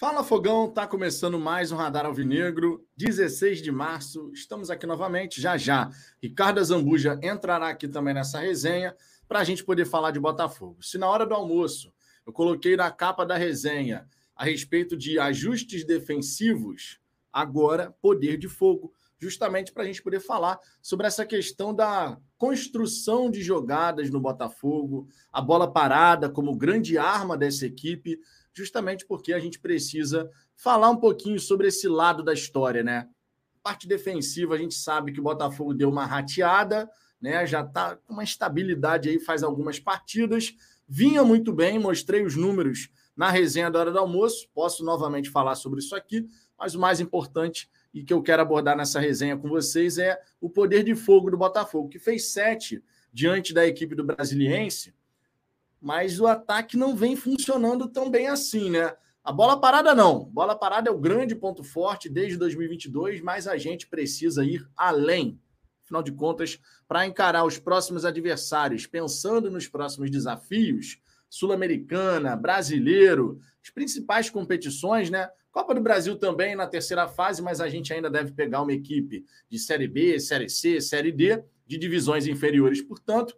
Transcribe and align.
Fala 0.00 0.24
Fogão, 0.24 0.66
tá 0.66 0.86
começando 0.86 1.38
mais 1.38 1.70
um 1.70 1.76
Radar 1.76 2.06
Alvinegro, 2.06 2.82
16 2.96 3.60
de 3.60 3.70
março. 3.70 4.30
Estamos 4.32 4.70
aqui 4.70 4.86
novamente, 4.86 5.42
já 5.42 5.58
já. 5.58 5.90
Ricardo 6.22 6.64
Zambuja 6.64 7.20
entrará 7.22 7.68
aqui 7.68 7.86
também 7.86 8.14
nessa 8.14 8.38
resenha 8.38 8.96
para 9.28 9.40
a 9.40 9.44
gente 9.44 9.62
poder 9.62 9.84
falar 9.84 10.10
de 10.10 10.18
Botafogo. 10.18 10.82
Se 10.82 10.96
na 10.96 11.06
hora 11.06 11.26
do 11.26 11.34
almoço 11.34 11.92
eu 12.26 12.32
coloquei 12.32 12.78
na 12.78 12.90
capa 12.90 13.26
da 13.26 13.36
resenha 13.36 14.08
a 14.34 14.42
respeito 14.42 14.96
de 14.96 15.18
ajustes 15.18 15.84
defensivos, 15.84 16.98
agora 17.30 17.94
poder 18.00 18.38
de 18.38 18.48
fogo, 18.48 18.94
justamente 19.18 19.70
para 19.70 19.82
a 19.82 19.86
gente 19.86 20.02
poder 20.02 20.20
falar 20.20 20.58
sobre 20.80 21.06
essa 21.06 21.26
questão 21.26 21.74
da 21.74 22.18
construção 22.38 23.30
de 23.30 23.42
jogadas 23.42 24.08
no 24.08 24.18
Botafogo, 24.18 25.06
a 25.30 25.42
bola 25.42 25.70
parada 25.70 26.30
como 26.30 26.56
grande 26.56 26.96
arma 26.96 27.36
dessa 27.36 27.66
equipe 27.66 28.18
justamente 28.52 29.06
porque 29.06 29.32
a 29.32 29.38
gente 29.38 29.58
precisa 29.58 30.30
falar 30.56 30.90
um 30.90 30.96
pouquinho 30.96 31.38
sobre 31.38 31.68
esse 31.68 31.88
lado 31.88 32.22
da 32.22 32.32
história, 32.32 32.82
né? 32.82 33.08
Parte 33.62 33.86
defensiva, 33.86 34.54
a 34.54 34.58
gente 34.58 34.74
sabe 34.74 35.12
que 35.12 35.20
o 35.20 35.22
Botafogo 35.22 35.74
deu 35.74 35.88
uma 35.88 36.06
rateada, 36.06 36.90
né? 37.20 37.46
Já 37.46 37.60
está 37.60 37.96
com 37.96 38.14
uma 38.14 38.24
estabilidade 38.24 39.08
aí 39.08 39.20
faz 39.20 39.42
algumas 39.42 39.78
partidas. 39.78 40.54
Vinha 40.88 41.22
muito 41.22 41.52
bem, 41.52 41.78
mostrei 41.78 42.24
os 42.24 42.36
números 42.36 42.88
na 43.16 43.30
resenha 43.30 43.70
da 43.70 43.78
hora 43.78 43.92
do 43.92 43.98
almoço. 43.98 44.48
Posso 44.54 44.84
novamente 44.84 45.30
falar 45.30 45.54
sobre 45.54 45.80
isso 45.80 45.94
aqui, 45.94 46.26
mas 46.58 46.74
o 46.74 46.80
mais 46.80 47.00
importante 47.00 47.70
e 47.92 48.04
que 48.04 48.12
eu 48.12 48.22
quero 48.22 48.42
abordar 48.42 48.76
nessa 48.76 49.00
resenha 49.00 49.36
com 49.36 49.48
vocês 49.48 49.98
é 49.98 50.18
o 50.40 50.48
poder 50.48 50.84
de 50.84 50.94
fogo 50.94 51.30
do 51.30 51.36
Botafogo, 51.36 51.88
que 51.88 51.98
fez 51.98 52.32
sete 52.32 52.82
diante 53.12 53.52
da 53.52 53.66
equipe 53.66 53.94
do 53.94 54.04
Brasiliense 54.04 54.94
mas 55.80 56.20
o 56.20 56.26
ataque 56.26 56.76
não 56.76 56.94
vem 56.94 57.16
funcionando 57.16 57.88
tão 57.88 58.10
bem 58.10 58.28
assim, 58.28 58.70
né? 58.70 58.94
A 59.22 59.32
bola 59.32 59.60
parada 59.60 59.94
não. 59.94 60.24
Bola 60.24 60.56
parada 60.56 60.90
é 60.90 60.92
o 60.92 60.98
grande 60.98 61.34
ponto 61.34 61.62
forte 61.62 62.08
desde 62.08 62.36
2022, 62.36 63.20
mas 63.20 63.46
a 63.46 63.56
gente 63.56 63.86
precisa 63.86 64.44
ir 64.44 64.66
além. 64.76 65.38
Afinal 65.84 66.02
de 66.02 66.12
contas, 66.12 66.58
para 66.86 67.06
encarar 67.06 67.44
os 67.44 67.58
próximos 67.58 68.04
adversários, 68.04 68.86
pensando 68.86 69.50
nos 69.50 69.68
próximos 69.68 70.10
desafios, 70.10 70.98
Sul-Americana, 71.28 72.36
Brasileiro, 72.36 73.40
as 73.62 73.70
principais 73.70 74.30
competições, 74.30 75.10
né? 75.10 75.28
Copa 75.52 75.74
do 75.74 75.80
Brasil 75.80 76.16
também 76.16 76.54
na 76.54 76.66
terceira 76.66 77.08
fase, 77.08 77.42
mas 77.42 77.60
a 77.60 77.68
gente 77.68 77.92
ainda 77.92 78.08
deve 78.08 78.32
pegar 78.32 78.62
uma 78.62 78.72
equipe 78.72 79.24
de 79.48 79.58
Série 79.58 79.88
B, 79.88 80.18
Série 80.20 80.48
C, 80.48 80.80
Série 80.80 81.10
D, 81.10 81.42
de 81.66 81.76
divisões 81.76 82.26
inferiores, 82.26 82.80
portanto, 82.82 83.36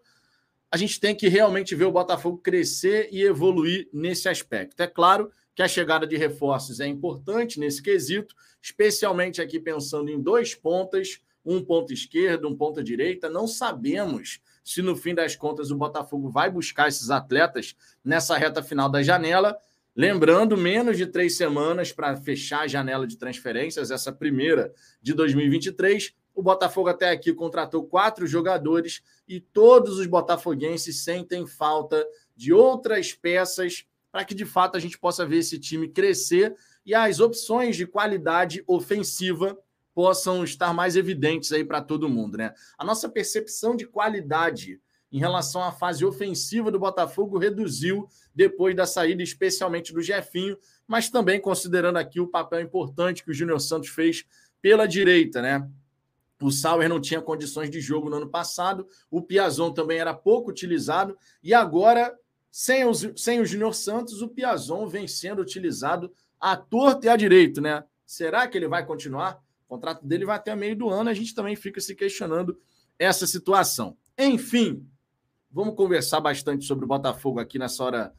a 0.72 0.78
gente 0.78 0.98
tem 0.98 1.14
que 1.14 1.28
realmente 1.28 1.74
ver 1.74 1.84
o 1.84 1.92
Botafogo 1.92 2.38
crescer 2.38 3.10
e 3.12 3.22
evoluir 3.22 3.90
nesse 3.92 4.26
aspecto. 4.26 4.82
É 4.82 4.86
claro 4.86 5.30
que 5.54 5.62
a 5.62 5.68
chegada 5.68 6.06
de 6.06 6.16
reforços 6.16 6.80
é 6.80 6.86
importante 6.86 7.60
nesse 7.60 7.82
quesito, 7.82 8.34
especialmente 8.62 9.42
aqui 9.42 9.60
pensando 9.60 10.08
em 10.08 10.18
dois 10.18 10.54
pontas, 10.54 11.20
um 11.44 11.62
ponto 11.62 11.92
esquerdo, 11.92 12.48
um 12.48 12.56
ponta 12.56 12.82
direita. 12.82 13.28
Não 13.28 13.46
sabemos 13.46 14.40
se 14.64 14.80
no 14.80 14.96
fim 14.96 15.14
das 15.14 15.36
contas 15.36 15.70
o 15.70 15.76
Botafogo 15.76 16.30
vai 16.30 16.50
buscar 16.50 16.88
esses 16.88 17.10
atletas 17.10 17.76
nessa 18.02 18.34
reta 18.38 18.62
final 18.62 18.88
da 18.88 19.02
janela. 19.02 19.58
Lembrando, 19.94 20.56
menos 20.56 20.96
de 20.96 21.06
três 21.06 21.36
semanas 21.36 21.92
para 21.92 22.16
fechar 22.16 22.60
a 22.60 22.66
janela 22.66 23.06
de 23.06 23.18
transferências, 23.18 23.90
essa 23.90 24.10
primeira 24.10 24.72
de 25.02 25.12
2023. 25.12 26.14
O 26.34 26.42
Botafogo 26.42 26.88
até 26.88 27.10
aqui 27.10 27.32
contratou 27.32 27.84
quatro 27.84 28.26
jogadores 28.26 29.02
e 29.28 29.40
todos 29.40 29.98
os 29.98 30.06
botafoguenses 30.06 31.04
sentem 31.04 31.46
falta 31.46 32.06
de 32.34 32.52
outras 32.52 33.12
peças 33.12 33.86
para 34.10 34.24
que 34.24 34.34
de 34.34 34.44
fato 34.44 34.76
a 34.76 34.80
gente 34.80 34.98
possa 34.98 35.24
ver 35.24 35.38
esse 35.38 35.58
time 35.58 35.88
crescer 35.88 36.54
e 36.84 36.94
as 36.94 37.20
opções 37.20 37.76
de 37.76 37.86
qualidade 37.86 38.62
ofensiva 38.66 39.58
possam 39.94 40.42
estar 40.42 40.72
mais 40.72 40.96
evidentes 40.96 41.52
aí 41.52 41.64
para 41.64 41.80
todo 41.80 42.08
mundo, 42.08 42.36
né? 42.38 42.54
A 42.78 42.84
nossa 42.84 43.08
percepção 43.08 43.76
de 43.76 43.86
qualidade 43.86 44.80
em 45.10 45.18
relação 45.18 45.62
à 45.62 45.70
fase 45.70 46.04
ofensiva 46.04 46.70
do 46.70 46.78
Botafogo 46.78 47.38
reduziu 47.38 48.08
depois 48.34 48.74
da 48.74 48.86
saída, 48.86 49.22
especialmente 49.22 49.92
do 49.92 50.00
Jefinho, 50.00 50.56
mas 50.86 51.10
também 51.10 51.38
considerando 51.38 51.98
aqui 51.98 52.18
o 52.18 52.26
papel 52.26 52.62
importante 52.62 53.22
que 53.22 53.30
o 53.30 53.34
Júnior 53.34 53.60
Santos 53.60 53.90
fez 53.90 54.24
pela 54.62 54.86
direita, 54.86 55.42
né? 55.42 55.68
O 56.42 56.50
Sauer 56.50 56.88
não 56.88 57.00
tinha 57.00 57.20
condições 57.20 57.70
de 57.70 57.80
jogo 57.80 58.10
no 58.10 58.16
ano 58.16 58.28
passado, 58.28 58.86
o 59.10 59.22
Piazon 59.22 59.72
também 59.72 59.98
era 59.98 60.12
pouco 60.12 60.50
utilizado, 60.50 61.16
e 61.42 61.54
agora, 61.54 62.14
sem, 62.50 62.84
os, 62.84 63.06
sem 63.16 63.40
o 63.40 63.46
Júnior 63.46 63.74
Santos, 63.74 64.22
o 64.22 64.28
Piazon 64.28 64.86
vem 64.86 65.06
sendo 65.06 65.40
utilizado 65.40 66.12
à 66.40 66.56
torta 66.56 67.06
e 67.06 67.08
à 67.08 67.16
direito, 67.16 67.60
né? 67.60 67.84
Será 68.04 68.46
que 68.46 68.58
ele 68.58 68.68
vai 68.68 68.84
continuar? 68.84 69.40
O 69.66 69.74
contrato 69.74 70.06
dele 70.06 70.26
vai 70.26 70.36
até 70.36 70.54
meio 70.54 70.76
do 70.76 70.90
ano, 70.90 71.08
a 71.08 71.14
gente 71.14 71.34
também 71.34 71.56
fica 71.56 71.80
se 71.80 71.94
questionando 71.94 72.58
essa 72.98 73.26
situação. 73.26 73.96
Enfim, 74.18 74.86
vamos 75.50 75.74
conversar 75.74 76.20
bastante 76.20 76.64
sobre 76.64 76.84
o 76.84 76.88
Botafogo 76.88 77.40
aqui 77.40 77.58
nessa 77.58 77.82
hora. 77.82 78.14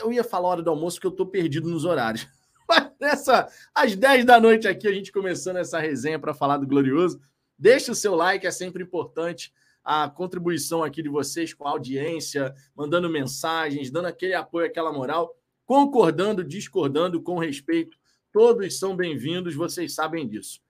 Eu 0.00 0.12
ia 0.12 0.24
falar 0.24 0.48
hora 0.48 0.62
do 0.62 0.70
almoço, 0.70 0.96
porque 0.96 1.06
eu 1.06 1.12
estou 1.12 1.26
perdido 1.26 1.68
nos 1.68 1.84
horários. 1.84 2.26
nessa, 3.00 3.48
às 3.74 3.94
10 3.94 4.24
da 4.24 4.40
noite 4.40 4.66
aqui, 4.66 4.86
a 4.88 4.92
gente 4.92 5.12
começando 5.12 5.56
essa 5.56 5.78
resenha 5.78 6.18
para 6.18 6.34
falar 6.34 6.56
do 6.56 6.66
Glorioso. 6.66 7.20
Deixa 7.58 7.92
o 7.92 7.94
seu 7.94 8.14
like, 8.14 8.46
é 8.46 8.50
sempre 8.50 8.82
importante 8.82 9.52
a 9.84 10.08
contribuição 10.08 10.82
aqui 10.82 11.02
de 11.02 11.08
vocês 11.08 11.52
com 11.52 11.66
a 11.66 11.70
audiência, 11.70 12.54
mandando 12.74 13.08
mensagens, 13.10 13.90
dando 13.90 14.06
aquele 14.06 14.34
apoio, 14.34 14.66
aquela 14.66 14.92
moral, 14.92 15.36
concordando, 15.66 16.42
discordando, 16.42 17.22
com 17.22 17.38
respeito. 17.38 17.96
Todos 18.32 18.78
são 18.78 18.96
bem-vindos, 18.96 19.54
vocês 19.54 19.94
sabem 19.94 20.26
disso. 20.26 20.60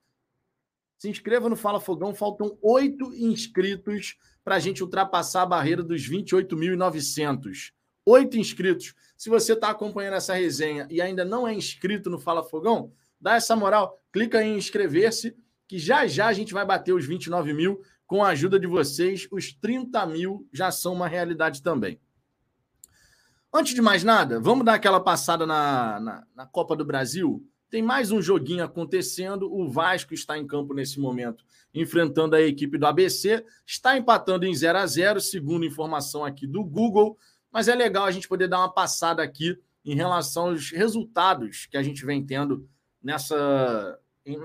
Se 0.97 1.09
inscreva 1.09 1.49
no 1.49 1.55
Fala 1.55 1.79
Fogão, 1.79 2.13
faltam 2.13 2.57
oito 2.61 3.13
inscritos 3.15 4.17
para 4.43 4.55
a 4.55 4.59
gente 4.59 4.83
ultrapassar 4.83 5.43
a 5.43 5.47
barreira 5.47 5.81
dos 5.81 6.07
28.900. 6.07 7.71
Oito 8.05 8.37
inscritos. 8.37 8.93
Se 9.17 9.29
você 9.29 9.53
está 9.53 9.69
acompanhando 9.69 10.15
essa 10.15 10.33
resenha 10.33 10.87
e 10.89 11.01
ainda 11.01 11.23
não 11.23 11.47
é 11.47 11.53
inscrito 11.53 12.09
no 12.09 12.19
Fala 12.19 12.43
Fogão, 12.43 12.91
dá 13.19 13.35
essa 13.35 13.55
moral, 13.55 13.99
clica 14.11 14.43
em 14.43 14.57
inscrever-se, 14.57 15.35
que 15.67 15.79
já 15.79 16.05
já 16.05 16.27
a 16.27 16.33
gente 16.33 16.53
vai 16.53 16.65
bater 16.65 16.93
os 16.93 17.05
29 17.05 17.53
mil. 17.53 17.81
Com 18.05 18.23
a 18.23 18.29
ajuda 18.29 18.59
de 18.59 18.67
vocês, 18.67 19.27
os 19.31 19.51
30 19.51 20.05
mil 20.05 20.47
já 20.53 20.69
são 20.69 20.93
uma 20.93 21.07
realidade 21.07 21.63
também. 21.63 21.99
Antes 23.51 23.73
de 23.73 23.81
mais 23.81 24.03
nada, 24.03 24.39
vamos 24.39 24.65
dar 24.65 24.73
aquela 24.73 24.99
passada 24.99 25.45
na, 25.45 25.99
na, 25.99 26.27
na 26.35 26.45
Copa 26.45 26.75
do 26.75 26.85
Brasil. 26.85 27.41
Tem 27.69 27.81
mais 27.81 28.11
um 28.11 28.21
joguinho 28.21 28.63
acontecendo. 28.63 29.51
O 29.51 29.67
Vasco 29.69 30.13
está 30.13 30.37
em 30.37 30.45
campo 30.45 30.73
nesse 30.73 30.99
momento, 30.99 31.43
enfrentando 31.73 32.35
a 32.35 32.41
equipe 32.41 32.77
do 32.77 32.85
ABC. 32.85 33.43
Está 33.65 33.97
empatando 33.97 34.45
em 34.45 34.53
0 34.53 34.77
a 34.77 34.85
0 34.85 35.19
segundo 35.19 35.65
informação 35.65 36.23
aqui 36.23 36.45
do 36.45 36.63
Google 36.63 37.17
mas 37.55 37.69
é 37.69 37.73
legal 37.73 38.03
a 38.03 38.11
gente 38.11 38.27
poder 38.27 38.49
dar 38.49 38.59
uma 38.59 38.69
passada 38.69 39.23
aqui 39.23 39.57
em 39.85 39.95
relação 39.95 40.49
aos 40.49 40.71
resultados 40.71 41.65
que 41.67 41.77
a 41.77 41.81
gente 41.81 42.05
vem 42.05 42.21
tendo 42.21 42.67
nessa, 43.01 43.97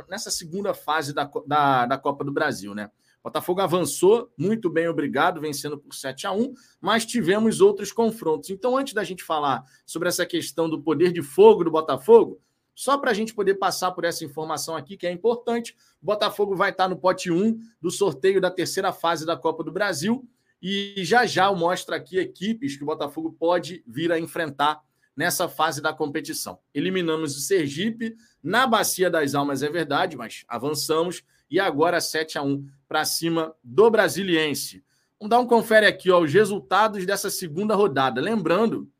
nessa 0.08 0.30
segunda 0.30 0.72
fase 0.72 1.12
da, 1.12 1.28
da, 1.44 1.86
da 1.86 1.98
Copa 1.98 2.22
do 2.22 2.30
Brasil, 2.30 2.72
né? 2.72 2.88
Botafogo 3.20 3.60
avançou, 3.62 4.32
muito 4.38 4.70
bem, 4.70 4.86
obrigado, 4.86 5.40
vencendo 5.40 5.76
por 5.76 5.92
7 5.92 6.24
a 6.28 6.30
1 6.30 6.54
mas 6.80 7.04
tivemos 7.04 7.60
outros 7.60 7.90
confrontos. 7.90 8.48
Então, 8.48 8.76
antes 8.76 8.94
da 8.94 9.02
gente 9.02 9.24
falar 9.24 9.64
sobre 9.84 10.08
essa 10.08 10.24
questão 10.24 10.70
do 10.70 10.80
poder 10.80 11.12
de 11.12 11.20
fogo 11.20 11.64
do 11.64 11.70
Botafogo, 11.70 12.40
só 12.76 12.96
para 12.96 13.10
a 13.10 13.14
gente 13.14 13.34
poder 13.34 13.56
passar 13.56 13.90
por 13.90 14.04
essa 14.04 14.24
informação 14.24 14.76
aqui, 14.76 14.96
que 14.96 15.04
é 15.04 15.10
importante, 15.10 15.76
o 16.00 16.06
Botafogo 16.06 16.54
vai 16.54 16.70
estar 16.70 16.88
no 16.88 16.96
pote 16.96 17.28
1 17.28 17.58
do 17.82 17.90
sorteio 17.90 18.40
da 18.40 18.52
terceira 18.52 18.92
fase 18.92 19.26
da 19.26 19.36
Copa 19.36 19.64
do 19.64 19.72
Brasil 19.72 20.24
e 20.62 21.02
já 21.04 21.24
já 21.24 21.46
eu 21.46 21.56
mostro 21.56 21.94
aqui 21.94 22.18
equipes 22.18 22.76
que 22.76 22.82
o 22.82 22.86
Botafogo 22.86 23.32
pode 23.32 23.82
vir 23.86 24.12
a 24.12 24.18
enfrentar 24.18 24.82
nessa 25.16 25.48
fase 25.48 25.80
da 25.80 25.92
competição. 25.92 26.58
Eliminamos 26.74 27.36
o 27.36 27.40
Sergipe 27.40 28.16
na 28.42 28.66
Bacia 28.66 29.10
das 29.10 29.34
Almas, 29.34 29.62
é 29.62 29.68
verdade, 29.68 30.16
mas 30.16 30.44
avançamos 30.48 31.22
e 31.50 31.58
agora 31.58 32.00
7 32.00 32.38
a 32.38 32.42
1 32.42 32.66
para 32.88 33.04
cima 33.04 33.54
do 33.62 33.90
Brasiliense. 33.90 34.84
Vamos 35.18 35.30
dar 35.30 35.40
um 35.40 35.46
confere 35.46 35.86
aqui 35.86 36.10
ó, 36.10 36.20
os 36.20 36.32
resultados 36.32 37.04
dessa 37.04 37.28
segunda 37.28 37.74
rodada. 37.74 38.20
Lembrando 38.20 38.90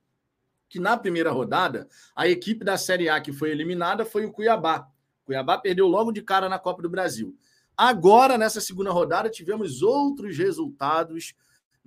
que 0.69 0.79
na 0.79 0.97
primeira 0.97 1.31
rodada, 1.31 1.89
a 2.15 2.29
equipe 2.29 2.65
da 2.65 2.77
Série 2.77 3.09
A 3.09 3.21
que 3.21 3.33
foi 3.33 3.51
eliminada 3.51 4.05
foi 4.05 4.25
o 4.25 4.33
Cuiabá. 4.33 4.89
O 5.23 5.27
Cuiabá 5.27 5.59
perdeu 5.59 5.87
logo 5.87 6.13
de 6.13 6.23
cara 6.23 6.49
na 6.49 6.59
Copa 6.59 6.83
do 6.83 6.91
Brasil. 6.91 7.37
Agora, 7.77 8.37
nessa 8.37 8.61
segunda 8.61 8.91
rodada, 8.91 9.31
tivemos 9.31 9.81
outros 9.81 10.37
resultados 10.37 11.35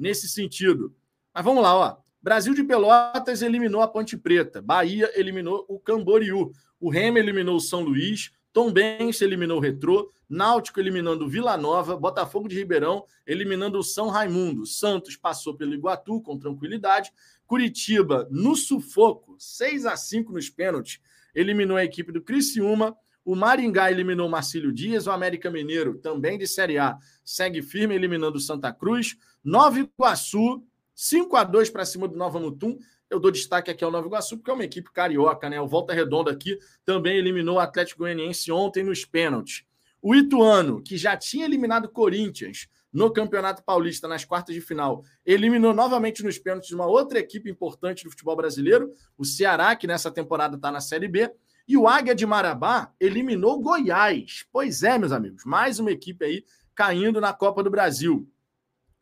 nesse 0.03 0.27
sentido. 0.27 0.94
Mas 1.33 1.45
vamos 1.45 1.63
lá, 1.63 1.73
ó. 1.73 1.97
Brasil 2.21 2.53
de 2.53 2.61
Pelotas 2.61 3.41
eliminou 3.41 3.81
a 3.81 3.88
Ponte 3.88 4.17
Preta, 4.17 4.61
Bahia 4.61 5.09
eliminou 5.17 5.65
o 5.69 5.79
Camboriú, 5.79 6.51
o 6.77 6.89
Remo 6.89 7.17
eliminou 7.17 7.55
o 7.55 7.61
São 7.61 7.79
Luís, 7.79 8.31
Tombense 8.51 9.23
eliminou 9.23 9.57
o 9.57 9.61
Retrô, 9.61 10.11
Náutico 10.29 10.79
eliminando 10.79 11.23
o 11.23 11.29
Vila 11.29 11.55
Nova, 11.55 11.95
Botafogo 11.95 12.50
de 12.50 12.57
Ribeirão 12.57 13.05
eliminando 13.25 13.79
o 13.79 13.83
São 13.83 14.09
Raimundo, 14.09 14.65
Santos 14.65 15.15
passou 15.15 15.55
pelo 15.55 15.73
Iguatu 15.73 16.21
com 16.21 16.38
tranquilidade, 16.38 17.11
Curitiba, 17.47 18.27
no 18.29 18.55
sufoco, 18.55 19.35
6 19.39 19.85
a 19.85 19.95
5 19.95 20.33
nos 20.33 20.50
pênaltis, 20.50 21.00
eliminou 21.33 21.77
a 21.77 21.83
equipe 21.85 22.11
do 22.11 22.21
Criciúma. 22.21 22.95
O 23.25 23.36
Maringá 23.36 23.92
eliminou 23.92 24.28
Marcílio 24.28 24.72
Dias. 24.72 25.08
O 25.08 25.12
América 25.12 25.50
Mineiro, 25.50 25.98
também 25.98 26.38
de 26.38 26.48
Série 26.48 26.78
A, 26.78 26.98
segue 27.24 27.62
firme, 27.62 27.96
eliminando 27.96 28.38
o 28.38 28.42
Santa 28.42 28.72
Cruz. 28.74 29.16
Nova 29.44 29.80
Iguaçu, 29.80 30.64
5 30.94 31.36
a 31.36 31.44
2 31.44 31.70
para 31.70 31.86
cima 31.86 32.08
do 32.08 32.18
Nova 32.18 32.40
Mutum. 32.40 32.78
Eu 33.10 33.20
dou 33.20 33.31
destaque 33.31 33.70
aqui 33.70 33.84
ao 33.84 33.92
Nova 33.92 34.08
Iguaçu, 34.08 34.38
porque 34.38 34.52
é 34.52 34.54
uma 34.54 34.64
equipe 34.64 34.92
carioca, 34.92 35.50
né? 35.50 35.60
O 35.62 35.68
Volta 35.68 35.94
Redonda 35.94 36.31
aqui 36.31 36.58
também 36.84 37.18
eliminou 37.18 37.58
o 37.58 37.60
Atlético 37.60 38.00
Goianiense 38.00 38.52
ontem 38.52 38.84
nos 38.84 39.06
pênaltis. 39.06 39.64
O 40.02 40.14
Ituano, 40.14 40.81
que 40.81 40.98
já 40.98 41.16
tinha 41.16 41.46
eliminado 41.46 41.86
o 41.86 41.90
Corinthians 41.90 42.68
no 42.92 43.12
Campeonato 43.12 43.64
Paulista 43.64 44.08
nas 44.08 44.25
quartas 44.25 44.54
de 44.54 44.62
final, 44.62 45.04
eliminou 45.25 45.74
novamente 45.74 46.24
nos 46.24 46.38
pênaltis 46.38 46.72
uma 46.72 46.86
outra 46.86 47.20
equipe 47.20 47.50
importante 47.50 48.04
do 48.04 48.10
futebol 48.10 48.36
brasileiro, 48.36 48.92
o 49.18 49.25
Ceará, 49.25 49.75
que 49.75 49.88
nessa 49.88 50.12
temporada 50.12 50.58
está 50.58 50.72
na 50.72 50.81
Série 50.81 51.08
B. 51.08 51.31
E 51.68 51.77
o 51.77 51.88
Águia 51.88 52.13
de 52.13 52.25
Marabá 52.25 52.94
eliminou 53.00 53.62
Goiás. 53.62 54.45
Pois 54.51 54.83
é, 54.83 54.98
meus 54.98 55.12
amigos, 55.12 55.45
mais 55.45 55.80
uma 55.80 55.92
equipe 55.92 56.25
aí 56.25 56.45
caindo 56.75 57.21
na 57.21 57.31
Copa 57.31 57.63
do 57.63 57.69
Brasil. 57.69 58.27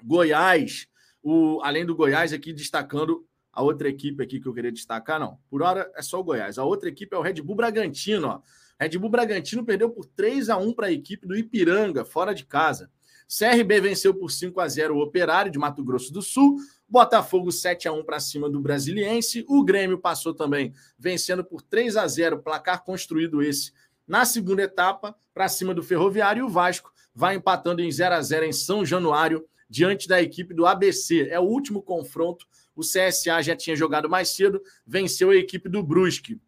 Goiás, 0.03 0.87
o, 1.23 1.59
além 1.63 1.85
do 1.85 1.95
Goiás, 1.95 2.33
aqui 2.33 2.53
destacando 2.53 3.25
a 3.51 3.61
outra 3.61 3.89
equipe 3.89 4.23
aqui 4.23 4.39
que 4.39 4.47
eu 4.47 4.53
queria 4.53 4.71
destacar, 4.71 5.19
não. 5.19 5.39
Por 5.49 5.61
hora 5.61 5.91
é 5.95 6.01
só 6.01 6.19
o 6.19 6.23
Goiás. 6.23 6.57
A 6.57 6.63
outra 6.63 6.87
equipe 6.87 7.15
é 7.15 7.17
o 7.17 7.21
Red 7.21 7.41
Bull 7.41 7.55
Bragantino. 7.55 8.27
Ó. 8.27 8.41
Red 8.79 8.97
Bull 8.97 9.09
Bragantino 9.09 9.65
perdeu 9.65 9.89
por 9.89 10.05
3 10.05 10.49
a 10.49 10.57
1 10.57 10.73
para 10.73 10.87
a 10.87 10.91
equipe 10.91 11.27
do 11.27 11.35
Ipiranga, 11.35 12.05
fora 12.05 12.33
de 12.33 12.45
casa. 12.45 12.91
CRB 13.27 13.81
venceu 13.81 14.13
por 14.13 14.29
5 14.29 14.59
a 14.59 14.67
0 14.67 14.95
o 14.95 15.01
Operário 15.01 15.51
de 15.51 15.57
Mato 15.57 15.83
Grosso 15.83 16.11
do 16.11 16.21
Sul. 16.21 16.57
Botafogo 16.91 17.51
7 17.51 17.87
a 17.87 17.93
1 17.93 18.03
para 18.03 18.19
cima 18.19 18.49
do 18.49 18.59
Brasiliense. 18.59 19.45
O 19.47 19.63
Grêmio 19.63 19.97
passou 19.97 20.33
também, 20.33 20.73
vencendo 20.99 21.43
por 21.43 21.61
3 21.61 21.97
a 21.97 22.05
0, 22.05 22.43
placar 22.43 22.83
construído 22.83 23.41
esse 23.41 23.71
na 24.07 24.25
segunda 24.25 24.61
etapa, 24.61 25.15
para 25.33 25.47
cima 25.47 25.73
do 25.73 25.81
Ferroviário. 25.81 26.41
E 26.41 26.43
o 26.43 26.49
Vasco 26.49 26.91
vai 27.15 27.35
empatando 27.35 27.81
em 27.81 27.89
0 27.89 28.15
a 28.15 28.21
0 28.21 28.45
em 28.45 28.51
São 28.51 28.85
Januário, 28.85 29.47
diante 29.69 30.05
da 30.05 30.21
equipe 30.21 30.53
do 30.53 30.65
ABC. 30.65 31.29
É 31.29 31.39
o 31.39 31.43
último 31.43 31.81
confronto 31.81 32.45
o 32.75 32.81
CSA 32.81 33.41
já 33.41 33.55
tinha 33.55 33.75
jogado 33.75 34.09
mais 34.09 34.29
cedo, 34.29 34.61
venceu 34.85 35.29
a 35.29 35.35
equipe 35.35 35.69
do 35.69 35.83
Brusque. 35.83 36.39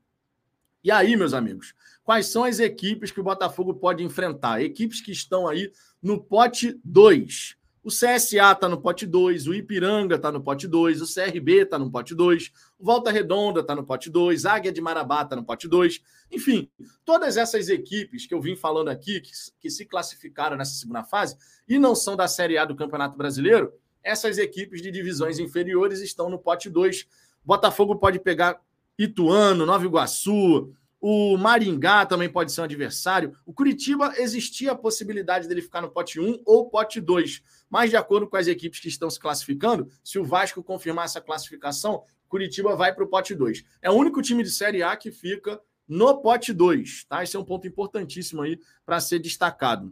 E 0.84 0.92
aí, 0.92 1.16
meus 1.16 1.34
amigos, 1.34 1.74
quais 2.04 2.28
são 2.28 2.44
as 2.44 2.60
equipes 2.60 3.12
que 3.12 3.19
o 3.19 3.24
Botafogo 3.24 3.75
pode 3.75 4.04
enfrentar? 4.04 4.62
Equipes 4.62 5.01
que 5.01 5.12
estão 5.12 5.48
aí 5.48 5.72
no 6.01 6.22
pote 6.22 6.80
2. 6.84 7.56
O 7.83 7.89
CSA 7.89 8.53
está 8.53 8.69
no 8.69 8.80
pote 8.80 9.06
2, 9.06 9.45
o 9.47 9.53
Ipiranga 9.53 10.15
está 10.15 10.31
no 10.31 10.41
pote 10.41 10.69
2, 10.69 11.01
o 11.01 11.06
CRB 11.13 11.63
está 11.63 11.77
no 11.77 11.91
pote 11.91 12.15
2, 12.15 12.51
o 12.80 12.85
Volta 12.85 13.12
Redonda 13.12 13.59
está 13.59 13.75
no 13.75 13.83
pote 13.83 14.09
2, 14.09 14.45
Águia 14.45 14.71
de 14.71 14.80
Marabá 14.80 15.24
está 15.24 15.35
no 15.35 15.44
pote 15.44 15.68
2. 15.68 16.01
Enfim, 16.31 16.69
todas 17.03 17.35
essas 17.35 17.68
equipes 17.68 18.25
que 18.25 18.33
eu 18.33 18.39
vim 18.39 18.56
falando 18.56 18.88
aqui, 18.88 19.19
que, 19.19 19.31
que 19.59 19.69
se 19.69 19.85
classificaram 19.85 20.56
nessa 20.56 20.75
segunda 20.75 21.03
fase 21.03 21.35
e 21.68 21.77
não 21.77 21.94
são 21.94 22.15
da 22.15 22.25
Série 22.25 22.57
A 22.57 22.63
do 22.63 22.74
Campeonato 22.74 23.18
Brasileiro, 23.18 23.74
essas 24.01 24.38
equipes 24.38 24.81
de 24.81 24.89
divisões 24.89 25.38
inferiores 25.38 26.00
estão 26.00 26.29
no 26.29 26.39
pote 26.39 26.69
2. 26.69 27.06
Botafogo 27.44 27.97
pode 27.97 28.18
pegar 28.18 28.62
Ituano, 28.97 29.65
Nova 29.65 29.83
Iguaçu, 29.86 30.74
o 31.06 31.36
Maringá 31.38 32.06
também 32.06 32.29
pode 32.29 32.53
ser 32.53 32.62
um 32.62 32.63
adversário. 32.63 33.36
O 33.45 33.51
Curitiba 33.51 34.13
existia 34.15 34.71
a 34.71 34.75
possibilidade 34.75 35.50
dele 35.50 35.62
ficar 35.62 35.81
no 35.81 35.89
pote 35.89 36.18
1 36.18 36.44
ou 36.45 36.69
pote 36.69 37.01
2. 37.01 37.44
Mas, 37.74 37.90
de 37.90 37.98
acordo 37.98 38.28
com 38.28 38.38
as 38.38 38.46
equipes 38.46 38.80
que 38.80 38.88
estão 38.88 39.10
se 39.10 39.20
classificando, 39.20 39.90
se 40.04 40.20
o 40.20 40.24
Vasco 40.24 40.64
confirmar 40.64 41.06
essa 41.06 41.20
classificação, 41.20 42.04
Curitiba 42.30 42.75
vai 42.75 42.94
para 42.94 43.04
o 43.04 43.08
pote 43.08 43.34
2. 43.34 43.66
É 43.81 43.90
o 43.90 43.96
único 43.96 44.22
time 44.22 44.44
de 44.44 44.52
Série 44.52 44.84
A 44.84 44.96
que 44.96 45.10
fica 45.10 45.60
no 45.88 46.22
pote 46.22 46.54
2. 46.54 47.06
Tá? 47.06 47.24
Esse 47.24 47.36
é 47.36 47.40
um 47.40 47.44
ponto 47.44 47.66
importantíssimo 47.66 48.44
aí 48.44 48.60
para 48.86 49.00
ser 49.00 49.18
destacado. 49.18 49.92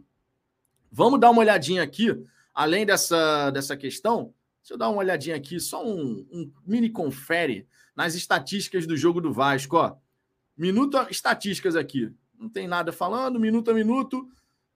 Vamos 0.92 1.18
dar 1.18 1.30
uma 1.30 1.40
olhadinha 1.40 1.82
aqui 1.82 2.24
além 2.54 2.86
dessa, 2.86 3.50
dessa 3.50 3.76
questão, 3.76 4.32
deixa 4.60 4.74
eu 4.74 4.78
dar 4.78 4.88
uma 4.88 4.98
olhadinha 4.98 5.34
aqui, 5.34 5.58
só 5.58 5.84
um, 5.84 6.24
um 6.30 6.52
mini 6.64 6.88
confere 6.88 7.66
nas 7.96 8.14
estatísticas 8.14 8.86
do 8.86 8.96
jogo 8.96 9.20
do 9.20 9.32
Vasco. 9.32 9.76
Ó. 9.76 9.96
Minuto, 10.56 11.04
estatísticas 11.10 11.74
aqui. 11.74 12.14
Não 12.38 12.48
tem 12.48 12.68
nada 12.68 12.92
falando, 12.92 13.40
minuto 13.40 13.72
a 13.72 13.74
minuto, 13.74 14.28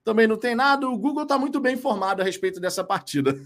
também 0.07 0.25
não 0.25 0.37
tem 0.37 0.55
nada. 0.55 0.87
O 0.87 0.97
Google 0.97 1.23
está 1.23 1.37
muito 1.37 1.59
bem 1.59 1.73
informado 1.73 2.21
a 2.21 2.25
respeito 2.25 2.61
dessa 2.61 2.81
partida. 2.81 3.37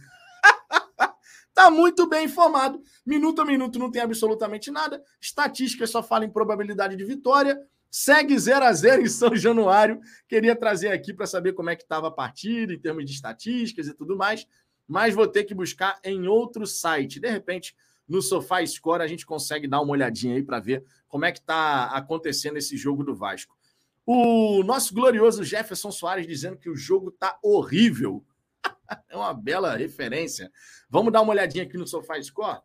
Está 1.50 1.72
muito 1.74 2.08
bem 2.08 2.26
informado. 2.26 2.80
Minuto 3.04 3.42
a 3.42 3.46
minuto 3.46 3.80
não 3.80 3.90
tem 3.90 4.04
absolutamente 4.04 4.70
nada. 4.70 5.04
Estatísticas 5.20 5.90
só 5.90 6.04
falam 6.04 6.28
em 6.28 6.32
probabilidade 6.32 6.96
de 6.96 7.04
vitória. 7.04 7.60
Segue 7.90 8.38
0 8.38 8.64
a 8.64 8.72
0 8.72 9.02
em 9.02 9.08
São 9.08 9.36
Januário. 9.36 10.00
Queria 10.30 10.56
trazer 10.56 10.90
aqui 10.90 11.12
para 11.12 11.26
saber 11.26 11.54
como 11.54 11.72
é 11.72 11.76
que 11.76 11.82
estava 11.82 12.10
a 12.10 12.12
partida, 12.12 12.72
em 12.72 12.80
termos 12.80 13.06
de 13.06 13.12
estatísticas 13.12 13.88
e 13.88 13.96
tudo 13.96 14.16
mais, 14.16 14.46
mas 14.88 15.16
vou 15.16 15.28
ter 15.28 15.46
que 15.46 15.56
buscar 15.56 16.00
em 16.04 16.28
outro 16.28 16.68
site. 16.68 17.20
De 17.20 17.28
repente, 17.28 17.76
no 18.08 18.22
Sofá 18.22 18.64
Score, 18.64 19.02
a 19.02 19.08
gente 19.08 19.26
consegue 19.26 19.68
dar 19.68 19.82
uma 19.82 19.94
olhadinha 19.94 20.36
aí 20.36 20.44
para 20.44 20.60
ver 20.60 20.86
como 21.08 21.26
é 21.26 21.32
que 21.32 21.40
está 21.40 21.86
acontecendo 21.86 22.58
esse 22.58 22.78
jogo 22.78 23.04
do 23.04 23.16
Vasco. 23.16 23.58
O 24.06 24.64
nosso 24.64 24.94
glorioso 24.94 25.44
Jefferson 25.44 25.92
Soares 25.92 26.28
dizendo 26.28 26.58
que 26.58 26.70
o 26.70 26.76
jogo 26.76 27.10
está 27.10 27.38
horrível. 27.44 28.26
é 29.10 29.16
uma 29.16 29.34
bela 29.34 29.76
referência. 29.76 30.52
Vamos 30.90 31.14
dar 31.14 31.22
uma 31.22 31.32
olhadinha 31.32 31.64
aqui 31.64 31.78
no 31.78 31.88
Sofá 31.88 32.22
Score? 32.22 32.62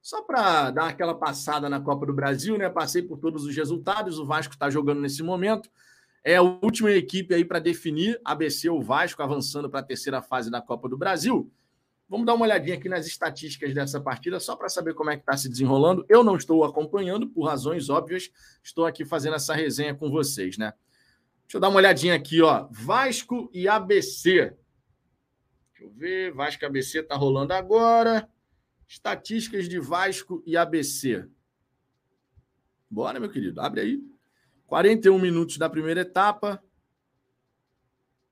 Só 0.00 0.22
para 0.22 0.70
dar 0.70 0.88
aquela 0.88 1.14
passada 1.14 1.68
na 1.68 1.80
Copa 1.80 2.06
do 2.06 2.12
Brasil, 2.12 2.56
né? 2.56 2.70
Passei 2.70 3.02
por 3.02 3.18
todos 3.18 3.44
os 3.44 3.56
resultados. 3.56 4.18
O 4.18 4.26
Vasco 4.26 4.54
está 4.54 4.70
jogando 4.70 5.00
nesse 5.00 5.22
momento. 5.22 5.68
É 6.22 6.36
a 6.36 6.42
última 6.42 6.90
equipe 6.92 7.34
aí 7.34 7.44
para 7.44 7.58
definir. 7.58 8.20
ABC 8.24 8.70
o 8.70 8.80
Vasco 8.80 9.22
avançando 9.22 9.68
para 9.68 9.80
a 9.80 9.82
terceira 9.82 10.22
fase 10.22 10.50
da 10.50 10.60
Copa 10.60 10.88
do 10.88 10.96
Brasil. 10.96 11.50
Vamos 12.08 12.24
dar 12.24 12.34
uma 12.34 12.44
olhadinha 12.44 12.76
aqui 12.76 12.88
nas 12.88 13.06
estatísticas 13.06 13.74
dessa 13.74 14.00
partida, 14.00 14.38
só 14.38 14.54
para 14.54 14.68
saber 14.68 14.94
como 14.94 15.10
é 15.10 15.16
que 15.16 15.22
está 15.22 15.36
se 15.36 15.48
desenrolando. 15.48 16.06
Eu 16.08 16.22
não 16.22 16.36
estou 16.36 16.62
acompanhando, 16.62 17.28
por 17.28 17.44
razões 17.44 17.88
óbvias. 17.88 18.30
Estou 18.62 18.86
aqui 18.86 19.04
fazendo 19.04 19.34
essa 19.34 19.54
resenha 19.54 19.92
com 19.92 20.08
vocês, 20.08 20.56
né? 20.56 20.72
Deixa 21.42 21.56
eu 21.56 21.60
dar 21.60 21.68
uma 21.68 21.78
olhadinha 21.78 22.14
aqui, 22.14 22.40
ó. 22.42 22.68
Vasco 22.70 23.50
e 23.52 23.66
ABC. 23.66 24.56
Deixa 25.70 25.84
eu 25.84 25.90
ver. 25.90 26.32
Vasco 26.32 26.62
e 26.62 26.66
ABC 26.66 27.00
está 27.00 27.16
rolando 27.16 27.52
agora. 27.52 28.28
Estatísticas 28.86 29.68
de 29.68 29.80
Vasco 29.80 30.42
e 30.46 30.56
ABC. 30.56 31.28
Bora, 32.88 33.18
meu 33.18 33.28
querido, 33.28 33.60
abre 33.60 33.80
aí. 33.80 34.00
41 34.66 35.18
minutos 35.18 35.58
da 35.58 35.68
primeira 35.68 36.02
etapa. 36.02 36.62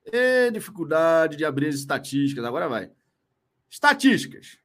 E 0.04 0.50
dificuldade 0.52 1.37
de 1.37 1.45
abrir 1.45 1.69
as 1.69 1.75
estatísticas. 1.75 2.45
Agora 2.45 2.69
vai. 2.69 2.90
Estatísticas. 3.75 4.57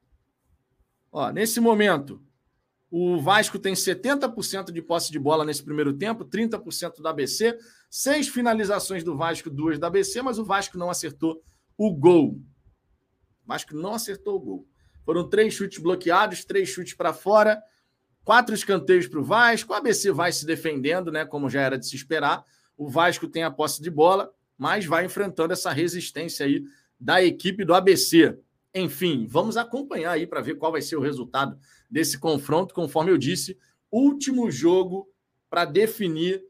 Ó, 1.10 1.32
nesse 1.32 1.58
momento, 1.58 2.22
o 2.88 3.20
Vasco 3.20 3.58
tem 3.58 3.74
70% 3.74 4.70
de 4.70 4.80
posse 4.80 5.10
de 5.10 5.18
bola 5.18 5.44
nesse 5.44 5.64
primeiro 5.64 5.92
tempo, 5.92 6.24
30% 6.24 7.00
do 7.00 7.08
ABC, 7.08 7.58
seis 7.90 8.28
finalizações 8.28 9.02
do 9.02 9.16
Vasco, 9.16 9.50
duas 9.50 9.80
da 9.80 9.88
ABC, 9.88 10.22
mas 10.22 10.38
o 10.38 10.44
Vasco 10.44 10.78
não 10.78 10.88
acertou 10.88 11.42
o 11.76 11.92
gol. 11.92 12.40
O 13.44 13.48
Vasco 13.48 13.74
não 13.74 13.94
acertou 13.94 14.36
o 14.36 14.40
gol. 14.40 14.68
Foram 15.04 15.28
três 15.28 15.54
chutes 15.54 15.82
bloqueados, 15.82 16.44
três 16.44 16.68
chutes 16.68 16.94
para 16.94 17.12
fora, 17.12 17.60
quatro 18.22 18.54
escanteios 18.54 19.08
para 19.08 19.18
o 19.18 19.24
Vasco. 19.24 19.72
O 19.72 19.74
ABC 19.74 20.12
vai 20.12 20.30
se 20.30 20.46
defendendo, 20.46 21.10
né? 21.10 21.24
Como 21.24 21.50
já 21.50 21.62
era 21.62 21.76
de 21.76 21.84
se 21.84 21.96
esperar. 21.96 22.44
O 22.76 22.88
Vasco 22.88 23.26
tem 23.26 23.42
a 23.42 23.50
posse 23.50 23.82
de 23.82 23.90
bola, 23.90 24.32
mas 24.56 24.86
vai 24.86 25.04
enfrentando 25.04 25.52
essa 25.52 25.72
resistência 25.72 26.46
aí 26.46 26.62
da 27.00 27.20
equipe 27.20 27.64
do 27.64 27.74
ABC. 27.74 28.38
Enfim, 28.74 29.26
vamos 29.28 29.56
acompanhar 29.56 30.12
aí 30.12 30.26
para 30.26 30.40
ver 30.40 30.54
qual 30.54 30.72
vai 30.72 30.82
ser 30.82 30.96
o 30.96 31.00
resultado 31.00 31.58
desse 31.90 32.18
confronto. 32.18 32.74
Conforme 32.74 33.10
eu 33.10 33.18
disse, 33.18 33.58
último 33.90 34.50
jogo 34.50 35.08
para 35.48 35.64
definir 35.64 36.44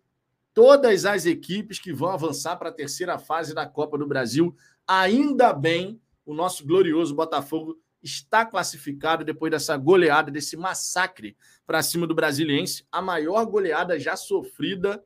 todas 0.52 1.06
as 1.06 1.24
equipes 1.24 1.78
que 1.78 1.92
vão 1.92 2.10
avançar 2.10 2.56
para 2.56 2.68
a 2.68 2.72
terceira 2.72 3.18
fase 3.18 3.54
da 3.54 3.66
Copa 3.66 3.96
do 3.96 4.06
Brasil. 4.06 4.54
Ainda 4.86 5.52
bem, 5.52 6.00
o 6.26 6.34
nosso 6.34 6.66
glorioso 6.66 7.14
Botafogo 7.14 7.78
está 8.02 8.44
classificado 8.44 9.24
depois 9.24 9.50
dessa 9.50 9.76
goleada, 9.76 10.30
desse 10.30 10.56
massacre 10.56 11.36
para 11.66 11.82
cima 11.82 12.06
do 12.06 12.14
Brasiliense, 12.14 12.86
a 12.90 13.00
maior 13.00 13.44
goleada 13.46 13.98
já 13.98 14.16
sofrida 14.16 15.02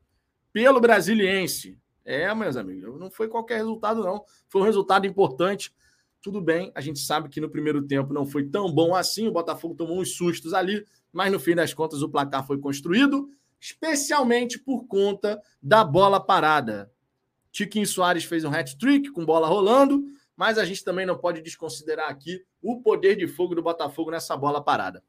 pelo 0.53 0.81
Brasiliense. 0.81 1.79
É, 2.05 2.33
meus 2.35 2.57
amigos, 2.57 2.99
não 2.99 3.11
foi 3.11 3.29
qualquer 3.29 3.57
resultado, 3.57 4.03
não. 4.03 4.25
Foi 4.49 4.61
um 4.61 4.65
resultado 4.65 5.07
importante. 5.07 5.73
Tudo 6.25 6.41
bem, 6.41 6.73
a 6.75 6.81
gente 6.81 7.01
sabe 7.01 7.29
que 7.29 7.39
no 7.39 7.51
primeiro 7.51 7.83
tempo 7.83 8.15
não 8.15 8.25
foi 8.25 8.47
tão 8.47 8.73
bom 8.73 8.95
assim, 8.95 9.29
o 9.29 9.31
Botafogo 9.31 9.75
tomou 9.75 10.01
uns 10.01 10.17
sustos 10.17 10.55
ali, 10.55 10.83
mas 11.13 11.31
no 11.31 11.39
fim 11.39 11.55
das 11.55 11.75
contas 11.75 12.01
o 12.01 12.09
placar 12.09 12.47
foi 12.47 12.57
construído, 12.57 13.29
especialmente 13.61 14.59
por 14.59 14.87
conta 14.87 15.39
da 15.63 15.85
bola 15.85 16.19
parada. 16.19 16.91
Tiquinho 17.53 17.87
Soares 17.87 18.25
fez 18.25 18.43
um 18.43 18.49
hat-trick 18.49 19.11
com 19.11 19.23
bola 19.23 19.47
rolando, 19.47 20.03
mas 20.35 20.57
a 20.57 20.65
gente 20.65 20.83
também 20.83 21.05
não 21.05 21.19
pode 21.19 21.43
desconsiderar 21.43 22.09
aqui 22.09 22.43
o 22.63 22.81
poder 22.81 23.17
de 23.17 23.29
fogo 23.29 23.55
do 23.55 23.63
Botafogo 23.63 24.11
nessa 24.11 24.35
bola 24.35 24.65
parada. 24.65 25.05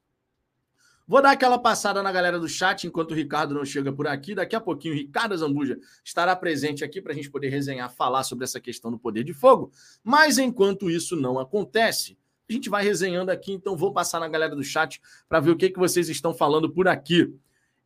Vou 1.08 1.22
dar 1.22 1.32
aquela 1.32 1.60
passada 1.60 2.02
na 2.02 2.12
galera 2.12 2.40
do 2.40 2.50
chat 2.50 2.88
enquanto 2.88 3.12
o 3.12 3.14
Ricardo 3.14 3.54
não 3.54 3.64
chega 3.64 3.94
por 3.94 4.08
aqui. 4.08 4.34
Daqui 4.34 4.56
a 4.56 4.62
pouquinho 4.62 4.96
o 4.96 4.98
Ricardo 4.98 5.38
Zambuja 5.38 5.78
estará 6.04 6.36
presente 6.36 6.84
aqui 6.84 7.00
para 7.00 7.12
a 7.14 7.16
gente 7.16 7.30
poder 7.30 7.50
resenhar, 7.50 7.94
falar 7.94 8.24
sobre 8.24 8.44
essa 8.44 8.60
questão 8.60 8.90
do 8.90 8.98
poder 8.98 9.24
de 9.24 9.32
fogo. 9.32 9.72
Mas 10.04 10.40
enquanto 10.40 10.90
isso 10.90 11.16
não 11.16 11.38
acontece, 11.38 12.18
a 12.50 12.54
gente 12.54 12.72
vai 12.72 12.84
resenhando 12.84 13.30
aqui. 13.30 13.54
Então 13.54 13.78
vou 13.78 13.94
passar 13.94 14.20
na 14.20 14.28
galera 14.28 14.56
do 14.56 14.64
chat 14.64 15.00
para 15.30 15.40
ver 15.40 15.52
o 15.52 15.56
que, 15.56 15.70
que 15.70 15.78
vocês 15.78 16.10
estão 16.10 16.34
falando 16.34 16.72
por 16.72 16.88
aqui. 16.88 17.32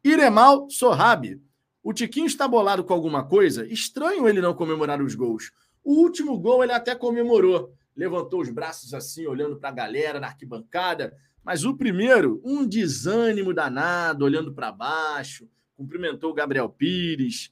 Iremal 0.02 0.70
Sorrabi. 0.70 1.42
O 1.84 1.92
Tiquinho 1.92 2.26
está 2.26 2.48
bolado 2.48 2.86
com 2.86 2.94
alguma 2.94 3.26
coisa? 3.26 3.68
Estranho 3.68 4.30
ele 4.30 4.40
não 4.40 4.54
comemorar 4.54 5.02
os 5.02 5.14
gols. 5.14 5.52
O 5.84 5.94
último 5.96 6.38
gol 6.38 6.64
ele 6.64 6.72
até 6.72 6.96
comemorou. 6.96 7.74
Levantou 7.98 8.40
os 8.40 8.50
braços 8.50 8.94
assim, 8.94 9.28
olhando 9.28 9.58
para 9.58 9.70
a 9.70 9.74
galera 9.74 10.22
na 10.22 10.28
arquibancada 10.28 11.14
mas 11.44 11.64
o 11.64 11.76
primeiro, 11.76 12.42
um 12.44 12.68
desânimo 12.68 13.54
danado, 13.54 14.26
olhando 14.26 14.54
para 14.54 14.72
baixo, 14.72 15.48
cumprimentou 15.76 16.32
o 16.32 16.34
Gabriel 16.34 16.70
Pires. 16.70 17.52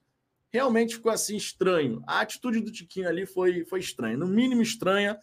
Realmente 0.49 0.95
ficou 0.95 1.11
assim 1.11 1.35
estranho. 1.35 2.01
A 2.05 2.21
atitude 2.21 2.59
do 2.61 2.71
Tiquinho 2.71 3.07
ali 3.07 3.25
foi, 3.25 3.65
foi 3.65 3.79
estranha, 3.79 4.17
no 4.17 4.27
mínimo 4.27 4.61
estranha. 4.61 5.17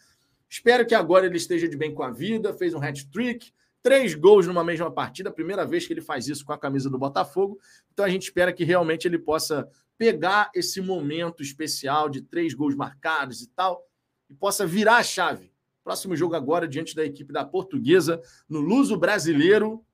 Espero 0.49 0.87
que 0.87 0.95
agora 0.95 1.27
ele 1.27 1.37
esteja 1.37 1.69
de 1.69 1.77
bem 1.77 1.95
com 1.95 2.03
a 2.03 2.11
vida. 2.11 2.53
Fez 2.55 2.75
um 2.75 2.83
hat-trick, 2.83 3.53
três 3.83 4.15
gols 4.15 4.47
numa 4.47 4.65
mesma 4.65 4.91
partida, 4.91 5.31
primeira 5.31 5.67
vez 5.67 5.87
que 5.87 5.93
ele 5.93 6.01
faz 6.01 6.29
isso 6.29 6.45
com 6.45 6.53
a 6.53 6.59
camisa 6.59 6.89
do 6.89 6.99
Botafogo. 6.99 7.59
Então 7.93 8.05
a 8.05 8.09
gente 8.09 8.25
espera 8.25 8.53
que 8.53 8.65
realmente 8.65 9.07
ele 9.07 9.19
possa 9.19 9.69
pegar 9.97 10.51
esse 10.55 10.81
momento 10.81 11.43
especial 11.43 12.09
de 12.09 12.23
três 12.23 12.55
gols 12.55 12.75
marcados 12.75 13.43
e 13.43 13.49
tal 13.51 13.87
e 14.29 14.35
possa 14.35 14.67
virar 14.67 14.97
a 14.97 15.03
chave 15.03 15.54
Próximo 15.85 16.17
jogo 16.17 16.35
agora 16.35 16.67
diante 16.67 16.97
da 16.97 17.05
equipe 17.05 17.31
da 17.31 17.45
Portuguesa, 17.45 18.21
no 18.49 18.59
Luso 18.59 18.97
Brasileiro, 18.97 19.85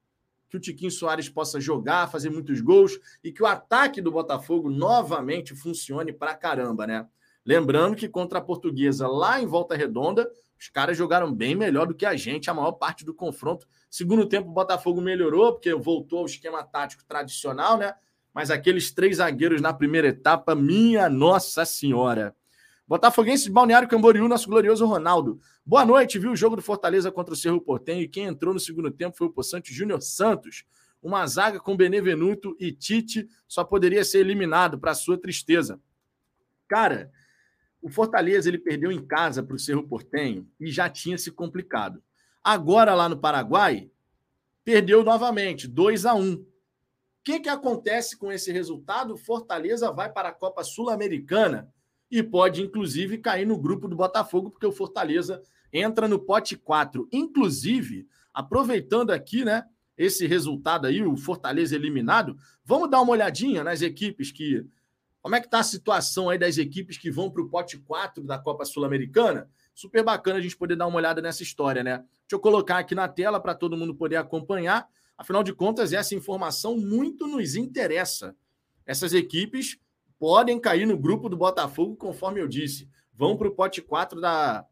que 0.49 0.57
o 0.57 0.61
Tiquinho 0.61 0.91
Soares 0.91 1.29
possa 1.29 1.61
jogar, 1.61 2.11
fazer 2.11 2.31
muitos 2.31 2.61
gols 2.61 2.99
e 3.23 3.33
que 3.33 3.43
o 3.43 3.47
ataque 3.47 4.01
do 4.01 4.13
Botafogo 4.13 4.71
novamente 4.71 5.55
funcione 5.55 6.13
pra 6.13 6.35
caramba, 6.35 6.87
né? 6.87 7.07
Lembrando 7.45 7.97
que 7.97 8.09
contra 8.09 8.39
a 8.39 8.43
Portuguesa, 8.43 9.09
lá 9.09 9.41
em 9.41 9.47
Volta 9.47 9.75
Redonda, 9.75 10.31
os 10.59 10.69
caras 10.69 10.97
jogaram 10.97 11.33
bem 11.33 11.55
melhor 11.57 11.87
do 11.87 11.95
que 11.95 12.07
a 12.07 12.15
gente 12.15 12.51
a 12.51 12.55
maior 12.55 12.73
parte 12.73 13.05
do 13.05 13.15
confronto. 13.15 13.67
Segundo 13.89 14.27
tempo, 14.27 14.51
o 14.51 14.53
Botafogo 14.53 15.01
melhorou, 15.01 15.53
porque 15.55 15.75
voltou 15.75 16.21
ao 16.21 16.27
esquema 16.27 16.63
tático 16.63 17.05
tradicional, 17.05 17.79
né? 17.79 17.95
Mas 18.33 18.51
aqueles 18.51 18.93
três 18.93 19.17
zagueiros 19.17 19.61
na 19.61 19.73
primeira 19.73 20.09
etapa, 20.09 20.55
minha 20.55 21.09
Nossa 21.09 21.65
Senhora. 21.65 22.37
Botafoguense 22.91 23.45
de 23.45 23.53
Balneário 23.53 23.89
Camboriú, 23.89 24.27
nosso 24.27 24.49
glorioso 24.49 24.85
Ronaldo. 24.85 25.41
Boa 25.65 25.87
noite, 25.87 26.19
viu 26.19 26.33
o 26.33 26.37
jogo 26.37 26.57
do 26.57 26.63
Fortaleza 26.63 27.09
contra 27.13 27.33
o 27.33 27.37
Cerro 27.37 27.61
Portenho 27.61 28.03
e 28.03 28.09
quem 28.09 28.25
entrou 28.25 28.53
no 28.53 28.59
segundo 28.59 28.91
tempo 28.91 29.17
foi 29.17 29.29
o 29.29 29.33
Poçante 29.33 29.73
Júnior 29.73 30.03
Santos. 30.03 30.65
Uma 31.01 31.25
zaga 31.29 31.61
com 31.61 31.77
Benevenuto 31.77 32.57
e 32.59 32.73
Tite 32.73 33.29
só 33.47 33.63
poderia 33.63 34.03
ser 34.03 34.19
eliminado 34.19 34.77
para 34.77 34.93
sua 34.93 35.17
tristeza. 35.17 35.81
Cara, 36.67 37.13
o 37.81 37.89
Fortaleza 37.89 38.49
ele 38.49 38.59
perdeu 38.59 38.91
em 38.91 39.07
casa 39.07 39.41
para 39.41 39.55
o 39.55 39.59
Cerro 39.61 39.87
Portenho 39.87 40.51
e 40.59 40.69
já 40.73 40.91
tinha 40.91 41.17
se 41.17 41.31
complicado. 41.31 42.03
Agora 42.43 42.93
lá 42.93 43.09
no 43.09 43.21
Paraguai, 43.21 43.89
perdeu 44.65 45.05
novamente, 45.05 45.69
2 45.69 46.07
a 46.07 46.15
1 46.17 46.33
O 46.33 46.47
que, 47.23 47.39
que 47.39 47.49
acontece 47.49 48.17
com 48.17 48.33
esse 48.33 48.51
resultado? 48.51 49.17
Fortaleza 49.17 49.93
vai 49.93 50.13
para 50.13 50.31
a 50.31 50.35
Copa 50.35 50.65
Sul-Americana 50.65 51.73
e 52.11 52.23
pode, 52.23 52.63
inclusive, 52.63 53.19
cair 53.19 53.47
no 53.47 53.57
grupo 53.57 53.87
do 53.87 53.95
Botafogo, 53.95 54.51
porque 54.51 54.67
o 54.67 54.73
Fortaleza 54.73 55.41
entra 55.73 56.09
no 56.09 56.19
pote 56.19 56.57
4. 56.57 57.09
Inclusive, 57.13 58.07
aproveitando 58.35 59.11
aqui, 59.11 59.45
né, 59.45 59.65
esse 59.97 60.27
resultado 60.27 60.87
aí, 60.87 61.03
o 61.03 61.17
Fortaleza 61.17 61.77
eliminado, 61.77 62.37
vamos 62.65 62.91
dar 62.91 63.01
uma 63.01 63.13
olhadinha 63.13 63.63
nas 63.63 63.83
equipes 63.83 64.33
que. 64.33 64.67
Como 65.23 65.35
é 65.35 65.41
que 65.41 65.47
está 65.47 65.59
a 65.59 65.63
situação 65.63 66.31
aí 66.31 66.39
das 66.39 66.57
equipes 66.57 66.97
que 66.97 67.11
vão 67.11 67.31
para 67.31 67.43
o 67.43 67.49
pote 67.51 67.77
4 67.77 68.25
da 68.25 68.39
Copa 68.39 68.65
Sul-Americana? 68.65 69.51
Super 69.75 70.03
bacana 70.03 70.39
a 70.39 70.41
gente 70.41 70.57
poder 70.57 70.77
dar 70.77 70.87
uma 70.87 70.97
olhada 70.97 71.21
nessa 71.21 71.43
história, 71.43 71.85
né? 71.85 71.99
Deixa 71.99 72.33
eu 72.33 72.41
colocar 72.41 72.79
aqui 72.79 72.95
na 72.95 73.07
tela 73.07 73.39
para 73.39 73.55
todo 73.55 73.77
mundo 73.77 73.95
poder 73.95 74.17
acompanhar. 74.17 74.89
Afinal 75.19 75.43
de 75.43 75.53
contas, 75.53 75.93
essa 75.93 76.15
informação 76.15 76.79
muito 76.79 77.27
nos 77.27 77.55
interessa. 77.55 78.35
Essas 78.87 79.13
equipes 79.13 79.79
podem 80.21 80.61
cair 80.61 80.87
no 80.87 80.99
grupo 80.99 81.31
do 81.31 81.37
Botafogo, 81.37 81.97
conforme 81.97 82.43
eu 82.43 82.47
disse. 82.47 82.87
Vão 83.15 83.39
para 83.39 83.49
o 83.49 83.55
pote 83.55 83.81
4 83.81 84.21
da, 84.21 84.67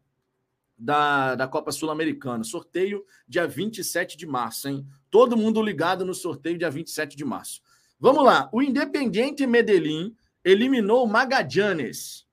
da, 0.77 1.33
da 1.33 1.47
Copa 1.47 1.71
Sul-Americana. 1.71 2.43
Sorteio 2.43 3.03
dia 3.27 3.47
27 3.47 4.15
de 4.15 4.27
março, 4.27 4.69
hein? 4.69 4.87
Todo 5.09 5.35
mundo 5.35 5.61
ligado 5.63 6.05
no 6.05 6.13
sorteio 6.13 6.57
dia 6.57 6.69
27 6.69 7.17
de 7.17 7.25
março. 7.25 7.63
Vamos 7.99 8.23
lá. 8.23 8.47
O 8.53 8.61
Independiente 8.61 9.47
Medellín 9.47 10.15
eliminou 10.45 11.03
o 11.03 11.07
Magallanes. 11.07 12.27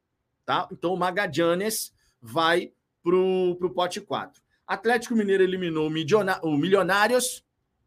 Tá? 0.45 0.69
Então 0.71 0.93
o 0.93 0.97
Magallanes 0.97 1.95
vai 2.21 2.71
para 3.03 3.17
o 3.17 3.71
pote 3.75 3.99
4. 3.99 4.43
Atlético 4.67 5.17
Mineiro 5.17 5.43
eliminou 5.43 5.89
o 5.89 6.57
Milionários 6.59 7.46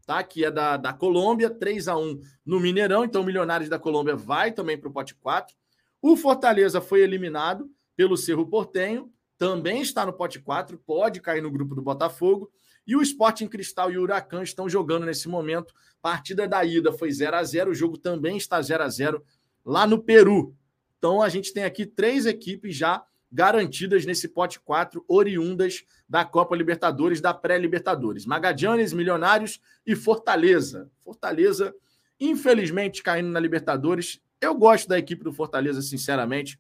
tá? 0.10 0.24
que 0.24 0.44
é 0.44 0.50
da, 0.50 0.76
da 0.76 0.92
Colômbia, 0.92 1.52
3 1.52 1.88
a 1.88 1.96
1 1.96 2.20
no 2.44 2.60
Mineirão, 2.60 3.04
então 3.04 3.22
o 3.22 3.24
Milionários 3.24 3.70
da 3.70 3.78
Colômbia 3.78 4.16
vai 4.16 4.52
também 4.52 4.76
para 4.76 4.90
o 4.90 4.92
pote 4.92 5.14
4. 5.14 5.56
O 6.02 6.18
Fortaleza 6.18 6.82
foi 6.82 7.02
eliminado 7.02 7.70
pelo 7.96 8.18
Cerro 8.18 8.48
Portenho, 8.48 9.14
também 9.38 9.84
está 9.84 10.08
no 10.08 10.12
pote 10.12 10.40
4, 10.40 10.80
pode 10.80 11.22
cair 11.22 11.44
no 11.44 11.52
grupo 11.52 11.76
do 11.76 11.82
Botafogo. 11.84 12.50
E 12.88 12.96
o 12.96 13.04
Sporting 13.04 13.48
Cristal 13.48 13.92
e 13.92 14.00
o 14.00 14.02
Huracan 14.02 14.42
estão 14.42 14.68
jogando 14.68 15.06
nesse 15.06 15.30
momento. 15.30 15.76
Partida 16.02 16.48
da 16.48 16.66
ida 16.66 16.92
foi 16.92 17.12
0 17.12 17.36
a 17.36 17.44
0 17.44 17.70
o 17.70 17.76
jogo 17.76 17.96
também 17.96 18.36
está 18.36 18.60
0 18.60 18.84
a 18.84 18.90
0 18.90 19.24
lá 19.64 19.86
no 19.86 20.02
Peru. 20.02 20.56
Então 20.98 21.22
a 21.22 21.30
gente 21.30 21.54
tem 21.54 21.66
aqui 21.66 21.86
três 21.86 22.26
equipes 22.26 22.76
já 22.76 23.06
garantidas 23.32 24.06
nesse 24.06 24.28
pote 24.28 24.60
4, 24.60 25.04
oriundas 25.08 25.84
da 26.08 26.26
Copa 26.26 26.56
Libertadores, 26.56 27.22
da 27.22 27.34
pré-Libertadores. 27.34 28.26
Magadianes, 28.26 28.94
Milionários 28.94 29.62
e 29.86 29.96
Fortaleza. 29.96 30.90
Fortaleza, 31.04 31.74
infelizmente, 32.20 33.04
caindo 33.04 33.30
na 33.30 33.40
Libertadores. 33.40 34.20
Eu 34.42 34.56
gosto 34.56 34.88
da 34.88 34.98
equipe 34.98 35.24
do 35.24 35.32
Fortaleza, 35.32 35.82
sinceramente. 35.82 36.60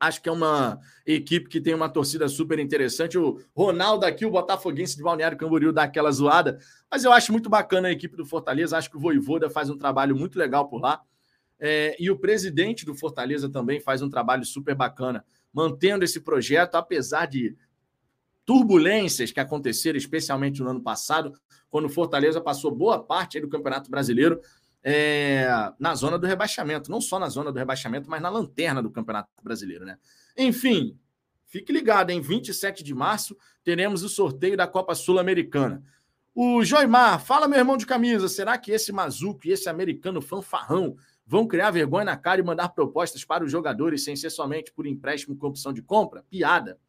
Acho 0.00 0.22
que 0.22 0.28
é 0.28 0.32
uma 0.32 0.78
equipe 1.04 1.48
que 1.48 1.60
tem 1.60 1.74
uma 1.74 1.88
torcida 1.88 2.28
super 2.28 2.58
interessante. 2.58 3.18
O 3.18 3.40
Ronaldo 3.54 4.06
aqui, 4.06 4.24
o 4.24 4.30
Botafoguense 4.30 4.96
de 4.96 5.02
Balneário 5.02 5.36
Camboriú, 5.36 5.72
dá 5.72 5.84
aquela 5.84 6.10
zoada. 6.10 6.58
Mas 6.90 7.04
eu 7.04 7.12
acho 7.12 7.32
muito 7.32 7.48
bacana 7.48 7.88
a 7.88 7.92
equipe 7.92 8.16
do 8.16 8.24
Fortaleza. 8.24 8.76
Acho 8.76 8.90
que 8.90 8.96
o 8.96 9.00
Voivoda 9.00 9.50
faz 9.50 9.70
um 9.70 9.76
trabalho 9.76 10.16
muito 10.16 10.38
legal 10.38 10.68
por 10.68 10.80
lá. 10.80 11.00
É, 11.60 11.96
e 11.98 12.10
o 12.10 12.16
presidente 12.16 12.86
do 12.86 12.94
Fortaleza 12.94 13.50
também 13.50 13.80
faz 13.80 14.00
um 14.00 14.08
trabalho 14.08 14.44
super 14.44 14.76
bacana 14.76 15.24
mantendo 15.58 16.04
esse 16.04 16.20
projeto, 16.20 16.76
apesar 16.76 17.26
de 17.26 17.56
turbulências 18.46 19.32
que 19.32 19.40
aconteceram, 19.40 19.98
especialmente 19.98 20.62
no 20.62 20.70
ano 20.70 20.80
passado, 20.80 21.32
quando 21.68 21.86
o 21.86 21.90
Fortaleza 21.90 22.40
passou 22.40 22.70
boa 22.70 23.02
parte 23.02 23.40
do 23.40 23.48
Campeonato 23.48 23.90
Brasileiro 23.90 24.40
é, 24.84 25.48
na 25.76 25.96
zona 25.96 26.16
do 26.16 26.28
rebaixamento. 26.28 26.92
Não 26.92 27.00
só 27.00 27.18
na 27.18 27.28
zona 27.28 27.50
do 27.50 27.58
rebaixamento, 27.58 28.08
mas 28.08 28.22
na 28.22 28.28
lanterna 28.28 28.80
do 28.80 28.88
Campeonato 28.88 29.28
Brasileiro. 29.42 29.84
Né? 29.84 29.98
Enfim, 30.36 30.96
fique 31.44 31.72
ligado, 31.72 32.10
em 32.10 32.20
27 32.20 32.84
de 32.84 32.94
março 32.94 33.36
teremos 33.64 34.04
o 34.04 34.08
sorteio 34.08 34.56
da 34.56 34.68
Copa 34.68 34.94
Sul-Americana. 34.94 35.82
O 36.32 36.64
Joimar, 36.64 37.20
fala 37.20 37.48
meu 37.48 37.58
irmão 37.58 37.76
de 37.76 37.84
camisa, 37.84 38.28
será 38.28 38.56
que 38.56 38.70
esse 38.70 38.92
Mazuco 38.92 39.40
e 39.44 39.50
esse 39.50 39.68
americano 39.68 40.22
fanfarrão 40.22 40.96
vão 41.28 41.46
criar 41.46 41.70
vergonha 41.70 42.06
na 42.06 42.16
cara 42.16 42.40
e 42.40 42.44
mandar 42.44 42.70
propostas 42.70 43.22
para 43.22 43.44
os 43.44 43.52
jogadores 43.52 44.02
sem 44.02 44.16
ser 44.16 44.30
somente 44.30 44.72
por 44.72 44.86
empréstimo 44.86 45.36
com 45.36 45.46
opção 45.46 45.74
de 45.74 45.82
compra? 45.82 46.24
Piada. 46.30 46.80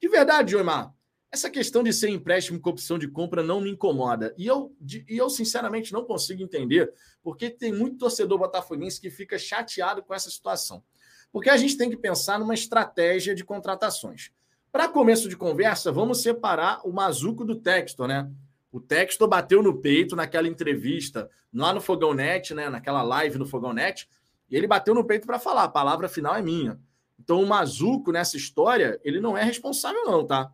De 0.00 0.08
verdade, 0.08 0.52
Joimar, 0.52 0.94
essa 1.32 1.50
questão 1.50 1.82
de 1.82 1.92
ser 1.92 2.08
empréstimo 2.08 2.60
com 2.60 2.70
opção 2.70 2.96
de 2.96 3.08
compra 3.08 3.42
não 3.42 3.60
me 3.60 3.70
incomoda. 3.70 4.32
E 4.38 4.46
eu, 4.46 4.72
de, 4.80 5.04
e 5.08 5.16
eu 5.18 5.28
sinceramente, 5.28 5.92
não 5.92 6.04
consigo 6.04 6.40
entender 6.40 6.92
porque 7.24 7.50
tem 7.50 7.72
muito 7.72 7.98
torcedor 7.98 8.38
botafoguense 8.38 9.00
que 9.00 9.10
fica 9.10 9.36
chateado 9.36 10.00
com 10.00 10.14
essa 10.14 10.30
situação. 10.30 10.84
Porque 11.32 11.50
a 11.50 11.56
gente 11.56 11.76
tem 11.76 11.90
que 11.90 11.96
pensar 11.96 12.38
numa 12.38 12.54
estratégia 12.54 13.34
de 13.34 13.44
contratações. 13.44 14.30
Para 14.70 14.88
começo 14.88 15.28
de 15.28 15.36
conversa, 15.36 15.90
vamos 15.90 16.22
separar 16.22 16.86
o 16.86 16.92
Mazuco 16.92 17.44
do 17.44 17.56
Texto, 17.56 18.06
né? 18.06 18.30
O 18.72 18.80
Textor 18.80 19.28
bateu 19.28 19.62
no 19.62 19.80
peito 19.80 20.16
naquela 20.16 20.48
entrevista 20.48 21.30
lá 21.52 21.74
no 21.74 21.80
Fogão 21.80 22.14
Net, 22.14 22.54
né, 22.54 22.70
naquela 22.70 23.02
live 23.02 23.38
no 23.38 23.46
Fogão 23.46 23.74
Net, 23.74 24.08
e 24.48 24.56
ele 24.56 24.66
bateu 24.66 24.94
no 24.94 25.04
peito 25.04 25.26
para 25.26 25.38
falar: 25.38 25.64
a 25.64 25.68
palavra 25.68 26.08
final 26.08 26.34
é 26.34 26.40
minha. 26.40 26.80
Então 27.20 27.42
o 27.42 27.46
Mazuco 27.46 28.10
nessa 28.10 28.36
história, 28.36 28.98
ele 29.04 29.20
não 29.20 29.36
é 29.36 29.44
responsável 29.44 30.02
não, 30.04 30.26
tá? 30.26 30.50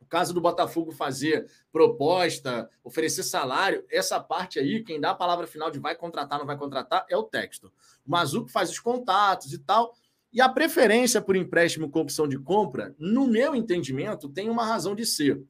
O 0.00 0.04
caso 0.04 0.34
do 0.34 0.40
Botafogo 0.40 0.90
fazer 0.90 1.48
proposta, 1.70 2.68
oferecer 2.82 3.22
salário, 3.22 3.84
essa 3.90 4.18
parte 4.18 4.58
aí, 4.58 4.82
quem 4.82 5.00
dá 5.00 5.10
a 5.10 5.14
palavra 5.14 5.46
final 5.46 5.70
de 5.70 5.78
vai 5.78 5.94
contratar, 5.94 6.38
não 6.38 6.46
vai 6.46 6.58
contratar, 6.58 7.06
é 7.08 7.16
o 7.16 7.22
Textor. 7.22 7.70
O 8.04 8.10
Mazuco 8.10 8.48
faz 8.48 8.68
os 8.70 8.80
contatos 8.80 9.52
e 9.52 9.58
tal. 9.58 9.94
E 10.32 10.40
a 10.40 10.48
preferência 10.48 11.22
por 11.22 11.36
empréstimo 11.36 11.90
com 11.90 12.00
opção 12.00 12.26
de 12.28 12.38
compra, 12.38 12.94
no 12.98 13.26
meu 13.26 13.54
entendimento, 13.54 14.28
tem 14.28 14.50
uma 14.50 14.64
razão 14.64 14.94
de 14.94 15.06
ser. 15.06 15.42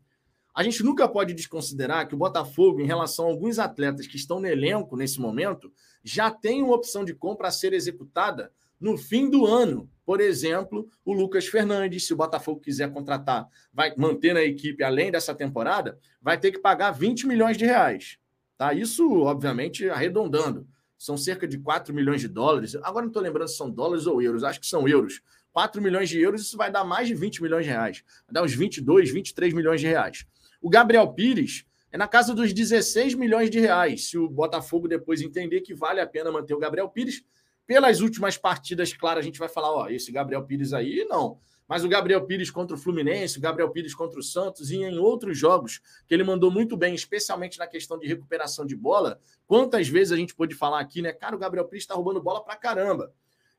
A 0.58 0.64
gente 0.64 0.82
nunca 0.82 1.06
pode 1.06 1.34
desconsiderar 1.34 2.08
que 2.08 2.16
o 2.16 2.18
Botafogo, 2.18 2.80
em 2.80 2.84
relação 2.84 3.26
a 3.26 3.28
alguns 3.28 3.60
atletas 3.60 4.08
que 4.08 4.16
estão 4.16 4.40
no 4.40 4.46
elenco 4.48 4.96
nesse 4.96 5.20
momento, 5.20 5.72
já 6.02 6.32
tem 6.32 6.64
uma 6.64 6.74
opção 6.74 7.04
de 7.04 7.14
compra 7.14 7.46
a 7.46 7.52
ser 7.52 7.72
executada 7.72 8.50
no 8.80 8.98
fim 8.98 9.30
do 9.30 9.46
ano. 9.46 9.88
Por 10.04 10.20
exemplo, 10.20 10.88
o 11.04 11.12
Lucas 11.12 11.46
Fernandes, 11.46 12.08
se 12.08 12.12
o 12.12 12.16
Botafogo 12.16 12.58
quiser 12.58 12.92
contratar, 12.92 13.46
vai 13.72 13.94
manter 13.96 14.34
na 14.34 14.42
equipe 14.42 14.82
além 14.82 15.12
dessa 15.12 15.32
temporada, 15.32 15.96
vai 16.20 16.36
ter 16.36 16.50
que 16.50 16.58
pagar 16.58 16.90
20 16.90 17.28
milhões 17.28 17.56
de 17.56 17.64
reais. 17.64 18.18
Tá? 18.56 18.74
Isso, 18.74 19.08
obviamente, 19.20 19.88
arredondando. 19.88 20.66
São 20.98 21.16
cerca 21.16 21.46
de 21.46 21.58
4 21.60 21.94
milhões 21.94 22.20
de 22.20 22.26
dólares. 22.26 22.74
Agora 22.82 23.02
não 23.02 23.10
estou 23.10 23.22
lembrando 23.22 23.46
se 23.46 23.56
são 23.56 23.70
dólares 23.70 24.08
ou 24.08 24.20
euros, 24.20 24.42
acho 24.42 24.58
que 24.58 24.66
são 24.66 24.88
euros. 24.88 25.22
4 25.52 25.80
milhões 25.80 26.08
de 26.08 26.20
euros, 26.20 26.42
isso 26.42 26.56
vai 26.56 26.68
dar 26.68 26.82
mais 26.82 27.06
de 27.06 27.14
20 27.14 27.42
milhões 27.42 27.64
de 27.64 27.70
reais. 27.70 28.02
Vai 28.26 28.34
dar 28.34 28.42
uns 28.42 28.54
22, 28.54 29.10
23 29.10 29.54
milhões 29.54 29.80
de 29.80 29.86
reais. 29.86 30.26
O 30.60 30.68
Gabriel 30.68 31.12
Pires 31.12 31.64
é 31.92 31.96
na 31.96 32.08
casa 32.08 32.34
dos 32.34 32.52
16 32.52 33.14
milhões 33.14 33.50
de 33.50 33.60
reais. 33.60 34.08
Se 34.08 34.18
o 34.18 34.28
Botafogo 34.28 34.88
depois 34.88 35.22
entender 35.22 35.60
que 35.60 35.74
vale 35.74 36.00
a 36.00 36.06
pena 36.06 36.32
manter 36.32 36.54
o 36.54 36.58
Gabriel 36.58 36.88
Pires, 36.88 37.24
pelas 37.66 38.00
últimas 38.00 38.36
partidas, 38.36 38.92
claro, 38.92 39.20
a 39.20 39.22
gente 39.22 39.38
vai 39.38 39.48
falar, 39.48 39.70
ó, 39.72 39.88
esse 39.88 40.10
Gabriel 40.10 40.42
Pires 40.44 40.72
aí, 40.72 41.06
não. 41.08 41.38
Mas 41.68 41.84
o 41.84 41.88
Gabriel 41.88 42.24
Pires 42.24 42.50
contra 42.50 42.74
o 42.74 42.78
Fluminense, 42.78 43.38
o 43.38 43.42
Gabriel 43.42 43.70
Pires 43.70 43.94
contra 43.94 44.18
o 44.18 44.22
Santos 44.22 44.70
e 44.70 44.76
em 44.76 44.98
outros 44.98 45.36
jogos 45.36 45.80
que 46.06 46.14
ele 46.14 46.24
mandou 46.24 46.50
muito 46.50 46.78
bem, 46.78 46.94
especialmente 46.94 47.58
na 47.58 47.66
questão 47.66 47.98
de 47.98 48.06
recuperação 48.06 48.64
de 48.64 48.74
bola. 48.74 49.20
Quantas 49.46 49.86
vezes 49.86 50.12
a 50.12 50.16
gente 50.16 50.34
pôde 50.34 50.54
falar 50.54 50.80
aqui, 50.80 51.02
né? 51.02 51.12
Cara, 51.12 51.36
o 51.36 51.38
Gabriel 51.38 51.66
Pires 51.66 51.84
está 51.84 51.94
roubando 51.94 52.22
bola 52.22 52.42
pra 52.42 52.56
caramba. 52.56 53.12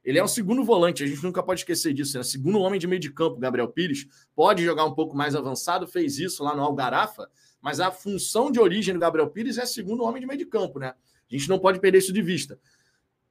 Ele 0.03 0.17
é 0.17 0.23
um 0.23 0.27
segundo 0.27 0.63
volante, 0.63 1.03
a 1.03 1.07
gente 1.07 1.21
nunca 1.21 1.43
pode 1.43 1.61
esquecer 1.61 1.93
disso. 1.93 2.17
Né? 2.17 2.23
Segundo 2.23 2.59
homem 2.59 2.79
de 2.79 2.87
meio 2.87 2.99
de 2.99 3.11
campo, 3.11 3.39
Gabriel 3.39 3.67
Pires, 3.67 4.07
pode 4.35 4.63
jogar 4.63 4.85
um 4.85 4.93
pouco 4.93 5.15
mais 5.15 5.35
avançado, 5.35 5.87
fez 5.87 6.17
isso 6.19 6.43
lá 6.43 6.55
no 6.55 6.63
Algarafa, 6.63 7.29
mas 7.61 7.79
a 7.79 7.91
função 7.91 8.51
de 8.51 8.59
origem 8.59 8.93
do 8.93 8.99
Gabriel 8.99 9.29
Pires 9.29 9.57
é 9.57 9.65
segundo 9.65 10.03
homem 10.03 10.21
de 10.21 10.27
meio 10.27 10.39
de 10.39 10.45
campo, 10.45 10.79
né? 10.79 10.87
A 10.89 11.35
gente 11.35 11.49
não 11.49 11.59
pode 11.59 11.79
perder 11.79 11.99
isso 11.99 12.13
de 12.13 12.21
vista. 12.21 12.59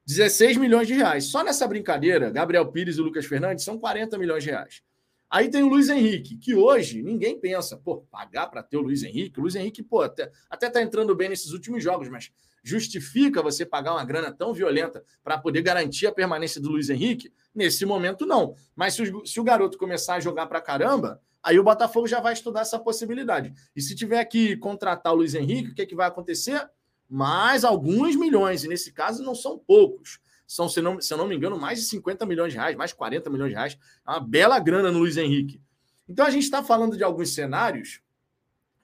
16 0.07 0.57
milhões 0.57 0.87
de 0.87 0.95
reais. 0.95 1.25
Só 1.25 1.43
nessa 1.43 1.67
brincadeira, 1.67 2.31
Gabriel 2.31 2.67
Pires 2.71 2.97
e 2.97 3.01
Lucas 3.01 3.27
Fernandes 3.27 3.65
são 3.65 3.79
40 3.79 4.17
milhões 4.17 4.45
de 4.45 4.51
reais. 4.51 4.83
Aí 5.31 5.51
tem 5.51 5.63
o 5.63 5.69
Luiz 5.69 5.91
Henrique, 5.91 6.37
que 6.39 6.55
hoje 6.55 7.03
ninguém 7.03 7.39
pensa, 7.39 7.77
pô, 7.77 7.99
pagar 8.11 8.47
para 8.47 8.63
ter 8.63 8.79
o 8.79 8.81
Luiz 8.81 9.03
Henrique. 9.03 9.39
O 9.39 9.43
Luiz 9.43 9.55
Henrique, 9.55 9.83
pô, 9.83 10.01
até, 10.01 10.31
até 10.49 10.71
tá 10.71 10.81
entrando 10.81 11.15
bem 11.15 11.29
nesses 11.29 11.53
últimos 11.53 11.83
jogos, 11.83 12.09
mas 12.09 12.33
justifica 12.63 13.43
você 13.43 13.67
pagar 13.67 13.93
uma 13.93 14.05
grana 14.05 14.33
tão 14.33 14.55
violenta 14.55 15.05
para 15.23 15.37
poder 15.37 15.61
garantir 15.61 16.07
a 16.07 16.13
permanência 16.13 16.61
do 16.61 16.71
Luiz 16.71 16.89
Henrique? 16.89 17.31
Nesse 17.55 17.85
momento, 17.85 18.25
não. 18.25 18.55
Mas 18.75 18.95
se 18.95 19.03
o, 19.03 19.27
se 19.27 19.39
o 19.39 19.45
garoto 19.45 19.77
começar 19.77 20.15
a 20.15 20.21
jogar 20.21 20.47
para 20.47 20.63
caramba, 20.63 21.21
aí 21.43 21.59
o 21.59 21.65
Botafogo 21.65 22.07
já 22.07 22.21
vai 22.21 22.33
estudar 22.33 22.61
essa 22.61 22.79
possibilidade. 22.79 23.53
E 23.77 23.83
se 23.83 23.95
tiver 23.95 24.25
que 24.25 24.57
contratar 24.57 25.13
o 25.13 25.17
Luiz 25.17 25.35
Henrique, 25.35 25.71
o 25.71 25.75
que, 25.75 25.83
é 25.83 25.87
que 25.87 25.95
vai 25.95 26.09
acontecer? 26.09 26.69
Mais 27.07 27.65
alguns 27.65 28.17
milhões, 28.17 28.65
e 28.65 28.69
nesse 28.69 28.93
caso 28.93 29.23
não 29.23 29.35
são 29.35 29.59
poucos. 29.59 30.21
São, 30.49 30.67
se, 30.67 30.81
não, 30.81 30.99
se 30.99 31.13
eu 31.13 31.19
não 31.19 31.29
me 31.29 31.37
engano, 31.37 31.59
mais 31.61 31.79
de 31.79 31.85
50 31.85 32.25
milhões 32.25 32.55
de 32.55 32.59
reais, 32.59 32.75
mais 32.75 32.91
40 32.95 33.29
milhões 33.29 33.51
de 33.51 33.55
reais. 33.55 33.79
É 34.07 34.11
uma 34.11 34.21
bela 34.21 34.59
grana 34.59 34.91
no 34.91 35.01
Luiz 35.01 35.19
Henrique. 35.19 35.61
Então 36.09 36.25
a 36.25 36.31
gente 36.31 36.45
está 36.45 36.65
falando 36.65 36.97
de 36.97 37.05
alguns 37.05 37.35
cenários 37.35 38.01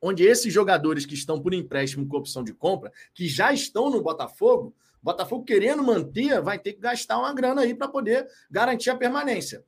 onde 0.01 0.23
esses 0.23 0.53
jogadores 0.53 1.07
que 1.07 1.15
estão 1.15 1.41
por 1.41 1.55
empréstimo 1.55 2.07
com 2.07 2.19
opção 2.19 2.45
de 2.45 2.53
compra, 2.53 2.93
que 3.15 3.27
já 3.27 3.51
estão 3.55 3.89
no 3.89 4.03
Botafogo, 4.03 4.75
Botafogo 5.03 5.43
querendo 5.43 5.83
manter, 5.83 6.43
vai 6.43 6.59
ter 6.59 6.75
que 6.75 6.81
gastar 6.81 7.19
uma 7.19 7.33
grana 7.33 7.63
aí 7.63 7.75
para 7.75 7.89
poder 7.89 8.29
garantir 8.51 8.91
a 8.91 8.97
permanência. 8.97 9.65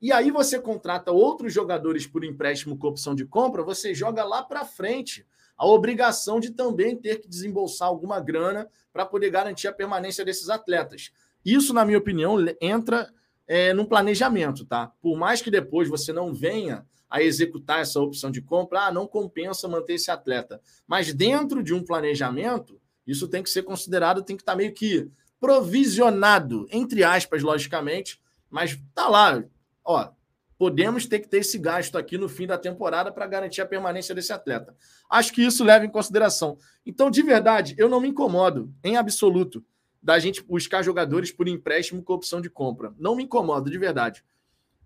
E 0.00 0.12
aí 0.12 0.30
você 0.30 0.60
contrata 0.60 1.10
outros 1.10 1.52
jogadores 1.52 2.06
por 2.06 2.24
empréstimo 2.24 2.78
com 2.78 2.86
opção 2.86 3.12
de 3.12 3.26
compra, 3.26 3.64
você 3.64 3.92
joga 3.92 4.24
lá 4.24 4.44
para 4.44 4.64
frente 4.64 5.26
a 5.56 5.66
obrigação 5.66 6.38
de 6.38 6.52
também 6.52 6.96
ter 6.96 7.20
que 7.20 7.28
desembolsar 7.28 7.88
alguma 7.88 8.20
grana 8.20 8.68
para 8.92 9.04
poder 9.04 9.30
garantir 9.30 9.66
a 9.66 9.72
permanência 9.72 10.24
desses 10.24 10.48
atletas. 10.48 11.12
Isso, 11.44 11.72
na 11.72 11.84
minha 11.84 11.98
opinião, 11.98 12.36
entra 12.60 13.10
é, 13.46 13.72
num 13.72 13.84
planejamento, 13.84 14.64
tá? 14.64 14.92
Por 15.00 15.16
mais 15.18 15.42
que 15.42 15.50
depois 15.50 15.88
você 15.88 16.12
não 16.12 16.32
venha 16.32 16.86
a 17.10 17.20
executar 17.20 17.80
essa 17.80 18.00
opção 18.00 18.30
de 18.30 18.40
compra, 18.40 18.86
ah, 18.86 18.92
não 18.92 19.06
compensa 19.06 19.66
manter 19.66 19.94
esse 19.94 20.10
atleta. 20.10 20.60
Mas 20.86 21.12
dentro 21.12 21.62
de 21.62 21.74
um 21.74 21.82
planejamento, 21.82 22.80
isso 23.04 23.26
tem 23.26 23.42
que 23.42 23.50
ser 23.50 23.64
considerado, 23.64 24.22
tem 24.22 24.36
que 24.36 24.42
estar 24.42 24.52
tá 24.52 24.56
meio 24.56 24.72
que 24.72 25.10
provisionado, 25.40 26.68
entre 26.70 27.02
aspas, 27.02 27.42
logicamente, 27.42 28.20
mas 28.48 28.78
tá 28.94 29.08
lá, 29.08 29.42
ó, 29.84 30.10
podemos 30.56 31.06
ter 31.06 31.18
que 31.20 31.28
ter 31.28 31.38
esse 31.38 31.58
gasto 31.58 31.96
aqui 31.96 32.18
no 32.18 32.28
fim 32.28 32.46
da 32.46 32.58
temporada 32.58 33.10
para 33.10 33.26
garantir 33.26 33.62
a 33.62 33.66
permanência 33.66 34.14
desse 34.14 34.32
atleta. 34.32 34.76
Acho 35.10 35.32
que 35.32 35.42
isso 35.42 35.64
leva 35.64 35.84
em 35.84 35.90
consideração. 35.90 36.58
Então, 36.84 37.10
de 37.10 37.22
verdade, 37.22 37.74
eu 37.78 37.88
não 37.88 38.00
me 38.00 38.08
incomodo, 38.08 38.72
em 38.84 38.96
absoluto, 38.96 39.64
da 40.02 40.18
gente 40.18 40.42
buscar 40.42 40.82
jogadores 40.82 41.30
por 41.30 41.46
empréstimo 41.48 42.02
com 42.02 42.12
opção 42.12 42.40
de 42.40 42.48
compra. 42.48 42.94
Não 42.98 43.14
me 43.14 43.24
incomodo, 43.24 43.70
de 43.70 43.78
verdade. 43.78 44.24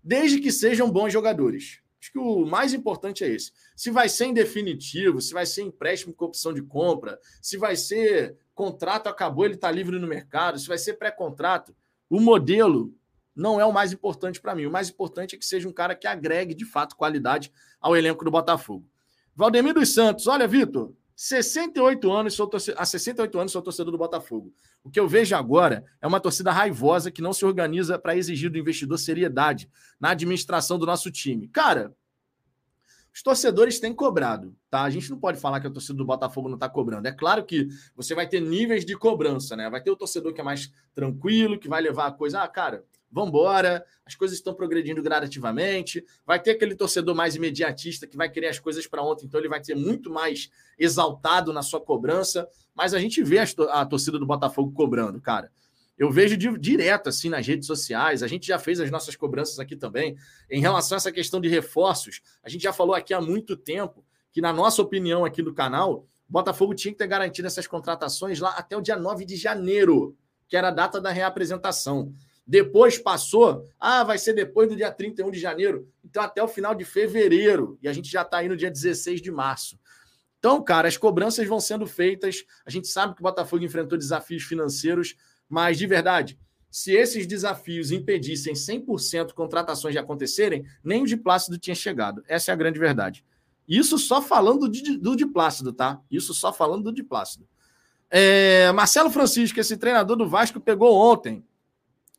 Desde 0.03 0.39
que 0.39 0.51
sejam 0.51 0.91
bons 0.91 1.11
jogadores. 1.11 1.79
Acho 1.99 2.11
que 2.11 2.19
o 2.19 2.45
mais 2.45 2.73
importante 2.73 3.23
é 3.23 3.29
esse. 3.29 3.51
Se 3.75 3.89
vai 3.89 4.07
ser 4.07 4.25
em 4.25 4.33
definitivo, 4.33 5.19
se 5.21 5.33
vai 5.33 5.45
ser 5.45 5.63
empréstimo 5.63 6.13
com 6.13 6.25
opção 6.25 6.53
de 6.53 6.61
compra, 6.61 7.19
se 7.41 7.57
vai 7.57 7.75
ser 7.75 8.37
contrato 8.53 9.07
acabou, 9.07 9.45
ele 9.45 9.55
está 9.55 9.71
livre 9.71 9.97
no 9.97 10.07
mercado, 10.07 10.59
se 10.59 10.67
vai 10.67 10.77
ser 10.77 10.93
pré-contrato, 10.93 11.75
o 12.09 12.19
modelo 12.21 12.93
não 13.35 13.59
é 13.59 13.65
o 13.65 13.73
mais 13.73 13.91
importante 13.91 14.39
para 14.39 14.55
mim. 14.55 14.65
O 14.65 14.71
mais 14.71 14.89
importante 14.89 15.35
é 15.35 15.37
que 15.37 15.45
seja 15.45 15.67
um 15.67 15.73
cara 15.73 15.95
que 15.95 16.07
agregue 16.07 16.53
de 16.53 16.63
fato 16.63 16.95
qualidade 16.95 17.51
ao 17.81 17.95
elenco 17.95 18.23
do 18.23 18.31
Botafogo. 18.31 18.87
Valdemir 19.35 19.73
dos 19.73 19.93
Santos, 19.93 20.27
olha, 20.27 20.47
Vitor, 20.47 20.93
68 21.15 22.11
anos, 22.11 22.33
sou 22.33 22.45
torcedor, 22.45 22.81
há 22.81 22.85
68 22.85 23.39
anos 23.39 23.51
sou 23.51 23.61
torcedor 23.61 23.91
do 23.91 23.97
Botafogo. 23.97 24.53
O 24.83 24.89
que 24.89 24.99
eu 24.99 25.07
vejo 25.07 25.35
agora 25.35 25.85
é 26.01 26.07
uma 26.07 26.19
torcida 26.19 26.51
raivosa 26.51 27.09
que 27.09 27.21
não 27.21 27.31
se 27.31 27.45
organiza 27.45 27.97
para 27.97 28.17
exigir 28.17 28.49
do 28.49 28.57
investidor 28.57 28.97
seriedade 28.97 29.69
na 29.99 30.09
administração 30.11 30.77
do 30.77 30.85
nosso 30.85 31.09
time. 31.09 31.47
Cara, 31.47 31.95
os 33.13 33.23
torcedores 33.23 33.79
têm 33.79 33.93
cobrado, 33.93 34.53
tá? 34.69 34.81
A 34.81 34.89
gente 34.89 35.09
não 35.09 35.17
pode 35.17 35.39
falar 35.39 35.61
que 35.61 35.67
a 35.67 35.71
torcida 35.71 35.93
do 35.93 36.03
Botafogo 36.03 36.49
não 36.49 36.55
está 36.55 36.67
cobrando. 36.67 37.07
É 37.07 37.13
claro 37.13 37.45
que 37.45 37.69
você 37.95 38.13
vai 38.13 38.27
ter 38.27 38.41
níveis 38.41 38.83
de 38.83 38.97
cobrança, 38.97 39.55
né? 39.55 39.69
Vai 39.69 39.81
ter 39.81 39.89
o 39.89 39.95
torcedor 39.95 40.33
que 40.33 40.41
é 40.41 40.43
mais 40.43 40.69
tranquilo, 40.93 41.57
que 41.57 41.69
vai 41.69 41.81
levar 41.81 42.07
a 42.07 42.11
coisa, 42.11 42.43
ah, 42.43 42.47
cara, 42.49 42.83
vamos 43.11 43.29
embora, 43.29 43.85
as 44.05 44.15
coisas 44.15 44.37
estão 44.37 44.53
progredindo 44.53 45.01
gradativamente. 45.01 46.05
Vai 46.25 46.41
ter 46.41 46.51
aquele 46.51 46.75
torcedor 46.75 47.15
mais 47.15 47.35
imediatista 47.35 48.05
que 48.05 48.17
vai 48.17 48.29
querer 48.29 48.47
as 48.47 48.59
coisas 48.59 48.85
para 48.87 49.01
ontem, 49.01 49.25
então 49.25 49.39
ele 49.39 49.49
vai 49.49 49.63
ser 49.63 49.75
muito 49.75 50.09
mais 50.09 50.49
exaltado 50.77 51.53
na 51.53 51.61
sua 51.61 51.81
cobrança. 51.81 52.47
Mas 52.73 52.93
a 52.93 52.99
gente 52.99 53.23
vê 53.23 53.39
a 53.39 53.85
torcida 53.85 54.19
do 54.19 54.25
Botafogo 54.25 54.71
cobrando, 54.71 55.21
cara. 55.21 55.51
Eu 55.97 56.11
vejo 56.11 56.35
direto 56.35 57.07
assim 57.07 57.29
nas 57.29 57.47
redes 57.47 57.65
sociais. 57.65 58.21
A 58.21 58.27
gente 58.27 58.45
já 58.45 58.59
fez 58.59 58.81
as 58.81 58.91
nossas 58.91 59.15
cobranças 59.15 59.59
aqui 59.59 59.77
também. 59.77 60.17
Em 60.49 60.59
relação 60.59 60.95
a 60.95 60.97
essa 60.97 61.11
questão 61.11 61.39
de 61.39 61.47
reforços, 61.47 62.21
a 62.43 62.49
gente 62.49 62.63
já 62.63 62.73
falou 62.73 62.93
aqui 62.93 63.13
há 63.13 63.21
muito 63.21 63.55
tempo 63.55 64.05
que, 64.31 64.41
na 64.41 64.51
nossa 64.51 64.81
opinião 64.81 65.23
aqui 65.23 65.41
do 65.41 65.53
canal, 65.53 66.05
Botafogo 66.27 66.75
tinha 66.75 66.91
que 66.91 66.97
ter 66.97 67.07
garantido 67.07 67.47
essas 67.47 67.65
contratações 67.65 68.41
lá 68.41 68.49
até 68.57 68.75
o 68.75 68.81
dia 68.81 68.97
9 68.97 69.23
de 69.23 69.37
janeiro, 69.37 70.17
que 70.49 70.57
era 70.57 70.67
a 70.67 70.71
data 70.71 70.99
da 70.99 71.11
reapresentação. 71.11 72.11
Depois 72.47 72.97
passou, 72.97 73.67
ah, 73.79 74.03
vai 74.03 74.19
ser 74.19 74.33
depois 74.33 74.69
do 74.69 74.75
dia 74.75 74.91
31 74.91 75.31
de 75.31 75.39
janeiro. 75.39 75.89
Então, 76.03 76.21
até 76.21 76.43
o 76.43 76.47
final 76.47 76.75
de 76.75 76.85
fevereiro. 76.85 77.77
E 77.81 77.87
a 77.87 77.93
gente 77.93 78.09
já 78.09 78.21
está 78.21 78.37
aí 78.37 78.47
no 78.47 78.55
dia 78.55 78.69
16 78.69 79.21
de 79.21 79.31
março. 79.31 79.79
Então, 80.37 80.63
cara, 80.63 80.87
as 80.87 80.95
cobranças 80.95 81.47
vão 81.47 81.59
sendo 81.59 81.87
feitas. 81.87 82.45
A 82.63 82.69
gente 82.69 82.87
sabe 82.87 83.15
que 83.15 83.21
o 83.21 83.23
Botafogo 83.23 83.63
enfrentou 83.63 83.97
desafios 83.97 84.43
financeiros, 84.43 85.15
mas 85.49 85.75
de 85.77 85.87
verdade, 85.87 86.37
se 86.69 86.91
esses 86.91 87.25
desafios 87.25 87.89
impedissem 87.89 88.53
100% 88.53 89.33
contratações 89.33 89.93
de 89.93 89.97
acontecerem, 89.97 90.63
nem 90.83 91.01
o 91.01 91.07
de 91.07 91.17
Plácido 91.17 91.57
tinha 91.57 91.73
chegado. 91.73 92.23
Essa 92.27 92.51
é 92.51 92.53
a 92.53 92.55
grande 92.55 92.77
verdade. 92.77 93.25
Isso 93.67 93.97
só 93.97 94.21
falando 94.21 94.69
de, 94.69 94.97
do 94.97 95.15
de 95.15 95.25
Plácido, 95.25 95.73
tá? 95.73 95.99
Isso 96.11 96.31
só 96.33 96.53
falando 96.53 96.83
do 96.83 96.93
de 96.93 97.01
Plácido. 97.01 97.47
É, 98.11 98.71
Marcelo 98.71 99.09
Francisco, 99.09 99.59
esse 99.59 99.77
treinador 99.77 100.15
do 100.15 100.29
Vasco, 100.29 100.59
pegou 100.59 100.95
ontem 100.95 101.43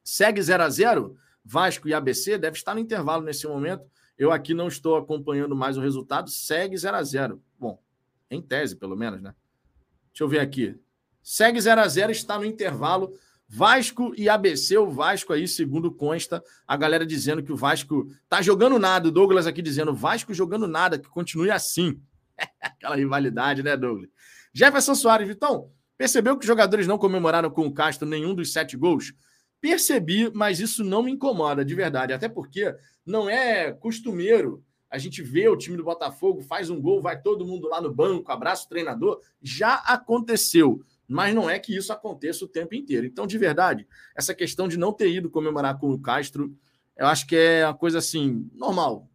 Segue 0.06 0.40
0 0.40 0.62
a 0.62 0.70
0 0.70 1.16
Vasco 1.44 1.88
e 1.88 1.94
ABC 1.94 2.38
deve 2.38 2.56
estar 2.56 2.74
no 2.74 2.80
intervalo 2.80 3.24
nesse 3.24 3.46
momento. 3.46 3.84
Eu 4.16 4.30
aqui 4.30 4.54
não 4.54 4.68
estou 4.68 4.96
acompanhando 4.96 5.54
mais 5.56 5.76
o 5.76 5.80
resultado. 5.80 6.30
Segue 6.30 6.76
0 6.76 6.96
a 6.96 7.02
0 7.02 7.42
Bom, 7.58 7.82
em 8.30 8.40
tese, 8.40 8.76
pelo 8.76 8.96
menos, 8.96 9.20
né? 9.20 9.34
Deixa 10.12 10.22
eu 10.22 10.28
ver 10.28 10.38
aqui. 10.38 10.78
Segue 11.22 11.60
0 11.60 11.80
a 11.80 11.88
0 11.88 12.12
está 12.12 12.38
no 12.38 12.44
intervalo. 12.44 13.12
Vasco 13.48 14.12
e 14.16 14.28
ABC, 14.28 14.78
o 14.78 14.90
Vasco 14.90 15.32
aí, 15.32 15.46
segundo 15.46 15.92
consta, 15.92 16.42
a 16.66 16.76
galera 16.76 17.04
dizendo 17.04 17.42
que 17.42 17.52
o 17.52 17.56
Vasco 17.56 18.08
tá 18.28 18.40
jogando 18.40 18.78
nada. 18.78 19.08
O 19.08 19.12
Douglas 19.12 19.46
aqui 19.46 19.60
dizendo, 19.60 19.92
Vasco 19.92 20.32
jogando 20.32 20.68
nada, 20.68 20.98
que 20.98 21.08
continue 21.08 21.50
assim. 21.50 22.00
Aquela 22.60 22.94
rivalidade, 22.94 23.62
né, 23.62 23.76
Douglas? 23.76 24.08
Jefferson 24.52 24.94
Soares, 24.94 25.26
Vitão, 25.26 25.70
percebeu 25.98 26.36
que 26.36 26.44
os 26.44 26.46
jogadores 26.46 26.86
não 26.86 26.96
comemoraram 26.96 27.50
com 27.50 27.66
o 27.66 27.74
Castro 27.74 28.08
nenhum 28.08 28.34
dos 28.34 28.52
sete 28.52 28.76
gols? 28.76 29.12
Percebi, 29.66 30.30
mas 30.32 30.60
isso 30.60 30.84
não 30.84 31.02
me 31.02 31.10
incomoda 31.10 31.64
de 31.64 31.74
verdade, 31.74 32.12
até 32.12 32.28
porque 32.28 32.72
não 33.04 33.28
é 33.28 33.72
costumeiro 33.72 34.64
a 34.88 34.96
gente 34.96 35.20
vê 35.22 35.48
o 35.48 35.56
time 35.56 35.76
do 35.76 35.82
Botafogo, 35.82 36.40
faz 36.40 36.70
um 36.70 36.80
gol, 36.80 37.02
vai 37.02 37.20
todo 37.20 37.44
mundo 37.44 37.66
lá 37.68 37.80
no 37.80 37.92
banco, 37.92 38.30
abraça 38.30 38.64
o 38.64 38.68
treinador. 38.68 39.20
Já 39.42 39.74
aconteceu, 39.74 40.80
mas 41.08 41.34
não 41.34 41.50
é 41.50 41.58
que 41.58 41.76
isso 41.76 41.92
aconteça 41.92 42.44
o 42.44 42.48
tempo 42.48 42.76
inteiro. 42.76 43.04
Então, 43.04 43.26
de 43.26 43.36
verdade, 43.36 43.88
essa 44.14 44.32
questão 44.32 44.68
de 44.68 44.76
não 44.76 44.92
ter 44.92 45.10
ido 45.10 45.28
comemorar 45.28 45.76
com 45.80 45.90
o 45.90 46.00
Castro, 46.00 46.56
eu 46.96 47.08
acho 47.08 47.26
que 47.26 47.34
é 47.34 47.66
uma 47.66 47.74
coisa 47.74 47.98
assim, 47.98 48.48
normal. 48.54 49.10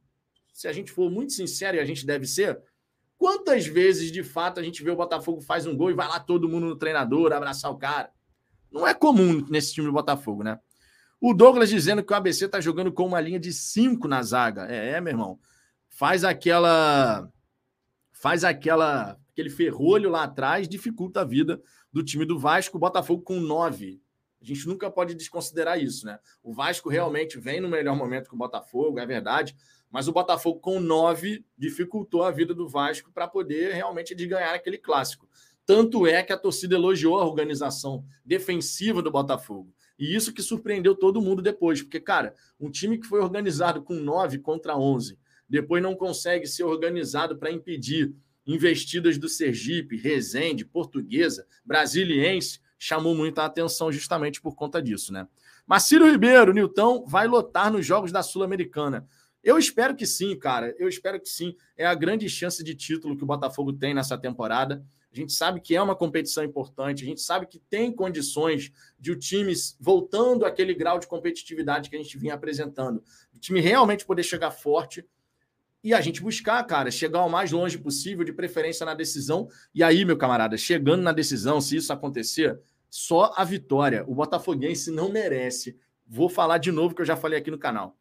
Se 0.52 0.68
a 0.68 0.74
gente 0.74 0.92
for 0.92 1.10
muito 1.10 1.32
sincero, 1.32 1.78
e 1.78 1.80
a 1.80 1.86
gente 1.86 2.06
deve 2.06 2.28
ser, 2.28 2.62
quantas 3.18 3.66
vezes 3.66 4.12
de 4.12 4.24
fato 4.24 4.60
a 4.60 4.64
gente 4.64 4.84
vê 4.84 4.92
o 4.92 4.98
Botafogo 4.98 5.40
faz 5.40 5.66
um 5.66 5.76
gol 5.76 5.90
e 5.90 5.96
vai 5.96 6.10
lá 6.10 6.20
todo 6.20 6.50
mundo 6.50 6.66
no 6.66 6.76
treinador 6.76 7.32
abraçar 7.32 7.72
o 7.72 7.78
cara? 7.78 8.12
Não 8.72 8.88
é 8.88 8.94
comum 8.94 9.46
nesse 9.50 9.74
time 9.74 9.88
do 9.88 9.94
Botafogo, 9.94 10.44
né? 10.44 10.60
O 11.20 11.34
Douglas 11.34 11.70
dizendo 11.70 12.04
que 12.04 12.14
o 12.14 12.16
ABC 12.16 12.48
tá 12.48 12.60
jogando 12.60 12.92
com 12.92 13.06
uma 13.06 13.22
linha 13.22 13.40
de 13.40 13.54
cinco 13.54 14.08
na 14.08 14.24
zaga. 14.24 14.66
É, 14.70 14.92
é 14.92 15.02
meu 15.02 15.14
irmão 15.14 15.40
faz 15.92 16.24
aquela 16.24 17.30
faz 18.12 18.44
aquela 18.44 19.20
aquele 19.32 19.50
ferrolho 19.50 20.10
lá 20.10 20.24
atrás, 20.24 20.68
dificulta 20.68 21.22
a 21.22 21.26
vida 21.26 21.62
do 21.92 22.04
time 22.04 22.26
do 22.26 22.40
Vasco, 22.40 22.78
o 22.78 22.80
Botafogo 22.80 23.22
com 23.22 23.40
nove. 23.40 24.02
A 24.42 24.46
gente 24.46 24.68
nunca 24.68 24.90
pode 24.90 25.14
desconsiderar 25.14 25.80
isso, 25.80 26.06
né? 26.06 26.20
O 26.42 26.54
Vasco 26.54 26.90
realmente 26.90 27.40
vem 27.40 27.62
no 27.62 27.70
melhor 27.70 27.96
momento 27.96 28.28
que 28.28 28.34
o 28.34 28.38
Botafogo, 28.38 29.00
é 29.00 29.06
verdade, 29.06 29.56
mas 29.90 30.08
o 30.08 30.12
Botafogo 30.12 30.60
com 30.60 30.80
nove 30.80 31.46
dificultou 31.58 32.24
a 32.24 32.32
vida 32.32 32.54
do 32.54 32.68
Vasco 32.68 33.12
para 33.12 33.28
poder 33.28 33.74
realmente 33.74 34.16
de 34.16 34.26
ganhar 34.26 34.54
aquele 34.54 34.78
clássico. 34.78 35.30
Tanto 35.72 36.06
é 36.06 36.22
que 36.22 36.34
a 36.34 36.38
torcida 36.38 36.76
elogiou 36.76 37.18
a 37.18 37.26
organização 37.26 38.04
defensiva 38.26 39.02
do 39.02 39.10
Botafogo. 39.10 39.74
E 39.98 40.14
isso 40.14 40.34
que 40.34 40.42
surpreendeu 40.42 40.94
todo 40.94 41.22
mundo 41.22 41.42
depois, 41.42 41.82
porque, 41.82 41.98
cara, 41.98 42.36
um 42.60 42.70
time 42.70 42.98
que 42.98 43.08
foi 43.08 43.22
organizado 43.22 43.82
com 43.82 43.94
nove 43.94 44.38
contra 44.38 44.76
onze 44.76 45.18
depois 45.48 45.82
não 45.82 45.96
consegue 45.96 46.46
ser 46.46 46.66
organizado 46.66 47.38
para 47.38 47.54
impedir 47.54 48.14
investidas 48.46 49.18
do 49.18 49.30
Sergipe, 49.30 49.96
Resende, 49.96 50.66
Portuguesa, 50.66 51.48
Brasiliense, 51.64 52.60
chamou 52.78 53.16
muita 53.16 53.46
atenção 53.46 53.94
justamente 53.94 54.42
por 54.42 54.56
conta 54.56 54.82
disso, 54.82 55.14
né? 55.14 55.26
Marcílio 55.66 56.12
Ribeiro, 56.12 56.52
Nilton, 56.52 57.06
vai 57.06 57.30
lotar 57.30 57.72
nos 57.72 57.86
Jogos 57.86 58.12
da 58.12 58.22
Sul-Americana. 58.22 59.08
Eu 59.42 59.58
espero 59.58 59.96
que 59.96 60.06
sim, 60.06 60.38
cara. 60.38 60.76
Eu 60.78 60.90
espero 60.90 61.18
que 61.18 61.30
sim. 61.30 61.56
É 61.78 61.86
a 61.86 61.96
grande 61.96 62.28
chance 62.28 62.62
de 62.62 62.76
título 62.76 63.16
que 63.16 63.24
o 63.24 63.28
Botafogo 63.28 63.72
tem 63.72 63.94
nessa 63.94 64.18
temporada. 64.18 64.84
A 65.12 65.16
gente 65.16 65.34
sabe 65.34 65.60
que 65.60 65.76
é 65.76 65.82
uma 65.82 65.96
competição 65.96 66.44
importante, 66.44 67.04
a 67.04 67.06
gente 67.06 67.22
sabe 67.22 67.46
que 67.46 67.60
tem 67.60 67.92
condições 67.92 68.72
de 68.98 69.12
o 69.12 69.20
time 69.20 69.54
voltando 69.80 70.46
àquele 70.46 70.74
grau 70.74 71.00
de 71.00 71.08
competitividade 71.08 71.90
que 71.90 71.96
a 71.98 72.00
gente 72.00 72.18
vinha 72.18 72.34
apresentando. 72.34 73.04
O 73.36 73.40
time 73.40 73.60
realmente 73.60 74.06
poder 74.06 74.24
chegar 74.24 74.52
forte 74.52 75.06
e 75.84 75.94
a 75.94 76.00
gente 76.00 76.22
buscar, 76.22 76.64
cara, 76.64 76.90
chegar 76.92 77.26
o 77.26 77.30
mais 77.30 77.52
longe 77.52 77.78
possível, 77.78 78.24
de 78.24 78.32
preferência 78.32 78.86
na 78.86 78.94
decisão. 78.94 79.50
E 79.74 79.84
aí, 79.84 80.06
meu 80.06 80.16
camarada, 80.16 80.56
chegando 80.56 81.02
na 81.02 81.12
decisão, 81.12 81.60
se 81.60 81.76
isso 81.76 81.92
acontecer, 81.92 82.60
só 82.90 83.34
a 83.36 83.44
vitória. 83.44 84.06
O 84.08 84.14
Botafoguense 84.14 84.92
não 84.92 85.10
merece. 85.10 85.78
Vou 86.08 86.30
falar 86.30 86.58
de 86.60 86.72
novo 86.72 86.94
que 86.94 87.02
eu 87.02 87.06
já 87.06 87.18
falei 87.18 87.40
aqui 87.40 87.50
no 87.50 87.58
canal. 87.58 87.98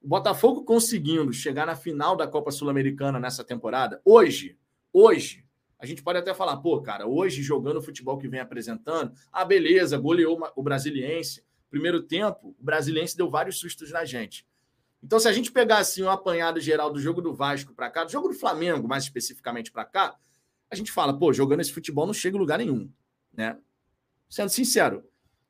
O 0.00 0.08
Botafogo 0.08 0.64
conseguindo 0.64 1.32
chegar 1.32 1.66
na 1.66 1.74
final 1.74 2.16
da 2.16 2.26
Copa 2.26 2.50
Sul-Americana 2.50 3.18
nessa 3.18 3.42
temporada, 3.42 4.00
hoje, 4.04 4.58
hoje, 4.92 5.44
a 5.82 5.86
gente 5.86 6.00
pode 6.00 6.16
até 6.16 6.32
falar, 6.32 6.58
pô, 6.58 6.80
cara, 6.80 7.08
hoje 7.08 7.42
jogando 7.42 7.78
o 7.78 7.82
futebol 7.82 8.16
que 8.16 8.28
vem 8.28 8.38
apresentando, 8.38 9.12
ah, 9.32 9.44
beleza, 9.44 9.98
goleou 9.98 10.40
o 10.54 10.62
Brasiliense. 10.62 11.44
Primeiro 11.68 12.00
tempo, 12.00 12.54
o 12.56 12.64
Brasiliense 12.64 13.16
deu 13.16 13.28
vários 13.28 13.58
sustos 13.58 13.90
na 13.90 14.04
gente. 14.04 14.46
Então, 15.02 15.18
se 15.18 15.26
a 15.26 15.32
gente 15.32 15.50
pegar 15.50 15.78
assim 15.78 16.04
um 16.04 16.08
apanhado 16.08 16.60
geral 16.60 16.92
do 16.92 17.00
jogo 17.00 17.20
do 17.20 17.34
Vasco 17.34 17.74
para 17.74 17.90
cá, 17.90 18.04
do 18.04 18.12
jogo 18.12 18.28
do 18.28 18.34
Flamengo, 18.34 18.86
mais 18.86 19.02
especificamente 19.02 19.72
para 19.72 19.84
cá, 19.84 20.14
a 20.70 20.76
gente 20.76 20.92
fala, 20.92 21.18
pô, 21.18 21.32
jogando 21.32 21.62
esse 21.62 21.72
futebol 21.72 22.06
não 22.06 22.14
chega 22.14 22.36
em 22.36 22.40
lugar 22.40 22.58
nenhum, 22.58 22.88
né? 23.32 23.58
Sendo 24.30 24.50
sincero. 24.50 25.02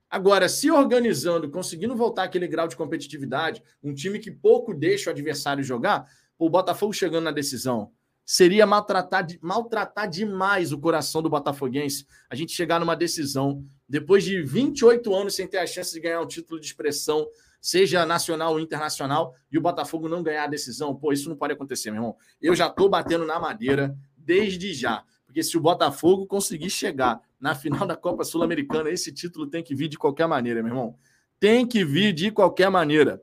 Agora, 0.08 0.48
se 0.48 0.70
organizando, 0.70 1.50
conseguindo 1.50 1.94
voltar 1.94 2.22
aquele 2.22 2.48
grau 2.48 2.66
de 2.66 2.76
competitividade, 2.76 3.62
um 3.82 3.92
time 3.92 4.18
que 4.18 4.30
pouco 4.30 4.72
deixa 4.72 5.10
o 5.10 5.12
adversário 5.12 5.62
jogar, 5.62 6.10
o 6.38 6.48
Botafogo 6.48 6.94
chegando 6.94 7.24
na 7.24 7.32
decisão, 7.32 7.92
seria 8.24 8.66
maltratar, 8.66 9.26
maltratar 9.40 10.08
demais 10.08 10.72
o 10.72 10.78
coração 10.78 11.22
do 11.22 11.28
botafoguense 11.28 12.06
a 12.30 12.34
gente 12.34 12.52
chegar 12.52 12.78
numa 12.80 12.94
decisão, 12.94 13.64
depois 13.88 14.24
de 14.24 14.42
28 14.42 15.14
anos 15.14 15.34
sem 15.34 15.46
ter 15.46 15.58
a 15.58 15.66
chance 15.66 15.92
de 15.92 16.00
ganhar 16.00 16.20
um 16.20 16.26
título 16.26 16.58
de 16.58 16.66
expressão, 16.66 17.26
seja 17.60 18.04
nacional 18.06 18.52
ou 18.52 18.60
internacional, 18.60 19.34
e 19.50 19.56
o 19.56 19.60
Botafogo 19.60 20.08
não 20.08 20.22
ganhar 20.22 20.44
a 20.44 20.48
decisão. 20.48 20.94
Pô, 20.96 21.12
isso 21.12 21.28
não 21.28 21.36
pode 21.36 21.52
acontecer, 21.52 21.90
meu 21.90 21.98
irmão. 21.98 22.16
Eu 22.40 22.56
já 22.56 22.66
estou 22.66 22.88
batendo 22.88 23.24
na 23.24 23.38
madeira 23.38 23.96
desde 24.16 24.74
já. 24.74 25.04
Porque 25.24 25.42
se 25.42 25.56
o 25.56 25.60
Botafogo 25.60 26.26
conseguir 26.26 26.70
chegar 26.70 27.20
na 27.40 27.54
final 27.54 27.86
da 27.86 27.96
Copa 27.96 28.24
Sul-Americana, 28.24 28.90
esse 28.90 29.12
título 29.12 29.46
tem 29.46 29.62
que 29.62 29.74
vir 29.74 29.88
de 29.88 29.96
qualquer 29.96 30.26
maneira, 30.26 30.62
meu 30.62 30.72
irmão. 30.72 30.98
Tem 31.38 31.66
que 31.66 31.84
vir 31.84 32.12
de 32.12 32.30
qualquer 32.30 32.70
maneira. 32.70 33.22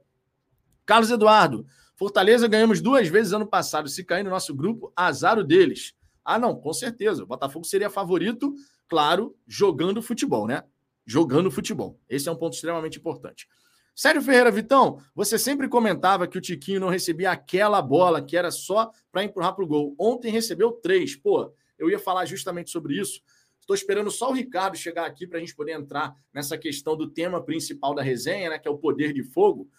Carlos 0.86 1.12
Eduardo, 1.12 1.68
Fortaleza 2.00 2.48
ganhamos 2.48 2.80
duas 2.80 3.10
vezes 3.10 3.34
ano 3.34 3.46
passado. 3.46 3.90
Se 3.90 4.06
cair 4.06 4.24
no 4.24 4.30
nosso 4.30 4.56
grupo, 4.56 4.90
azar 4.96 5.44
deles. 5.44 5.94
Ah, 6.24 6.40
não, 6.40 6.56
com 6.56 6.72
certeza. 6.72 7.24
O 7.24 7.26
Botafogo 7.26 7.66
seria 7.66 7.90
favorito, 7.90 8.56
claro, 8.88 9.36
jogando 9.46 10.02
futebol, 10.02 10.48
né? 10.48 10.64
Jogando 11.06 11.52
futebol. 11.52 12.00
Esse 12.08 12.30
é 12.30 12.32
um 12.32 12.38
ponto 12.38 12.54
extremamente 12.54 12.98
importante. 12.98 13.50
Sérgio 13.94 14.22
Ferreira 14.22 14.50
Vitão, 14.50 15.02
você 15.14 15.38
sempre 15.38 15.68
comentava 15.68 16.26
que 16.26 16.38
o 16.38 16.42
Tiquinho 16.42 16.80
não 16.80 16.88
recebia 16.88 17.32
aquela 17.32 17.82
bola 17.82 18.22
que 18.22 18.38
era 18.38 18.50
só 18.50 18.90
para 19.12 19.26
empurrar 19.26 19.54
para 19.54 19.66
o 19.66 19.68
gol. 19.68 19.94
Ontem 20.00 20.32
recebeu 20.32 20.72
três. 20.72 21.18
Pô, 21.18 21.54
eu 21.78 21.90
ia 21.90 22.00
falar 22.00 22.26
justamente 22.26 22.72
sobre 22.72 22.98
isso. 22.98 23.22
Estou 23.60 23.76
esperando 23.76 24.10
só 24.10 24.30
o 24.30 24.34
Ricardo 24.34 24.78
chegar 24.78 25.06
aqui 25.06 25.28
para 25.28 25.38
a 25.38 25.42
gente 25.42 25.54
poder 25.54 25.74
entrar 25.74 26.16
nessa 26.34 26.58
questão 26.58 26.96
do 26.96 27.10
tema 27.10 27.44
principal 27.44 27.94
da 27.94 28.02
resenha, 28.02 28.52
né, 28.52 28.58
que 28.58 28.70
é 28.70 28.72
o 28.72 28.78
poder 28.78 29.12
de 29.12 29.22
fogo. 29.22 29.70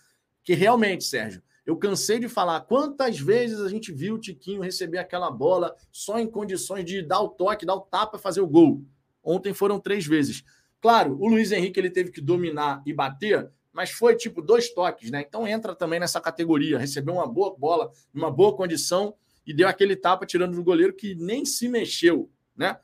Que 0.44 0.52
realmente, 0.52 1.04
Sérgio, 1.04 1.42
eu 1.70 1.76
cansei 1.76 2.18
de 2.18 2.28
falar 2.28 2.62
quantas 2.62 3.20
vezes 3.20 3.60
a 3.60 3.68
gente 3.68 3.92
viu 3.92 4.16
o 4.16 4.18
Tiquinho 4.18 4.60
receber 4.60 4.98
aquela 4.98 5.30
bola 5.30 5.72
só 5.92 6.18
em 6.18 6.28
condições 6.28 6.84
de 6.84 7.00
dar 7.00 7.20
o 7.20 7.28
toque, 7.28 7.64
dar 7.64 7.76
o 7.76 7.82
tapa, 7.82 8.18
fazer 8.18 8.40
o 8.40 8.46
gol. 8.48 8.82
Ontem 9.22 9.54
foram 9.54 9.78
três 9.78 10.04
vezes. 10.04 10.42
Claro, 10.80 11.16
o 11.20 11.28
Luiz 11.28 11.52
Henrique 11.52 11.78
ele 11.78 11.88
teve 11.88 12.10
que 12.10 12.20
dominar 12.20 12.82
e 12.84 12.92
bater, 12.92 13.48
mas 13.72 13.90
foi 13.90 14.16
tipo 14.16 14.42
dois 14.42 14.74
toques, 14.74 15.12
né? 15.12 15.24
Então 15.24 15.46
entra 15.46 15.72
também 15.72 16.00
nessa 16.00 16.20
categoria. 16.20 16.76
Recebeu 16.76 17.14
uma 17.14 17.26
boa 17.28 17.54
bola, 17.56 17.92
uma 18.12 18.32
boa 18.32 18.56
condição 18.56 19.14
e 19.46 19.54
deu 19.54 19.68
aquele 19.68 19.94
tapa 19.94 20.26
tirando 20.26 20.56
do 20.56 20.64
goleiro 20.64 20.92
que 20.92 21.14
nem 21.14 21.44
se 21.44 21.68
mexeu, 21.68 22.28
né? 22.56 22.80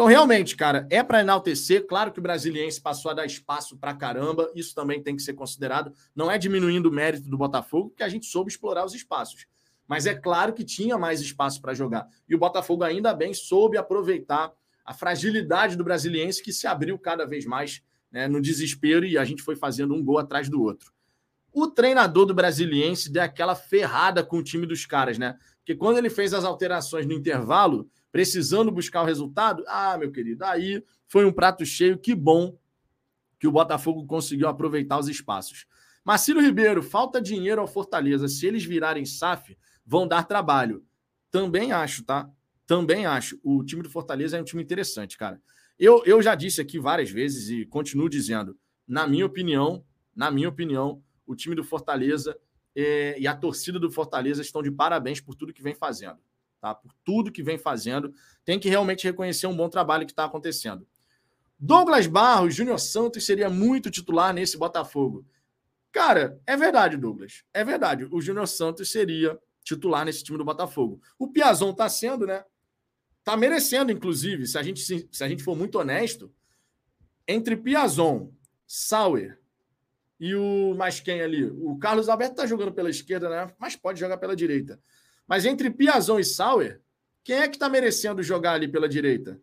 Então, 0.00 0.08
realmente, 0.08 0.56
cara, 0.56 0.86
é 0.88 1.02
para 1.02 1.20
enaltecer. 1.20 1.86
Claro 1.86 2.10
que 2.10 2.18
o 2.18 2.22
brasiliense 2.22 2.80
passou 2.80 3.10
a 3.10 3.14
dar 3.14 3.26
espaço 3.26 3.76
para 3.76 3.92
caramba, 3.92 4.50
isso 4.54 4.74
também 4.74 5.02
tem 5.02 5.14
que 5.14 5.20
ser 5.20 5.34
considerado. 5.34 5.92
Não 6.16 6.30
é 6.30 6.38
diminuindo 6.38 6.88
o 6.88 6.90
mérito 6.90 7.28
do 7.28 7.36
Botafogo, 7.36 7.92
que 7.94 8.02
a 8.02 8.08
gente 8.08 8.24
soube 8.24 8.50
explorar 8.50 8.86
os 8.86 8.94
espaços. 8.94 9.44
Mas 9.86 10.06
é 10.06 10.14
claro 10.14 10.54
que 10.54 10.64
tinha 10.64 10.96
mais 10.96 11.20
espaço 11.20 11.60
para 11.60 11.74
jogar. 11.74 12.08
E 12.26 12.34
o 12.34 12.38
Botafogo, 12.38 12.82
ainda 12.82 13.12
bem, 13.12 13.34
soube 13.34 13.76
aproveitar 13.76 14.50
a 14.86 14.94
fragilidade 14.94 15.76
do 15.76 15.84
brasiliense, 15.84 16.42
que 16.42 16.50
se 16.50 16.66
abriu 16.66 16.98
cada 16.98 17.26
vez 17.26 17.44
mais 17.44 17.82
né, 18.10 18.26
no 18.26 18.40
desespero 18.40 19.04
e 19.04 19.18
a 19.18 19.24
gente 19.26 19.42
foi 19.42 19.54
fazendo 19.54 19.92
um 19.92 20.02
gol 20.02 20.16
atrás 20.16 20.48
do 20.48 20.62
outro. 20.62 20.94
O 21.52 21.66
treinador 21.66 22.24
do 22.24 22.32
Brasiliense 22.32 23.12
deu 23.12 23.22
aquela 23.22 23.54
ferrada 23.54 24.24
com 24.24 24.38
o 24.38 24.42
time 24.42 24.66
dos 24.66 24.86
caras, 24.86 25.18
né? 25.18 25.36
Porque 25.58 25.74
quando 25.74 25.98
ele 25.98 26.08
fez 26.08 26.32
as 26.32 26.44
alterações 26.44 27.04
no 27.04 27.12
intervalo, 27.12 27.90
precisando 28.12 28.70
buscar 28.70 29.02
o 29.02 29.06
resultado, 29.06 29.64
ah, 29.66 29.96
meu 29.98 30.10
querido, 30.10 30.44
aí 30.44 30.82
foi 31.06 31.24
um 31.24 31.32
prato 31.32 31.64
cheio. 31.64 31.98
Que 31.98 32.14
bom 32.14 32.58
que 33.38 33.46
o 33.46 33.52
Botafogo 33.52 34.06
conseguiu 34.06 34.48
aproveitar 34.48 34.98
os 34.98 35.08
espaços. 35.08 35.66
Marcelo 36.04 36.40
Ribeiro, 36.40 36.82
falta 36.82 37.20
dinheiro 37.20 37.60
ao 37.60 37.66
Fortaleza. 37.66 38.28
Se 38.28 38.46
eles 38.46 38.64
virarem 38.64 39.04
SAF, 39.04 39.56
vão 39.84 40.06
dar 40.06 40.24
trabalho. 40.24 40.84
Também 41.30 41.72
acho, 41.72 42.04
tá? 42.04 42.28
Também 42.66 43.06
acho. 43.06 43.38
O 43.42 43.64
time 43.64 43.82
do 43.82 43.90
Fortaleza 43.90 44.36
é 44.36 44.40
um 44.40 44.44
time 44.44 44.62
interessante, 44.62 45.16
cara. 45.16 45.40
Eu, 45.78 46.02
eu 46.04 46.20
já 46.20 46.34
disse 46.34 46.60
aqui 46.60 46.78
várias 46.78 47.10
vezes 47.10 47.48
e 47.48 47.64
continuo 47.64 48.08
dizendo, 48.08 48.56
na 48.86 49.06
minha 49.06 49.24
opinião, 49.24 49.84
na 50.14 50.30
minha 50.30 50.48
opinião, 50.48 51.02
o 51.26 51.34
time 51.34 51.54
do 51.54 51.64
Fortaleza 51.64 52.36
é, 52.76 53.18
e 53.18 53.26
a 53.26 53.34
torcida 53.34 53.78
do 53.78 53.90
Fortaleza 53.90 54.42
estão 54.42 54.62
de 54.62 54.70
parabéns 54.70 55.20
por 55.20 55.34
tudo 55.34 55.52
que 55.52 55.62
vem 55.62 55.74
fazendo, 55.74 56.18
tá? 56.60 56.74
Por 56.74 56.92
tudo 57.04 57.32
que 57.32 57.42
vem 57.42 57.58
fazendo, 57.58 58.12
tem 58.44 58.58
que 58.58 58.68
realmente 58.68 59.04
reconhecer 59.04 59.46
um 59.46 59.56
bom 59.56 59.68
trabalho 59.68 60.06
que 60.06 60.12
está 60.12 60.24
acontecendo. 60.24 60.86
Douglas 61.58 62.06
Barros, 62.06 62.54
Júnior 62.54 62.78
Santos 62.78 63.24
seria 63.24 63.50
muito 63.50 63.90
titular 63.90 64.32
nesse 64.32 64.56
Botafogo. 64.56 65.26
Cara, 65.92 66.40
é 66.46 66.56
verdade, 66.56 66.96
Douglas. 66.96 67.44
É 67.52 67.64
verdade. 67.64 68.08
O 68.10 68.20
Júnior 68.20 68.46
Santos 68.46 68.90
seria 68.90 69.38
titular 69.62 70.04
nesse 70.04 70.22
time 70.22 70.38
do 70.38 70.44
Botafogo. 70.44 71.00
O 71.18 71.28
Piazon 71.28 71.70
está 71.70 71.88
sendo, 71.88 72.26
né? 72.26 72.44
Tá 73.22 73.36
merecendo, 73.36 73.92
inclusive, 73.92 74.46
se 74.46 74.56
a 74.56 74.62
gente, 74.62 74.80
se, 74.80 75.08
se 75.12 75.22
a 75.22 75.28
gente 75.28 75.42
for 75.42 75.56
muito 75.56 75.78
honesto, 75.78 76.32
entre 77.28 77.56
Piazon, 77.56 78.30
Sauer 78.66 79.38
e 80.18 80.34
o 80.34 80.74
mais 80.74 81.00
quem 81.00 81.20
ali? 81.20 81.44
O 81.44 81.76
Carlos 81.78 82.08
Alberto 82.08 82.36
tá 82.36 82.46
jogando 82.46 82.72
pela 82.72 82.88
esquerda, 82.88 83.28
né? 83.28 83.52
Mas 83.58 83.76
pode 83.76 84.00
jogar 84.00 84.16
pela 84.16 84.36
direita. 84.36 84.80
Mas 85.30 85.46
entre 85.46 85.70
Piazon 85.70 86.18
e 86.18 86.24
Sauer, 86.24 86.80
quem 87.22 87.36
é 87.36 87.46
que 87.46 87.54
está 87.54 87.68
merecendo 87.68 88.20
jogar 88.20 88.54
ali 88.54 88.66
pela 88.66 88.88
direita? 88.88 89.40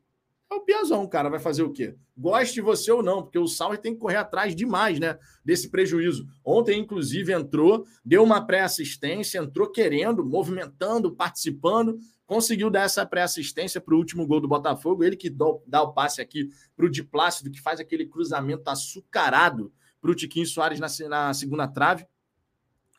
É 0.52 0.56
o 0.56 0.60
Piazon, 0.60 1.08
cara. 1.08 1.30
Vai 1.30 1.40
fazer 1.40 1.64
o 1.64 1.72
quê? 1.72 1.96
Goste 2.18 2.60
você 2.60 2.92
ou 2.92 3.02
não, 3.02 3.24
porque 3.24 3.40
o 3.40 3.48
Sauer 3.48 3.80
tem 3.80 3.94
que 3.94 4.00
correr 4.00 4.18
atrás 4.18 4.54
demais, 4.54 5.00
né? 5.00 5.18
Desse 5.46 5.70
prejuízo. 5.70 6.28
Ontem, 6.44 6.78
inclusive, 6.78 7.32
entrou, 7.32 7.86
deu 8.04 8.22
uma 8.22 8.46
pré-assistência, 8.46 9.40
entrou 9.40 9.72
querendo, 9.72 10.26
movimentando, 10.26 11.16
participando, 11.16 11.98
conseguiu 12.26 12.70
dar 12.70 12.82
essa 12.82 13.06
pré-assistência 13.06 13.80
para 13.80 13.96
o 13.96 13.98
último 13.98 14.28
gol 14.28 14.42
do 14.42 14.48
Botafogo. 14.48 15.06
Ele 15.06 15.16
que 15.16 15.30
dá 15.30 15.84
o 15.84 15.94
passe 15.94 16.20
aqui 16.20 16.50
para 16.76 16.86
o 16.86 16.90
Di 16.90 17.02
Plácido, 17.02 17.50
que 17.50 17.62
faz 17.62 17.80
aquele 17.80 18.06
cruzamento 18.06 18.70
açucarado 18.70 19.72
para 20.02 20.12
o 20.12 20.16
Tiquinho 20.16 20.46
Soares 20.46 20.82
na 20.82 21.34
segunda 21.34 21.66
trave. 21.66 22.06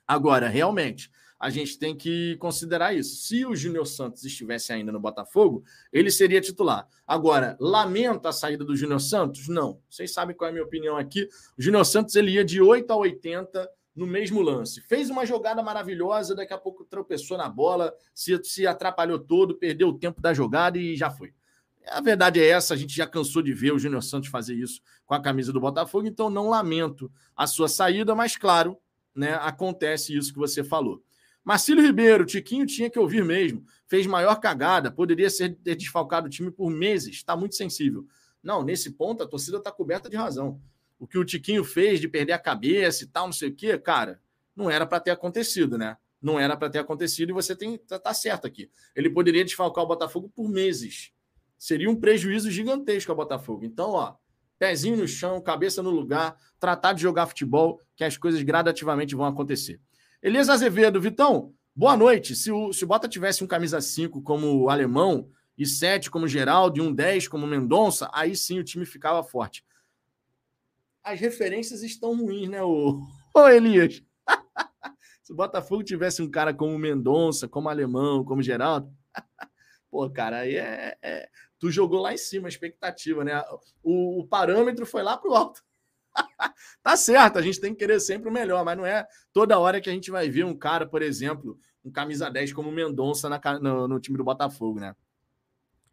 Agora, 0.07 0.49
realmente, 0.49 1.11
a 1.39 1.51
gente 1.51 1.79
tem 1.79 1.97
que 1.97 2.37
considerar 2.37 2.95
isso. 2.95 3.17
Se 3.17 3.47
o 3.47 3.55
Júnior 3.55 3.87
Santos 3.87 4.25
estivesse 4.25 4.73
ainda 4.73 4.91
no 4.91 4.99
Botafogo, 4.99 5.63
ele 5.93 6.11
seria 6.11 6.41
titular. 6.41 6.89
Agora, 7.07 7.57
lamento 7.61 8.27
a 8.27 8.33
saída 8.33 8.65
do 8.65 8.77
Júnior 8.77 9.01
Santos? 9.01 9.47
Não. 9.47 9.81
Vocês 9.89 10.13
sabem 10.13 10.35
qual 10.35 10.49
é 10.49 10.51
a 10.51 10.53
minha 10.53 10.65
opinião 10.65 10.97
aqui. 10.97 11.29
O 11.57 11.63
Júnior 11.63 11.85
Santos 11.85 12.17
ele 12.17 12.33
ia 12.33 12.45
de 12.45 12.61
8 12.61 12.91
a 12.91 12.97
80 12.97 13.71
no 13.95 14.07
mesmo 14.07 14.41
lance. 14.41 14.81
Fez 14.81 15.11
uma 15.11 15.27
jogada 15.27 15.63
maravilhosa, 15.63 16.35
daqui 16.35 16.53
a 16.55 16.59
pouco 16.59 16.85
tropeçou 16.85 17.37
na 17.37 17.49
bola, 17.49 17.93
se, 18.15 18.39
se 18.45 18.67
atrapalhou 18.67 19.19
todo, 19.19 19.57
perdeu 19.57 19.89
o 19.89 19.99
tempo 19.99 20.21
da 20.21 20.33
jogada 20.33 20.79
e 20.79 20.97
já 20.97 21.11
foi. 21.11 21.33
A 21.87 22.01
verdade 22.01 22.41
é 22.41 22.47
essa, 22.47 22.75
a 22.75 22.77
gente 22.77 22.95
já 22.95 23.07
cansou 23.07 23.43
de 23.43 23.53
ver 23.53 23.73
o 23.73 23.79
Júnior 23.79 24.03
Santos 24.03 24.29
fazer 24.29 24.55
isso 24.55 24.81
com 25.07 25.15
a 25.15 25.23
camisa 25.23 25.53
do 25.53 25.61
Botafogo, 25.61 26.07
então 26.07 26.29
não 26.29 26.49
lamento 26.49 27.11
a 27.35 27.47
sua 27.47 27.67
saída, 27.67 28.15
mas 28.15 28.37
claro, 28.37 28.77
né, 29.15 29.35
acontece 29.41 30.17
isso 30.17 30.33
que 30.33 30.39
você 30.39 30.63
falou. 30.63 31.03
Marcílio 31.49 31.83
Ribeiro, 31.83 32.27
Tiquinho 32.27 32.67
tinha 32.67 32.91
que 32.91 32.99
ouvir 32.99 33.25
mesmo. 33.25 33.65
Fez 33.87 34.07
maior 34.07 34.37
cagada, 34.37 34.91
poderia 34.91 35.31
ser 35.31 35.57
ter 35.57 35.75
desfalcado 35.75 36.27
o 36.27 36.31
time 36.31 36.51
por 36.51 36.71
meses, 36.71 37.17
está 37.17 37.35
muito 37.35 37.57
sensível. 37.57 38.07
Não, 38.43 38.63
nesse 38.63 38.91
ponto 38.93 39.23
a 39.23 39.27
torcida 39.27 39.57
está 39.57 39.73
coberta 39.73 40.11
de 40.11 40.17
razão 40.17 40.61
o 40.99 41.07
que 41.07 41.19
o 41.19 41.25
Tiquinho 41.25 41.65
fez 41.65 42.01
de 42.01 42.09
perder 42.09 42.33
a 42.33 42.39
cabeça 42.39 43.05
e 43.05 43.07
tal, 43.07 43.27
não 43.27 43.33
sei 43.33 43.51
o 43.51 43.55
quê, 43.55 43.79
cara, 43.79 44.21
não 44.55 44.69
era 44.69 44.85
para 44.85 45.01
ter 45.01 45.11
acontecido, 45.11 45.79
né? 45.79 45.97
Não 46.21 46.39
era 46.39 46.57
para 46.57 46.69
ter 46.69 46.81
acontecido 46.81 47.31
e 47.31 47.33
você 47.33 47.55
tem 47.55 47.79
tá, 47.79 47.99
tá, 47.99 48.13
certo 48.13 48.47
aqui. 48.47 48.69
Ele 48.97 49.09
poderia 49.09 49.45
desfalcar 49.45 49.85
o 49.85 49.87
Botafogo 49.87 50.29
por 50.35 50.49
meses. 50.49 51.13
Seria 51.57 51.89
um 51.89 51.95
prejuízo 51.95 52.51
gigantesco 52.51 53.13
ao 53.13 53.17
Botafogo. 53.17 53.65
Então, 53.65 53.91
ó, 53.91 54.17
pezinho 54.59 54.97
no 54.97 55.07
chão, 55.07 55.41
cabeça 55.41 55.81
no 55.81 55.91
lugar, 55.91 56.37
tratar 56.59 56.93
de 56.93 57.03
jogar 57.03 57.27
futebol, 57.27 57.81
que 57.95 58.03
as 58.03 58.17
coisas 58.17 58.43
gradativamente 58.43 59.15
vão 59.15 59.27
acontecer. 59.27 59.81
Elias 60.23 60.49
Azevedo, 60.49 61.01
Vitão, 61.01 61.55
boa 61.75 61.97
noite. 61.97 62.35
Se 62.35 62.51
o, 62.51 62.73
se 62.73 62.85
o 62.85 62.87
Bota 62.87 63.09
tivesse 63.09 63.43
um 63.43 63.47
camisa 63.47 63.81
5 63.81 64.23
como 64.23 64.63
o 64.63 64.71
alemão, 64.71 65.31
e 65.57 65.67
7 65.67 66.11
como 66.11 66.29
Geraldo, 66.29 66.79
e 66.79 66.81
um 66.81 66.93
10 66.93 67.29
como 67.29 67.47
Mendonça, 67.47 68.09
aí 68.13 68.37
sim 68.37 68.59
o 68.59 68.65
time 68.65 68.85
ficava 68.85 69.23
forte 69.23 69.65
as 71.09 71.19
referências 71.21 71.83
estão 71.83 72.15
ruins, 72.17 72.51
né, 72.51 72.63
ô, 72.63 73.01
ô 73.35 73.49
Elias? 73.49 74.03
Se 75.23 75.33
o 75.33 75.37
Botafogo 75.37 75.83
tivesse 75.83 76.21
um 76.21 76.31
cara 76.31 76.53
como 76.53 76.79
Mendonça, 76.79 77.49
como 77.49 77.69
Alemão, 77.69 78.25
como 78.25 78.43
Geraldo, 78.43 78.93
pô, 79.91 80.09
cara, 80.11 80.41
aí 80.41 80.57
é, 80.57 80.97
é, 81.01 81.29
Tu 81.59 81.71
jogou 81.71 82.01
lá 82.01 82.13
em 82.13 82.19
cima 82.19 82.47
a 82.47 82.51
expectativa, 82.51 83.25
né? 83.25 83.43
O, 83.83 84.21
o 84.21 84.27
parâmetro 84.27 84.87
foi 84.87 85.03
lá 85.03 85.17
pro 85.17 85.35
alto. 85.35 85.63
tá 86.83 86.97
certo, 86.97 87.39
a 87.39 87.43
gente 87.43 87.61
tem 87.61 87.73
que 87.73 87.79
querer 87.79 88.01
sempre 88.01 88.29
o 88.29 88.33
melhor, 88.33 88.65
mas 88.65 88.77
não 88.77 88.87
é 88.87 89.07
toda 89.33 89.59
hora 89.59 89.81
que 89.81 89.91
a 89.91 89.93
gente 89.93 90.11
vai 90.11 90.29
ver 90.29 90.45
um 90.45 90.57
cara, 90.57 90.87
por 90.87 91.03
exemplo, 91.03 91.59
um 91.85 91.91
camisa 91.91 92.31
10 92.31 92.53
como 92.53 92.71
Mendonça 92.73 93.29
na, 93.29 93.41
no, 93.61 93.89
no 93.89 94.01
time 94.01 94.17
do 94.17 94.25
Botafogo, 94.25 94.81
né? 94.81 94.95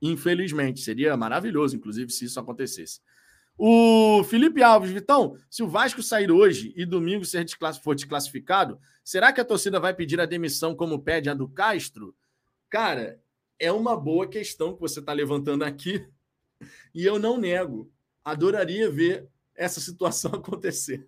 Infelizmente, 0.01 0.81
seria 0.81 1.15
maravilhoso, 1.15 1.75
inclusive, 1.75 2.11
se 2.11 2.25
isso 2.25 2.39
acontecesse. 2.39 2.99
O 3.57 4.23
Felipe 4.25 4.61
Alves, 4.61 4.91
Vitão, 4.91 5.37
se 5.49 5.63
o 5.63 5.67
Vasco 5.67 6.03
sair 6.03 6.29
hoje 6.29 6.73
e 6.75 6.85
domingo 6.85 7.23
ser 7.23 7.45
desclass... 7.45 7.77
for 7.77 7.95
desclassificado, 7.95 8.77
será 9.03 9.31
que 9.31 9.39
a 9.39 9.45
torcida 9.45 9.79
vai 9.79 9.93
pedir 9.93 10.19
a 10.19 10.25
demissão 10.25 10.75
como 10.75 11.01
pede 11.01 11.29
a 11.29 11.33
do 11.33 11.47
Castro? 11.47 12.13
Cara, 12.69 13.19
é 13.57 13.71
uma 13.71 13.95
boa 13.95 14.27
questão 14.27 14.73
que 14.73 14.81
você 14.81 14.99
está 14.99 15.13
levantando 15.13 15.63
aqui 15.63 16.05
e 16.93 17.05
eu 17.05 17.17
não 17.17 17.37
nego. 17.37 17.89
Adoraria 18.23 18.91
ver 18.91 19.29
essa 19.55 19.79
situação 19.79 20.31
acontecer. 20.35 21.07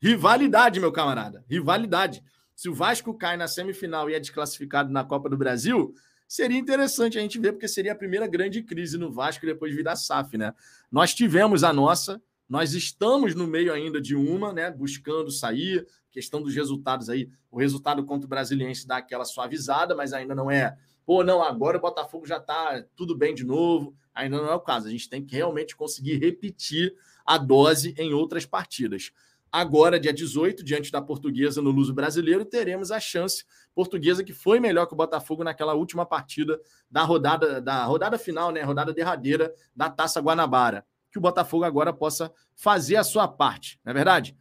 Rivalidade, 0.00 0.80
meu 0.80 0.92
camarada, 0.92 1.44
rivalidade. 1.48 2.22
Se 2.54 2.68
o 2.68 2.74
Vasco 2.74 3.14
cai 3.14 3.36
na 3.36 3.48
semifinal 3.48 4.08
e 4.10 4.14
é 4.14 4.20
desclassificado 4.20 4.90
na 4.90 5.04
Copa 5.04 5.28
do 5.28 5.36
Brasil, 5.36 5.94
seria 6.26 6.58
interessante 6.58 7.18
a 7.18 7.20
gente 7.20 7.38
ver, 7.38 7.52
porque 7.52 7.68
seria 7.68 7.92
a 7.92 7.96
primeira 7.96 8.26
grande 8.26 8.62
crise 8.62 8.96
no 8.96 9.10
Vasco 9.10 9.44
depois 9.44 9.70
de 9.72 9.76
vir 9.76 9.82
da 9.82 9.96
SAF, 9.96 10.36
né? 10.36 10.54
Nós 10.90 11.14
tivemos 11.14 11.64
a 11.64 11.72
nossa, 11.72 12.22
nós 12.48 12.74
estamos 12.74 13.34
no 13.34 13.46
meio 13.46 13.72
ainda 13.72 14.00
de 14.00 14.14
uma, 14.14 14.52
né? 14.52 14.70
Buscando 14.70 15.30
sair, 15.30 15.86
questão 16.10 16.42
dos 16.42 16.54
resultados 16.54 17.08
aí. 17.08 17.30
O 17.50 17.58
resultado 17.58 18.04
contra 18.04 18.26
o 18.26 18.28
Brasiliense 18.28 18.86
dá 18.86 18.98
aquela 18.98 19.24
suavizada, 19.24 19.94
mas 19.94 20.12
ainda 20.12 20.34
não 20.34 20.50
é. 20.50 20.76
Pô, 21.06 21.24
não, 21.24 21.42
agora 21.42 21.78
o 21.78 21.80
Botafogo 21.80 22.26
já 22.26 22.38
tá 22.38 22.84
tudo 22.94 23.16
bem 23.16 23.34
de 23.34 23.44
novo. 23.44 23.94
Ainda 24.14 24.36
não 24.36 24.48
é 24.48 24.54
o 24.54 24.60
caso. 24.60 24.86
A 24.86 24.90
gente 24.90 25.08
tem 25.08 25.24
que 25.24 25.34
realmente 25.34 25.74
conseguir 25.74 26.18
repetir 26.18 26.94
a 27.30 27.38
dose 27.38 27.94
em 27.96 28.12
outras 28.12 28.44
partidas. 28.44 29.12
Agora, 29.52 30.00
dia 30.00 30.12
18, 30.12 30.64
diante 30.64 30.90
da 30.90 31.00
Portuguesa 31.00 31.62
no 31.62 31.70
Luso 31.70 31.94
Brasileiro, 31.94 32.44
teremos 32.44 32.90
a 32.90 32.98
chance 32.98 33.44
Portuguesa 33.72 34.24
que 34.24 34.32
foi 34.32 34.58
melhor 34.58 34.86
que 34.86 34.94
o 34.94 34.96
Botafogo 34.96 35.44
naquela 35.44 35.74
última 35.74 36.04
partida 36.04 36.60
da 36.90 37.04
rodada 37.04 37.60
da 37.60 37.84
rodada 37.84 38.18
final, 38.18 38.50
né, 38.50 38.62
rodada 38.62 38.92
derradeira 38.92 39.54
da 39.74 39.88
Taça 39.88 40.20
Guanabara. 40.20 40.84
Que 41.12 41.18
o 41.18 41.20
Botafogo 41.20 41.62
agora 41.62 41.92
possa 41.92 42.32
fazer 42.56 42.96
a 42.96 43.04
sua 43.04 43.28
parte, 43.28 43.78
não 43.84 43.92
é 43.92 43.94
verdade? 43.94 44.36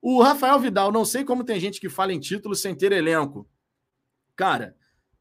O 0.00 0.20
Rafael 0.20 0.58
Vidal, 0.58 0.90
não 0.90 1.04
sei 1.04 1.24
como 1.24 1.44
tem 1.44 1.60
gente 1.60 1.80
que 1.80 1.88
fala 1.88 2.12
em 2.12 2.18
título 2.18 2.56
sem 2.56 2.74
ter 2.74 2.90
elenco. 2.90 3.48
Cara, 4.34 4.76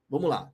vamos 0.10 0.28
lá. 0.28 0.52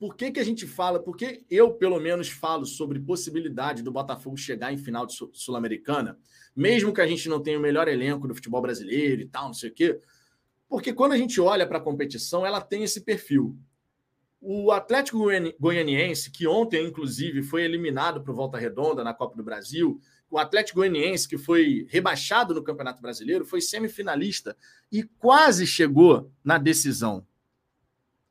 Por 0.00 0.16
que, 0.16 0.32
que 0.32 0.40
a 0.40 0.44
gente 0.44 0.66
fala? 0.66 0.98
Porque 0.98 1.44
eu, 1.50 1.74
pelo 1.74 2.00
menos, 2.00 2.30
falo 2.30 2.64
sobre 2.64 2.98
possibilidade 2.98 3.82
do 3.82 3.92
Botafogo 3.92 4.34
chegar 4.34 4.72
em 4.72 4.78
final 4.78 5.04
de 5.04 5.14
Sul-Americana, 5.34 6.18
mesmo 6.56 6.90
que 6.94 7.02
a 7.02 7.06
gente 7.06 7.28
não 7.28 7.38
tenha 7.38 7.58
o 7.58 7.60
melhor 7.60 7.86
elenco 7.86 8.26
do 8.26 8.34
futebol 8.34 8.62
brasileiro 8.62 9.20
e 9.20 9.26
tal, 9.26 9.48
não 9.48 9.52
sei 9.52 9.68
o 9.68 9.74
quê. 9.74 10.00
Porque 10.66 10.94
quando 10.94 11.12
a 11.12 11.18
gente 11.18 11.38
olha 11.38 11.66
para 11.66 11.76
a 11.76 11.82
competição, 11.82 12.46
ela 12.46 12.62
tem 12.62 12.82
esse 12.82 13.02
perfil. 13.02 13.54
O 14.40 14.72
Atlético 14.72 15.18
Goianiense, 15.60 16.30
que 16.30 16.46
ontem, 16.46 16.86
inclusive, 16.86 17.42
foi 17.42 17.62
eliminado 17.62 18.24
o 18.26 18.34
Volta 18.34 18.56
Redonda 18.56 19.04
na 19.04 19.12
Copa 19.12 19.36
do 19.36 19.44
Brasil, 19.44 20.00
o 20.30 20.38
Atlético 20.38 20.78
Goianiense, 20.78 21.28
que 21.28 21.36
foi 21.36 21.86
rebaixado 21.90 22.54
no 22.54 22.64
Campeonato 22.64 23.02
Brasileiro, 23.02 23.44
foi 23.44 23.60
semifinalista 23.60 24.56
e 24.90 25.02
quase 25.02 25.66
chegou 25.66 26.32
na 26.42 26.56
decisão 26.56 27.26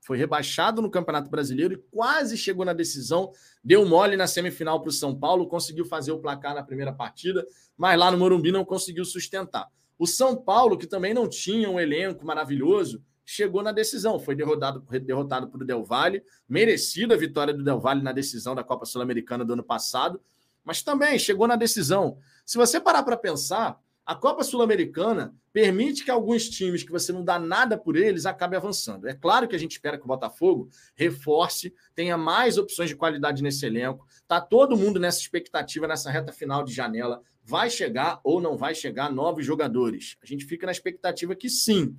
foi 0.10 0.18
rebaixado 0.18 0.82
no 0.82 0.90
Campeonato 0.90 1.30
Brasileiro 1.30 1.76
e 1.76 1.78
quase 1.78 2.36
chegou 2.36 2.66
na 2.66 2.74
decisão, 2.74 3.32
deu 3.64 3.86
mole 3.86 4.18
na 4.18 4.26
semifinal 4.26 4.82
para 4.82 4.90
o 4.90 4.92
São 4.92 5.14
Paulo, 5.14 5.48
conseguiu 5.48 5.86
fazer 5.86 6.12
o 6.12 6.18
placar 6.18 6.56
na 6.56 6.64
primeira 6.64 6.92
partida, 6.92 7.46
mas 7.78 8.00
lá 8.00 8.10
no 8.10 8.18
Morumbi 8.18 8.52
não 8.52 8.66
conseguiu 8.66 9.06
sustentar. 9.06 9.68
O 10.00 10.08
São 10.08 10.36
Paulo, 10.36 10.80
que 10.80 10.88
também 10.88 11.14
não 11.14 11.30
tinha 11.30 11.70
um 11.70 11.80
elenco 11.80 12.26
maravilhoso, 12.26 13.04
chegou 13.24 13.62
na 13.62 13.72
decisão, 13.72 14.20
foi 14.20 14.34
derrotado, 14.34 14.84
derrotado 15.00 15.48
por 15.48 15.64
Del 15.64 15.86
Valle, 15.86 16.24
merecida 16.50 17.14
a 17.14 17.18
vitória 17.18 17.54
do 17.54 17.64
Del 17.64 17.80
Valle 17.80 18.02
na 18.02 18.12
decisão 18.12 18.56
da 18.56 18.64
Copa 18.64 18.88
Sul-Americana 18.88 19.46
do 19.46 19.54
ano 19.54 19.64
passado, 19.64 20.20
mas 20.64 20.82
também 20.82 21.20
chegou 21.20 21.48
na 21.48 21.56
decisão. 21.56 22.18
Se 22.44 22.58
você 22.58 22.82
parar 22.82 23.04
para 23.04 23.16
pensar, 23.16 23.80
a 24.10 24.16
Copa 24.16 24.44
Sul-Americana 24.44 25.36
permite 25.54 26.04
que 26.04 26.10
alguns 26.10 26.50
times 26.50 26.82
que 26.82 26.92
você 26.92 27.14
não 27.14 27.24
dá 27.24 27.38
nada 27.38 27.78
por 27.78 27.96
eles 27.96 28.26
acabem 28.26 28.58
avançando. 28.58 29.08
É 29.08 29.14
claro 29.14 29.48
que 29.48 29.56
a 29.56 29.60
gente 29.60 29.74
espera 29.74 30.00
que 30.00 30.04
o 30.04 30.08
Botafogo 30.08 30.68
reforce, 30.96 31.72
tenha 31.94 32.18
mais 32.18 32.58
opções 32.58 32.90
de 32.90 32.96
qualidade 32.96 33.44
nesse 33.44 33.68
elenco. 33.68 34.08
Tá 34.28 34.42
todo 34.42 34.76
mundo 34.76 35.00
nessa 35.00 35.20
expectativa 35.20 35.88
nessa 35.88 36.10
reta 36.10 36.34
final 36.34 36.64
de 36.64 36.74
janela. 36.74 37.22
Vai 37.44 37.70
chegar 37.70 38.20
ou 38.24 38.42
não 38.42 38.58
vai 38.58 38.74
chegar 38.74 39.12
novos 39.12 39.46
jogadores? 39.46 40.18
A 40.24 40.26
gente 40.26 40.44
fica 40.44 40.66
na 40.66 40.72
expectativa 40.72 41.36
que 41.36 41.48
sim. 41.48 41.96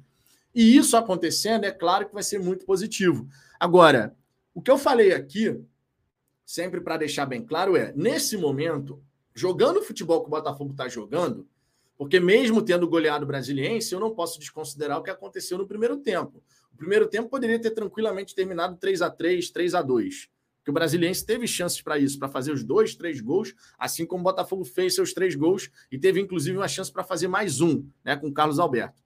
E 0.52 0.76
isso 0.76 0.96
acontecendo, 0.96 1.62
é 1.62 1.70
claro 1.70 2.08
que 2.08 2.14
vai 2.14 2.24
ser 2.24 2.40
muito 2.40 2.66
positivo. 2.66 3.28
Agora, 3.60 4.16
o 4.52 4.60
que 4.60 4.72
eu 4.72 4.78
falei 4.78 5.12
aqui, 5.12 5.56
sempre 6.44 6.80
para 6.80 6.96
deixar 6.96 7.24
bem 7.24 7.46
claro, 7.46 7.76
é: 7.76 7.92
nesse 7.94 8.36
momento, 8.36 9.00
jogando 9.32 9.76
o 9.76 9.82
futebol 9.84 10.22
que 10.22 10.26
o 10.26 10.30
Botafogo 10.30 10.72
está 10.72 10.88
jogando, 10.88 11.48
porque 12.00 12.18
mesmo 12.18 12.62
tendo 12.62 12.88
goleado 12.88 13.24
o 13.24 13.26
Brasiliense, 13.26 13.92
eu 13.92 14.00
não 14.00 14.14
posso 14.14 14.38
desconsiderar 14.38 14.98
o 14.98 15.02
que 15.02 15.10
aconteceu 15.10 15.58
no 15.58 15.66
primeiro 15.66 15.98
tempo. 15.98 16.42
O 16.72 16.76
primeiro 16.78 17.06
tempo 17.06 17.28
poderia 17.28 17.60
ter 17.60 17.72
tranquilamente 17.72 18.34
terminado 18.34 18.78
3 18.78 19.02
a 19.02 19.10
3 19.10 19.50
3 19.50 19.74
a 19.74 19.82
2 19.82 20.30
que 20.64 20.70
o 20.70 20.72
Brasiliense 20.72 21.26
teve 21.26 21.46
chances 21.46 21.82
para 21.82 21.98
isso, 21.98 22.18
para 22.18 22.28
fazer 22.28 22.52
os 22.52 22.64
dois, 22.64 22.94
três 22.94 23.20
gols, 23.20 23.54
assim 23.78 24.06
como 24.06 24.22
o 24.22 24.24
Botafogo 24.24 24.64
fez 24.64 24.94
seus 24.94 25.12
três 25.12 25.34
gols 25.34 25.70
e 25.92 25.98
teve 25.98 26.18
inclusive 26.18 26.56
uma 26.56 26.68
chance 26.68 26.90
para 26.90 27.04
fazer 27.04 27.28
mais 27.28 27.60
um, 27.60 27.86
né, 28.02 28.16
com 28.16 28.28
o 28.28 28.32
Carlos 28.32 28.58
Alberto. 28.58 29.02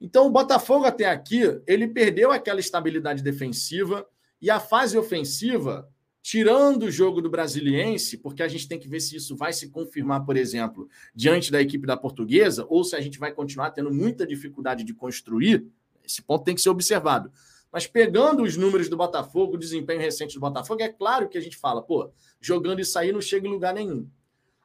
Então, 0.00 0.26
o 0.26 0.30
Botafogo 0.30 0.84
até 0.84 1.04
aqui, 1.04 1.42
ele 1.64 1.86
perdeu 1.86 2.32
aquela 2.32 2.58
estabilidade 2.58 3.22
defensiva 3.22 4.04
e 4.42 4.50
a 4.50 4.58
fase 4.58 4.98
ofensiva, 4.98 5.88
tirando 6.22 6.84
o 6.84 6.90
jogo 6.90 7.20
do 7.20 7.30
Brasiliense, 7.30 8.18
porque 8.18 8.42
a 8.42 8.48
gente 8.48 8.68
tem 8.68 8.78
que 8.78 8.88
ver 8.88 9.00
se 9.00 9.16
isso 9.16 9.36
vai 9.36 9.52
se 9.52 9.70
confirmar, 9.70 10.24
por 10.24 10.36
exemplo, 10.36 10.88
diante 11.14 11.50
da 11.50 11.60
equipe 11.60 11.86
da 11.86 11.96
Portuguesa, 11.96 12.66
ou 12.68 12.84
se 12.84 12.96
a 12.96 13.00
gente 13.00 13.18
vai 13.18 13.32
continuar 13.32 13.70
tendo 13.70 13.92
muita 13.92 14.26
dificuldade 14.26 14.84
de 14.84 14.94
construir, 14.94 15.66
esse 16.04 16.22
ponto 16.22 16.44
tem 16.44 16.54
que 16.54 16.60
ser 16.60 16.70
observado. 16.70 17.30
Mas 17.70 17.86
pegando 17.86 18.42
os 18.42 18.56
números 18.56 18.88
do 18.88 18.96
Botafogo, 18.96 19.54
o 19.54 19.58
desempenho 19.58 20.00
recente 20.00 20.34
do 20.34 20.40
Botafogo, 20.40 20.82
é 20.82 20.88
claro 20.88 21.28
que 21.28 21.36
a 21.36 21.40
gente 21.40 21.56
fala, 21.56 21.82
pô, 21.82 22.10
jogando 22.40 22.80
isso 22.80 22.98
aí 22.98 23.12
não 23.12 23.20
chega 23.20 23.46
em 23.46 23.50
lugar 23.50 23.74
nenhum. 23.74 24.08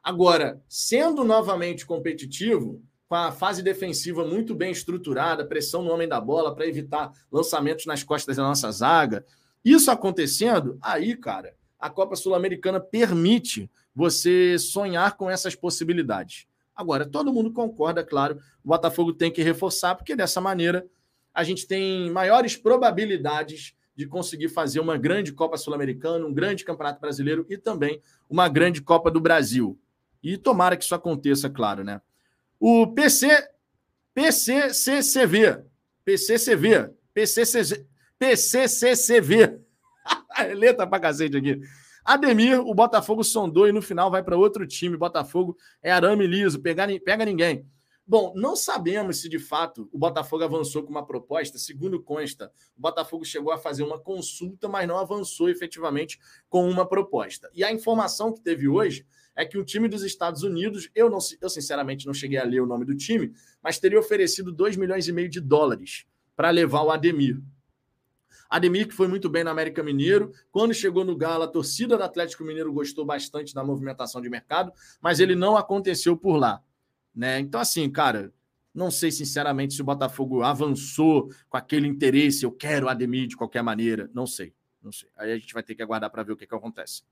Agora, 0.02 0.62
sendo 0.68 1.24
novamente 1.24 1.86
competitivo, 1.86 2.82
com 3.08 3.14
a 3.14 3.30
fase 3.30 3.62
defensiva 3.62 4.24
muito 4.24 4.54
bem 4.54 4.70
estruturada, 4.70 5.46
pressão 5.46 5.82
no 5.82 5.90
homem 5.90 6.08
da 6.08 6.20
bola 6.20 6.54
para 6.54 6.66
evitar 6.66 7.12
lançamentos 7.30 7.86
nas 7.86 8.02
costas 8.02 8.36
da 8.36 8.42
nossa 8.42 8.70
zaga, 8.70 9.24
isso 9.64 9.90
acontecendo, 9.90 10.78
aí, 10.82 11.16
cara, 11.16 11.54
a 11.78 11.88
Copa 11.88 12.16
Sul-Americana 12.16 12.80
permite 12.80 13.70
você 13.94 14.58
sonhar 14.58 15.16
com 15.16 15.30
essas 15.30 15.54
possibilidades. 15.54 16.46
Agora, 16.74 17.06
todo 17.06 17.32
mundo 17.32 17.52
concorda, 17.52 18.04
claro, 18.04 18.38
o 18.64 18.68
Botafogo 18.68 19.12
tem 19.12 19.30
que 19.30 19.42
reforçar, 19.42 19.94
porque 19.94 20.16
dessa 20.16 20.40
maneira 20.40 20.86
a 21.32 21.44
gente 21.44 21.66
tem 21.66 22.10
maiores 22.10 22.56
probabilidades 22.56 23.74
de 23.96 24.06
conseguir 24.06 24.48
fazer 24.48 24.80
uma 24.80 24.96
grande 24.96 25.32
Copa 25.32 25.56
Sul-Americana, 25.56 26.26
um 26.26 26.34
grande 26.34 26.64
Campeonato 26.64 27.00
Brasileiro 27.00 27.46
e 27.48 27.56
também 27.56 28.00
uma 28.28 28.48
grande 28.48 28.82
Copa 28.82 29.10
do 29.10 29.20
Brasil. 29.20 29.78
E 30.22 30.36
tomara 30.36 30.76
que 30.76 30.84
isso 30.84 30.94
aconteça, 30.94 31.48
claro, 31.48 31.84
né? 31.84 32.00
O 32.58 32.88
PC 32.88 33.48
PCCCV, 34.14 35.64
PCCV, 36.04 36.90
PCCV, 37.12 37.84
PCCCV. 38.24 39.60
Letra 40.56 40.86
pra 40.88 40.98
cacete 40.98 41.36
aqui. 41.36 41.60
Ademir, 42.02 42.58
o 42.60 42.74
Botafogo 42.74 43.22
sondou 43.22 43.68
e 43.68 43.72
no 43.72 43.82
final 43.82 44.10
vai 44.10 44.22
para 44.22 44.36
outro 44.36 44.66
time. 44.66 44.96
Botafogo 44.96 45.56
é 45.82 45.90
arame 45.90 46.26
liso, 46.26 46.60
pega, 46.60 46.86
pega 47.04 47.24
ninguém. 47.24 47.66
Bom, 48.06 48.34
não 48.36 48.54
sabemos 48.54 49.22
se 49.22 49.28
de 49.30 49.38
fato 49.38 49.88
o 49.90 49.98
Botafogo 49.98 50.44
avançou 50.44 50.82
com 50.82 50.90
uma 50.90 51.06
proposta. 51.06 51.58
Segundo 51.58 52.02
consta, 52.02 52.50
o 52.76 52.80
Botafogo 52.80 53.24
chegou 53.24 53.52
a 53.52 53.58
fazer 53.58 53.82
uma 53.82 53.98
consulta, 53.98 54.68
mas 54.68 54.86
não 54.86 54.98
avançou 54.98 55.48
efetivamente 55.48 56.18
com 56.48 56.68
uma 56.68 56.86
proposta. 56.86 57.50
E 57.54 57.64
a 57.64 57.72
informação 57.72 58.32
que 58.32 58.42
teve 58.42 58.68
hoje 58.68 59.06
é 59.34 59.44
que 59.46 59.56
o 59.56 59.64
time 59.64 59.88
dos 59.88 60.02
Estados 60.02 60.42
Unidos, 60.42 60.90
eu, 60.94 61.08
não, 61.08 61.18
eu 61.40 61.48
sinceramente 61.48 62.06
não 62.06 62.12
cheguei 62.12 62.38
a 62.38 62.44
ler 62.44 62.60
o 62.60 62.66
nome 62.66 62.84
do 62.84 62.94
time, 62.94 63.32
mas 63.62 63.78
teria 63.78 63.98
oferecido 63.98 64.52
2 64.52 64.76
milhões 64.76 65.08
e 65.08 65.12
meio 65.12 65.28
de 65.28 65.40
dólares 65.40 66.06
para 66.36 66.50
levar 66.50 66.82
o 66.82 66.90
Ademir. 66.90 67.40
Ademir, 68.54 68.86
que 68.86 68.94
foi 68.94 69.08
muito 69.08 69.28
bem 69.28 69.42
no 69.42 69.50
América 69.50 69.82
Mineiro. 69.82 70.32
Quando 70.52 70.72
chegou 70.72 71.04
no 71.04 71.16
Galo, 71.16 71.42
a 71.42 71.48
torcida 71.48 71.96
do 71.96 72.04
Atlético 72.04 72.44
Mineiro 72.44 72.72
gostou 72.72 73.04
bastante 73.04 73.52
da 73.52 73.64
movimentação 73.64 74.20
de 74.20 74.30
mercado, 74.30 74.72
mas 75.00 75.18
ele 75.18 75.34
não 75.34 75.56
aconteceu 75.56 76.16
por 76.16 76.36
lá. 76.36 76.62
Né? 77.12 77.40
Então, 77.40 77.60
assim, 77.60 77.90
cara, 77.90 78.32
não 78.72 78.92
sei 78.92 79.10
sinceramente 79.10 79.74
se 79.74 79.82
o 79.82 79.84
Botafogo 79.84 80.44
avançou 80.44 81.32
com 81.48 81.56
aquele 81.56 81.88
interesse, 81.88 82.44
eu 82.44 82.52
quero 82.52 82.88
Ademir 82.88 83.26
de 83.26 83.36
qualquer 83.36 83.60
maneira. 83.60 84.08
Não 84.14 84.24
sei, 84.24 84.54
não 84.80 84.92
sei. 84.92 85.08
Aí 85.16 85.32
a 85.32 85.36
gente 85.36 85.52
vai 85.52 85.64
ter 85.64 85.74
que 85.74 85.82
aguardar 85.82 86.08
para 86.08 86.22
ver 86.22 86.30
o 86.30 86.36
que, 86.36 86.46
que 86.46 86.54
acontece. 86.54 87.02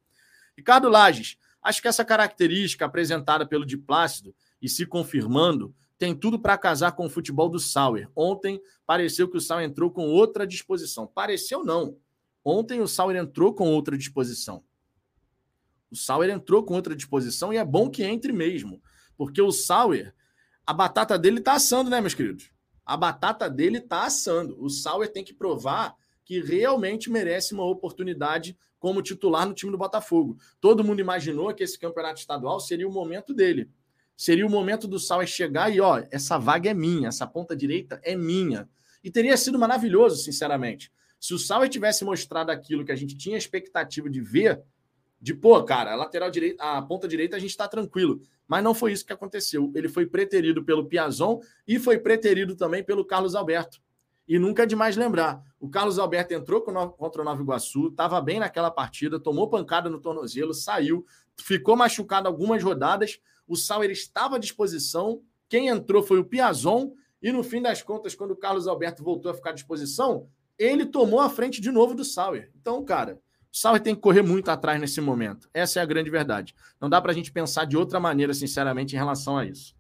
Ricardo 0.57 0.89
Lages, 0.89 1.37
acho 1.61 1.83
que 1.83 1.89
essa 1.89 2.05
característica 2.05 2.85
apresentada 2.85 3.45
pelo 3.45 3.67
Di 3.67 3.77
Plácido 3.77 4.33
e 4.61 4.69
se 4.69 4.87
confirmando 4.87 5.75
tem 6.03 6.17
tudo 6.17 6.37
para 6.37 6.59
casar 6.59 6.91
com 6.97 7.07
o 7.07 7.09
futebol 7.09 7.49
do 7.49 7.61
Sauer. 7.61 8.11
Ontem 8.17 8.61
pareceu 8.85 9.29
que 9.29 9.37
o 9.37 9.41
Sauer 9.41 9.65
entrou 9.65 9.89
com 9.89 10.09
outra 10.09 10.45
disposição. 10.45 11.07
Pareceu 11.07 11.65
não. 11.65 11.97
Ontem 12.45 12.81
o 12.81 12.89
Sauer 12.89 13.15
entrou 13.15 13.55
com 13.55 13.73
outra 13.73 13.97
disposição. 13.97 14.65
O 15.93 15.95
Sauer 15.95 16.29
entrou 16.29 16.65
com 16.65 16.75
outra 16.75 16.97
disposição 16.97 17.53
e 17.53 17.57
é 17.57 17.65
bom 17.65 17.89
que 17.89 18.03
entre 18.03 18.33
mesmo. 18.33 18.83
Porque 19.17 19.41
o 19.41 19.53
Sauer, 19.53 20.13
a 20.67 20.73
batata 20.73 21.17
dele 21.17 21.41
tá 21.41 21.53
assando, 21.53 21.89
né, 21.89 22.01
meus 22.01 22.15
queridos? 22.15 22.51
A 22.85 22.97
batata 22.97 23.49
dele 23.49 23.81
tá 23.81 24.05
assando. 24.05 24.61
O 24.61 24.69
Sauer 24.69 25.13
tem 25.13 25.23
que 25.23 25.33
provar 25.33 25.95
que 26.25 26.41
realmente 26.41 27.09
merece 27.11 27.55
uma 27.55 27.65
oportunidade 27.65 28.59
como 28.81 29.03
titular 29.03 29.47
no 29.47 29.55
time 29.55 29.71
do 29.71 29.79
Botafogo. 29.79 30.37
Todo 30.61 30.83
mundo 30.83 30.99
imaginou 30.99 31.55
que 31.55 31.63
esse 31.63 31.79
campeonato 31.79 32.19
estadual 32.19 32.59
seria 32.59 32.89
o 32.89 32.93
momento 32.93 33.33
dele. 33.33 33.71
Seria 34.23 34.47
o 34.47 34.49
momento 34.49 34.87
do 34.87 35.01
Sauer 35.01 35.27
chegar 35.27 35.75
e, 35.75 35.81
ó, 35.81 36.01
essa 36.13 36.39
vaga 36.39 36.71
é 36.71 36.75
minha, 36.75 37.09
essa 37.09 37.27
ponta 37.27 37.57
direita 37.57 38.01
é 38.05 38.15
minha. 38.15 38.69
E 39.03 39.11
teria 39.11 39.37
sido 39.37 39.59
maravilhoso, 39.59 40.23
sinceramente. 40.23 40.93
Se 41.19 41.35
o 41.35 41.39
Sauer 41.41 41.69
tivesse 41.69 42.05
mostrado 42.05 42.53
aquilo 42.53 42.85
que 42.85 42.93
a 42.93 42.95
gente 42.95 43.17
tinha 43.17 43.37
expectativa 43.37 44.09
de 44.09 44.21
ver, 44.21 44.63
de 45.21 45.35
pô, 45.35 45.61
cara, 45.65 45.95
a 45.95 45.97
lateral 45.97 46.31
direita, 46.31 46.63
a 46.63 46.81
ponta 46.81 47.09
direita 47.09 47.35
a 47.35 47.41
gente 47.41 47.51
está 47.51 47.67
tranquilo. 47.67 48.23
Mas 48.47 48.63
não 48.63 48.73
foi 48.75 48.93
isso 48.93 49.05
que 49.05 49.13
aconteceu. 49.13 49.73
Ele 49.75 49.89
foi 49.89 50.07
preterido 50.07 50.65
pelo 50.65 50.87
Piazon 50.87 51.41
e 51.67 51.81
foi 51.81 51.99
preterido 51.99 52.55
também 52.55 52.85
pelo 52.85 53.05
Carlos 53.05 53.35
Alberto. 53.35 53.81
E 54.29 54.39
nunca 54.39 54.63
é 54.63 54.67
demais 54.67 54.97
lembrar. 54.97 55.43
O 55.59 55.69
Carlos 55.69 55.99
Alberto 55.99 56.33
entrou 56.33 56.61
contra 56.61 57.23
o 57.23 57.25
Nova 57.25 57.43
Iguaçu, 57.43 57.89
estava 57.89 58.21
bem 58.21 58.39
naquela 58.39 58.71
partida, 58.71 59.19
tomou 59.19 59.51
pancada 59.51 59.91
no 59.91 60.01
tornozelo, 60.01 60.55
saiu, 60.55 61.05
ficou 61.37 61.75
machucado 61.75 62.29
algumas 62.29 62.63
rodadas. 62.63 63.19
O 63.47 63.57
Sauer 63.57 63.91
estava 63.91 64.37
à 64.37 64.39
disposição. 64.39 65.23
Quem 65.49 65.69
entrou 65.69 66.03
foi 66.03 66.19
o 66.19 66.25
Piazon. 66.25 66.93
E 67.23 67.31
no 67.31 67.43
fim 67.43 67.63
das 67.63 67.83
contas, 67.83 68.15
quando 68.15 68.33
o 68.33 68.37
Carlos 68.37 68.67
Alberto 68.67 69.03
voltou 69.03 69.31
a 69.31 69.35
ficar 69.35 69.51
à 69.51 69.55
disposição, 69.55 70.29
ele 70.59 70.87
tomou 70.87 71.21
a 71.21 71.31
frente 71.31 71.61
de 71.61 71.71
novo 71.71 71.95
do 71.95 72.05
Sauer. 72.05 72.51
Então, 72.61 72.85
cara, 72.85 73.21
o 73.53 73.57
Sauer 73.57 73.81
tem 73.81 73.95
que 73.95 74.01
correr 74.01 74.23
muito 74.23 74.51
atrás 74.51 74.81
nesse 74.81 75.01
momento. 75.01 75.49
Essa 75.53 75.81
é 75.81 75.83
a 75.83 75.87
grande 75.87 76.11
verdade. 76.11 76.55
Não 76.81 76.89
dá 76.89 77.01
para 77.01 77.13
a 77.13 77.15
gente 77.15 77.31
pensar 77.31 77.65
de 77.65 77.77
outra 77.77 78.01
maneira, 78.01 78.33
sinceramente, 78.33 78.95
em 78.95 78.99
relação 78.99 79.37
a 79.37 79.45
isso. 79.45 79.77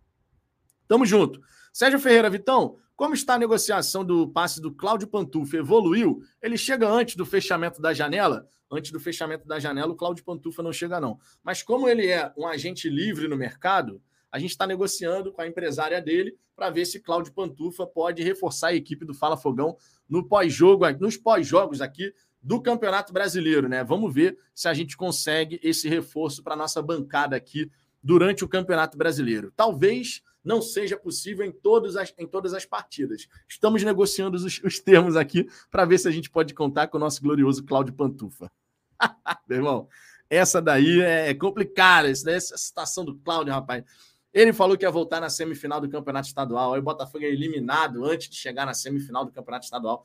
Tamo 0.86 1.06
junto. 1.06 1.40
Sérgio 1.72 1.98
Ferreira, 1.98 2.28
Vitão, 2.28 2.76
como 3.02 3.14
está 3.14 3.34
a 3.34 3.38
negociação 3.38 4.04
do 4.04 4.28
passe 4.28 4.60
do 4.60 4.70
Cláudio 4.70 5.08
Pantufa? 5.08 5.56
Evoluiu? 5.56 6.22
Ele 6.40 6.56
chega 6.56 6.88
antes 6.88 7.16
do 7.16 7.26
fechamento 7.26 7.82
da 7.82 7.92
janela? 7.92 8.46
Antes 8.70 8.92
do 8.92 9.00
fechamento 9.00 9.44
da 9.44 9.58
janela, 9.58 9.90
o 9.90 9.96
Cláudio 9.96 10.24
Pantufa 10.24 10.62
não 10.62 10.72
chega, 10.72 11.00
não. 11.00 11.18
Mas 11.42 11.64
como 11.64 11.88
ele 11.88 12.06
é 12.06 12.32
um 12.38 12.46
agente 12.46 12.88
livre 12.88 13.26
no 13.26 13.36
mercado, 13.36 14.00
a 14.30 14.38
gente 14.38 14.50
está 14.50 14.68
negociando 14.68 15.32
com 15.32 15.42
a 15.42 15.48
empresária 15.48 16.00
dele 16.00 16.38
para 16.54 16.70
ver 16.70 16.84
se 16.84 17.00
Cláudio 17.00 17.32
Pantufa 17.32 17.84
pode 17.84 18.22
reforçar 18.22 18.68
a 18.68 18.74
equipe 18.74 19.04
do 19.04 19.12
Fala 19.12 19.36
Fogão 19.36 19.76
no 20.08 20.28
pós-jogo, 20.28 20.88
nos 21.00 21.16
pós-jogos 21.16 21.80
aqui 21.80 22.14
do 22.40 22.62
Campeonato 22.62 23.12
Brasileiro, 23.12 23.68
né? 23.68 23.82
Vamos 23.82 24.14
ver 24.14 24.38
se 24.54 24.68
a 24.68 24.74
gente 24.74 24.96
consegue 24.96 25.58
esse 25.60 25.88
reforço 25.88 26.40
para 26.40 26.54
nossa 26.54 26.80
bancada 26.80 27.34
aqui 27.34 27.68
durante 28.00 28.44
o 28.44 28.48
Campeonato 28.48 28.96
Brasileiro. 28.96 29.52
Talvez 29.56 30.22
não 30.44 30.60
seja 30.60 30.96
possível 30.96 31.44
em, 31.44 31.52
todas 31.52 31.96
as, 31.96 32.12
em 32.18 32.26
todas 32.26 32.54
as 32.54 32.64
partidas. 32.64 33.28
Estamos 33.48 33.82
negociando 33.82 34.36
os, 34.36 34.60
os 34.62 34.80
termos 34.80 35.16
aqui 35.16 35.48
para 35.70 35.84
ver 35.84 35.98
se 35.98 36.08
a 36.08 36.10
gente 36.10 36.30
pode 36.30 36.54
contar 36.54 36.88
com 36.88 36.96
o 36.96 37.00
nosso 37.00 37.22
glorioso 37.22 37.64
Cláudio 37.64 37.94
Pantufa. 37.94 38.50
Meu 39.48 39.58
irmão, 39.58 39.88
essa 40.28 40.60
daí 40.60 41.00
é 41.00 41.34
complicada, 41.34 42.08
essa 42.08 42.56
situação 42.56 43.04
do 43.04 43.16
Cláudio, 43.18 43.52
rapaz. 43.52 43.84
Ele 44.32 44.52
falou 44.52 44.78
que 44.78 44.84
ia 44.84 44.90
voltar 44.90 45.20
na 45.20 45.28
semifinal 45.28 45.80
do 45.80 45.90
Campeonato 45.90 46.28
Estadual, 46.28 46.72
aí 46.72 46.80
o 46.80 46.82
Botafogo 46.82 47.24
é 47.24 47.28
eliminado 47.28 48.04
antes 48.04 48.30
de 48.30 48.36
chegar 48.36 48.64
na 48.64 48.72
semifinal 48.72 49.24
do 49.24 49.30
Campeonato 49.30 49.66
Estadual. 49.66 50.02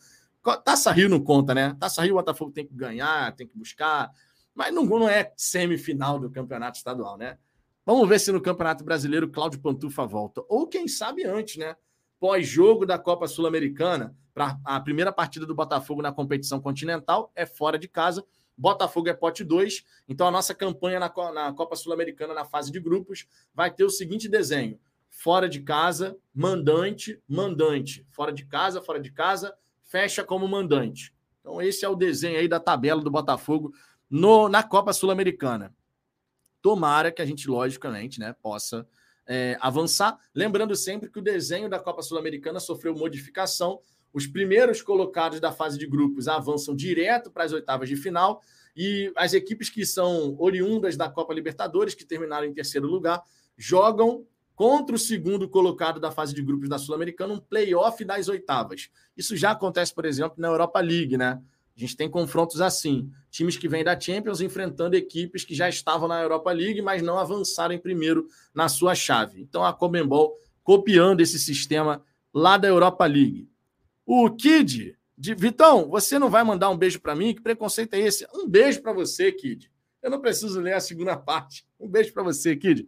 Taça 0.63 0.91
Rio 0.91 1.09
não 1.09 1.21
conta, 1.21 1.53
né? 1.53 1.75
Taça 1.79 2.01
Rio 2.01 2.13
o 2.13 2.17
Botafogo 2.17 2.51
tem 2.51 2.65
que 2.65 2.73
ganhar, 2.73 3.33
tem 3.35 3.47
que 3.47 3.57
buscar, 3.57 4.11
mas 4.57 4.73
não, 4.73 4.85
não 4.85 5.07
é 5.07 5.31
semifinal 5.37 6.17
do 6.17 6.31
campeonato 6.31 6.79
estadual, 6.79 7.15
né? 7.15 7.37
Vamos 7.87 8.09
ver 8.09 8.19
se 8.19 8.33
no 8.33 8.41
Campeonato 8.41 8.83
Brasileiro 8.83 9.29
Cláudio 9.29 9.61
Pantufa 9.61 10.05
volta. 10.05 10.43
Ou 10.49 10.67
quem 10.67 10.89
sabe 10.89 11.23
antes, 11.23 11.55
né? 11.55 11.73
Pós-jogo 12.19 12.85
da 12.85 12.99
Copa 12.99 13.29
Sul-Americana, 13.29 14.13
para 14.33 14.59
a 14.65 14.77
primeira 14.81 15.09
partida 15.09 15.45
do 15.45 15.55
Botafogo 15.55 16.01
na 16.01 16.11
competição 16.11 16.59
continental, 16.59 17.31
é 17.33 17.45
fora 17.45 17.79
de 17.79 17.87
casa. 17.87 18.25
Botafogo 18.57 19.07
é 19.07 19.13
pote 19.13 19.41
2. 19.41 19.85
Então 20.05 20.27
a 20.27 20.31
nossa 20.31 20.53
campanha 20.53 20.99
na, 20.99 21.09
na 21.31 21.53
Copa 21.53 21.77
Sul-Americana, 21.77 22.33
na 22.33 22.43
fase 22.43 22.73
de 22.73 22.79
grupos, 22.81 23.25
vai 23.53 23.71
ter 23.71 23.85
o 23.85 23.89
seguinte 23.89 24.27
desenho: 24.27 24.77
fora 25.09 25.47
de 25.47 25.61
casa, 25.61 26.17
mandante, 26.35 27.23
mandante. 27.25 28.05
Fora 28.11 28.33
de 28.33 28.45
casa, 28.45 28.81
fora 28.81 28.99
de 28.99 29.13
casa, 29.13 29.55
fecha 29.81 30.25
como 30.25 30.45
mandante. 30.45 31.15
Então, 31.39 31.61
esse 31.61 31.85
é 31.85 31.87
o 31.87 31.95
desenho 31.95 32.37
aí 32.37 32.49
da 32.49 32.59
tabela 32.59 33.01
do 33.01 33.09
Botafogo 33.09 33.71
no, 34.09 34.49
na 34.49 34.61
Copa 34.61 34.91
Sul-Americana. 34.91 35.73
Tomara 36.61 37.11
que 37.11 37.21
a 37.21 37.25
gente, 37.25 37.49
logicamente, 37.49 38.19
né, 38.19 38.35
possa 38.41 38.87
é, 39.27 39.57
avançar. 39.59 40.17
Lembrando 40.33 40.75
sempre 40.75 41.09
que 41.09 41.19
o 41.19 41.21
desenho 41.21 41.69
da 41.69 41.79
Copa 41.79 42.01
Sul-Americana 42.01 42.59
sofreu 42.59 42.95
modificação. 42.95 43.79
Os 44.13 44.25
primeiros 44.25 44.81
colocados 44.81 45.39
da 45.39 45.51
fase 45.51 45.77
de 45.77 45.85
grupos 45.85 46.27
avançam 46.27 46.75
direto 46.75 47.29
para 47.29 47.43
as 47.43 47.51
oitavas 47.51 47.89
de 47.89 47.95
final. 47.95 48.41
E 48.75 49.11
as 49.15 49.33
equipes 49.33 49.69
que 49.69 49.85
são 49.85 50.35
oriundas 50.39 50.95
da 50.95 51.09
Copa 51.09 51.33
Libertadores, 51.33 51.93
que 51.93 52.05
terminaram 52.05 52.45
em 52.45 52.53
terceiro 52.53 52.87
lugar, 52.87 53.21
jogam 53.57 54.25
contra 54.55 54.95
o 54.95 54.99
segundo 54.99 55.47
colocado 55.47 55.99
da 55.99 56.09
fase 56.09 56.33
de 56.33 56.41
grupos 56.41 56.67
da 56.67 56.79
Sul-Americana, 56.79 57.33
um 57.33 57.39
playoff 57.39 58.03
das 58.03 58.27
oitavas. 58.27 58.89
Isso 59.15 59.35
já 59.35 59.51
acontece, 59.51 59.93
por 59.93 60.05
exemplo, 60.05 60.35
na 60.37 60.47
Europa 60.47 60.79
League, 60.79 61.15
né? 61.15 61.39
A 61.77 61.79
gente 61.79 61.95
tem 61.95 62.09
confrontos 62.09 62.59
assim: 62.59 63.11
times 63.29 63.55
que 63.55 63.69
vêm 63.69 63.83
da 63.83 63.97
Champions 63.97 64.41
enfrentando 64.41 64.95
equipes 64.95 65.45
que 65.45 65.53
já 65.53 65.69
estavam 65.69 66.07
na 66.07 66.19
Europa 66.19 66.51
League, 66.51 66.81
mas 66.81 67.03
não 67.03 67.19
avançaram 67.19 67.75
em 67.75 67.79
primeiro 67.79 68.27
na 68.53 68.67
sua 68.67 68.95
chave. 68.95 69.39
Então 69.39 69.63
a 69.63 69.71
Comembol 69.71 70.35
copiando 70.63 71.21
esse 71.21 71.37
sistema 71.37 72.03
lá 72.33 72.57
da 72.57 72.67
Europa 72.67 73.05
League. 73.05 73.47
O 74.05 74.29
Kid, 74.31 74.97
de 75.15 75.35
Vitão, 75.35 75.87
você 75.87 76.17
não 76.17 76.29
vai 76.31 76.43
mandar 76.43 76.69
um 76.69 76.77
beijo 76.77 76.99
para 76.99 77.15
mim? 77.15 77.33
Que 77.33 77.41
preconceito 77.41 77.93
é 77.93 77.99
esse? 77.99 78.27
Um 78.33 78.49
beijo 78.49 78.81
para 78.81 78.91
você, 78.91 79.31
Kid. 79.31 79.71
Eu 80.01 80.09
não 80.09 80.19
preciso 80.19 80.59
ler 80.59 80.73
a 80.73 80.79
segunda 80.79 81.15
parte. 81.17 81.63
Um 81.79 81.87
beijo 81.87 82.11
para 82.11 82.23
você, 82.23 82.55
Kid. 82.55 82.87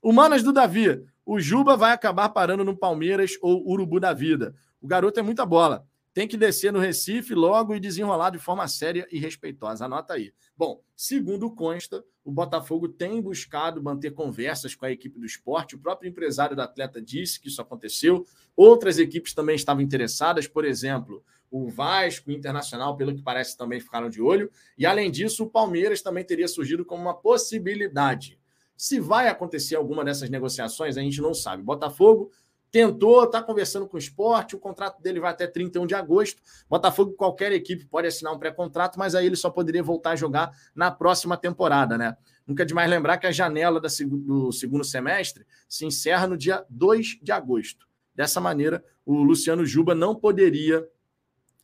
O 0.00 0.12
Manas 0.12 0.44
do 0.44 0.52
Davi, 0.52 1.04
o 1.26 1.40
Juba 1.40 1.76
vai 1.76 1.90
acabar 1.90 2.28
parando 2.28 2.64
no 2.64 2.76
Palmeiras 2.76 3.32
ou 3.42 3.68
Urubu 3.68 3.98
da 3.98 4.12
vida. 4.12 4.54
O 4.80 4.86
garoto 4.86 5.18
é 5.18 5.22
muita 5.24 5.44
bola 5.44 5.87
tem 6.18 6.26
que 6.26 6.36
descer 6.36 6.72
no 6.72 6.80
Recife 6.80 7.32
logo 7.32 7.76
e 7.76 7.78
desenrolar 7.78 8.30
de 8.30 8.40
forma 8.40 8.66
séria 8.66 9.06
e 9.12 9.20
respeitosa. 9.20 9.84
Anota 9.84 10.14
aí. 10.14 10.32
Bom, 10.56 10.82
segundo 10.96 11.48
consta, 11.48 12.04
o 12.24 12.32
Botafogo 12.32 12.88
tem 12.88 13.22
buscado 13.22 13.80
manter 13.80 14.10
conversas 14.10 14.74
com 14.74 14.84
a 14.84 14.90
equipe 14.90 15.16
do 15.16 15.24
esporte. 15.24 15.76
O 15.76 15.78
próprio 15.78 16.08
empresário 16.08 16.56
do 16.56 16.62
atleta 16.62 17.00
disse 17.00 17.38
que 17.38 17.46
isso 17.46 17.62
aconteceu. 17.62 18.26
Outras 18.56 18.98
equipes 18.98 19.32
também 19.32 19.54
estavam 19.54 19.80
interessadas, 19.80 20.48
por 20.48 20.64
exemplo, 20.64 21.22
o 21.52 21.68
Vasco, 21.68 22.32
Internacional, 22.32 22.96
pelo 22.96 23.14
que 23.14 23.22
parece, 23.22 23.56
também 23.56 23.78
ficaram 23.78 24.10
de 24.10 24.20
olho. 24.20 24.50
E, 24.76 24.84
além 24.84 25.12
disso, 25.12 25.44
o 25.44 25.48
Palmeiras 25.48 26.02
também 26.02 26.24
teria 26.24 26.48
surgido 26.48 26.84
como 26.84 27.00
uma 27.00 27.14
possibilidade. 27.14 28.40
Se 28.76 28.98
vai 28.98 29.28
acontecer 29.28 29.76
alguma 29.76 30.04
dessas 30.04 30.28
negociações, 30.28 30.96
a 30.96 31.00
gente 31.00 31.20
não 31.20 31.32
sabe. 31.32 31.62
Botafogo 31.62 32.32
tentou, 32.70 33.24
está 33.24 33.42
conversando 33.42 33.86
com 33.86 33.96
o 33.96 33.98
esporte, 33.98 34.54
o 34.54 34.58
contrato 34.58 35.00
dele 35.00 35.20
vai 35.20 35.30
até 35.30 35.46
31 35.46 35.86
de 35.86 35.94
agosto. 35.94 36.42
Botafogo, 36.68 37.12
qualquer 37.12 37.52
equipe 37.52 37.86
pode 37.86 38.06
assinar 38.06 38.32
um 38.32 38.38
pré-contrato, 38.38 38.98
mas 38.98 39.14
aí 39.14 39.26
ele 39.26 39.36
só 39.36 39.50
poderia 39.50 39.82
voltar 39.82 40.10
a 40.10 40.16
jogar 40.16 40.50
na 40.74 40.90
próxima 40.90 41.36
temporada, 41.36 41.96
né? 41.96 42.16
Nunca 42.46 42.62
é 42.62 42.66
demais 42.66 42.88
lembrar 42.88 43.18
que 43.18 43.26
a 43.26 43.32
janela 43.32 43.80
do 43.80 44.52
segundo 44.52 44.84
semestre 44.84 45.46
se 45.68 45.84
encerra 45.84 46.26
no 46.26 46.36
dia 46.36 46.64
2 46.70 47.18
de 47.22 47.32
agosto. 47.32 47.86
Dessa 48.14 48.40
maneira, 48.40 48.82
o 49.04 49.22
Luciano 49.22 49.64
Juba 49.64 49.94
não 49.94 50.14
poderia 50.14 50.86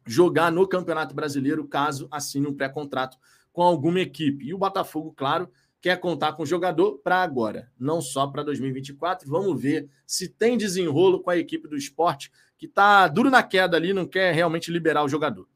jogar 0.06 0.52
no 0.52 0.68
Campeonato 0.68 1.14
Brasileiro 1.14 1.66
caso 1.66 2.06
assine 2.10 2.46
um 2.46 2.54
pré-contrato 2.54 3.16
com 3.52 3.62
alguma 3.62 4.00
equipe. 4.00 4.44
E 4.44 4.52
o 4.52 4.58
Botafogo, 4.58 5.12
claro, 5.16 5.50
quer 5.84 6.00
contar 6.00 6.32
com 6.32 6.44
o 6.44 6.46
jogador 6.46 6.98
para 7.04 7.22
agora, 7.22 7.70
não 7.78 8.00
só 8.00 8.26
para 8.26 8.42
2024. 8.42 9.28
Vamos 9.28 9.60
ver 9.60 9.86
se 10.06 10.30
tem 10.30 10.56
desenrolo 10.56 11.20
com 11.20 11.28
a 11.28 11.36
equipe 11.36 11.68
do 11.68 11.76
esporte, 11.76 12.32
que 12.56 12.64
está 12.64 13.06
duro 13.06 13.28
na 13.28 13.42
queda 13.42 13.76
ali, 13.76 13.92
não 13.92 14.06
quer 14.06 14.32
realmente 14.34 14.70
liberar 14.70 15.04
o 15.04 15.08
jogador. 15.10 15.46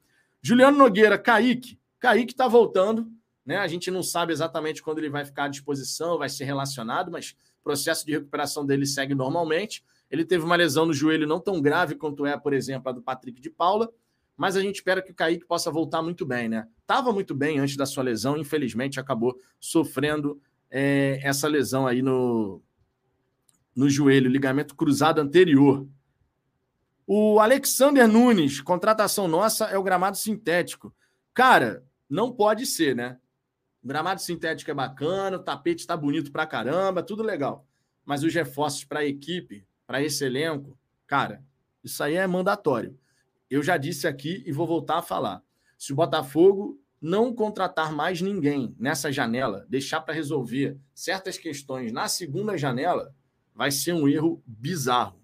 Juliano 0.43 0.77
Nogueira, 0.77 1.17
Kaique. 1.17 1.81
Kaique 1.99 2.33
está 2.33 2.47
voltando, 2.47 3.11
né? 3.43 3.57
A 3.57 3.67
gente 3.67 3.91
não 3.91 4.03
sabe 4.03 4.31
exatamente 4.31 4.83
quando 4.83 4.99
ele 4.99 5.09
vai 5.09 5.25
ficar 5.25 5.45
à 5.45 5.49
disposição, 5.49 6.19
vai 6.19 6.29
ser 6.29 6.45
relacionado, 6.45 7.11
mas 7.11 7.35
o 7.63 7.65
processo 7.65 8.05
de 8.05 8.13
recuperação 8.13 8.67
dele 8.67 8.85
segue 8.85 9.15
normalmente. 9.15 9.83
Ele 10.11 10.27
teve 10.27 10.45
uma 10.45 10.57
lesão 10.57 10.85
no 10.85 10.93
joelho 10.93 11.27
não 11.27 11.41
tão 11.41 11.59
grave 11.59 11.95
quanto 11.95 12.27
é, 12.27 12.37
por 12.37 12.53
exemplo, 12.53 12.91
a 12.91 12.93
do 12.93 13.01
Patrick 13.01 13.41
de 13.41 13.49
Paula, 13.49 13.91
mas 14.39 14.57
a 14.57 14.61
gente 14.61 14.77
espera 14.77 15.03
que 15.03 15.11
o 15.11 15.15
Kaique 15.15 15.45
possa 15.45 15.69
voltar 15.69 16.01
muito 16.01 16.25
bem, 16.25 16.49
né? 16.49 16.69
Estava 16.81 17.13
muito 17.13 17.35
bem 17.35 17.59
antes 17.59 17.77
da 17.77 17.85
sua 17.85 18.05
lesão, 18.05 18.39
infelizmente 18.39 19.01
acabou 19.01 19.37
sofrendo 19.59 20.41
é, 20.71 21.19
essa 21.25 21.49
lesão 21.49 21.89
aí 21.89 22.01
no, 22.01 22.63
no 23.75 23.91
joelho, 23.91 24.31
ligamento 24.31 24.77
cruzado 24.77 25.21
anterior. 25.21 25.85
O 27.05 27.41
Alexander 27.41 28.07
Nunes, 28.07 28.61
contratação 28.61 29.27
nossa 29.27 29.65
é 29.65 29.77
o 29.77 29.83
gramado 29.83 30.17
sintético. 30.17 30.95
Cara, 31.35 31.85
não 32.09 32.31
pode 32.31 32.65
ser, 32.65 32.95
né? 32.95 33.19
O 33.83 33.89
gramado 33.89 34.23
sintético 34.23 34.71
é 34.71 34.75
bacana, 34.75 35.37
o 35.37 35.43
tapete 35.43 35.81
está 35.81 35.97
bonito 35.97 36.31
pra 36.31 36.47
caramba, 36.47 37.03
tudo 37.03 37.25
legal. 37.25 37.67
Mas 38.05 38.23
os 38.23 38.33
reforços 38.33 38.85
para 38.85 39.01
a 39.01 39.05
equipe, 39.05 39.67
para 39.85 40.01
esse 40.01 40.25
elenco, 40.25 40.79
cara, 41.09 41.43
isso 41.83 42.05
aí 42.05 42.15
é 42.15 42.25
mandatório 42.25 42.97
eu 43.51 43.63
já 43.63 43.77
disse 43.77 44.07
aqui 44.07 44.43
e 44.47 44.53
vou 44.53 44.67
voltar 44.67 44.99
a 44.99 45.03
falar. 45.03 45.43
Se 45.77 45.93
o 45.93 45.97
Botafogo 45.97 46.81
não 47.01 47.33
contratar 47.33 47.93
mais 47.93 48.21
ninguém 48.21 48.75
nessa 48.79 49.13
janela, 49.13 49.65
deixar 49.69 50.01
para 50.01 50.15
resolver 50.15 50.77
certas 50.95 51.39
questões 51.39 51.93
na 51.93 52.09
segunda 52.09 52.57
janela, 52.57 53.15
vai 53.55 53.71
ser 53.71 53.93
um 53.93 54.09
erro 54.09 54.43
bizarro. 54.47 55.23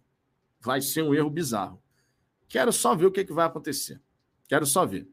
Vai 0.61 0.81
ser 0.81 1.03
um 1.03 1.15
erro 1.15 1.29
bizarro. 1.29 1.83
Quero 2.49 2.73
só 2.73 2.95
ver 2.95 3.07
o 3.07 3.13
que, 3.13 3.25
que 3.25 3.33
vai 3.33 3.47
acontecer. 3.47 4.01
Quero 4.49 4.65
só 4.65 4.87
ver. 4.87 5.09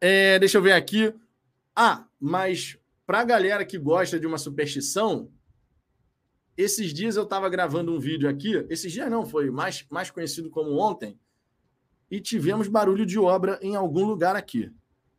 É, 0.00 0.38
deixa 0.38 0.58
eu 0.58 0.62
ver 0.62 0.72
aqui. 0.72 1.14
Ah, 1.76 2.06
mas 2.18 2.78
para 3.06 3.20
a 3.20 3.24
galera 3.24 3.64
que 3.64 3.78
gosta 3.78 4.18
de 4.18 4.26
uma 4.26 4.38
superstição, 4.38 5.30
esses 6.56 6.92
dias 6.92 7.16
eu 7.16 7.24
estava 7.24 7.48
gravando 7.48 7.94
um 7.94 7.98
vídeo 7.98 8.28
aqui. 8.28 8.64
Esses 8.68 8.90
dias 8.92 9.10
não, 9.10 9.26
foi 9.26 9.50
mais, 9.50 9.84
mais 9.90 10.10
conhecido 10.10 10.48
como 10.50 10.78
ontem 10.78 11.18
e 12.10 12.20
tivemos 12.20 12.68
barulho 12.68 13.06
de 13.06 13.18
obra 13.18 13.58
em 13.62 13.76
algum 13.76 14.04
lugar 14.04 14.36
aqui. 14.36 14.70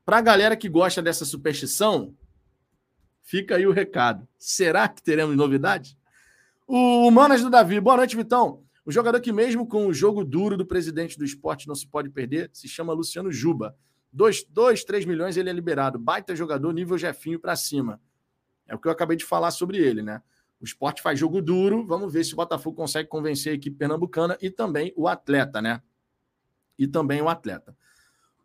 Para 0.06 0.18
a 0.18 0.22
galera 0.22 0.56
que 0.56 0.70
gosta 0.70 1.02
dessa 1.02 1.26
superstição, 1.26 2.16
fica 3.22 3.56
aí 3.56 3.66
o 3.66 3.72
recado. 3.72 4.28
Será 4.38 4.88
que 4.88 5.02
teremos 5.02 5.36
novidades? 5.36 5.98
O 6.68 7.10
Manas 7.12 7.42
do 7.42 7.50
Davi. 7.50 7.80
Boa 7.80 7.98
noite, 7.98 8.16
Vitão. 8.16 8.64
O 8.86 8.92
jogador 8.92 9.20
que, 9.20 9.32
mesmo 9.32 9.68
com 9.68 9.88
o 9.88 9.94
jogo 9.94 10.24
duro 10.24 10.56
do 10.56 10.66
presidente 10.66 11.18
do 11.18 11.26
esporte, 11.26 11.68
não 11.68 11.74
se 11.74 11.88
pode 11.88 12.10
perder, 12.10 12.50
se 12.54 12.68
chama 12.68 12.94
Luciano 12.94 13.32
Juba. 13.32 13.76
2, 14.12 14.46
3 14.86 15.06
milhões 15.06 15.38
ele 15.38 15.50
é 15.50 15.54
liberado. 15.54 15.98
Baita 16.00 16.36
jogador, 16.36 16.72
nível 16.72 16.98
Jefinho 16.98 17.40
para 17.40 17.56
cima. 17.56 18.00
É 18.68 18.76
o 18.76 18.80
que 18.80 18.88
eu 18.88 18.92
acabei 18.92 19.18
de 19.18 19.26
falar 19.26 19.52
sobre 19.52 19.78
ele, 19.78 20.02
né? 20.02 20.22
O 20.62 20.64
esporte 20.64 21.02
faz 21.02 21.20
jogo 21.20 21.42
duro. 21.42 21.86
Vamos 21.86 22.14
ver 22.14 22.24
se 22.24 22.34
o 22.34 22.38
Botafogo 22.38 22.78
consegue 22.78 23.10
convencer 23.10 23.52
a 23.52 23.56
equipe 23.56 23.76
pernambucana 23.76 24.38
e 24.42 24.50
também 24.50 24.94
o 24.96 25.08
atleta, 25.08 25.62
né? 25.62 25.82
E 26.78 26.88
também 26.88 27.22
o 27.22 27.30
atleta. 27.30 27.76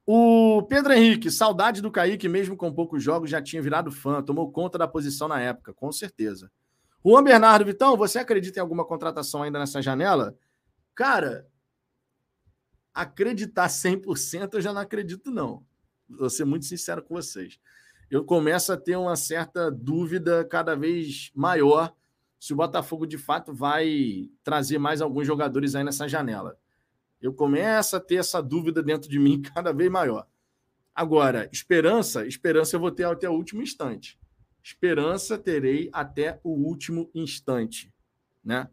O 0.06 0.62
Pedro 0.64 0.92
Henrique, 0.92 1.30
saudade 1.30 1.80
do 1.80 1.90
Kaique, 1.90 2.28
mesmo 2.28 2.56
com 2.56 2.72
poucos 2.72 3.02
jogos, 3.02 3.30
já 3.30 3.40
tinha 3.40 3.62
virado 3.62 3.92
fã, 3.92 4.22
tomou 4.22 4.50
conta 4.50 4.76
da 4.76 4.88
posição 4.88 5.28
na 5.28 5.40
época, 5.40 5.72
com 5.72 5.92
certeza. 5.92 6.50
Juan 7.04 7.22
Bernardo, 7.22 7.64
Vitão, 7.64 7.96
você 7.96 8.18
acredita 8.18 8.58
em 8.58 8.62
alguma 8.62 8.84
contratação 8.84 9.42
ainda 9.42 9.58
nessa 9.58 9.80
janela? 9.80 10.36
Cara, 10.94 11.46
acreditar 12.92 13.68
100% 13.68 14.54
eu 14.54 14.60
já 14.60 14.72
não 14.72 14.80
acredito, 14.80 15.30
não. 15.30 15.64
Vou 16.08 16.28
ser 16.28 16.44
muito 16.44 16.66
sincero 16.66 17.02
com 17.02 17.14
vocês. 17.14 17.58
Eu 18.10 18.24
começo 18.24 18.72
a 18.72 18.76
ter 18.76 18.96
uma 18.96 19.14
certa 19.14 19.70
dúvida 19.70 20.44
cada 20.44 20.74
vez 20.74 21.30
maior 21.34 21.94
se 22.38 22.52
o 22.52 22.56
Botafogo 22.56 23.06
de 23.06 23.16
fato 23.16 23.54
vai 23.54 24.28
trazer 24.42 24.78
mais 24.78 25.00
alguns 25.00 25.26
jogadores 25.26 25.74
aí 25.74 25.84
nessa 25.84 26.08
janela. 26.08 26.58
Eu 27.20 27.32
começo 27.32 27.96
a 27.96 28.00
ter 28.00 28.16
essa 28.16 28.42
dúvida 28.42 28.82
dentro 28.82 29.08
de 29.08 29.18
mim 29.18 29.42
cada 29.54 29.72
vez 29.72 29.90
maior. 29.90 30.26
Agora, 30.94 31.48
esperança, 31.52 32.26
esperança 32.26 32.76
eu 32.76 32.80
vou 32.80 32.90
ter 32.90 33.04
até 33.04 33.28
o 33.28 33.34
último 33.34 33.62
instante. 33.62 34.18
Esperança 34.62 35.38
terei 35.38 35.88
até 35.92 36.38
o 36.44 36.50
último 36.50 37.10
instante, 37.14 37.92
né? 38.44 38.68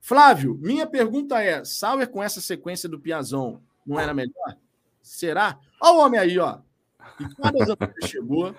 Flávio, 0.00 0.58
minha 0.60 0.86
pergunta 0.86 1.42
é: 1.42 1.64
Sauer 1.64 2.08
com 2.08 2.22
essa 2.22 2.40
sequência 2.40 2.88
do 2.88 2.98
Piazão 2.98 3.62
não 3.86 4.00
era 4.00 4.14
melhor? 4.14 4.56
Será? 5.02 5.58
Olha 5.80 5.92
o 5.94 5.98
homem 5.98 6.18
aí, 6.20 6.38
ó. 6.38 6.60
Ricardo 7.18 7.76
chegou. 8.06 8.54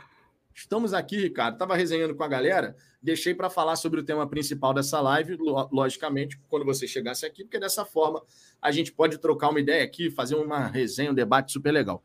Estamos 0.54 0.94
aqui, 0.94 1.18
Ricardo. 1.18 1.56
Estava 1.56 1.76
resenhando 1.76 2.16
com 2.16 2.24
a 2.24 2.28
galera. 2.28 2.76
Deixei 3.04 3.36
para 3.36 3.50
falar 3.50 3.76
sobre 3.76 4.00
o 4.00 4.04
tema 4.04 4.26
principal 4.26 4.74
dessa 4.74 5.02
live, 5.02 5.38
logicamente, 5.70 6.40
quando 6.48 6.64
você 6.64 6.88
chegasse 6.88 7.26
aqui, 7.26 7.44
porque 7.44 7.60
dessa 7.60 7.84
forma 7.84 8.24
a 8.62 8.72
gente 8.72 8.94
pode 8.94 9.18
trocar 9.18 9.50
uma 9.50 9.60
ideia 9.60 9.84
aqui, 9.84 10.10
fazer 10.10 10.36
uma 10.36 10.68
resenha, 10.68 11.12
um 11.12 11.14
debate 11.14 11.52
super 11.52 11.72
legal. 11.74 12.02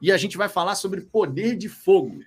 E 0.00 0.12
a 0.12 0.16
gente 0.16 0.36
vai 0.36 0.48
falar 0.48 0.76
sobre 0.76 1.00
poder 1.00 1.56
de 1.56 1.68
fogo. 1.68 2.20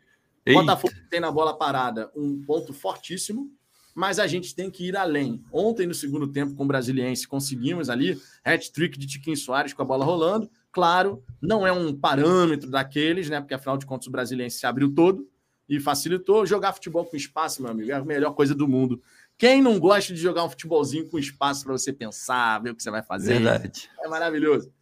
O 0.45 0.53
Botafogo 0.53 0.93
tem 1.09 1.21
na 1.21 1.31
bola 1.31 1.57
parada 1.57 2.11
um 2.13 2.43
ponto 2.43 2.73
fortíssimo, 2.73 3.49
mas 3.95 4.19
a 4.19 4.27
gente 4.27 4.53
tem 4.53 4.69
que 4.69 4.87
ir 4.87 4.97
além. 4.97 5.41
Ontem, 5.49 5.87
no 5.87 5.93
segundo 5.93 6.27
tempo, 6.27 6.55
com 6.55 6.65
o 6.65 6.67
Brasiliense, 6.67 7.25
conseguimos 7.25 7.89
ali 7.89 8.19
hat-trick 8.43 8.99
de 8.99 9.07
Tiquinho 9.07 9.37
Soares 9.37 9.71
com 9.71 9.81
a 9.81 9.85
bola 9.85 10.03
rolando. 10.03 10.49
Claro, 10.73 11.23
não 11.41 11.65
é 11.65 11.71
um 11.71 11.95
parâmetro 11.95 12.69
daqueles, 12.69 13.29
né? 13.29 13.39
Porque 13.39 13.53
afinal 13.53 13.77
de 13.77 13.85
contas 13.85 14.07
o 14.07 14.11
Brasiliense 14.11 14.59
se 14.59 14.65
abriu 14.65 14.93
todo 14.93 15.25
e 15.69 15.79
facilitou. 15.79 16.45
Jogar 16.45 16.73
futebol 16.73 17.05
com 17.05 17.15
espaço, 17.15 17.61
meu 17.61 17.71
amigo, 17.71 17.91
é 17.91 17.93
a 17.93 18.03
melhor 18.03 18.33
coisa 18.33 18.55
do 18.55 18.67
mundo. 18.67 19.01
Quem 19.37 19.61
não 19.61 19.79
gosta 19.79 20.13
de 20.13 20.19
jogar 20.19 20.43
um 20.43 20.49
futebolzinho 20.49 21.07
com 21.09 21.19
espaço 21.19 21.63
para 21.63 21.71
você 21.71 21.93
pensar, 21.93 22.61
ver 22.61 22.71
o 22.71 22.75
que 22.75 22.83
você 22.83 22.91
vai 22.91 23.03
fazer? 23.03 23.39
Verdade. 23.39 23.89
É 24.01 24.07
maravilhoso. 24.07 24.73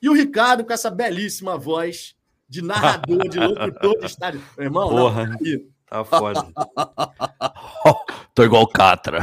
E 0.00 0.08
o 0.08 0.14
Ricardo 0.14 0.64
com 0.64 0.72
essa 0.72 0.90
belíssima 0.90 1.58
voz 1.58 2.16
de 2.48 2.62
narrador, 2.62 3.28
de 3.28 3.38
locutor 3.38 3.98
de 3.98 4.06
estádio. 4.06 4.40
Meu 4.56 4.66
irmão, 4.66 4.88
Porra, 4.88 5.26
não, 5.26 5.36
tá, 5.36 6.04
tá 6.04 6.04
foda. 6.04 6.46
Tô 8.32 8.44
igual 8.44 8.62
o 8.62 8.68
Catra. 8.68 9.18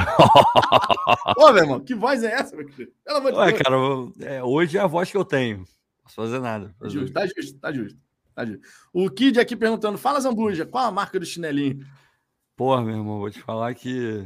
Ô, 1.37 1.51
meu 1.51 1.63
irmão, 1.63 1.79
que 1.79 1.95
voz 1.95 2.21
é 2.21 2.33
essa, 2.33 2.55
meu 2.55 2.65
querido? 2.67 2.91
Pelo 3.03 3.17
amor 3.17 3.31
de 3.31 3.37
Ué, 3.39 3.51
Deus. 3.53 3.61
cara, 3.61 3.75
é, 4.19 4.43
hoje 4.43 4.77
é 4.77 4.81
a 4.81 4.87
voz 4.87 5.09
que 5.09 5.17
eu 5.17 5.25
tenho. 5.25 5.59
Não 5.59 5.65
posso 6.03 6.15
fazer 6.15 6.39
nada. 6.39 6.75
Fazer. 6.77 6.99
Justo, 6.99 7.13
tá 7.13 7.25
justo, 7.25 7.35
tá 7.35 7.41
justo, 7.41 7.59
tá 7.59 7.71
justo. 7.73 8.04
O 8.93 9.09
Kid 9.09 9.39
aqui 9.39 9.55
perguntando: 9.55 9.97
fala, 9.97 10.19
Zambuja, 10.19 10.65
qual 10.65 10.85
a 10.85 10.91
marca 10.91 11.19
do 11.19 11.25
chinelinho? 11.25 11.85
Porra, 12.55 12.81
meu 12.83 12.97
irmão, 12.97 13.19
vou 13.19 13.29
te 13.29 13.41
falar 13.41 13.73
que 13.73 14.25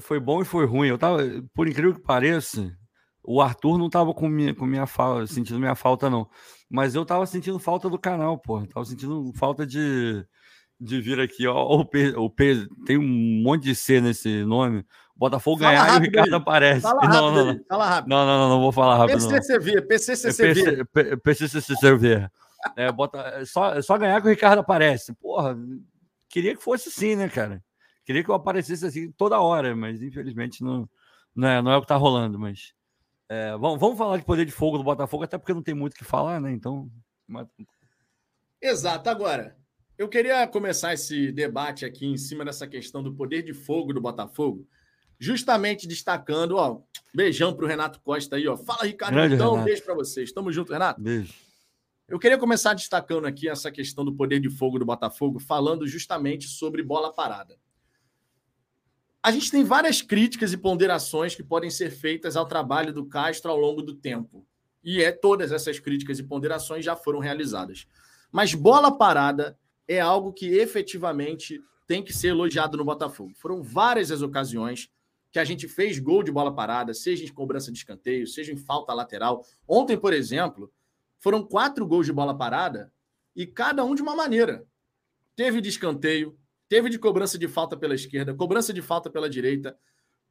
foi 0.00 0.20
bom 0.20 0.42
e 0.42 0.44
foi 0.44 0.66
ruim. 0.66 0.88
Eu 0.88 0.98
tava, 0.98 1.18
por 1.54 1.68
incrível 1.68 1.94
que 1.94 2.02
pareça, 2.02 2.76
o 3.22 3.40
Arthur 3.40 3.78
não 3.78 3.90
tava 3.90 4.14
com 4.14 4.28
minha, 4.28 4.54
com 4.54 4.66
minha 4.66 4.86
falta, 4.86 5.26
sentindo 5.26 5.58
minha 5.58 5.74
falta, 5.74 6.08
não. 6.08 6.28
Mas 6.70 6.94
eu 6.94 7.04
tava 7.04 7.26
sentindo 7.26 7.58
falta 7.58 7.88
do 7.88 7.98
canal, 7.98 8.38
pô. 8.38 8.64
Tava 8.66 8.84
sentindo 8.84 9.32
falta 9.34 9.66
de, 9.66 10.24
de 10.80 11.00
vir 11.00 11.20
aqui, 11.20 11.46
ó. 11.46 11.64
O 11.64 11.84
P, 11.84 12.14
o 12.16 12.30
P 12.30 12.66
tem 12.86 12.98
um 12.98 13.42
monte 13.42 13.64
de 13.64 13.74
C 13.74 14.00
nesse 14.00 14.44
nome. 14.44 14.84
Botafogo 15.16 15.58
fala 15.58 15.72
ganhar 15.72 15.94
e 15.94 15.98
o 15.98 16.02
Ricardo 16.02 16.34
aí. 16.34 16.40
aparece. 16.40 16.80
Fala 16.82 17.00
não, 17.02 17.08
rápido, 17.08 17.34
não, 17.34 17.44
não. 17.46 17.64
Fala 17.68 17.88
rápido. 17.88 18.08
Não, 18.08 18.26
não, 18.26 18.38
não, 18.38 18.48
não 18.50 18.60
vou 18.60 18.72
falar 18.72 18.96
rápido. 18.98 19.16
PCCV, 19.16 19.82
PCCCV. 19.82 20.84
PCCCV. 21.24 22.30
É, 22.76 22.90
bota, 22.90 23.44
só, 23.46 23.74
é 23.74 23.82
só 23.82 23.96
ganhar 23.96 24.20
que 24.20 24.26
o 24.26 24.30
Ricardo 24.30 24.60
aparece. 24.60 25.14
Porra, 25.14 25.56
queria 26.28 26.56
que 26.56 26.62
fosse 26.62 26.88
assim, 26.88 27.16
né, 27.16 27.28
cara? 27.28 27.62
Queria 28.04 28.24
que 28.24 28.30
eu 28.30 28.34
aparecesse 28.34 28.86
assim 28.86 29.12
toda 29.12 29.40
hora, 29.40 29.76
mas 29.76 30.02
infelizmente 30.02 30.62
não, 30.62 30.88
não, 31.34 31.48
é, 31.48 31.62
não 31.62 31.70
é 31.70 31.76
o 31.76 31.80
que 31.80 31.86
tá 31.86 31.96
rolando. 31.96 32.38
Mas 32.38 32.72
é, 33.28 33.52
vamos, 33.52 33.78
vamos 33.78 33.98
falar 33.98 34.16
de 34.16 34.24
poder 34.24 34.44
de 34.44 34.52
fogo 34.52 34.78
do 34.78 34.84
Botafogo, 34.84 35.24
até 35.24 35.36
porque 35.36 35.54
não 35.54 35.62
tem 35.62 35.74
muito 35.74 35.94
o 35.94 35.96
que 35.96 36.04
falar, 36.04 36.40
né? 36.40 36.50
Então. 36.50 36.90
Exato. 38.60 39.10
Agora, 39.10 39.56
eu 39.96 40.08
queria 40.08 40.46
começar 40.46 40.94
esse 40.94 41.30
debate 41.32 41.84
aqui 41.84 42.06
em 42.06 42.16
cima 42.16 42.44
dessa 42.44 42.66
questão 42.66 43.02
do 43.02 43.14
poder 43.14 43.42
de 43.42 43.52
fogo 43.52 43.92
do 43.92 44.00
Botafogo, 44.00 44.66
justamente 45.18 45.86
destacando, 45.86 46.56
ó, 46.56 46.80
beijão 47.14 47.54
pro 47.54 47.66
Renato 47.66 48.00
Costa 48.00 48.36
aí, 48.36 48.48
ó. 48.48 48.56
Fala, 48.56 48.84
Ricardo, 48.84 49.14
Grande 49.14 49.34
então, 49.34 49.50
Renato. 49.50 49.64
beijo 49.66 49.84
para 49.84 49.94
vocês. 49.94 50.32
Tamo 50.32 50.50
junto, 50.50 50.72
Renato. 50.72 51.00
Beijo. 51.00 51.47
Eu 52.08 52.18
queria 52.18 52.38
começar 52.38 52.72
destacando 52.72 53.26
aqui 53.26 53.50
essa 53.50 53.70
questão 53.70 54.02
do 54.02 54.14
poder 54.14 54.40
de 54.40 54.48
fogo 54.48 54.78
do 54.78 54.86
Botafogo, 54.86 55.38
falando 55.38 55.86
justamente 55.86 56.48
sobre 56.48 56.82
bola 56.82 57.12
parada. 57.12 57.58
A 59.22 59.30
gente 59.30 59.50
tem 59.50 59.62
várias 59.62 60.00
críticas 60.00 60.54
e 60.54 60.56
ponderações 60.56 61.34
que 61.34 61.42
podem 61.42 61.68
ser 61.68 61.90
feitas 61.90 62.34
ao 62.34 62.46
trabalho 62.46 62.94
do 62.94 63.04
Castro 63.04 63.50
ao 63.50 63.58
longo 63.58 63.82
do 63.82 63.94
tempo. 63.94 64.46
E 64.82 65.02
é 65.02 65.12
todas 65.12 65.52
essas 65.52 65.78
críticas 65.78 66.18
e 66.18 66.22
ponderações 66.22 66.82
já 66.82 66.96
foram 66.96 67.18
realizadas. 67.18 67.86
Mas 68.32 68.54
bola 68.54 68.96
parada 68.96 69.58
é 69.86 70.00
algo 70.00 70.32
que 70.32 70.46
efetivamente 70.46 71.60
tem 71.86 72.02
que 72.02 72.14
ser 72.14 72.28
elogiado 72.28 72.78
no 72.78 72.86
Botafogo. 72.86 73.34
Foram 73.36 73.62
várias 73.62 74.10
as 74.10 74.22
ocasiões 74.22 74.90
que 75.30 75.38
a 75.38 75.44
gente 75.44 75.68
fez 75.68 75.98
gol 75.98 76.22
de 76.22 76.32
bola 76.32 76.54
parada, 76.54 76.94
seja 76.94 77.22
em 77.22 77.28
cobrança 77.28 77.70
de 77.70 77.76
escanteio, 77.76 78.26
seja 78.26 78.50
em 78.50 78.56
falta 78.56 78.94
lateral. 78.94 79.44
Ontem, 79.66 79.98
por 79.98 80.14
exemplo, 80.14 80.72
foram 81.18 81.42
quatro 81.42 81.86
gols 81.86 82.06
de 82.06 82.12
bola 82.12 82.36
parada 82.36 82.92
e 83.34 83.46
cada 83.46 83.84
um 83.84 83.94
de 83.94 84.02
uma 84.02 84.14
maneira. 84.14 84.64
Teve 85.36 85.60
de 85.60 85.68
escanteio, 85.68 86.38
Teve 86.68 86.90
de 86.90 86.98
cobrança 86.98 87.38
de 87.38 87.48
falta 87.48 87.76
pela 87.76 87.94
esquerda, 87.94 88.34
cobrança 88.34 88.72
de 88.74 88.82
falta 88.82 89.08
pela 89.08 89.28
direita, 89.28 89.76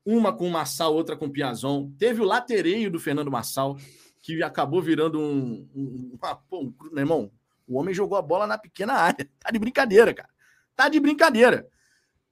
uma 0.06 0.32
com 0.32 0.48
o 0.48 0.52
Massal, 0.52 0.94
outra 0.94 1.18
com 1.18 1.26
o 1.26 1.32
Piazon. 1.32 1.92
Teve 1.98 2.22
o 2.22 2.26
latereio 2.26 2.92
do 2.92 3.00
Fernando 3.00 3.32
Massal, 3.32 3.76
que 4.22 4.42
acabou 4.44 4.82
virando 4.82 5.20
um. 5.20 5.68
um, 5.76 6.18
uma, 6.22 6.40
um 6.52 6.74
meu 6.92 7.00
irmão, 7.00 7.32
o 7.68 7.80
homem 7.80 7.94
jogou 7.94 8.18
a 8.18 8.22
bola 8.22 8.46
na 8.46 8.58
pequena 8.58 8.94
área. 8.94 9.28
Tá 9.40 9.52
de 9.52 9.60
brincadeira, 9.60 10.14
cara. 10.14 10.30
Tá 10.76 10.90
de 10.90 11.00
brincadeira. 11.00 11.68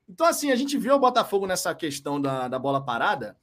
Então, 0.07 0.27
assim, 0.27 0.51
a 0.51 0.55
gente 0.55 0.77
viu 0.77 0.93
o 0.93 0.99
Botafogo 0.99 1.47
nessa 1.47 1.73
questão 1.73 2.21
da, 2.21 2.47
da 2.47 2.59
bola 2.59 2.85
parada 2.85 3.35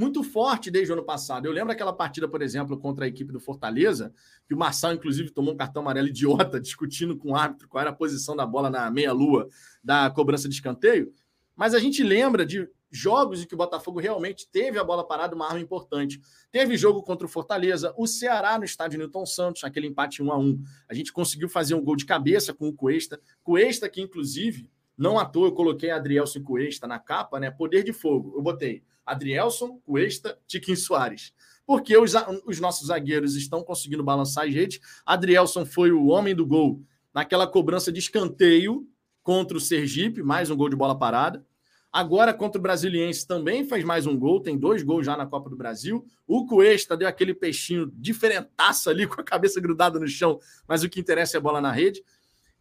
muito 0.00 0.22
forte 0.22 0.70
desde 0.70 0.90
o 0.90 0.94
ano 0.94 1.04
passado. 1.04 1.44
Eu 1.44 1.52
lembro 1.52 1.72
aquela 1.72 1.92
partida, 1.92 2.26
por 2.26 2.40
exemplo, 2.40 2.78
contra 2.78 3.04
a 3.04 3.08
equipe 3.08 3.30
do 3.30 3.38
Fortaleza, 3.38 4.12
que 4.46 4.54
o 4.54 4.58
Marçal, 4.58 4.94
inclusive, 4.94 5.30
tomou 5.30 5.52
um 5.52 5.56
cartão 5.56 5.82
amarelo 5.82 6.08
idiota, 6.08 6.58
discutindo 6.60 7.16
com 7.16 7.32
o 7.32 7.36
árbitro 7.36 7.68
qual 7.68 7.82
era 7.82 7.90
a 7.90 7.94
posição 7.94 8.34
da 8.34 8.46
bola 8.46 8.70
na 8.70 8.90
meia-lua 8.90 9.46
da 9.84 10.10
cobrança 10.10 10.48
de 10.48 10.54
escanteio. 10.54 11.12
Mas 11.54 11.74
a 11.74 11.78
gente 11.78 12.02
lembra 12.02 12.46
de 12.46 12.66
jogos 12.90 13.42
em 13.42 13.46
que 13.46 13.54
o 13.54 13.58
Botafogo 13.58 14.00
realmente 14.00 14.48
teve 14.50 14.78
a 14.78 14.82
bola 14.82 15.06
parada, 15.06 15.36
uma 15.36 15.46
arma 15.46 15.60
importante. 15.60 16.18
Teve 16.50 16.76
jogo 16.76 17.02
contra 17.02 17.26
o 17.26 17.30
Fortaleza, 17.30 17.94
o 17.96 18.06
Ceará 18.06 18.58
no 18.58 18.64
estádio 18.64 18.98
Newton 18.98 19.26
Santos, 19.26 19.62
aquele 19.62 19.86
empate 19.86 20.22
1 20.22 20.32
a 20.32 20.38
1 20.38 20.62
A 20.88 20.94
gente 20.94 21.12
conseguiu 21.12 21.48
fazer 21.48 21.74
um 21.74 21.84
gol 21.84 21.94
de 21.94 22.06
cabeça 22.06 22.54
com 22.54 22.68
o 22.68 22.72
Cuesta. 22.72 23.20
Cuesta, 23.44 23.88
que 23.88 24.00
inclusive, 24.00 24.68
não 24.96 25.18
à 25.18 25.24
toa 25.26 25.48
eu 25.48 25.52
coloquei 25.52 25.90
Adrielson 25.90 26.42
Cuesta 26.42 26.86
na 26.86 26.98
capa, 26.98 27.38
né? 27.38 27.50
Poder 27.50 27.84
de 27.84 27.92
fogo. 27.92 28.32
Eu 28.36 28.42
botei 28.42 28.82
Adrielson, 29.04 29.80
Cuesta, 29.84 30.38
Tiquinho 30.46 30.76
Soares. 30.76 31.32
Porque 31.66 31.96
os, 31.96 32.14
os 32.46 32.58
nossos 32.58 32.88
zagueiros 32.88 33.36
estão 33.36 33.62
conseguindo 33.62 34.02
balançar 34.02 34.44
as 34.44 34.52
redes. 34.52 34.80
Adrielson 35.06 35.64
foi 35.64 35.92
o 35.92 36.06
homem 36.06 36.34
do 36.34 36.46
gol 36.46 36.82
naquela 37.14 37.46
cobrança 37.46 37.92
de 37.92 37.98
escanteio 37.98 38.86
contra 39.22 39.56
o 39.56 39.60
Sergipe, 39.60 40.22
mais 40.22 40.50
um 40.50 40.56
gol 40.56 40.68
de 40.68 40.76
bola 40.76 40.98
parada. 40.98 41.44
Agora, 41.92 42.32
contra 42.32 42.58
o 42.58 42.62
Brasiliense, 42.62 43.26
também 43.26 43.64
fez 43.64 43.84
mais 43.84 44.06
um 44.06 44.16
gol, 44.16 44.40
tem 44.40 44.56
dois 44.56 44.82
gols 44.82 45.04
já 45.04 45.16
na 45.16 45.26
Copa 45.26 45.50
do 45.50 45.56
Brasil. 45.56 46.06
O 46.24 46.46
Cuesta 46.46 46.96
deu 46.96 47.08
aquele 47.08 47.34
peixinho 47.34 47.90
diferentaço 47.96 48.88
ali, 48.88 49.06
com 49.08 49.20
a 49.20 49.24
cabeça 49.24 49.60
grudada 49.60 49.98
no 49.98 50.06
chão, 50.06 50.38
mas 50.68 50.84
o 50.84 50.88
que 50.88 51.00
interessa 51.00 51.36
é 51.36 51.38
a 51.38 51.40
bola 51.40 51.60
na 51.60 51.72
rede. 51.72 52.02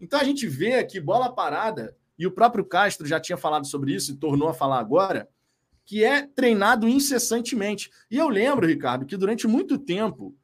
Então 0.01 0.19
a 0.19 0.23
gente 0.23 0.47
vê 0.47 0.75
aqui 0.75 0.99
bola 0.99 1.31
parada, 1.31 1.95
e 2.17 2.25
o 2.25 2.31
próprio 2.31 2.65
Castro 2.65 3.07
já 3.07 3.19
tinha 3.19 3.37
falado 3.37 3.67
sobre 3.67 3.93
isso 3.93 4.11
e 4.11 4.15
tornou 4.15 4.49
a 4.49 4.53
falar 4.53 4.79
agora 4.79 5.29
que 5.89 6.03
é 6.03 6.21
treinado 6.21 6.87
incessantemente. 6.87 7.89
E 8.11 8.17
eu 8.17 8.29
lembro, 8.29 8.67
Ricardo, 8.67 9.07
que 9.07 9.17
durante 9.17 9.47
muito 9.47 9.75
tempo, 9.75 10.37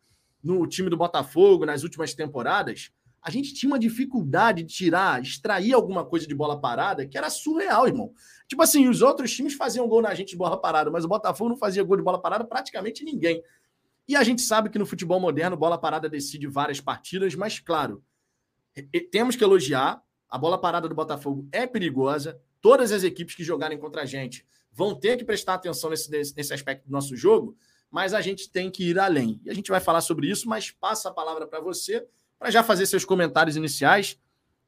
no 0.43 0.66
time 0.66 0.89
do 0.89 0.98
Botafogo, 0.98 1.68
nas 1.68 1.84
últimas 1.84 2.16
temporadas, 2.16 2.89
a 3.22 3.30
gente 3.30 3.54
tinha 3.54 3.72
uma 3.72 3.78
dificuldade 3.78 4.64
de 4.64 4.74
tirar, 4.74 5.22
extrair 5.22 5.72
alguma 5.72 6.04
coisa 6.04 6.26
de 6.26 6.34
bola 6.34 6.60
parada 6.60 7.06
que 7.06 7.16
era 7.16 7.30
surreal, 7.30 7.86
irmão. 7.86 8.12
Tipo 8.48 8.64
assim, 8.64 8.89
os 8.89 9.04
outros 9.04 9.32
times 9.36 9.54
faziam 9.54 9.88
gol 9.88 10.02
na 10.02 10.16
gente 10.16 10.30
de 10.30 10.36
bola 10.36 10.60
parada, 10.60 10.89
mas 10.89 11.06
o 11.06 11.08
Botafogo 11.08 11.52
não 11.52 11.58
fazia 11.58 11.84
gol 11.84 11.98
de 11.98 12.02
bola 12.02 12.20
parada 12.20 12.43
praticamente 12.43 13.04
ninguém. 13.04 13.43
E 14.08 14.16
a 14.16 14.24
gente 14.24 14.41
sabe 14.41 14.72
que 14.72 14.80
no 14.80 14.86
futebol 14.88 15.20
moderno, 15.20 15.56
bola 15.56 15.78
parada 15.78 16.10
decide 16.10 16.48
várias 16.48 16.82
partidas, 16.82 17.36
mas 17.36 17.60
claro, 17.60 18.04
temos 19.12 19.36
que 19.36 19.43
elogiar. 19.43 20.02
A 20.28 20.39
bola 20.39 20.58
parada 20.58 20.89
do 20.89 20.96
Botafogo 20.96 21.48
é 21.52 21.68
perigosa. 21.68 22.41
Todas 22.60 22.91
as 22.91 23.04
equipes 23.04 23.36
que 23.36 23.43
jogarem 23.43 23.78
contra 23.78 24.02
a 24.02 24.06
gente 24.06 24.43
vão 24.76 24.93
ter 24.93 25.17
que 25.17 25.23
prestar 25.23 25.53
atenção 25.53 25.89
nesse, 25.89 26.11
nesse 26.11 26.53
aspecto 26.53 26.86
do 26.86 26.91
nosso 26.91 27.15
jogo, 27.15 27.55
mas 27.89 28.13
a 28.13 28.19
gente 28.19 28.51
tem 28.51 28.69
que 28.69 28.89
ir 28.89 28.99
além. 28.99 29.39
E 29.45 29.49
a 29.49 29.53
gente 29.53 29.71
vai 29.71 29.80
falar 29.80 30.01
sobre 30.01 30.30
isso, 30.30 30.49
mas 30.49 30.69
passa 30.69 31.07
a 31.07 31.13
palavra 31.13 31.47
para 31.47 31.61
você, 31.61 32.05
para 32.38 32.51
já 32.51 32.61
fazer 32.61 32.86
seus 32.86 33.05
comentários 33.05 33.55
iniciais. 33.55 34.19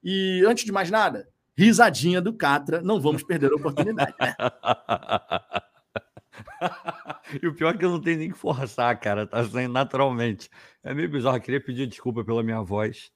E 0.02 0.46
antes 0.48 0.64
de 0.64 0.72
mais 0.72 0.90
nada, 0.90 1.28
risadinha 1.58 2.22
do 2.22 2.34
Catra, 2.34 2.82
não 2.82 3.02
vamos 3.02 3.22
perder 3.22 3.52
a 3.52 3.56
oportunidade. 3.56 4.16
Né? 4.18 4.34
e 7.44 7.48
o 7.48 7.54
pior 7.54 7.76
é 7.76 7.78
que 7.78 7.84
eu 7.84 7.92
não 7.92 8.00
tenho 8.00 8.20
nem 8.20 8.32
que 8.32 8.38
forçar, 8.38 8.98
cara, 8.98 9.28
tá 9.28 9.44
saindo 9.44 9.74
naturalmente. 9.74 10.50
É 10.82 10.94
meio 10.94 11.10
bizarro, 11.10 11.36
eu 11.36 11.42
queria 11.42 11.62
pedir 11.62 11.86
desculpa 11.86 12.24
pela 12.24 12.42
minha 12.42 12.62
voz. 12.62 13.12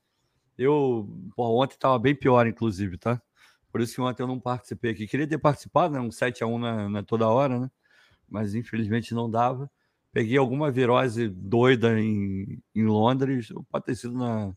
Eu, 0.57 1.07
pô, 1.37 1.63
ontem 1.63 1.77
tava 1.77 1.97
bem 1.97 2.13
pior, 2.13 2.45
inclusive, 2.45 2.97
tá? 2.97 3.21
Por 3.72 3.82
isso 3.82 3.95
que 3.95 4.01
ontem 4.01 4.22
eu 4.22 4.28
não 4.28 4.39
participei 4.39 4.91
aqui. 4.91 5.07
Queria 5.07 5.28
ter 5.28 5.38
participado, 5.38 5.93
né? 5.93 5.99
Um 5.99 6.09
7x1 6.09 6.59
na, 6.59 6.89
na 6.89 7.03
toda 7.03 7.28
hora, 7.28 7.59
né? 7.59 7.72
Mas 8.30 8.53
infelizmente 8.53 9.13
não 9.13 9.30
dava. 9.30 9.69
Peguei 10.11 10.38
alguma 10.38 10.69
virose 10.69 11.30
doida 11.30 11.99
em, 11.99 12.61
em 12.76 12.86
Londres. 12.86 13.47
Pode 13.69 13.86
ter 13.86 13.95
sido 13.95 14.17
na, 14.17 14.53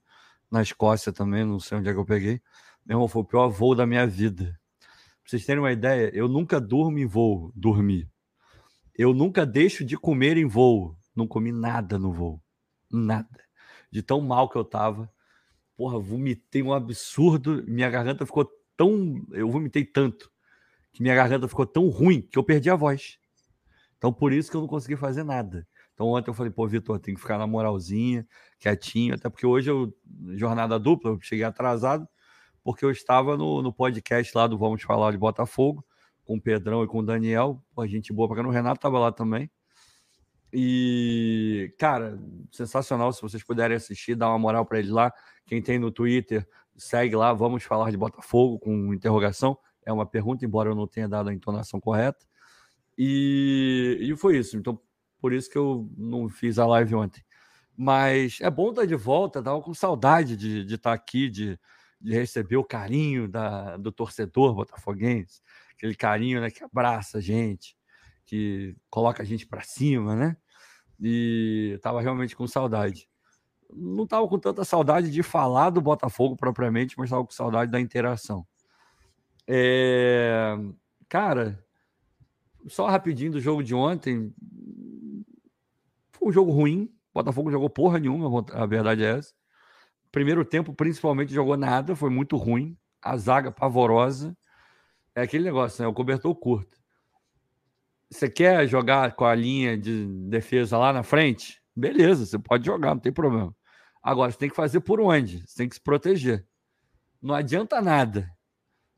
na 0.51 0.63
Escócia 0.63 1.13
também, 1.13 1.45
não 1.45 1.61
sei 1.61 1.79
onde 1.79 1.89
é 1.89 1.93
que 1.93 1.99
eu 1.99 2.05
peguei. 2.05 2.41
Meu 2.85 2.97
irmão, 2.97 3.09
foi 3.09 3.23
o 3.23 3.25
pior 3.25 3.49
voo 3.49 3.75
da 3.75 3.87
minha 3.87 4.07
vida. 4.07 4.59
Pra 5.23 5.31
vocês 5.31 5.47
terem 5.47 5.63
uma 5.63 5.73
ideia, 5.73 6.11
eu 6.13 6.29
nunca 6.29 6.61
durmo 6.61 6.99
em 6.99 7.07
voo, 7.07 7.53
dormi. 7.55 8.09
Eu 8.97 9.15
nunca 9.15 9.47
deixo 9.47 9.85
de 9.85 9.97
comer 9.97 10.37
em 10.37 10.45
voo. 10.45 10.97
Não 11.15 11.27
comi 11.27 11.53
nada 11.53 11.99
no 11.99 12.13
voo. 12.13 12.43
Nada. 12.91 13.41
De 13.91 14.03
tão 14.03 14.21
mal 14.21 14.49
que 14.49 14.57
eu 14.57 14.65
tava. 14.65 15.11
Porra, 15.77 15.99
vomitei 15.99 16.63
um 16.63 16.73
absurdo. 16.73 17.65
Minha 17.67 17.91
garganta 17.91 18.27
ficou 18.27 18.49
tão. 18.77 19.25
Eu 19.33 19.51
vomitei 19.51 19.85
tanto 19.85 20.31
que 20.93 21.03
minha 21.03 21.15
garganta 21.15 21.49
ficou 21.49 21.67
tão 21.67 21.89
ruim 21.89 22.23
que 22.23 22.39
eu 22.39 22.45
perdi 22.45 22.71
a 22.71 22.77
voz. 22.77 23.19
Então, 23.99 24.13
por 24.13 24.33
isso 24.33 24.51
que 24.51 24.57
eu 24.57 24.61
não 24.61 24.69
consegui 24.69 24.97
fazer 24.97 25.25
nada. 25.25 25.67
Então, 25.93 26.09
ontem 26.09 26.31
eu 26.31 26.35
falei, 26.35 26.53
pô, 26.53 26.67
Vitor, 26.67 26.99
tem 26.99 27.15
que 27.15 27.21
ficar 27.21 27.39
na 27.39 27.47
moralzinha, 27.47 28.27
quietinho, 28.59 29.15
até 29.15 29.29
porque 29.29 29.47
hoje 29.47 29.71
eu, 29.71 29.95
jornada 30.35 30.79
dupla, 30.79 31.13
eu 31.13 31.19
cheguei 31.21 31.45
atrasado, 31.45 32.07
porque 32.63 32.85
eu 32.85 32.91
estava 32.91 33.37
no, 33.37 33.63
no 33.63 33.73
podcast 33.73 34.37
lá 34.37 34.47
do 34.47 34.59
Vamos 34.59 34.83
Falar 34.83 35.13
de 35.13 35.19
Botafogo, 35.19 35.85
com 36.25 36.37
o 36.37 36.41
Pedrão 36.41 36.83
e 36.83 36.87
com 36.87 36.99
o 36.99 37.03
Daniel, 37.07 37.63
pô, 37.75 37.87
gente 37.87 38.13
boa 38.13 38.29
pra 38.29 38.43
cá, 38.43 38.49
o 38.49 38.51
Renato 38.51 38.79
estava 38.79 38.99
lá 38.99 39.13
também. 39.13 39.51
E, 40.57 41.75
cara, 41.79 42.17
sensacional. 42.53 43.13
Se 43.13 43.21
vocês 43.21 43.43
puderem 43.43 43.77
assistir, 43.77 44.15
dá 44.15 44.29
uma 44.29 44.39
moral 44.39 44.65
para 44.65 44.79
eles 44.79 44.91
lá. 44.91 45.13
Quem 45.47 45.61
tem 45.61 45.81
no 45.81 45.91
Twitter, 45.91 46.47
segue 46.77 47.17
lá, 47.17 47.33
vamos 47.33 47.63
falar 47.65 47.91
de 47.91 47.97
Botafogo 47.97 48.59
com 48.59 48.93
interrogação. 48.93 49.59
é 49.87 49.93
uma 49.93 50.07
pergunta, 50.07 50.45
embora 50.45 50.71
eu 50.71 50.75
não 50.75 50.87
tenha 50.87 51.09
dado 51.09 51.29
a 51.29 51.35
entonação 51.35 51.81
correta. 51.81 52.27
E, 52.97 53.99
e 54.01 54.17
foi 54.17 54.39
isso. 54.39 54.57
Então, 54.57 54.81
por 55.21 55.33
isso 55.33 55.51
que 55.51 55.59
eu 55.59 55.91
não 55.97 56.29
fiz 56.29 56.59
a 56.59 56.67
live 56.67 56.95
ontem. 56.95 57.23
Mas 57.77 58.39
é 58.41 58.51
bom 58.51 58.71
estar 58.71 58.87
de 58.87 58.95
volta, 58.95 59.41
estava 59.41 59.61
com 59.61 59.75
saudade 59.75 60.37
de, 60.37 60.65
de 60.65 60.75
estar 60.77 60.93
aqui, 60.93 61.29
de, 61.29 61.59
de 62.01 62.13
receber 62.13 62.57
o 62.57 62.65
carinho 62.65 63.29
da, 63.29 63.77
do 63.77 63.91
torcedor 63.91 64.55
botafoguense, 64.55 65.41
aquele 65.73 65.95
carinho 65.95 66.41
né, 66.41 66.51
que 66.51 66.63
abraça 66.63 67.19
a 67.19 67.21
gente, 67.21 67.77
que 68.25 68.77
coloca 68.89 69.23
a 69.23 69.27
gente 69.27 69.47
para 69.47 69.63
cima, 69.63 70.15
né? 70.15 70.37
E 71.01 71.73
estava 71.75 72.01
realmente 72.01 72.37
com 72.37 72.47
saudade. 72.47 73.09
Não 73.75 74.05
estava 74.05 74.27
com 74.29 74.39
tanta 74.39 74.65
saudade 74.65 75.11
de 75.11 75.23
falar 75.23 75.71
do 75.71 75.81
Botafogo 75.81 76.37
propriamente, 76.37 76.95
mas 76.97 77.07
estava 77.07 77.25
com 77.25 77.33
saudade 77.33 77.71
da 77.71 77.81
interação. 77.81 78.47
É... 79.47 80.55
Cara, 81.09 81.63
só 82.67 82.87
rapidinho 82.87 83.33
do 83.33 83.41
jogo 83.41 83.63
de 83.63 83.75
ontem. 83.75 84.33
Foi 86.13 86.29
um 86.29 86.33
jogo 86.33 86.53
ruim. 86.53 86.85
O 87.13 87.15
Botafogo 87.15 87.51
jogou 87.51 87.69
porra 87.71 87.99
nenhuma, 87.99 88.45
a 88.53 88.67
verdade 88.67 89.05
é 89.05 89.19
essa. 89.19 89.33
Primeiro 90.11 90.45
tempo, 90.45 90.73
principalmente, 90.73 91.33
jogou 91.33 91.57
nada, 91.57 91.97
foi 91.97 92.11
muito 92.11 92.37
ruim. 92.37 92.77
A 93.03 93.17
zaga 93.17 93.51
pavorosa. 93.51 94.37
É 95.15 95.23
aquele 95.23 95.45
negócio, 95.45 95.83
né? 95.83 95.89
O 95.89 95.93
cobertor 95.93 96.35
curto. 96.35 96.79
Você 98.11 98.29
quer 98.29 98.67
jogar 98.67 99.15
com 99.15 99.25
a 99.25 99.35
linha 99.35 99.77
de 99.77 100.07
defesa 100.29 100.79
lá 100.79 100.93
na 100.93 101.03
frente? 101.03 101.61
Beleza, 101.75 102.27
você 102.27 102.39
pode 102.39 102.65
jogar, 102.65 102.95
não 102.95 103.01
tem 103.01 103.13
problema. 103.13 103.55
Agora, 104.05 104.31
você 104.31 104.37
tem 104.37 104.51
que 104.51 104.55
fazer 104.55 104.81
por 104.81 105.01
onde? 105.01 105.43
Você 105.49 105.57
tem 105.57 105.69
que 105.69 105.77
se 105.77 105.81
proteger. 105.81 106.47
Não 107.23 107.35
adianta 107.35 107.81
nada 107.81 108.31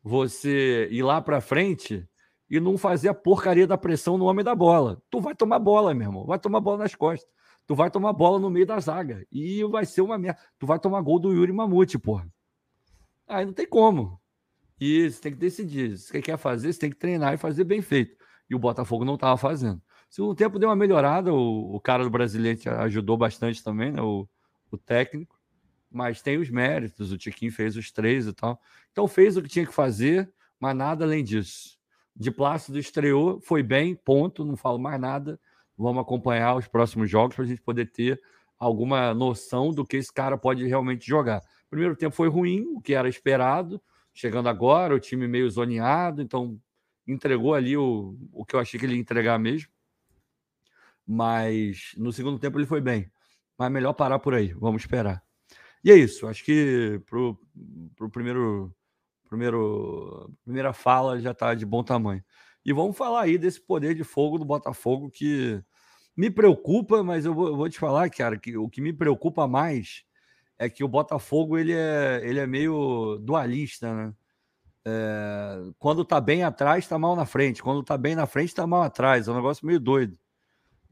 você 0.03 0.89
ir 0.91 1.05
lá 1.05 1.23
para 1.23 1.41
frente 1.41 2.05
e 2.51 2.59
não 2.59 2.77
fazer 2.77 3.09
a 3.09 3.15
porcaria 3.15 3.69
da 3.69 3.79
pressão 3.79 4.19
no 4.19 4.25
homem 4.25 4.45
da 4.45 4.53
bola. 4.53 5.01
Tu 5.09 5.21
vai 5.21 5.33
tomar 5.33 5.61
bola, 5.61 5.95
meu 5.95 6.09
irmão. 6.09 6.27
Vai 6.27 6.41
tomar 6.41 6.61
bola 6.61 6.79
nas 6.79 6.97
costas. 6.97 7.31
Tu 7.69 7.75
vai 7.77 7.89
tomar 7.89 8.13
bola 8.15 8.41
no 8.41 8.51
meio 8.51 8.67
da 8.67 8.81
zaga. 8.81 9.25
E 9.31 9.63
vai 9.65 9.87
ser 9.87 10.01
uma 10.01 10.19
merda. 10.19 10.41
Tu 10.59 10.67
vai 10.67 10.79
tomar 10.79 11.01
gol 11.03 11.21
do 11.21 11.33
Yuri 11.33 11.53
Mamute, 11.53 12.01
porra. 12.01 12.29
Aí 13.29 13.47
não 13.47 13.53
tem 13.53 13.67
como. 13.67 14.21
E 14.81 15.09
você 15.09 15.21
tem 15.21 15.33
que 15.33 15.39
decidir. 15.39 15.97
Se 15.99 16.09
você 16.09 16.21
quer 16.21 16.37
fazer, 16.37 16.73
você 16.73 16.81
tem 16.81 16.91
que 16.91 16.97
treinar 16.97 17.33
e 17.35 17.37
fazer 17.37 17.63
bem 17.63 17.81
feito. 17.81 18.17
E 18.51 18.57
o 18.57 18.59
Botafogo 18.59 19.05
não 19.05 19.15
estava 19.15 19.37
fazendo. 19.37 19.81
Segundo 20.11 20.35
tempo 20.35 20.59
deu 20.59 20.69
uma 20.69 20.77
melhorada. 20.77 21.33
O, 21.33 21.77
o 21.77 21.81
cara 21.81 22.03
do 22.03 22.11
brasileiro 22.11 22.59
ajudou 22.81 23.17
bastante 23.17 23.63
também, 23.63 23.93
né? 23.93 24.03
O, 24.03 24.29
o 24.71 24.79
técnico. 24.79 25.39
Mas 25.91 26.21
tem 26.23 26.39
os 26.39 26.51
méritos. 26.51 27.13
O 27.13 27.19
Tiquinho 27.19 27.53
fez 27.53 27.77
os 27.77 27.91
três 27.91 28.27
e 28.27 28.33
tal. 28.33 28.61
Então 28.93 29.07
fez 29.07 29.37
o 29.37 29.43
que 29.43 29.49
tinha 29.49 29.67
que 29.67 29.73
fazer, 29.73 30.31
mas 30.61 30.77
nada 30.77 31.05
além 31.05 31.23
disso 31.23 31.77
de 32.17 32.31
Plácido 32.31 32.79
estreou, 32.79 33.41
foi 33.41 33.63
bem, 33.63 33.95
ponto, 33.95 34.45
não 34.45 34.57
falo 34.57 34.79
mais 34.79 34.99
nada. 34.99 35.39
Vamos 35.77 36.01
acompanhar 36.01 36.57
os 36.57 36.67
próximos 36.67 37.11
jogos 37.11 37.37
para 37.37 37.45
a 37.45 37.49
gente 37.49 37.61
poder 37.61 37.91
ter 37.93 38.21
alguma 38.59 39.13
noção 39.13 39.71
do 39.71 39.85
que 39.85 39.99
esse 39.99 40.11
cara 40.13 40.39
pode 40.39 40.67
realmente 40.67 41.07
jogar. 41.07 41.41
O 41.67 41.71
primeiro 41.71 41.95
tempo 41.95 42.17
foi 42.17 42.29
ruim, 42.29 42.65
o 42.75 42.81
que 42.81 42.95
era 42.95 43.09
esperado. 43.09 43.81
Chegando 44.15 44.49
agora, 44.49 44.95
o 44.95 45.01
time 45.01 45.29
meio 45.29 45.51
zoneado, 45.51 46.23
então 46.23 46.59
entregou 47.07 47.55
ali 47.55 47.77
o, 47.77 48.17
o 48.33 48.47
que 48.47 48.57
eu 48.57 48.61
achei 48.61 48.81
que 48.81 48.87
ele 48.87 48.95
ia 48.95 49.01
entregar 49.01 49.39
mesmo. 49.39 49.69
Mas 51.07 51.93
no 51.99 52.11
segundo 52.11 52.39
tempo 52.39 52.59
ele 52.59 52.67
foi 52.67 52.81
bem. 52.81 53.11
Mas 53.59 53.71
melhor 53.71 53.93
parar 53.93 54.19
por 54.19 54.35
aí, 54.35 54.53
vamos 54.55 54.83
esperar. 54.83 55.23
E 55.83 55.91
é 55.91 55.97
isso, 55.97 56.27
acho 56.27 56.45
que 56.45 57.01
para 57.07 57.19
o 57.19 58.11
primeiro 58.11 58.75
primeiro, 59.29 60.33
primeira 60.45 60.73
fala 60.73 61.21
já 61.21 61.33
está 61.33 61.55
de 61.55 61.67
bom 61.67 61.83
tamanho. 61.83 62.23
E 62.65 62.73
vamos 62.73 62.97
falar 62.97 63.23
aí 63.23 63.39
desse 63.39 63.61
poder 63.61 63.95
de 63.95 64.05
fogo 64.05 64.39
do 64.39 64.45
Botafogo 64.45 65.11
que 65.11 65.63
me 66.17 66.31
preocupa, 66.31 67.03
mas 67.03 67.25
eu 67.25 67.35
vou, 67.35 67.49
eu 67.49 67.57
vou 67.57 67.69
te 67.69 67.79
falar, 67.79 68.11
cara, 68.11 68.39
que 68.39 68.57
o 68.57 68.69
que 68.69 68.81
me 68.81 68.93
preocupa 68.93 69.47
mais 69.47 70.03
é 70.59 70.69
que 70.69 70.83
o 70.83 70.89
Botafogo 70.89 71.59
ele 71.59 71.73
é, 71.73 72.21
ele 72.25 72.41
é 72.41 72.47
meio 72.47 73.19
dualista, 73.19 73.95
né? 73.95 74.15
É, 74.89 75.73
quando 75.79 76.05
tá 76.05 76.21
bem 76.21 76.45
atrás, 76.45 76.87
tá 76.87 76.99
mal 76.99 77.17
na 77.17 77.27
frente. 77.27 77.63
Quando 77.63 77.83
tá 77.83 77.99
bem 77.99 78.15
na 78.15 78.27
frente, 78.27 78.55
tá 78.55 78.67
mal 78.67 78.83
atrás. 78.83 79.27
É 79.27 79.33
um 79.33 79.35
negócio 79.35 79.67
meio 79.67 79.81
doido. 79.81 80.17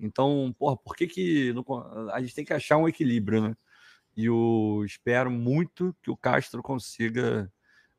Então, 0.05 0.55
porra, 0.59 0.77
por 0.77 0.95
que 0.95 1.07
que 1.07 1.53
não, 1.53 1.65
a 2.11 2.21
gente 2.21 2.35
tem 2.35 2.45
que 2.45 2.53
achar 2.53 2.77
um 2.77 2.89
equilíbrio, 2.89 3.49
né? 3.49 3.57
E 4.17 4.27
eu 4.27 4.83
espero 4.85 5.31
muito 5.31 5.97
que 6.03 6.11
o 6.11 6.17
Castro 6.17 6.63
consiga 6.63 7.51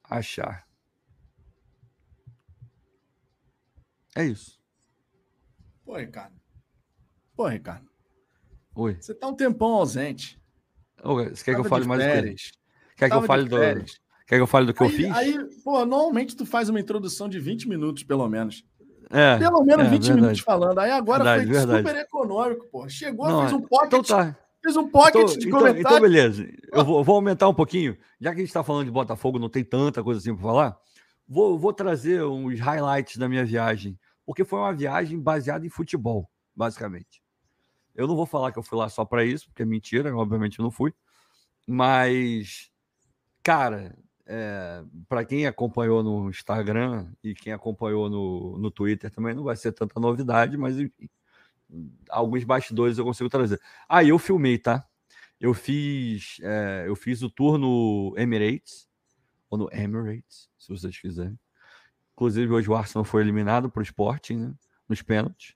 achar. 0.03 0.65
É 4.15 4.23
isso. 4.23 4.59
Pô, 5.83 5.97
Ricardo. 5.97 6.39
Pô, 7.35 7.47
Ricardo. 7.47 7.89
Oi. 8.73 8.95
Você 8.95 9.13
tá 9.13 9.27
um 9.27 9.35
tempão 9.35 9.73
ausente. 9.73 10.39
Você 11.03 11.43
quer 11.43 11.51
Tava 11.51 11.63
que 11.63 11.67
eu 11.67 11.69
fale 11.69 11.85
mais 11.85 12.03
do 12.03 12.35
Quer 12.95 13.09
que 13.09 13.15
eu 13.15 13.21
fale 13.23 13.49
do. 13.49 13.57
Quer 14.25 14.37
que 14.37 14.41
eu 14.41 14.47
fale 14.47 14.65
do 14.65 14.73
que 14.73 14.83
aí, 14.83 14.89
eu 14.89 14.95
fiz? 14.95 15.11
Aí, 15.11 15.61
pô, 15.63 15.85
normalmente 15.85 16.35
tu 16.35 16.45
faz 16.45 16.69
uma 16.69 16.79
introdução 16.79 17.29
de 17.29 17.39
20 17.39 17.67
minutos, 17.67 18.03
pelo 18.03 18.27
menos. 18.27 18.65
É, 19.09 19.37
pelo 19.37 19.63
menos 19.63 19.85
é, 19.85 19.89
20 19.89 20.01
verdade. 20.01 20.21
minutos 20.21 20.39
falando. 20.39 20.79
Aí 20.79 20.91
agora 20.91 21.23
verdade, 21.23 21.45
foi 21.45 21.53
verdade. 21.53 21.87
super 21.87 22.01
econômico, 22.01 22.67
pô. 22.71 22.89
Chegou, 22.89 23.27
Não, 23.27 23.41
fez 23.41 23.53
um 23.53 23.61
pocket. 23.61 23.87
Então 23.87 24.03
tá. 24.03 24.37
Fez 24.61 24.77
um 24.77 24.87
pocket 24.87 25.21
então, 25.21 25.37
de 25.37 25.49
comentário. 25.49 25.79
Então, 25.79 25.91
então 25.91 26.01
beleza. 26.01 26.47
Eu 26.71 26.83
vou, 26.83 27.03
vou, 27.03 27.15
aumentar 27.15 27.47
um 27.47 27.53
pouquinho. 27.53 27.95
Já 28.19 28.31
que 28.31 28.37
a 28.37 28.39
gente 28.39 28.49
está 28.49 28.63
falando 28.63 28.85
de 28.85 28.91
Botafogo, 28.91 29.37
não 29.37 29.49
tem 29.49 29.63
tanta 29.63 30.03
coisa 30.03 30.19
assim 30.19 30.33
para 30.33 30.43
falar. 30.43 30.77
Vou, 31.27 31.57
vou 31.59 31.71
trazer 31.71 32.23
uns 32.23 32.59
highlights 32.59 33.17
da 33.17 33.29
minha 33.29 33.45
viagem. 33.45 33.99
Porque 34.25 34.43
foi 34.43 34.57
uma 34.59 34.73
viagem 34.73 35.19
baseada 35.19 35.65
em 35.65 35.69
futebol, 35.69 36.27
basicamente. 36.55 37.21
Eu 37.93 38.07
não 38.07 38.15
vou 38.15 38.25
falar 38.25 38.51
que 38.51 38.57
eu 38.57 38.63
fui 38.63 38.77
lá 38.77 38.89
só 38.89 39.05
para 39.05 39.23
isso, 39.23 39.45
porque 39.47 39.61
é 39.61 39.65
mentira, 39.65 40.15
obviamente 40.15 40.59
eu 40.59 40.63
não 40.63 40.71
fui. 40.71 40.93
Mas, 41.67 42.71
cara, 43.43 43.95
é, 44.27 44.83
para 45.07 45.23
quem 45.23 45.45
acompanhou 45.45 46.03
no 46.03 46.29
Instagram 46.29 47.07
e 47.23 47.33
quem 47.33 47.53
acompanhou 47.53 48.09
no, 48.09 48.57
no 48.57 48.71
Twitter 48.71 49.11
também, 49.11 49.33
não 49.33 49.43
vai 49.43 49.55
ser 49.55 49.71
tanta 49.71 49.99
novidade, 49.99 50.57
mas 50.57 50.79
enfim 50.79 51.09
alguns 52.09 52.43
bastidores 52.43 52.97
eu 52.97 53.05
consigo 53.05 53.29
trazer. 53.29 53.59
Ah, 53.87 54.03
eu 54.03 54.17
filmei, 54.17 54.57
tá? 54.57 54.85
Eu 55.39 55.53
fiz, 55.53 56.37
é, 56.41 56.85
eu 56.87 56.95
fiz 56.95 57.21
o 57.21 57.29
tour 57.29 57.57
no 57.57 58.13
Emirates, 58.17 58.87
ou 59.49 59.57
no 59.57 59.69
Emirates, 59.71 60.49
se 60.57 60.69
vocês 60.69 60.97
quiserem. 60.97 61.37
Inclusive, 62.13 62.51
hoje 62.51 62.69
o 62.69 62.75
Arsenal 62.75 63.03
foi 63.03 63.21
eliminado 63.21 63.69
para 63.69 63.81
o 63.81 63.83
Sporting, 63.83 64.37
né? 64.37 64.53
Nos 64.87 65.01
pênaltis. 65.01 65.55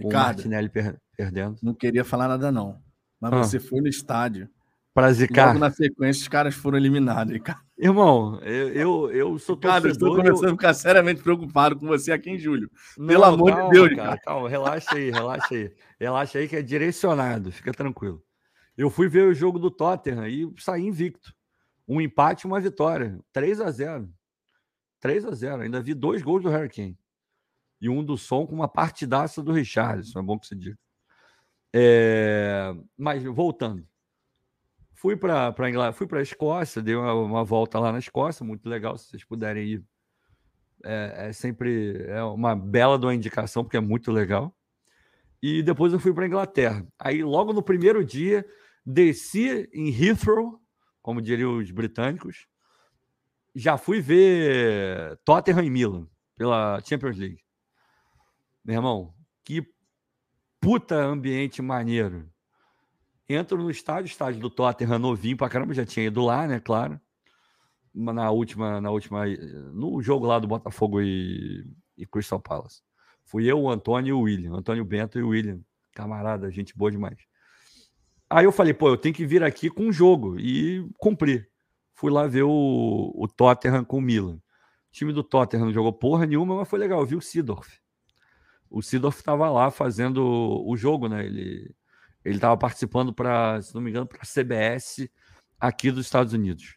Com 0.00 0.08
o 0.08 0.12
Martinelli 0.12 0.68
per 0.68 1.00
perdendo. 1.16 1.58
Não 1.60 1.74
queria 1.74 2.04
falar 2.04 2.28
nada, 2.28 2.52
não. 2.52 2.80
Mas 3.20 3.32
ah. 3.32 3.42
você 3.42 3.58
foi 3.58 3.80
no 3.80 3.88
estádio 3.88 4.48
para 4.98 5.12
zicar. 5.12 5.46
Logo 5.48 5.60
na 5.60 5.70
sequência, 5.70 6.22
os 6.22 6.28
caras 6.28 6.54
foram 6.56 6.76
eliminados, 6.76 7.38
cara. 7.38 7.60
Irmão, 7.78 8.40
eu, 8.40 8.68
eu, 8.70 9.10
eu 9.12 9.38
sou 9.38 9.56
cara, 9.56 9.80
torcedor... 9.80 10.08
Eu 10.08 10.12
estou 10.12 10.16
começando 10.16 10.48
eu... 10.48 10.54
a 10.54 10.56
ficar 10.56 10.74
seriamente 10.74 11.22
preocupado 11.22 11.78
com 11.78 11.86
você 11.86 12.10
aqui 12.10 12.30
em 12.30 12.38
julho. 12.38 12.68
Não, 12.96 13.06
Pelo 13.06 13.24
amor 13.24 13.52
calma, 13.52 13.64
de 13.68 13.70
Deus, 13.70 13.88
cara. 13.90 14.02
cara. 14.02 14.20
Calma, 14.20 14.48
relaxa 14.48 14.96
aí, 14.96 15.10
relaxa 15.10 15.54
aí. 15.54 15.72
Relaxa 16.00 16.38
aí 16.38 16.48
que 16.48 16.56
é 16.56 16.62
direcionado, 16.62 17.52
fica 17.52 17.72
tranquilo. 17.72 18.20
Eu 18.76 18.90
fui 18.90 19.08
ver 19.08 19.28
o 19.28 19.34
jogo 19.34 19.56
do 19.60 19.70
Tottenham 19.70 20.26
e 20.26 20.52
saí 20.58 20.84
invicto. 20.84 21.32
Um 21.86 22.00
empate 22.00 22.44
e 22.44 22.48
uma 22.48 22.60
vitória. 22.60 23.20
3 23.32 23.60
a 23.60 23.70
0 23.70 24.08
3 25.00 25.24
a 25.26 25.30
0 25.30 25.62
Ainda 25.62 25.80
vi 25.80 25.94
dois 25.94 26.22
gols 26.22 26.42
do 26.42 26.50
Harry 26.50 26.68
Kane. 26.68 26.98
E 27.80 27.88
um 27.88 28.02
do 28.02 28.18
som 28.18 28.44
com 28.44 28.54
uma 28.56 28.68
partidaça 28.68 29.44
do 29.44 29.52
Richardson. 29.52 30.18
É 30.18 30.22
bom 30.22 30.36
que 30.36 30.48
se 30.48 30.56
diga. 30.56 30.76
É... 31.72 32.74
Mas 32.96 33.22
voltando. 33.22 33.86
Fui 34.98 35.16
para 35.16 35.70
Inglaterra, 35.70 35.92
fui 35.92 36.08
para 36.08 36.18
a 36.18 36.22
Escócia, 36.22 36.82
dei 36.82 36.96
uma, 36.96 37.14
uma, 37.14 37.44
volta 37.44 37.78
lá 37.78 37.92
na 37.92 38.00
Escócia, 38.00 38.44
muito 38.44 38.68
legal, 38.68 38.98
se 38.98 39.08
vocês 39.08 39.22
puderem 39.22 39.64
ir. 39.64 39.84
É, 40.84 41.28
é 41.28 41.32
sempre 41.32 42.02
é 42.08 42.20
uma 42.24 42.56
bela 42.56 42.98
de 42.98 43.06
uma 43.06 43.14
indicação, 43.14 43.62
porque 43.62 43.76
é 43.76 43.80
muito 43.80 44.10
legal. 44.10 44.52
E 45.40 45.62
depois 45.62 45.92
eu 45.92 46.00
fui 46.00 46.12
para 46.12 46.26
Inglaterra. 46.26 46.84
Aí, 46.98 47.22
logo 47.22 47.52
no 47.52 47.62
primeiro 47.62 48.04
dia, 48.04 48.44
desci 48.84 49.70
em 49.72 49.88
Heathrow, 49.88 50.60
como 51.00 51.22
diriam 51.22 51.58
os 51.58 51.70
britânicos. 51.70 52.48
Já 53.54 53.78
fui 53.78 54.00
ver 54.00 55.16
Tottenham 55.24 55.62
e 55.62 55.70
Milan 55.70 56.08
pela 56.36 56.80
Champions 56.80 57.16
League. 57.16 57.38
Meu 58.64 58.74
irmão, 58.74 59.14
que 59.44 59.64
puta 60.60 60.96
ambiente 60.96 61.62
maneiro 61.62 62.28
entro 63.28 63.58
no 63.58 63.70
estádio, 63.70 64.08
estádio 64.08 64.40
do 64.40 64.50
Tottenham 64.50 64.98
novinho 64.98 65.36
pra 65.36 65.48
caramba, 65.48 65.74
já 65.74 65.84
tinha 65.84 66.06
ido 66.06 66.24
lá, 66.24 66.46
né, 66.46 66.60
claro. 66.60 67.00
Na 67.94 68.30
última, 68.30 68.80
na 68.80 68.90
última, 68.90 69.26
no 69.72 70.00
jogo 70.00 70.26
lá 70.26 70.38
do 70.38 70.46
Botafogo 70.46 71.00
e, 71.00 71.64
e 71.96 72.06
Crystal 72.06 72.40
Palace. 72.40 72.80
Fui 73.24 73.44
eu, 73.44 73.60
o 73.60 73.70
Antônio 73.70 74.10
e 74.10 74.12
o 74.12 74.20
William. 74.20 74.54
Antônio 74.54 74.84
Bento 74.84 75.18
e 75.18 75.22
o 75.22 75.28
William. 75.28 75.60
Camarada, 75.92 76.50
gente 76.50 76.76
boa 76.76 76.90
demais. 76.90 77.18
Aí 78.30 78.44
eu 78.44 78.52
falei, 78.52 78.72
pô, 78.72 78.88
eu 78.88 78.96
tenho 78.96 79.14
que 79.14 79.26
vir 79.26 79.42
aqui 79.42 79.68
com 79.68 79.84
um 79.84 79.92
jogo 79.92 80.38
e 80.38 80.86
cumprir. 80.98 81.48
Fui 81.94 82.10
lá 82.12 82.26
ver 82.26 82.44
o, 82.44 83.12
o 83.14 83.26
Tottenham 83.26 83.84
com 83.84 83.98
o 83.98 84.00
Milan. 84.00 84.40
time 84.92 85.12
do 85.12 85.24
Tottenham 85.24 85.66
não 85.66 85.72
jogou 85.72 85.92
porra 85.92 86.26
nenhuma, 86.26 86.56
mas 86.56 86.68
foi 86.68 86.78
legal. 86.78 87.00
Eu 87.00 87.06
vi 87.06 87.16
o 87.16 87.20
Sidorf. 87.20 87.80
O 88.70 88.82
Sidorf 88.82 89.18
estava 89.18 89.50
lá 89.50 89.70
fazendo 89.70 90.22
o 90.64 90.76
jogo, 90.76 91.08
né? 91.08 91.26
Ele 91.26 91.74
ele 92.28 92.36
estava 92.36 92.56
participando 92.58 93.12
para, 93.12 93.60
se 93.62 93.74
não 93.74 93.80
me 93.80 93.88
engano, 93.88 94.06
para 94.06 94.20
a 94.20 94.26
CBS 94.26 95.08
aqui 95.58 95.90
dos 95.90 96.04
Estados 96.04 96.34
Unidos. 96.34 96.76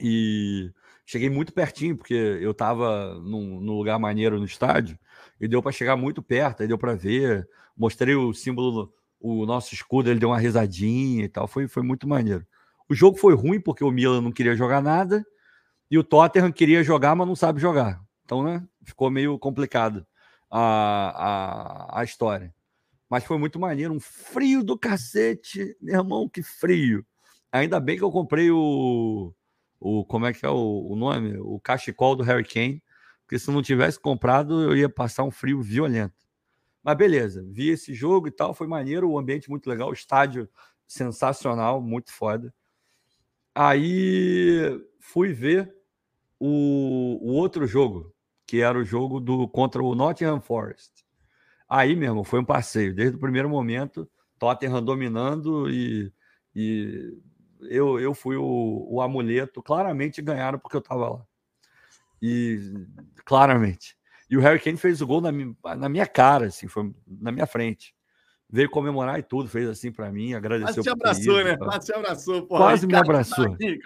E 0.00 0.72
cheguei 1.06 1.30
muito 1.30 1.52
pertinho, 1.52 1.96
porque 1.96 2.14
eu 2.14 2.50
estava 2.50 3.14
num, 3.20 3.60
num, 3.60 3.74
lugar 3.74 3.98
maneiro 4.00 4.38
no 4.38 4.44
estádio, 4.44 4.98
e 5.40 5.46
deu 5.46 5.62
para 5.62 5.70
chegar 5.70 5.96
muito 5.96 6.20
perto, 6.20 6.62
aí 6.62 6.68
deu 6.68 6.76
para 6.76 6.94
ver. 6.94 7.48
Mostrei 7.76 8.16
o 8.16 8.34
símbolo, 8.34 8.92
o 9.20 9.46
nosso 9.46 9.72
escudo, 9.74 10.10
ele 10.10 10.18
deu 10.18 10.30
uma 10.30 10.40
risadinha 10.40 11.24
e 11.24 11.28
tal. 11.28 11.46
Foi, 11.46 11.68
foi 11.68 11.84
muito 11.84 12.08
maneiro. 12.08 12.44
O 12.88 12.94
jogo 12.94 13.16
foi 13.16 13.34
ruim, 13.34 13.60
porque 13.60 13.84
o 13.84 13.92
Milan 13.92 14.20
não 14.20 14.32
queria 14.32 14.56
jogar 14.56 14.82
nada, 14.82 15.24
e 15.88 15.96
o 15.96 16.04
Tottenham 16.04 16.50
queria 16.50 16.82
jogar, 16.82 17.14
mas 17.14 17.28
não 17.28 17.36
sabe 17.36 17.60
jogar. 17.60 18.00
Então, 18.24 18.42
né, 18.42 18.66
ficou 18.82 19.08
meio 19.08 19.38
complicado 19.38 20.04
a, 20.50 21.94
a, 21.94 22.00
a 22.00 22.04
história. 22.04 22.52
Mas 23.08 23.24
foi 23.24 23.38
muito 23.38 23.58
maneiro, 23.58 23.92
um 23.92 24.00
frio 24.00 24.64
do 24.64 24.78
cacete, 24.78 25.76
meu 25.80 26.00
irmão, 26.00 26.28
que 26.28 26.42
frio. 26.42 27.06
Ainda 27.52 27.78
bem 27.78 27.96
que 27.96 28.02
eu 28.02 28.10
comprei 28.10 28.50
o, 28.50 29.32
o 29.78 30.04
como 30.04 30.26
é 30.26 30.32
que 30.32 30.44
é 30.44 30.48
o, 30.48 30.88
o 30.90 30.96
nome? 30.96 31.38
O 31.38 31.60
cachecol 31.60 32.16
do 32.16 32.24
Harry 32.24 32.44
Kane, 32.44 32.82
porque 33.22 33.38
se 33.38 33.50
não 33.50 33.62
tivesse 33.62 33.98
comprado, 33.98 34.62
eu 34.62 34.76
ia 34.76 34.88
passar 34.88 35.24
um 35.24 35.30
frio 35.30 35.62
violento. 35.62 36.26
Mas 36.82 36.96
beleza, 36.96 37.44
vi 37.48 37.70
esse 37.70 37.94
jogo 37.94 38.28
e 38.28 38.30
tal, 38.30 38.54
foi 38.54 38.66
maneiro, 38.66 39.10
o 39.10 39.18
ambiente 39.18 39.50
muito 39.50 39.68
legal, 39.68 39.90
o 39.90 39.94
estádio 39.94 40.48
sensacional, 40.86 41.80
muito 41.80 42.12
foda. 42.12 42.54
Aí 43.54 44.60
fui 45.00 45.32
ver 45.32 45.74
o, 46.38 47.18
o 47.22 47.32
outro 47.32 47.66
jogo, 47.66 48.14
que 48.46 48.60
era 48.60 48.78
o 48.78 48.84
jogo 48.84 49.18
do 49.18 49.48
contra 49.48 49.82
o 49.82 49.94
Nottingham 49.94 50.40
Forest. 50.40 51.05
Aí, 51.68 51.96
mesmo, 51.96 52.22
foi 52.24 52.40
um 52.40 52.44
passeio. 52.44 52.94
Desde 52.94 53.16
o 53.16 53.20
primeiro 53.20 53.48
momento, 53.48 54.08
Tottenham 54.38 54.82
dominando 54.82 55.68
e, 55.70 56.12
e 56.54 57.18
eu, 57.62 57.98
eu 57.98 58.14
fui 58.14 58.36
o, 58.36 58.86
o 58.88 59.00
amuleto. 59.00 59.62
Claramente 59.62 60.22
ganharam 60.22 60.58
porque 60.58 60.76
eu 60.76 60.80
estava 60.80 61.08
lá. 61.08 61.26
E 62.22 62.72
claramente. 63.24 63.96
E 64.28 64.36
o 64.36 64.40
Harry 64.40 64.60
Kane 64.60 64.76
fez 64.76 65.00
o 65.00 65.06
gol 65.06 65.20
na 65.20 65.30
minha, 65.30 65.54
na 65.76 65.88
minha 65.88 66.06
cara, 66.06 66.46
assim, 66.46 66.66
foi 66.66 66.92
na 67.06 67.30
minha 67.30 67.46
frente. 67.46 67.94
Veio 68.48 68.70
comemorar 68.70 69.18
e 69.18 69.22
tudo, 69.22 69.48
fez 69.48 69.68
assim 69.68 69.90
para 69.90 70.10
mim, 70.10 70.34
agradeceu. 70.34 70.82
Quase 70.82 70.82
te 70.82 70.90
abraçou, 70.90 71.44
né? 71.44 71.56
Quase 71.56 71.86
te 71.86 71.92
abraçou. 71.92 72.46
Porra. 72.46 72.60
Quase 72.60 72.86
me 72.86 72.94
abraçou. 72.94 73.52
Aqui, 73.52 73.78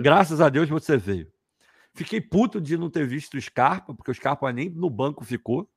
Graças 0.00 0.40
a 0.40 0.48
Deus 0.48 0.68
você 0.68 0.96
veio. 0.96 1.30
Fiquei 1.92 2.20
puto 2.20 2.60
de 2.60 2.78
não 2.78 2.88
ter 2.88 3.06
visto 3.06 3.36
o 3.36 3.40
Scarpa, 3.40 3.94
porque 3.94 4.10
o 4.10 4.14
Scarpa 4.14 4.50
nem 4.52 4.70
no 4.70 4.88
banco 4.88 5.24
ficou. 5.24 5.68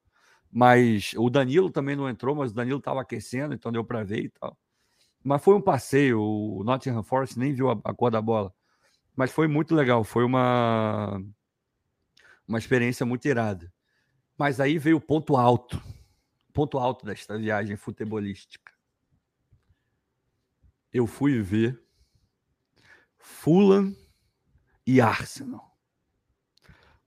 Mas 0.55 1.13
o 1.17 1.31
Danilo 1.31 1.71
também 1.71 1.95
não 1.95 2.07
entrou, 2.07 2.35
mas 2.35 2.51
o 2.51 2.53
Danilo 2.53 2.77
estava 2.77 3.01
aquecendo, 3.01 3.55
então 3.55 3.71
deu 3.71 3.83
para 3.83 4.03
ver 4.03 4.25
e 4.25 4.29
tal. 4.29 4.55
Mas 5.23 5.43
foi 5.43 5.55
um 5.55 5.61
passeio, 5.61 6.21
o 6.21 6.63
Nottingham 6.63 7.01
Forest 7.01 7.39
nem 7.39 7.53
viu 7.53 7.71
a, 7.71 7.81
a 7.83 7.91
cor 7.91 8.11
da 8.11 8.21
bola. 8.21 8.53
Mas 9.15 9.31
foi 9.31 9.47
muito 9.47 9.73
legal, 9.73 10.03
foi 10.03 10.23
uma, 10.23 11.19
uma 12.47 12.59
experiência 12.59 13.03
muito 13.03 13.27
irada. 13.27 13.73
Mas 14.37 14.59
aí 14.59 14.77
veio 14.77 14.97
o 14.97 15.01
ponto 15.01 15.35
alto, 15.35 15.81
ponto 16.53 16.77
alto 16.77 17.03
desta 17.03 17.35
viagem 17.35 17.75
futebolística. 17.75 18.71
Eu 20.91 21.07
fui 21.07 21.41
ver 21.41 21.83
Fulham 23.17 23.95
e 24.85 25.01
Arsenal 25.01 25.75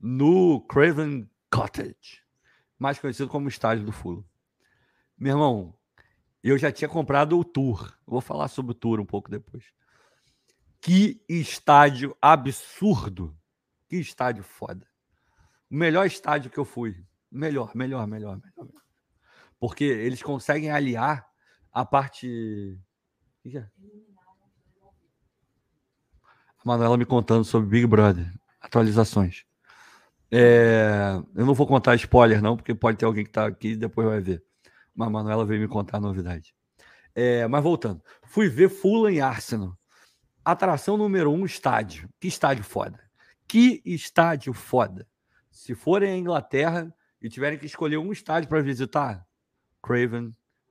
no 0.01 0.61
Craven 0.63 1.31
Cottage 1.49 2.26
mais 2.79 2.99
conhecido 2.99 3.29
como 3.29 3.49
estádio 3.49 3.85
do 3.85 3.93
Fulham. 3.93 4.25
Meu 5.17 5.33
irmão, 5.33 5.75
eu 6.43 6.59
já 6.59 6.71
tinha 6.71 6.89
comprado 6.89 7.39
o 7.39 7.45
tour. 7.45 7.93
Vou 8.07 8.21
falar 8.21 8.49
sobre 8.49 8.73
o 8.73 8.75
tour 8.75 9.01
um 9.01 9.07
pouco 9.07 9.31
depois. 9.31 9.65
Que 10.81 11.21
estádio 11.29 12.17
absurdo. 12.21 13.37
Que 13.89 13.97
estádio 13.97 14.45
foda. 14.45 14.87
O 15.71 15.75
melhor 15.75 16.07
estádio 16.07 16.51
que 16.51 16.59
eu 16.59 16.65
fui. 16.65 17.05
Melhor, 17.31 17.75
melhor, 17.75 18.07
melhor, 18.07 18.39
melhor. 18.39 18.73
Porque 19.59 19.85
eles 19.85 20.23
conseguem 20.23 20.71
aliar 20.71 21.27
a 21.73 21.85
parte. 21.85 22.79
O 23.45 23.51
que 23.51 23.59
é? 23.59 23.69
A 26.59 26.63
Manuela 26.65 26.97
me 26.97 27.07
contando 27.07 27.45
sobre 27.45 27.69
Big 27.69 27.87
Brother. 27.87 28.33
Atualizações. 28.61 29.45
É, 30.31 31.21
eu 31.35 31.47
não 31.47 31.55
vou 31.55 31.67
contar 31.67 31.95
spoiler, 31.97 32.43
não, 32.43 32.57
porque 32.57 32.75
pode 32.75 32.99
ter 32.99 33.05
alguém 33.05 33.25
que 33.25 33.31
está 33.31 33.47
aqui 33.47 33.69
e 33.69 33.77
depois 33.77 34.07
vai 34.09 34.21
ver. 34.21 34.43
Mas 34.95 35.09
a 35.09 35.11
Manuela 35.11 35.45
veio 35.45 35.61
me 35.61 35.69
contar 35.69 35.99
a 35.99 36.01
novidade. 36.01 36.55
É, 37.15 37.47
mas 37.47 37.63
voltando, 37.63 38.03
fui 38.25 38.49
ver 38.49 38.69
Fulham 38.69 39.11
e 39.11 39.21
Arsenal. 39.21 39.77
Atração 40.45 40.97
número 40.97 41.33
um, 41.33 41.45
estádio. 41.45 42.09
Que 42.21 42.29
estádio 42.29 42.65
foda. 42.65 43.01
Que 43.49 43.83
estádio 43.85 44.53
foda. 44.53 45.07
Se 45.51 45.75
forem 45.75 46.13
à 46.13 46.17
Inglaterra 46.17 46.95
e 47.21 47.29
tiverem 47.29 47.59
que 47.59 47.67
escolher 47.67 47.97
um 47.97 48.13
estádio 48.13 48.49
para 48.49 48.63
visitar, 48.63 49.27
Craven 49.83 50.31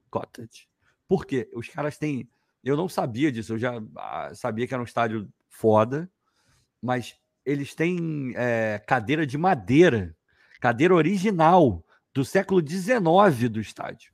Cottage. 0.09 0.67
Por 1.07 1.25
quê? 1.25 1.49
Os 1.53 1.67
caras 1.67 1.97
têm. 1.97 2.29
Eu 2.63 2.77
não 2.77 2.87
sabia 2.87 3.31
disso, 3.31 3.53
eu 3.53 3.59
já 3.59 3.81
ah, 3.97 4.31
sabia 4.33 4.67
que 4.67 4.73
era 4.73 4.81
um 4.81 4.85
estádio 4.85 5.29
foda, 5.49 6.09
mas 6.81 7.15
eles 7.45 7.75
têm 7.75 8.33
é, 8.35 8.81
cadeira 8.87 9.25
de 9.25 9.37
madeira, 9.37 10.15
cadeira 10.59 10.95
original 10.95 11.85
do 12.13 12.25
século 12.25 12.65
XIX 12.65 13.49
do 13.49 13.59
estádio. 13.59 14.13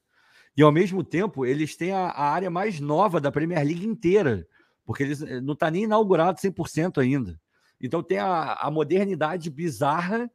E 0.56 0.62
ao 0.62 0.72
mesmo 0.72 1.04
tempo, 1.04 1.46
eles 1.46 1.76
têm 1.76 1.92
a, 1.92 2.08
a 2.08 2.30
área 2.30 2.50
mais 2.50 2.80
nova 2.80 3.22
da 3.22 3.32
Premier 3.32 3.64
League 3.64 3.86
inteira, 3.86 4.46
porque 4.86 5.04
eles 5.04 5.22
eh, 5.22 5.40
não 5.40 5.54
está 5.54 5.72
nem 5.72 5.84
inaugurado 5.84 6.40
100% 6.40 6.98
ainda. 7.02 7.40
Então 7.80 8.04
tem 8.04 8.20
a, 8.20 8.54
a, 8.54 8.70
modernidade 8.70 9.50
bizarra 9.50 10.30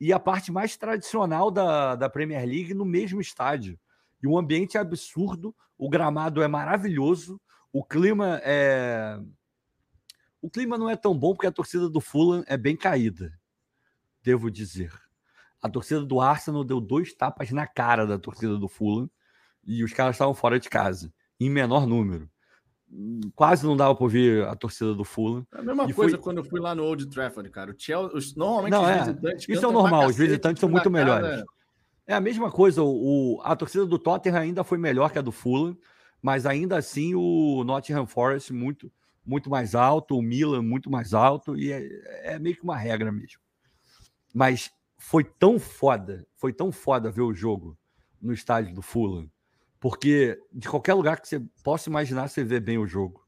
e 0.00 0.12
a 0.12 0.18
parte 0.18 0.50
mais 0.50 0.76
tradicional 0.76 1.50
da, 1.50 1.94
da 1.94 2.10
Premier 2.10 2.44
League 2.44 2.74
no 2.74 2.84
mesmo 2.84 3.20
estádio. 3.20 3.78
E 4.22 4.26
o 4.26 4.36
ambiente 4.36 4.76
é 4.76 4.80
absurdo, 4.80 5.54
o 5.78 5.88
gramado 5.88 6.42
é 6.42 6.48
maravilhoso, 6.48 7.40
o 7.72 7.84
clima 7.84 8.40
é 8.42 9.18
o 10.42 10.48
clima 10.48 10.78
não 10.78 10.88
é 10.88 10.96
tão 10.96 11.16
bom 11.16 11.34
porque 11.34 11.46
a 11.46 11.52
torcida 11.52 11.88
do 11.88 12.00
Fulham 12.00 12.42
é 12.46 12.56
bem 12.56 12.76
caída, 12.76 13.32
devo 14.22 14.50
dizer. 14.50 14.92
A 15.62 15.68
torcida 15.68 16.00
do 16.04 16.20
Arsenal 16.20 16.64
deu 16.64 16.80
dois 16.80 17.12
tapas 17.12 17.50
na 17.50 17.66
cara 17.66 18.06
da 18.06 18.18
torcida 18.18 18.56
do 18.56 18.68
Fulham 18.68 19.10
e 19.64 19.84
os 19.84 19.92
caras 19.92 20.14
estavam 20.14 20.34
fora 20.34 20.58
de 20.58 20.68
casa, 20.68 21.12
em 21.38 21.50
menor 21.50 21.86
número. 21.86 22.30
Quase 23.36 23.64
não 23.64 23.76
dava 23.76 23.94
para 23.94 24.02
ouvir 24.02 24.44
a 24.46 24.56
torcida 24.56 24.94
do 24.94 25.04
Fulham. 25.04 25.46
É 25.54 25.60
a 25.60 25.62
mesma 25.62 25.88
e 25.88 25.92
coisa 25.92 26.16
foi... 26.16 26.24
quando 26.24 26.38
eu 26.38 26.44
fui 26.44 26.58
lá 26.58 26.74
no 26.74 26.82
Old 26.84 27.06
Trafford, 27.08 27.48
cara. 27.50 27.70
O 27.70 27.74
Chelsea, 27.78 28.16
os, 28.16 28.34
normalmente 28.34 28.72
não, 28.72 28.82
os 28.82 28.88
é. 28.88 28.98
visitantes. 28.98 29.48
Isso 29.48 29.66
é 29.66 29.72
normal, 29.72 30.06
os 30.06 30.16
visitantes 30.16 30.60
são 30.60 30.68
muito 30.68 30.90
melhores. 30.90 31.28
Cara... 31.28 31.44
É 32.06 32.14
a 32.14 32.20
mesma 32.20 32.50
coisa, 32.50 32.82
o, 32.82 33.40
a 33.44 33.54
torcida 33.54 33.86
do 33.86 33.98
Tottenham 33.98 34.40
ainda 34.40 34.64
foi 34.64 34.78
melhor 34.78 35.12
que 35.12 35.18
a 35.18 35.22
do 35.22 35.30
Fulham, 35.30 35.78
mas 36.20 36.46
ainda 36.46 36.76
assim 36.76 37.14
o 37.14 37.62
Nottingham 37.62 38.06
Forest 38.06 38.52
muito 38.52 38.90
muito 39.30 39.48
mais 39.48 39.76
alto, 39.76 40.18
o 40.18 40.22
Milan 40.22 40.60
muito 40.60 40.90
mais 40.90 41.14
alto, 41.14 41.56
e 41.56 41.70
é, 41.70 42.34
é 42.34 42.38
meio 42.38 42.56
que 42.56 42.64
uma 42.64 42.76
regra 42.76 43.12
mesmo. 43.12 43.40
Mas 44.34 44.72
foi 44.98 45.22
tão 45.22 45.58
foda, 45.60 46.26
foi 46.34 46.52
tão 46.52 46.72
foda 46.72 47.12
ver 47.12 47.22
o 47.22 47.32
jogo 47.32 47.78
no 48.20 48.32
estádio 48.32 48.74
do 48.74 48.82
Fulham, 48.82 49.30
porque 49.78 50.36
de 50.52 50.68
qualquer 50.68 50.94
lugar 50.94 51.20
que 51.20 51.28
você 51.28 51.40
possa 51.62 51.88
imaginar, 51.88 52.28
você 52.28 52.42
vê 52.42 52.58
bem 52.58 52.76
o 52.76 52.88
jogo. 52.88 53.24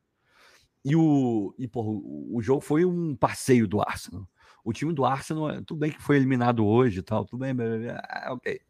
E 0.85 0.97
o, 0.97 1.55
e, 1.57 1.69
porra, 1.69 1.89
o, 1.89 2.43
jogo 2.43 2.61
foi 2.61 2.85
um 2.85 3.15
passeio 3.15 3.69
do 3.69 3.81
Arsenal. 3.81 4.29
O 4.65 4.73
time 4.73 4.93
do 4.93 5.05
Arsenal, 5.05 5.63
tudo 5.63 5.79
bem 5.79 5.93
que 5.93 6.03
foi 6.03 6.17
eliminado 6.17 6.67
hoje 6.67 6.99
e 6.99 7.03
tal, 7.03 7.25
tudo 7.25 7.41
bem, 7.41 7.55
ah, 7.91 8.33
ok. 8.33 8.61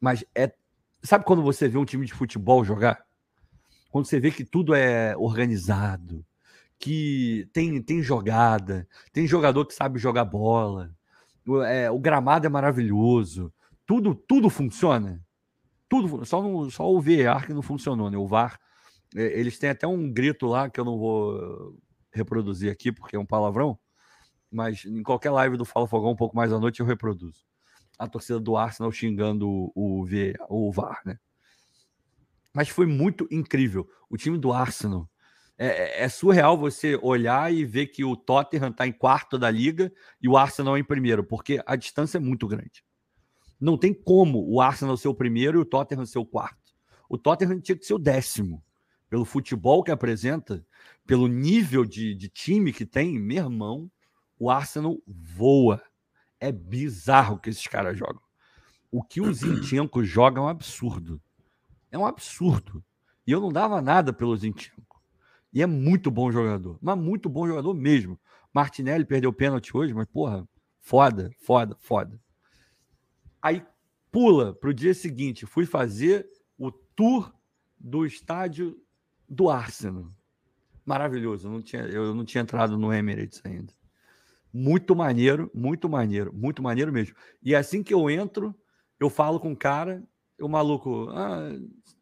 Mas 0.00 0.24
é. 0.34 0.52
Sabe 1.04 1.24
quando 1.24 1.42
você 1.42 1.68
vê 1.68 1.78
um 1.78 1.84
time 1.84 2.04
de 2.04 2.12
futebol 2.12 2.64
jogar? 2.64 3.04
Quando 3.90 4.06
você 4.06 4.18
vê 4.18 4.30
que 4.32 4.44
tudo 4.44 4.74
é 4.74 5.16
organizado, 5.16 6.24
que 6.82 7.48
tem, 7.52 7.80
tem 7.80 8.02
jogada, 8.02 8.88
tem 9.12 9.24
jogador 9.24 9.64
que 9.64 9.72
sabe 9.72 10.00
jogar 10.00 10.24
bola, 10.24 10.92
o, 11.46 11.62
é, 11.62 11.88
o 11.88 11.96
gramado 11.96 12.44
é 12.44 12.50
maravilhoso, 12.50 13.54
tudo 13.86 14.16
tudo 14.16 14.50
funciona. 14.50 15.24
Tudo, 15.88 16.24
só, 16.24 16.42
no, 16.42 16.68
só 16.72 16.90
o 16.92 17.00
VAR 17.00 17.46
que 17.46 17.54
não 17.54 17.62
funcionou, 17.62 18.10
né? 18.10 18.18
O 18.18 18.26
VAR, 18.26 18.58
é, 19.14 19.38
eles 19.38 19.60
têm 19.60 19.70
até 19.70 19.86
um 19.86 20.12
grito 20.12 20.46
lá 20.46 20.68
que 20.68 20.80
eu 20.80 20.84
não 20.84 20.98
vou 20.98 21.78
reproduzir 22.10 22.72
aqui 22.72 22.90
porque 22.90 23.14
é 23.14 23.18
um 23.18 23.26
palavrão, 23.26 23.78
mas 24.50 24.84
em 24.84 25.04
qualquer 25.04 25.30
live 25.30 25.56
do 25.56 25.64
Fala 25.64 25.86
Fogão 25.86 26.10
um 26.10 26.16
pouco 26.16 26.34
mais 26.34 26.52
à 26.52 26.58
noite 26.58 26.80
eu 26.80 26.86
reproduzo. 26.86 27.44
A 27.96 28.08
torcida 28.08 28.40
do 28.40 28.56
Arsenal 28.56 28.90
xingando 28.90 29.48
o, 29.48 29.72
o, 29.76 30.04
o 30.48 30.72
VAR, 30.72 31.00
né? 31.06 31.16
Mas 32.52 32.68
foi 32.68 32.86
muito 32.86 33.28
incrível. 33.30 33.88
O 34.10 34.16
time 34.16 34.36
do 34.36 34.52
Arsenal 34.52 35.08
É, 35.58 36.04
é, 36.04 36.08
surreal 36.08 36.56
você 36.56 36.96
olhar 36.96 37.52
e 37.52 37.64
ver 37.64 37.86
que 37.86 38.04
o 38.04 38.16
Tottenham 38.16 38.70
está 38.70 38.86
em 38.86 38.92
quarto 38.92 39.38
da 39.38 39.50
liga 39.50 39.92
e 40.20 40.28
o 40.28 40.36
Arsenal 40.36 40.76
em 40.76 40.84
primeiro, 40.84 41.22
porque 41.22 41.62
a 41.66 41.76
distância 41.76 42.18
é 42.18 42.20
muito 42.20 42.48
grande. 42.48 42.82
Não 43.60 43.78
tem 43.78 43.94
como 43.94 44.44
o 44.50 44.60
Arsenal 44.60 44.96
ser 44.96 45.08
o 45.08 45.14
primeiro 45.14 45.58
e 45.58 45.62
o 45.62 45.64
Tottenham 45.64 46.04
ser 46.04 46.18
o 46.18 46.26
quarto. 46.26 46.72
O 47.08 47.16
Tottenham 47.16 47.60
tinha 47.60 47.76
que 47.76 47.86
ser 47.86 47.94
o 47.94 47.98
décimo. 47.98 48.64
Pelo 49.08 49.24
futebol 49.24 49.84
que 49.84 49.90
apresenta, 49.90 50.66
pelo 51.06 51.28
nível 51.28 51.84
de, 51.84 52.14
de 52.14 52.28
time 52.28 52.72
que 52.72 52.86
tem, 52.86 53.18
meu 53.18 53.44
irmão, 53.44 53.90
o 54.38 54.50
Arsenal 54.50 54.98
voa. 55.06 55.80
É 56.40 56.50
bizarro 56.50 57.38
que 57.38 57.50
esses 57.50 57.66
caras 57.68 57.96
jogam. 57.96 58.22
O 58.90 59.00
que 59.00 59.20
os 59.20 59.38
Zinchenko 59.46 60.02
jogam 60.02 60.44
é 60.44 60.46
um 60.46 60.50
absurdo. 60.50 61.22
É 61.90 61.96
um 61.96 62.04
absurdo. 62.04 62.84
E 63.24 63.30
eu 63.30 63.40
não 63.40 63.52
dava 63.52 63.80
nada 63.80 64.12
pelo 64.12 64.36
Zinchenko. 64.36 64.91
E 65.52 65.62
é 65.62 65.66
muito 65.66 66.10
bom 66.10 66.32
jogador. 66.32 66.78
Mas 66.80 66.98
muito 66.98 67.28
bom 67.28 67.46
jogador 67.46 67.74
mesmo. 67.74 68.18
Martinelli 68.52 69.04
perdeu 69.04 69.32
pênalti 69.32 69.76
hoje, 69.76 69.92
mas, 69.92 70.06
porra, 70.06 70.48
foda, 70.80 71.30
foda, 71.44 71.76
foda. 71.80 72.18
Aí 73.40 73.64
pula 74.10 74.54
para 74.54 74.70
o 74.70 74.74
dia 74.74 74.94
seguinte. 74.94 75.46
Fui 75.46 75.66
fazer 75.66 76.28
o 76.58 76.70
tour 76.70 77.32
do 77.78 78.06
estádio 78.06 78.78
do 79.28 79.50
Arsenal. 79.50 80.06
Maravilhoso. 80.84 81.48
Eu 81.48 81.52
não 81.52 81.62
tinha, 81.62 81.82
eu 81.82 82.14
não 82.14 82.24
tinha 82.24 82.42
entrado 82.42 82.78
no 82.78 82.92
Emirates 82.92 83.40
ainda. 83.44 83.72
Muito 84.52 84.94
maneiro, 84.94 85.50
muito 85.54 85.88
maneiro, 85.88 86.32
muito 86.32 86.62
maneiro 86.62 86.92
mesmo. 86.92 87.16
E 87.42 87.54
assim 87.54 87.82
que 87.82 87.94
eu 87.94 88.10
entro, 88.10 88.54
eu 89.00 89.08
falo 89.08 89.40
com 89.40 89.52
o 89.52 89.56
cara, 89.56 90.02
o 90.40 90.48
maluco, 90.48 91.08
ah, 91.10 91.52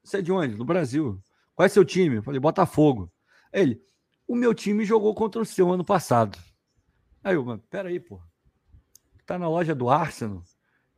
você 0.03 0.19
é 0.19 0.23
de 0.23 0.33
onde? 0.33 0.57
Do 0.57 0.65
Brasil. 0.65 1.23
Qual 1.55 1.65
é 1.65 1.69
seu 1.69 1.85
time? 1.85 2.17
Eu 2.17 2.23
falei, 2.23 2.41
Botafogo. 2.41 3.11
Ele, 3.53 3.83
o 4.27 4.35
meu 4.35 4.55
time 4.55 4.85
jogou 4.85 5.15
contra 5.15 5.41
o 5.41 5.47
seu 5.47 5.71
ano 5.71 5.85
passado. 5.85 6.39
Aí 7.23 7.35
eu, 7.35 7.59
peraí, 7.71 7.99
pô. 7.99 8.21
Tá 9.27 9.39
na 9.39 9.49
loja 9.49 9.75
do 9.75 9.89
Arsenal? 9.89 10.43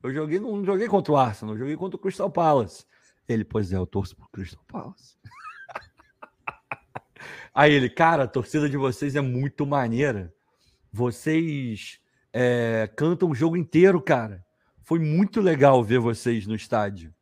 Eu 0.02 0.12
joguei, 0.12 0.40
não 0.40 0.64
joguei 0.64 0.88
contra 0.88 1.12
o 1.12 1.16
Arsenal, 1.16 1.54
eu 1.54 1.58
joguei 1.58 1.76
contra 1.76 1.96
o 1.96 2.00
Crystal 2.00 2.30
Palace. 2.30 2.84
Ele, 3.28 3.44
pois 3.44 3.72
é, 3.72 3.76
eu 3.76 3.86
torço 3.86 4.16
pro 4.16 4.28
Crystal 4.28 4.64
Palace. 4.66 5.16
Aí 7.54 7.72
ele, 7.72 7.88
cara, 7.88 8.24
a 8.24 8.28
torcida 8.28 8.68
de 8.68 8.76
vocês 8.76 9.14
é 9.14 9.20
muito 9.20 9.66
maneira. 9.66 10.34
Vocês 10.92 12.00
é, 12.32 12.90
cantam 12.96 13.30
o 13.30 13.34
jogo 13.34 13.56
inteiro, 13.56 14.00
cara. 14.00 14.44
Foi 14.82 14.98
muito 14.98 15.40
legal 15.40 15.82
ver 15.84 15.98
vocês 15.98 16.46
no 16.46 16.54
estádio. 16.54 17.14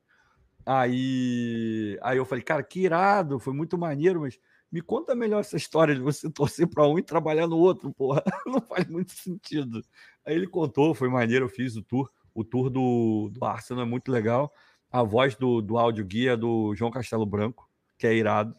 Aí, 0.64 1.99
aí 2.03 2.16
eu 2.16 2.24
falei, 2.24 2.45
cara, 2.45 2.62
que 2.62 2.81
irado, 2.81 3.39
foi 3.39 3.53
muito 3.53 3.76
maneiro, 3.76 4.20
mas 4.20 4.39
me 4.70 4.80
conta 4.80 5.14
melhor 5.14 5.40
essa 5.40 5.56
história 5.56 5.94
de 5.94 6.00
você 6.00 6.30
torcer 6.30 6.66
para 6.66 6.86
um 6.86 6.98
e 6.98 7.02
trabalhar 7.02 7.46
no 7.46 7.56
outro, 7.56 7.92
porra. 7.92 8.22
Não 8.46 8.60
faz 8.60 8.86
muito 8.86 9.12
sentido. 9.12 9.82
Aí 10.24 10.34
ele 10.34 10.46
contou, 10.46 10.94
foi 10.94 11.08
maneiro, 11.08 11.46
eu 11.46 11.48
fiz 11.48 11.76
o 11.76 11.82
tour. 11.82 12.10
O 12.34 12.44
tour 12.44 12.70
do, 12.70 13.30
do 13.32 13.44
Arsenal 13.44 13.84
é 13.84 13.88
muito 13.88 14.10
legal. 14.10 14.52
A 14.90 15.02
voz 15.02 15.34
do, 15.34 15.60
do 15.60 15.78
áudio 15.78 16.04
guia 16.04 16.32
é 16.32 16.36
do 16.36 16.74
João 16.74 16.90
Castelo 16.90 17.26
Branco, 17.26 17.68
que 17.98 18.06
é 18.06 18.14
irado. 18.14 18.54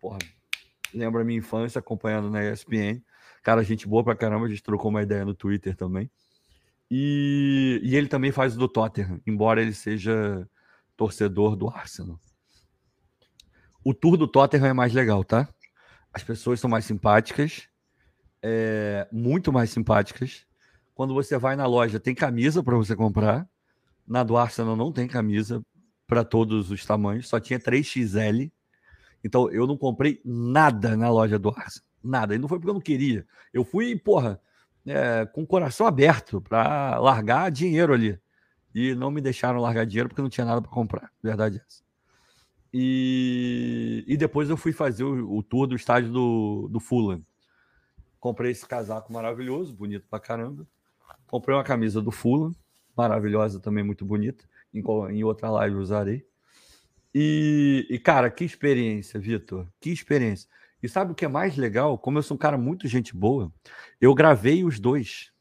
Porra, 0.00 0.18
lembra 0.92 1.24
minha 1.24 1.38
infância 1.38 1.78
acompanhando 1.78 2.30
na 2.30 2.44
ESPN. 2.44 3.02
Cara, 3.42 3.62
gente 3.62 3.86
boa 3.86 4.02
pra 4.02 4.16
caramba, 4.16 4.46
a 4.46 4.48
gente 4.48 4.62
trocou 4.62 4.90
uma 4.90 5.02
ideia 5.02 5.24
no 5.24 5.34
Twitter 5.34 5.76
também. 5.76 6.10
E, 6.90 7.80
e 7.82 7.96
ele 7.96 8.08
também 8.08 8.30
faz 8.30 8.54
o 8.54 8.58
do 8.58 8.68
Tottenham, 8.68 9.20
embora 9.26 9.60
ele 9.60 9.72
seja 9.72 10.48
torcedor 10.96 11.56
do 11.56 11.68
Arsenal. 11.68 12.20
O 13.88 13.94
tour 13.94 14.16
do 14.16 14.26
Tottenham 14.26 14.66
é 14.66 14.72
mais 14.72 14.92
legal, 14.92 15.22
tá? 15.22 15.48
As 16.12 16.24
pessoas 16.24 16.58
são 16.58 16.68
mais 16.68 16.84
simpáticas, 16.84 17.68
é, 18.42 19.06
muito 19.12 19.52
mais 19.52 19.70
simpáticas. 19.70 20.44
Quando 20.92 21.14
você 21.14 21.38
vai 21.38 21.54
na 21.54 21.66
loja, 21.66 22.00
tem 22.00 22.12
camisa 22.12 22.64
para 22.64 22.74
você 22.74 22.96
comprar. 22.96 23.48
Na 24.04 24.24
do 24.24 24.36
Arsenal 24.36 24.74
não 24.74 24.90
tem 24.90 25.06
camisa 25.06 25.64
para 26.04 26.24
todos 26.24 26.72
os 26.72 26.84
tamanhos, 26.84 27.28
só 27.28 27.38
tinha 27.38 27.60
3XL. 27.60 28.50
Então 29.22 29.48
eu 29.52 29.68
não 29.68 29.76
comprei 29.76 30.20
nada 30.24 30.96
na 30.96 31.08
loja 31.08 31.38
do 31.38 31.50
Arsenal. 31.50 31.88
Nada. 32.02 32.34
E 32.34 32.38
não 32.38 32.48
foi 32.48 32.58
porque 32.58 32.70
eu 32.70 32.74
não 32.74 32.80
queria. 32.80 33.24
Eu 33.54 33.64
fui, 33.64 33.96
porra, 33.96 34.40
é, 34.84 35.24
com 35.26 35.42
o 35.42 35.46
coração 35.46 35.86
aberto 35.86 36.40
para 36.40 36.98
largar 36.98 37.52
dinheiro 37.52 37.94
ali. 37.94 38.18
E 38.74 38.96
não 38.96 39.12
me 39.12 39.20
deixaram 39.20 39.60
largar 39.60 39.86
dinheiro 39.86 40.08
porque 40.08 40.22
não 40.22 40.28
tinha 40.28 40.44
nada 40.44 40.60
para 40.60 40.72
comprar. 40.72 41.12
Verdade 41.22 41.58
é 41.58 41.60
essa. 41.64 41.85
E, 42.72 44.04
e 44.06 44.16
depois 44.16 44.50
eu 44.50 44.56
fui 44.56 44.72
fazer 44.72 45.04
o, 45.04 45.36
o 45.36 45.42
tour 45.42 45.66
do 45.66 45.76
estádio 45.76 46.12
do, 46.12 46.68
do 46.70 46.80
Fulham. 46.80 47.22
Comprei 48.18 48.50
esse 48.50 48.66
casaco 48.66 49.12
maravilhoso, 49.12 49.74
bonito 49.74 50.06
pra 50.08 50.18
caramba. 50.18 50.66
Comprei 51.26 51.56
uma 51.56 51.64
camisa 51.64 52.00
do 52.02 52.10
Fulham, 52.10 52.52
maravilhosa 52.96 53.60
também, 53.60 53.84
muito 53.84 54.04
bonita. 54.04 54.44
Em, 54.72 54.82
em 55.10 55.24
outra 55.24 55.50
live 55.50 55.76
usarei. 55.76 56.26
E, 57.14 57.86
e, 57.88 57.98
cara, 57.98 58.30
que 58.30 58.44
experiência, 58.44 59.18
Vitor. 59.18 59.66
Que 59.80 59.90
experiência. 59.90 60.48
E 60.82 60.88
sabe 60.88 61.12
o 61.12 61.14
que 61.14 61.24
é 61.24 61.28
mais 61.28 61.56
legal? 61.56 61.96
Como 61.96 62.18
eu 62.18 62.22
sou 62.22 62.34
um 62.34 62.38
cara 62.38 62.58
muito 62.58 62.86
gente 62.86 63.16
boa, 63.16 63.50
eu 64.00 64.14
gravei 64.14 64.64
os 64.64 64.78
dois. 64.78 65.32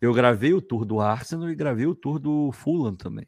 Eu 0.00 0.12
gravei 0.12 0.52
o 0.52 0.60
tour 0.60 0.84
do 0.84 1.00
Arsenal 1.00 1.48
e 1.48 1.54
gravei 1.54 1.86
o 1.86 1.94
tour 1.94 2.18
do 2.18 2.50
Fulham 2.52 2.94
também. 2.94 3.26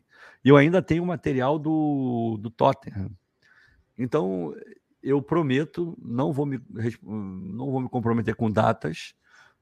E 0.48 0.50
eu 0.50 0.56
ainda 0.56 0.80
tenho 0.80 1.04
material 1.04 1.58
do, 1.58 2.38
do 2.40 2.48
Tottenham. 2.48 3.10
Então, 3.98 4.54
eu 5.02 5.20
prometo, 5.20 5.94
não 6.00 6.32
vou 6.32 6.46
me, 6.46 6.58
não 6.72 7.70
vou 7.70 7.82
me 7.82 7.88
comprometer 7.90 8.34
com 8.34 8.50
datas, 8.50 9.14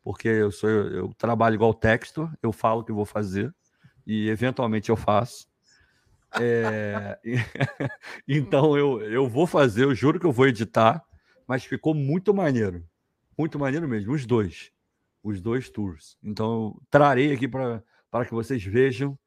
porque 0.04 0.28
eu, 0.28 0.52
sou, 0.52 0.70
eu 0.70 1.12
trabalho 1.18 1.54
igual 1.54 1.74
texto, 1.74 2.30
eu 2.40 2.52
falo 2.52 2.84
que 2.84 2.92
vou 2.92 3.04
fazer 3.04 3.52
e 4.06 4.28
eventualmente 4.28 4.88
eu 4.88 4.94
faço. 4.94 5.48
É, 6.40 7.18
então 8.28 8.78
eu, 8.78 9.02
eu 9.02 9.28
vou 9.28 9.44
fazer, 9.44 9.82
eu 9.82 9.92
juro 9.92 10.20
que 10.20 10.26
eu 10.26 10.30
vou 10.30 10.46
editar 10.46 11.04
mas 11.48 11.64
ficou 11.64 11.94
muito 11.94 12.32
maneiro. 12.32 12.88
Muito 13.36 13.58
maneiro 13.58 13.88
mesmo, 13.88 14.12
os 14.12 14.24
dois. 14.24 14.70
Os 15.20 15.40
dois 15.40 15.68
tours. 15.68 16.16
Então, 16.22 16.80
trarei 16.88 17.32
aqui 17.32 17.48
para 17.48 17.82
que 18.24 18.32
vocês 18.32 18.62
vejam 18.62 19.18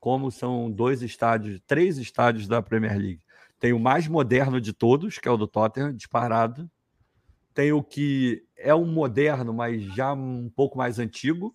como 0.00 0.30
são 0.30 0.70
dois 0.70 1.02
estádios, 1.02 1.60
três 1.66 1.98
estádios 1.98 2.48
da 2.48 2.62
Premier 2.62 2.96
League. 2.98 3.20
Tem 3.60 3.74
o 3.74 3.78
mais 3.78 4.08
moderno 4.08 4.58
de 4.58 4.72
todos, 4.72 5.18
que 5.18 5.28
é 5.28 5.30
o 5.30 5.36
do 5.36 5.46
Tottenham, 5.46 5.94
disparado. 5.94 6.68
Tem 7.52 7.70
o 7.72 7.82
que 7.82 8.42
é 8.56 8.74
um 8.74 8.86
moderno, 8.86 9.52
mas 9.52 9.82
já 9.94 10.14
um 10.14 10.50
pouco 10.56 10.78
mais 10.78 10.98
antigo. 10.98 11.54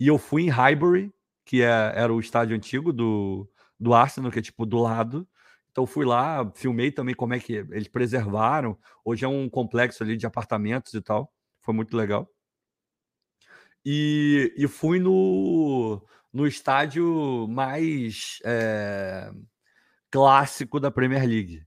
E 0.00 0.06
eu 0.06 0.16
fui 0.16 0.44
em 0.44 0.48
Highbury, 0.48 1.12
que 1.44 1.62
é, 1.62 1.92
era 1.94 2.12
o 2.12 2.20
estádio 2.20 2.56
antigo 2.56 2.92
do, 2.92 3.46
do 3.78 3.92
Arsenal, 3.92 4.30
que 4.30 4.38
é 4.38 4.42
tipo 4.42 4.64
do 4.64 4.78
lado. 4.78 5.28
Então 5.70 5.86
fui 5.86 6.06
lá, 6.06 6.50
filmei 6.54 6.90
também 6.90 7.14
como 7.14 7.34
é 7.34 7.38
que 7.38 7.52
eles 7.52 7.88
preservaram. 7.88 8.78
Hoje 9.04 9.26
é 9.26 9.28
um 9.28 9.48
complexo 9.48 10.02
ali 10.02 10.16
de 10.16 10.26
apartamentos 10.26 10.94
e 10.94 11.02
tal. 11.02 11.30
Foi 11.60 11.74
muito 11.74 11.94
legal. 11.94 12.28
E, 13.84 14.54
e 14.56 14.66
fui 14.66 14.98
no, 14.98 16.02
no 16.38 16.46
estádio 16.46 17.48
mais 17.48 18.38
é, 18.44 19.28
clássico 20.08 20.78
da 20.78 20.88
Premier 20.88 21.26
League. 21.26 21.66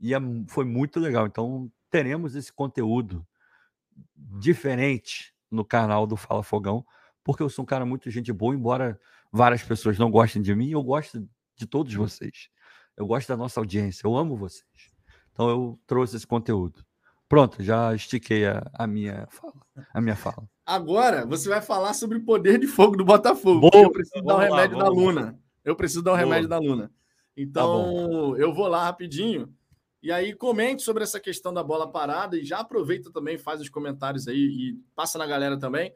E 0.00 0.12
é, 0.12 0.18
foi 0.48 0.64
muito 0.64 0.98
legal. 0.98 1.24
Então 1.28 1.70
teremos 1.88 2.34
esse 2.34 2.52
conteúdo 2.52 3.24
diferente 4.40 5.32
no 5.48 5.64
canal 5.64 6.04
do 6.04 6.16
Fala 6.16 6.42
Fogão, 6.42 6.84
porque 7.22 7.44
eu 7.44 7.48
sou 7.48 7.62
um 7.62 7.66
cara 7.66 7.86
muito 7.86 8.10
gente 8.10 8.32
boa, 8.32 8.56
embora 8.56 9.00
várias 9.30 9.62
pessoas 9.62 9.96
não 9.98 10.10
gostem 10.10 10.42
de 10.42 10.52
mim, 10.52 10.70
eu 10.70 10.82
gosto 10.82 11.24
de 11.56 11.64
todos 11.64 11.94
vocês. 11.94 12.48
Eu 12.96 13.06
gosto 13.06 13.28
da 13.28 13.36
nossa 13.36 13.60
audiência, 13.60 14.04
eu 14.04 14.16
amo 14.16 14.36
vocês. 14.36 14.92
Então 15.30 15.48
eu 15.48 15.80
trouxe 15.86 16.16
esse 16.16 16.26
conteúdo. 16.26 16.84
Pronto, 17.28 17.62
já 17.62 17.94
estiquei 17.94 18.46
a, 18.46 18.62
a 18.72 18.86
minha 18.86 19.26
fala. 19.30 19.54
A 19.92 20.00
minha 20.00 20.16
fala. 20.16 20.48
Agora 20.64 21.26
você 21.26 21.48
vai 21.48 21.60
falar 21.60 21.92
sobre 21.92 22.18
o 22.18 22.24
poder 22.24 22.58
de 22.58 22.66
fogo 22.66 22.96
do 22.96 23.04
Botafogo. 23.04 23.70
Boa, 23.70 23.84
eu 23.84 23.92
preciso 23.92 24.24
dar 24.24 24.36
um 24.36 24.38
remédio 24.38 24.78
lá, 24.78 24.84
da 24.84 24.90
Luna. 24.90 25.38
Eu 25.64 25.76
preciso 25.76 26.02
dar 26.02 26.12
um 26.12 26.14
Boa. 26.14 26.24
remédio 26.24 26.48
da 26.48 26.58
Luna. 26.58 26.90
Então, 27.36 28.32
tá 28.34 28.40
eu 28.40 28.52
vou 28.52 28.66
lá 28.66 28.84
rapidinho. 28.84 29.52
E 30.02 30.10
aí, 30.10 30.32
comente 30.32 30.82
sobre 30.82 31.02
essa 31.02 31.20
questão 31.20 31.52
da 31.52 31.62
bola 31.62 31.90
parada 31.90 32.36
e 32.36 32.44
já 32.44 32.60
aproveita 32.60 33.12
também, 33.12 33.36
faz 33.36 33.60
os 33.60 33.68
comentários 33.68 34.26
aí 34.26 34.38
e 34.38 34.80
passa 34.94 35.18
na 35.18 35.26
galera 35.26 35.58
também 35.58 35.92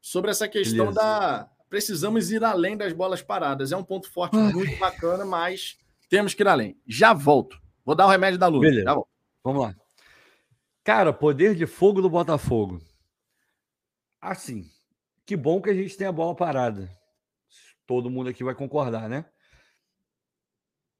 sobre 0.00 0.30
essa 0.30 0.46
questão 0.46 0.86
Beleza. 0.86 1.00
da. 1.00 1.50
Precisamos 1.70 2.30
ir 2.30 2.44
além 2.44 2.76
das 2.76 2.92
bolas 2.92 3.22
paradas. 3.22 3.72
É 3.72 3.76
um 3.76 3.82
ponto 3.82 4.10
forte 4.10 4.36
Ai. 4.36 4.52
muito 4.52 4.78
bacana, 4.78 5.24
mas 5.24 5.78
temos 6.10 6.34
que 6.34 6.42
ir 6.42 6.48
além. 6.48 6.76
Já 6.86 7.12
volto. 7.12 7.58
Vou 7.84 7.94
dar 7.94 8.06
o 8.06 8.10
remédio 8.10 8.38
da 8.38 8.46
luz. 8.46 8.68
Beleza. 8.68 9.02
Vamos 9.42 9.62
lá. 9.62 9.74
Cara, 10.84 11.14
poder 11.14 11.54
de 11.54 11.66
fogo 11.66 12.02
do 12.02 12.10
Botafogo. 12.10 12.78
Assim, 14.20 14.70
que 15.24 15.34
bom 15.34 15.60
que 15.62 15.70
a 15.70 15.74
gente 15.74 15.96
tem 15.96 16.06
a 16.06 16.12
bola 16.12 16.36
parada. 16.36 16.90
Todo 17.86 18.10
mundo 18.10 18.28
aqui 18.28 18.44
vai 18.44 18.54
concordar, 18.54 19.08
né? 19.08 19.24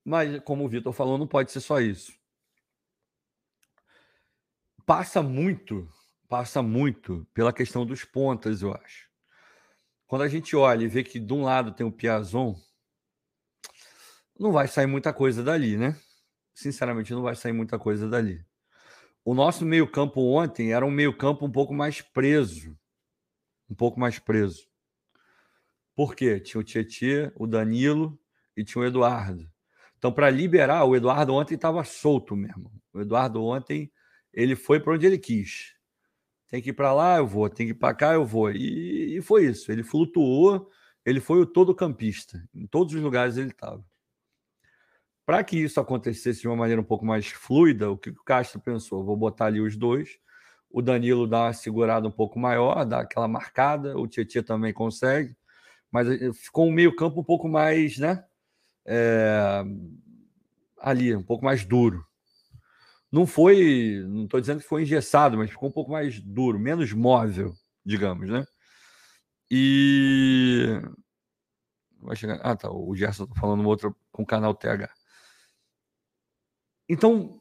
Mas, 0.02 0.40
como 0.42 0.64
o 0.64 0.68
Vitor 0.68 0.92
falou, 0.94 1.18
não 1.18 1.26
pode 1.26 1.52
ser 1.52 1.60
só 1.60 1.80
isso. 1.80 2.12
passa 4.86 5.22
muito, 5.22 5.86
passa 6.28 6.62
muito 6.62 7.26
pela 7.34 7.52
questão 7.52 7.84
dos 7.84 8.04
pontas, 8.04 8.62
eu 8.62 8.72
acho. 8.72 9.10
Quando 10.06 10.22
a 10.22 10.28
gente 10.28 10.56
olha 10.56 10.84
e 10.84 10.88
vê 10.88 11.04
que 11.04 11.18
de 11.18 11.32
um 11.32 11.42
lado 11.42 11.72
tem 11.72 11.86
o 11.86 11.92
Piazon, 11.92 12.54
não 14.38 14.52
vai 14.52 14.66
sair 14.66 14.86
muita 14.86 15.12
coisa 15.12 15.42
dali, 15.42 15.76
né? 15.76 15.98
Sinceramente, 16.54 17.12
não 17.12 17.22
vai 17.22 17.36
sair 17.36 17.52
muita 17.52 17.78
coisa 17.78 18.08
dali. 18.08 18.44
O 19.24 19.34
nosso 19.34 19.64
meio-campo 19.64 20.20
ontem 20.20 20.72
era 20.72 20.84
um 20.84 20.90
meio-campo 20.90 21.46
um 21.46 21.50
pouco 21.50 21.72
mais 21.72 22.02
preso. 22.02 22.78
Um 23.70 23.74
pouco 23.74 23.98
mais 23.98 24.18
preso. 24.18 24.68
Por 25.94 26.14
quê? 26.14 26.38
Tinha 26.38 26.60
o 26.60 26.64
Tietê, 26.64 27.32
o 27.36 27.46
Danilo 27.46 28.18
e 28.56 28.62
tinha 28.62 28.82
o 28.82 28.84
Eduardo. 28.84 29.50
Então, 29.96 30.12
para 30.12 30.28
liberar, 30.28 30.84
o 30.84 30.94
Eduardo 30.94 31.32
ontem 31.32 31.54
estava 31.54 31.82
solto 31.84 32.36
mesmo. 32.36 32.70
O 32.92 33.00
Eduardo 33.00 33.42
ontem, 33.42 33.90
ele 34.32 34.54
foi 34.54 34.78
para 34.78 34.92
onde 34.92 35.06
ele 35.06 35.18
quis. 35.18 35.74
Tem 36.48 36.60
que 36.60 36.70
ir 36.70 36.74
para 36.74 36.92
lá, 36.92 37.16
eu 37.16 37.26
vou. 37.26 37.48
Tem 37.48 37.66
que 37.66 37.72
ir 37.72 37.76
para 37.76 37.94
cá, 37.94 38.12
eu 38.12 38.26
vou. 38.26 38.50
E, 38.50 39.16
e, 39.16 39.22
foi 39.22 39.46
isso. 39.46 39.72
Ele 39.72 39.82
flutuou, 39.82 40.70
ele 41.04 41.20
foi 41.20 41.40
o 41.40 41.46
todo 41.46 41.74
campista. 41.74 42.46
Em 42.54 42.66
todos 42.66 42.94
os 42.94 43.00
lugares 43.00 43.38
ele 43.38 43.50
estava. 43.50 43.82
Para 45.26 45.42
que 45.42 45.56
isso 45.56 45.80
acontecesse 45.80 46.42
de 46.42 46.48
uma 46.48 46.56
maneira 46.56 46.80
um 46.80 46.84
pouco 46.84 47.04
mais 47.04 47.26
fluida, 47.28 47.90
o 47.90 47.96
que 47.96 48.10
o 48.10 48.24
Castro 48.24 48.60
pensou? 48.60 49.04
Vou 49.04 49.16
botar 49.16 49.46
ali 49.46 49.60
os 49.60 49.76
dois. 49.76 50.18
O 50.70 50.82
Danilo 50.82 51.26
dá 51.26 51.44
uma 51.44 51.52
segurada 51.52 52.08
um 52.08 52.10
pouco 52.10 52.38
maior, 52.38 52.84
dá 52.84 53.00
aquela 53.00 53.28
marcada. 53.28 53.96
O 53.98 54.06
Tietchan 54.08 54.42
também 54.42 54.72
consegue. 54.72 55.36
Mas 55.90 56.08
eh, 56.08 56.32
ficou 56.32 56.66
um 56.66 56.72
meio-campo 56.72 57.20
um 57.20 57.24
pouco 57.24 57.48
mais, 57.48 57.98
né? 57.98 58.24
É... 58.86 59.64
ali, 60.80 61.14
um 61.16 61.22
pouco 61.22 61.44
mais 61.44 61.64
duro. 61.64 62.04
Não 63.10 63.26
foi, 63.26 64.04
não 64.08 64.24
estou 64.24 64.40
dizendo 64.40 64.60
que 64.60 64.68
foi 64.68 64.82
engessado, 64.82 65.38
mas 65.38 65.50
ficou 65.50 65.68
um 65.68 65.72
pouco 65.72 65.92
mais 65.92 66.20
duro, 66.20 66.58
menos 66.58 66.92
móvel, 66.92 67.54
digamos, 67.84 68.28
né? 68.28 68.44
E. 69.50 70.80
Vai 72.00 72.16
chegar. 72.16 72.40
Ah, 72.42 72.56
tá. 72.56 72.70
O 72.70 72.94
Gerson 72.96 73.24
está 73.24 73.40
falando 73.40 73.66
outro 73.66 73.96
com 74.12 74.22
o 74.22 74.26
canal 74.26 74.54
TH. 74.54 74.90
Então, 76.88 77.38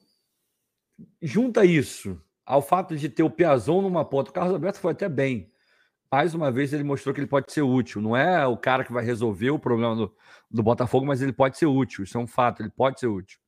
junta 1.21 1.65
isso 1.65 2.21
ao 2.45 2.61
fato 2.61 2.95
de 2.95 3.09
ter 3.09 3.23
o 3.23 3.29
Piazon 3.29 3.81
numa 3.81 4.05
ponta. 4.05 4.29
O 4.29 4.33
Carlos 4.33 4.53
Alberto 4.53 4.79
foi 4.79 4.91
até 4.91 5.09
bem. 5.09 5.51
Mais 6.11 6.33
uma 6.33 6.51
vez 6.51 6.71
ele 6.71 6.83
mostrou 6.83 7.13
que 7.13 7.19
ele 7.19 7.27
pode 7.27 7.51
ser 7.51 7.63
útil. 7.63 8.01
Não 8.01 8.15
é 8.15 8.45
o 8.45 8.57
cara 8.57 8.83
que 8.83 8.93
vai 8.93 9.03
resolver 9.03 9.49
o 9.49 9.59
problema 9.59 9.95
do, 9.95 10.15
do 10.49 10.63
Botafogo, 10.63 11.05
mas 11.05 11.21
ele 11.21 11.33
pode 11.33 11.57
ser 11.57 11.65
útil. 11.65 12.03
Isso 12.03 12.17
é 12.17 12.21
um 12.21 12.27
fato, 12.27 12.61
ele 12.61 12.69
pode 12.69 12.99
ser 12.99 13.07
útil. 13.07 13.39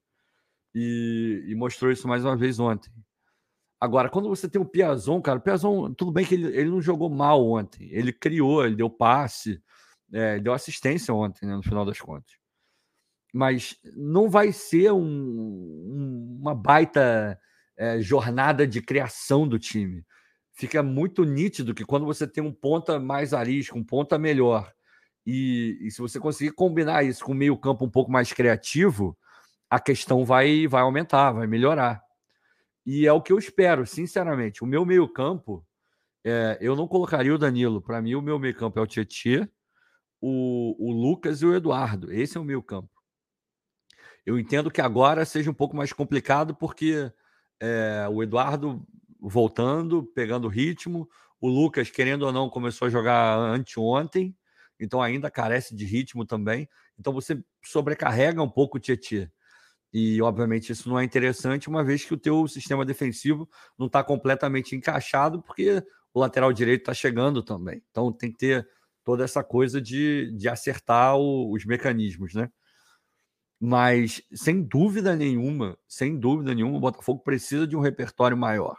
E, 0.73 1.45
e 1.47 1.55
mostrou 1.55 1.91
isso 1.91 2.07
mais 2.07 2.25
uma 2.25 2.35
vez 2.35 2.59
ontem. 2.59 2.91
Agora, 3.79 4.09
quando 4.09 4.29
você 4.29 4.49
tem 4.49 4.59
o 4.59 4.65
Piazon, 4.65 5.21
cara, 5.21 5.37
o 5.37 5.41
Piazon, 5.41 5.93
tudo 5.93 6.11
bem 6.11 6.25
que 6.25 6.33
ele, 6.33 6.47
ele 6.57 6.69
não 6.69 6.81
jogou 6.81 7.09
mal 7.09 7.45
ontem. 7.45 7.87
Ele 7.91 8.11
criou, 8.11 8.65
ele 8.65 8.75
deu 8.75 8.89
passe, 8.89 9.61
é, 10.11 10.39
deu 10.39 10.53
assistência 10.53 11.13
ontem, 11.13 11.45
né, 11.45 11.55
no 11.55 11.63
final 11.63 11.85
das 11.85 11.99
contas 11.99 12.33
mas 13.35 13.77
não 13.97 14.29
vai 14.29 14.53
ser 14.53 14.93
um, 14.93 15.03
um, 15.03 16.37
uma 16.39 16.55
baita 16.55 17.37
é, 17.75 17.99
jornada 17.99 18.65
de 18.65 18.81
criação 18.81 19.45
do 19.45 19.59
time. 19.59 20.05
Fica 20.53 20.81
muito 20.81 21.25
nítido 21.25 21.75
que 21.75 21.83
quando 21.83 22.05
você 22.05 22.25
tem 22.25 22.41
um 22.41 22.53
ponta 22.53 22.97
mais 22.97 23.33
arisco, 23.33 23.77
um 23.77 23.83
ponta 23.83 24.17
melhor, 24.17 24.71
e, 25.25 25.77
e 25.81 25.91
se 25.91 25.99
você 25.99 26.17
conseguir 26.17 26.51
combinar 26.51 27.03
isso 27.03 27.25
com 27.25 27.33
um 27.33 27.35
meio-campo 27.35 27.83
um 27.83 27.89
pouco 27.89 28.09
mais 28.09 28.31
criativo, 28.31 29.17
a 29.69 29.81
questão 29.81 30.23
vai, 30.23 30.65
vai 30.65 30.83
aumentar, 30.83 31.33
vai 31.33 31.45
melhorar. 31.45 32.01
E 32.85 33.05
é 33.05 33.11
o 33.11 33.21
que 33.21 33.33
eu 33.33 33.37
espero, 33.37 33.85
sinceramente. 33.85 34.63
O 34.63 34.67
meu 34.67 34.85
meio-campo, 34.85 35.65
é, 36.23 36.57
eu 36.61 36.73
não 36.73 36.87
colocaria 36.87 37.35
o 37.35 37.37
Danilo. 37.37 37.81
Para 37.81 38.01
mim, 38.01 38.15
o 38.15 38.21
meu 38.21 38.39
meio-campo 38.39 38.79
é 38.79 38.81
o 38.81 38.87
Tietchan, 38.87 39.49
o, 40.21 40.73
o 40.79 40.93
Lucas 40.93 41.41
e 41.41 41.45
o 41.45 41.53
Eduardo. 41.53 42.13
Esse 42.13 42.37
é 42.37 42.39
o 42.39 42.45
meio-campo. 42.45 42.94
Eu 44.25 44.39
entendo 44.39 44.71
que 44.71 44.81
agora 44.81 45.25
seja 45.25 45.51
um 45.51 45.53
pouco 45.53 45.75
mais 45.75 45.93
complicado, 45.93 46.55
porque 46.55 47.11
é, 47.59 48.07
o 48.11 48.23
Eduardo 48.23 48.85
voltando, 49.19 50.03
pegando 50.15 50.47
ritmo, 50.47 51.07
o 51.39 51.47
Lucas, 51.47 51.89
querendo 51.89 52.23
ou 52.23 52.31
não, 52.31 52.49
começou 52.49 52.87
a 52.87 52.91
jogar 52.91 53.37
anteontem, 53.37 54.35
então 54.79 55.01
ainda 55.01 55.29
carece 55.29 55.75
de 55.75 55.85
ritmo 55.85 56.25
também. 56.25 56.67
Então 56.99 57.13
você 57.13 57.43
sobrecarrega 57.63 58.41
um 58.41 58.49
pouco 58.49 58.77
o 58.77 58.79
Tietchan. 58.79 59.29
E, 59.93 60.21
obviamente, 60.21 60.71
isso 60.71 60.89
não 60.89 60.99
é 60.99 61.05
interessante, 61.05 61.69
uma 61.69 61.83
vez 61.83 62.03
que 62.03 62.13
o 62.13 62.17
teu 62.17 62.47
sistema 62.47 62.83
defensivo 62.83 63.49
não 63.77 63.87
está 63.87 64.03
completamente 64.03 64.75
encaixado, 64.75 65.41
porque 65.41 65.81
o 66.13 66.19
lateral 66.19 66.51
direito 66.51 66.81
está 66.81 66.93
chegando 66.93 67.41
também. 67.41 67.81
Então 67.91 68.11
tem 68.11 68.31
que 68.31 68.37
ter 68.37 68.67
toda 69.05 69.23
essa 69.23 69.43
coisa 69.43 69.81
de, 69.81 70.31
de 70.35 70.49
acertar 70.49 71.15
o, 71.15 71.53
os 71.53 71.63
mecanismos, 71.65 72.33
né? 72.33 72.49
Mas, 73.67 74.21
sem 74.31 74.61
dúvida 74.61 75.15
nenhuma, 75.15 75.75
sem 75.87 76.19
dúvida 76.19 76.53
nenhuma, 76.53 76.77
o 76.77 76.79
Botafogo 76.79 77.23
precisa 77.23 77.65
de 77.65 77.75
um 77.75 77.79
repertório 77.79 78.37
maior. 78.37 78.77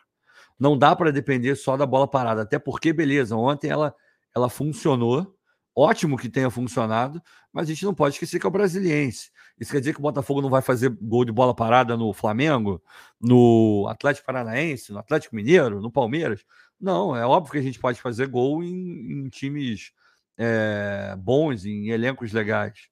Não 0.56 0.78
dá 0.78 0.94
para 0.94 1.10
depender 1.10 1.56
só 1.56 1.76
da 1.76 1.84
bola 1.84 2.06
parada, 2.06 2.42
até 2.42 2.56
porque, 2.56 2.92
beleza, 2.92 3.34
ontem 3.34 3.68
ela, 3.68 3.92
ela 4.32 4.48
funcionou, 4.48 5.36
ótimo 5.74 6.16
que 6.16 6.28
tenha 6.28 6.48
funcionado, 6.50 7.20
mas 7.52 7.64
a 7.64 7.72
gente 7.72 7.84
não 7.84 7.92
pode 7.92 8.14
esquecer 8.14 8.38
que 8.38 8.46
é 8.46 8.48
o 8.48 8.52
brasiliense. 8.52 9.32
Isso 9.58 9.72
quer 9.72 9.80
dizer 9.80 9.92
que 9.92 9.98
o 9.98 10.02
Botafogo 10.02 10.40
não 10.40 10.48
vai 10.48 10.62
fazer 10.62 10.88
gol 10.88 11.24
de 11.24 11.32
bola 11.32 11.52
parada 11.52 11.96
no 11.96 12.12
Flamengo, 12.12 12.80
no 13.20 13.88
Atlético 13.88 14.26
Paranaense, 14.26 14.92
no 14.92 15.00
Atlético 15.00 15.34
Mineiro, 15.34 15.80
no 15.80 15.90
Palmeiras? 15.90 16.44
Não, 16.80 17.16
é 17.16 17.26
óbvio 17.26 17.50
que 17.50 17.58
a 17.58 17.62
gente 17.62 17.80
pode 17.80 18.00
fazer 18.00 18.28
gol 18.28 18.62
em, 18.62 19.10
em 19.10 19.28
times 19.30 19.90
é, 20.38 21.16
bons, 21.18 21.64
em 21.64 21.88
elencos 21.88 22.32
legais. 22.32 22.88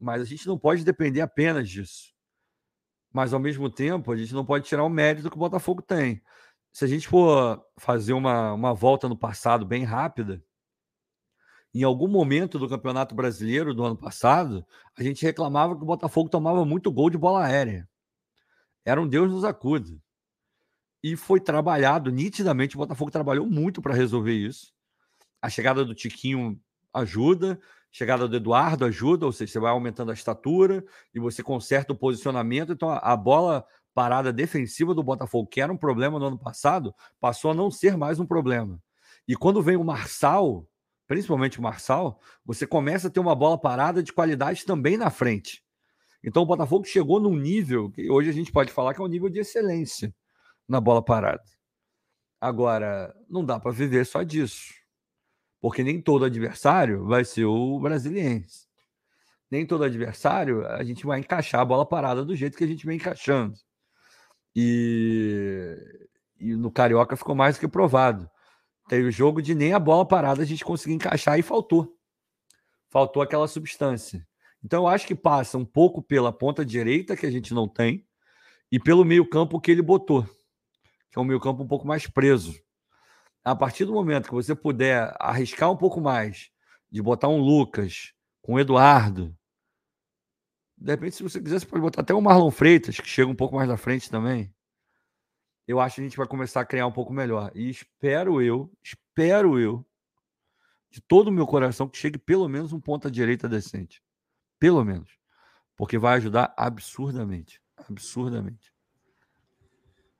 Mas 0.00 0.22
a 0.22 0.24
gente 0.24 0.46
não 0.46 0.58
pode 0.58 0.84
depender 0.84 1.20
apenas 1.20 1.68
disso. 1.68 2.14
Mas, 3.12 3.34
ao 3.34 3.40
mesmo 3.40 3.68
tempo, 3.68 4.10
a 4.10 4.16
gente 4.16 4.32
não 4.32 4.44
pode 4.44 4.66
tirar 4.66 4.84
o 4.84 4.88
mérito 4.88 5.28
que 5.28 5.36
o 5.36 5.38
Botafogo 5.38 5.82
tem. 5.82 6.22
Se 6.72 6.84
a 6.84 6.88
gente 6.88 7.06
for 7.06 7.62
fazer 7.76 8.12
uma, 8.12 8.52
uma 8.54 8.72
volta 8.72 9.08
no 9.08 9.16
passado 9.16 9.66
bem 9.66 9.84
rápida, 9.84 10.42
em 11.74 11.82
algum 11.82 12.08
momento 12.08 12.58
do 12.58 12.68
Campeonato 12.68 13.14
Brasileiro 13.14 13.74
do 13.74 13.84
ano 13.84 13.96
passado, 13.96 14.66
a 14.96 15.02
gente 15.02 15.24
reclamava 15.24 15.76
que 15.76 15.82
o 15.82 15.86
Botafogo 15.86 16.28
tomava 16.28 16.64
muito 16.64 16.90
gol 16.90 17.10
de 17.10 17.18
bola 17.18 17.44
aérea. 17.44 17.88
Era 18.84 19.00
um 19.00 19.08
Deus 19.08 19.30
nos 19.30 19.44
acuda. 19.44 19.90
E 21.02 21.16
foi 21.16 21.40
trabalhado, 21.40 22.10
nitidamente, 22.10 22.76
o 22.76 22.78
Botafogo 22.78 23.10
trabalhou 23.10 23.46
muito 23.46 23.80
para 23.80 23.94
resolver 23.94 24.34
isso. 24.34 24.72
A 25.40 25.48
chegada 25.48 25.84
do 25.84 25.94
Tiquinho 25.94 26.60
ajuda, 26.92 27.60
Chegada 27.92 28.28
do 28.28 28.36
Eduardo 28.36 28.84
ajuda, 28.84 29.26
ou 29.26 29.32
seja, 29.32 29.52
você 29.52 29.58
vai 29.58 29.72
aumentando 29.72 30.10
a 30.10 30.14
estatura 30.14 30.84
e 31.12 31.18
você 31.18 31.42
conserta 31.42 31.92
o 31.92 31.96
posicionamento. 31.96 32.72
Então, 32.72 32.90
a, 32.90 33.16
bola 33.16 33.66
parada 33.92 34.32
defensiva 34.32 34.94
do 34.94 35.02
Botafogo, 35.02 35.48
que 35.48 35.60
era 35.60 35.72
um 35.72 35.76
problema 35.76 36.18
no 36.18 36.26
ano 36.26 36.38
passado, 36.38 36.94
passou 37.20 37.50
a 37.50 37.54
não 37.54 37.70
ser 37.70 37.96
mais 37.96 38.20
um 38.20 38.26
problema. 38.26 38.80
E 39.26 39.34
quando 39.34 39.62
vem 39.62 39.76
o 39.76 39.84
Marçal, 39.84 40.66
principalmente 41.06 41.58
o 41.58 41.62
Marçal, 41.62 42.20
você 42.44 42.66
começa 42.66 43.08
a 43.08 43.10
ter 43.10 43.18
uma 43.18 43.34
bola 43.34 43.58
parada 43.58 44.02
de 44.02 44.12
qualidade 44.12 44.64
também 44.64 44.96
na 44.96 45.10
frente. 45.10 45.64
Então 46.22 46.42
o 46.42 46.46
Botafogo 46.46 46.84
chegou 46.84 47.18
num 47.18 47.36
nível 47.36 47.90
que 47.90 48.08
hoje 48.08 48.30
a 48.30 48.32
gente 48.32 48.52
pode 48.52 48.70
falar 48.70 48.94
que 48.94 49.00
é 49.00 49.04
um 49.04 49.08
nível 49.08 49.28
de 49.28 49.40
excelência 49.40 50.14
na 50.68 50.80
bola 50.80 51.02
parada. 51.04 51.42
Agora, 52.40 53.14
não 53.28 53.44
dá 53.44 53.58
para 53.58 53.72
viver 53.72 54.06
só 54.06 54.22
disso. 54.22 54.79
Porque 55.60 55.84
nem 55.84 56.00
todo 56.00 56.24
adversário 56.24 57.04
vai 57.04 57.24
ser 57.24 57.44
o 57.44 57.78
brasiliense. 57.78 58.66
Nem 59.50 59.66
todo 59.66 59.84
adversário 59.84 60.66
a 60.66 60.82
gente 60.82 61.04
vai 61.04 61.20
encaixar 61.20 61.60
a 61.60 61.64
bola 61.64 61.84
parada 61.84 62.24
do 62.24 62.34
jeito 62.34 62.56
que 62.56 62.64
a 62.64 62.66
gente 62.66 62.86
vem 62.86 62.96
encaixando. 62.96 63.54
E, 64.56 65.76
e 66.38 66.54
no 66.56 66.70
Carioca 66.70 67.16
ficou 67.16 67.34
mais 67.34 67.56
do 67.56 67.60
que 67.60 67.68
provado. 67.68 68.28
Teve 68.88 69.08
o 69.08 69.12
jogo 69.12 69.42
de 69.42 69.54
nem 69.54 69.74
a 69.74 69.78
bola 69.78 70.06
parada 70.06 70.42
a 70.42 70.46
gente 70.46 70.64
conseguiu 70.64 70.96
encaixar 70.96 71.38
e 71.38 71.42
faltou. 71.42 71.94
Faltou 72.88 73.22
aquela 73.22 73.46
substância. 73.46 74.26
Então 74.64 74.84
eu 74.84 74.88
acho 74.88 75.06
que 75.06 75.14
passa 75.14 75.58
um 75.58 75.64
pouco 75.64 76.02
pela 76.02 76.32
ponta 76.32 76.64
direita, 76.64 77.16
que 77.16 77.26
a 77.26 77.30
gente 77.30 77.52
não 77.52 77.68
tem, 77.68 78.06
e 78.70 78.78
pelo 78.78 79.04
meio-campo 79.04 79.60
que 79.60 79.70
ele 79.70 79.82
botou, 79.82 80.24
que 81.10 81.18
é 81.18 81.20
um 81.20 81.24
meio-campo 81.24 81.62
um 81.62 81.68
pouco 81.68 81.86
mais 81.86 82.06
preso 82.06 82.54
a 83.44 83.54
partir 83.56 83.84
do 83.84 83.92
momento 83.92 84.28
que 84.28 84.34
você 84.34 84.54
puder 84.54 85.14
arriscar 85.18 85.70
um 85.70 85.76
pouco 85.76 86.00
mais, 86.00 86.50
de 86.90 87.00
botar 87.00 87.28
um 87.28 87.40
Lucas 87.40 88.12
com 88.42 88.58
Eduardo, 88.58 89.36
de 90.80 90.92
repente, 90.92 91.16
se 91.16 91.22
você 91.22 91.40
quiser, 91.42 91.60
você 91.60 91.66
pode 91.66 91.82
botar 91.82 92.00
até 92.00 92.14
o 92.14 92.22
Marlon 92.22 92.50
Freitas, 92.50 92.98
que 92.98 93.06
chega 93.06 93.30
um 93.30 93.34
pouco 93.34 93.54
mais 93.54 93.68
na 93.68 93.76
frente 93.76 94.08
também. 94.08 94.52
Eu 95.68 95.78
acho 95.78 95.96
que 95.96 96.00
a 96.00 96.04
gente 96.04 96.16
vai 96.16 96.26
começar 96.26 96.62
a 96.62 96.64
criar 96.64 96.86
um 96.86 96.92
pouco 96.92 97.12
melhor. 97.12 97.52
E 97.54 97.68
espero 97.68 98.40
eu, 98.40 98.72
espero 98.82 99.60
eu, 99.60 99.86
de 100.90 101.02
todo 101.02 101.28
o 101.28 101.32
meu 101.32 101.46
coração, 101.46 101.86
que 101.86 101.98
chegue 101.98 102.16
pelo 102.18 102.48
menos 102.48 102.72
um 102.72 102.80
ponta 102.80 103.10
direita 103.10 103.46
decente. 103.46 104.02
Pelo 104.58 104.82
menos. 104.82 105.10
Porque 105.76 105.98
vai 105.98 106.16
ajudar 106.16 106.54
absurdamente. 106.56 107.60
Absurdamente. 107.76 108.72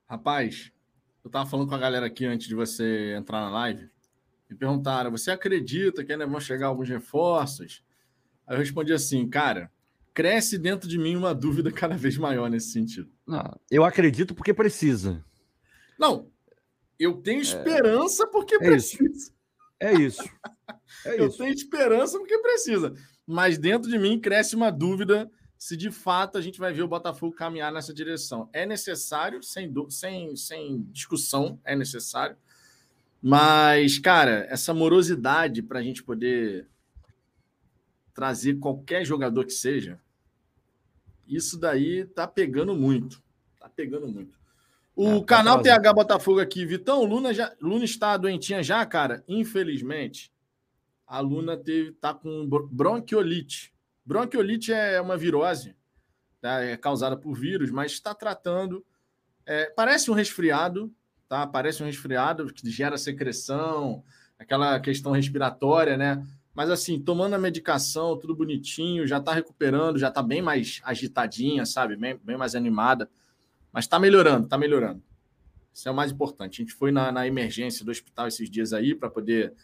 Rapaz, 0.06 0.70
eu 1.24 1.30
tava 1.30 1.48
falando 1.48 1.68
com 1.68 1.74
a 1.74 1.78
galera 1.78 2.06
aqui 2.06 2.24
antes 2.24 2.48
de 2.48 2.54
você 2.54 3.14
entrar 3.16 3.40
na 3.40 3.50
live. 3.50 3.88
Me 4.48 4.56
perguntaram: 4.56 5.10
você 5.10 5.30
acredita 5.30 6.04
que 6.04 6.12
ainda 6.12 6.26
vão 6.26 6.40
chegar 6.40 6.66
alguns 6.68 6.88
reforços? 6.88 7.84
Aí 8.46 8.56
eu 8.56 8.58
respondi 8.58 8.92
assim, 8.92 9.28
cara, 9.28 9.70
cresce 10.12 10.58
dentro 10.58 10.88
de 10.88 10.98
mim 10.98 11.16
uma 11.16 11.34
dúvida 11.34 11.70
cada 11.70 11.96
vez 11.96 12.16
maior 12.16 12.50
nesse 12.50 12.72
sentido. 12.72 13.10
Não, 13.26 13.58
eu 13.70 13.84
acredito 13.84 14.34
porque 14.34 14.52
precisa. 14.52 15.24
Não, 15.98 16.28
eu 16.98 17.14
tenho 17.14 17.40
esperança 17.40 18.24
é, 18.24 18.26
porque 18.26 18.56
é 18.56 18.58
precisa. 18.58 19.04
Isso. 19.10 19.32
É 19.78 19.94
isso. 19.94 20.22
É 21.04 21.20
eu 21.20 21.30
tenho 21.30 21.52
esperança 21.52 22.18
porque 22.18 22.36
precisa. 22.38 22.92
Mas 23.26 23.56
dentro 23.58 23.88
de 23.88 23.96
mim 23.96 24.20
cresce 24.20 24.56
uma 24.56 24.70
dúvida 24.70 25.30
se 25.60 25.76
de 25.76 25.90
fato 25.90 26.38
a 26.38 26.40
gente 26.40 26.58
vai 26.58 26.72
ver 26.72 26.80
o 26.80 26.88
Botafogo 26.88 27.36
caminhar 27.36 27.70
nessa 27.70 27.92
direção. 27.92 28.48
É 28.50 28.64
necessário, 28.64 29.42
sem, 29.42 29.70
sem, 29.90 30.34
sem 30.34 30.82
discussão, 30.84 31.60
é 31.62 31.76
necessário. 31.76 32.34
Mas, 33.20 33.98
cara, 33.98 34.46
essa 34.48 34.72
morosidade 34.72 35.60
para 35.60 35.78
a 35.78 35.82
gente 35.82 36.02
poder 36.02 36.66
trazer 38.14 38.54
qualquer 38.54 39.04
jogador 39.04 39.44
que 39.44 39.52
seja, 39.52 40.00
isso 41.28 41.58
daí 41.58 42.06
tá 42.06 42.26
pegando 42.26 42.74
muito. 42.74 43.22
Tá 43.60 43.68
pegando 43.68 44.08
muito. 44.08 44.40
O 44.96 45.18
é, 45.18 45.24
canal 45.24 45.60
TH 45.60 45.92
Botafogo 45.92 46.40
aqui, 46.40 46.64
Vitão, 46.64 47.04
Luna, 47.04 47.34
já, 47.34 47.54
Luna 47.60 47.84
está 47.84 48.16
doentinha 48.16 48.62
já, 48.62 48.84
cara? 48.86 49.22
Infelizmente, 49.28 50.32
a 51.06 51.20
Luna 51.20 51.54
teve, 51.54 51.92
tá 51.92 52.14
com 52.14 52.48
bronquiolite. 52.48 53.74
Bronquiolite 54.04 54.72
é 54.72 55.00
uma 55.00 55.16
virose, 55.16 55.76
tá? 56.40 56.60
é 56.62 56.76
causada 56.76 57.16
por 57.16 57.34
vírus, 57.34 57.70
mas 57.70 57.92
está 57.92 58.14
tratando. 58.14 58.84
É, 59.46 59.66
parece 59.70 60.10
um 60.10 60.14
resfriado, 60.14 60.92
tá? 61.28 61.46
Parece 61.46 61.82
um 61.82 61.86
resfriado 61.86 62.52
que 62.52 62.68
gera 62.70 62.98
secreção, 62.98 64.02
aquela 64.38 64.80
questão 64.80 65.12
respiratória, 65.12 65.96
né? 65.96 66.26
Mas 66.54 66.70
assim, 66.70 67.00
tomando 67.00 67.34
a 67.34 67.38
medicação, 67.38 68.18
tudo 68.18 68.34
bonitinho, 68.34 69.06
já 69.06 69.18
está 69.18 69.32
recuperando, 69.32 69.98
já 69.98 70.08
está 70.08 70.22
bem 70.22 70.42
mais 70.42 70.80
agitadinha, 70.84 71.64
sabe? 71.64 71.96
Bem, 71.96 72.18
bem 72.22 72.36
mais 72.36 72.54
animada. 72.54 73.08
Mas 73.72 73.84
está 73.84 73.98
melhorando, 73.98 74.44
está 74.44 74.58
melhorando. 74.58 75.02
Isso 75.72 75.88
é 75.88 75.92
o 75.92 75.94
mais 75.94 76.10
importante. 76.10 76.60
A 76.60 76.64
gente 76.64 76.74
foi 76.74 76.90
na, 76.90 77.12
na 77.12 77.26
emergência 77.26 77.84
do 77.84 77.90
hospital 77.90 78.26
esses 78.26 78.50
dias 78.50 78.72
aí 78.72 78.94
para 78.94 79.08
poder 79.08 79.54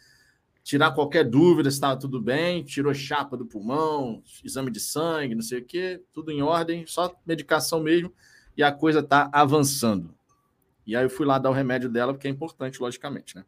tirar 0.67 0.91
qualquer 0.91 1.23
dúvida 1.23 1.71
se 1.71 1.77
estava 1.77 1.97
tudo 1.97 2.21
bem, 2.21 2.61
tirou 2.61 2.93
chapa 2.93 3.37
do 3.37 3.45
pulmão, 3.45 4.21
exame 4.43 4.69
de 4.69 4.81
sangue, 4.81 5.33
não 5.33 5.41
sei 5.41 5.59
o 5.59 5.65
quê, 5.65 6.03
tudo 6.11 6.29
em 6.29 6.41
ordem, 6.41 6.85
só 6.85 7.17
medicação 7.25 7.79
mesmo, 7.79 8.13
e 8.55 8.61
a 8.61 8.69
coisa 8.69 8.99
está 8.99 9.29
avançando. 9.31 10.13
E 10.85 10.93
aí 10.93 11.05
eu 11.05 11.09
fui 11.09 11.25
lá 11.25 11.39
dar 11.39 11.51
o 11.51 11.53
remédio 11.53 11.89
dela, 11.89 12.13
porque 12.13 12.27
é 12.27 12.29
importante, 12.29 12.81
logicamente, 12.81 13.33
né? 13.33 13.45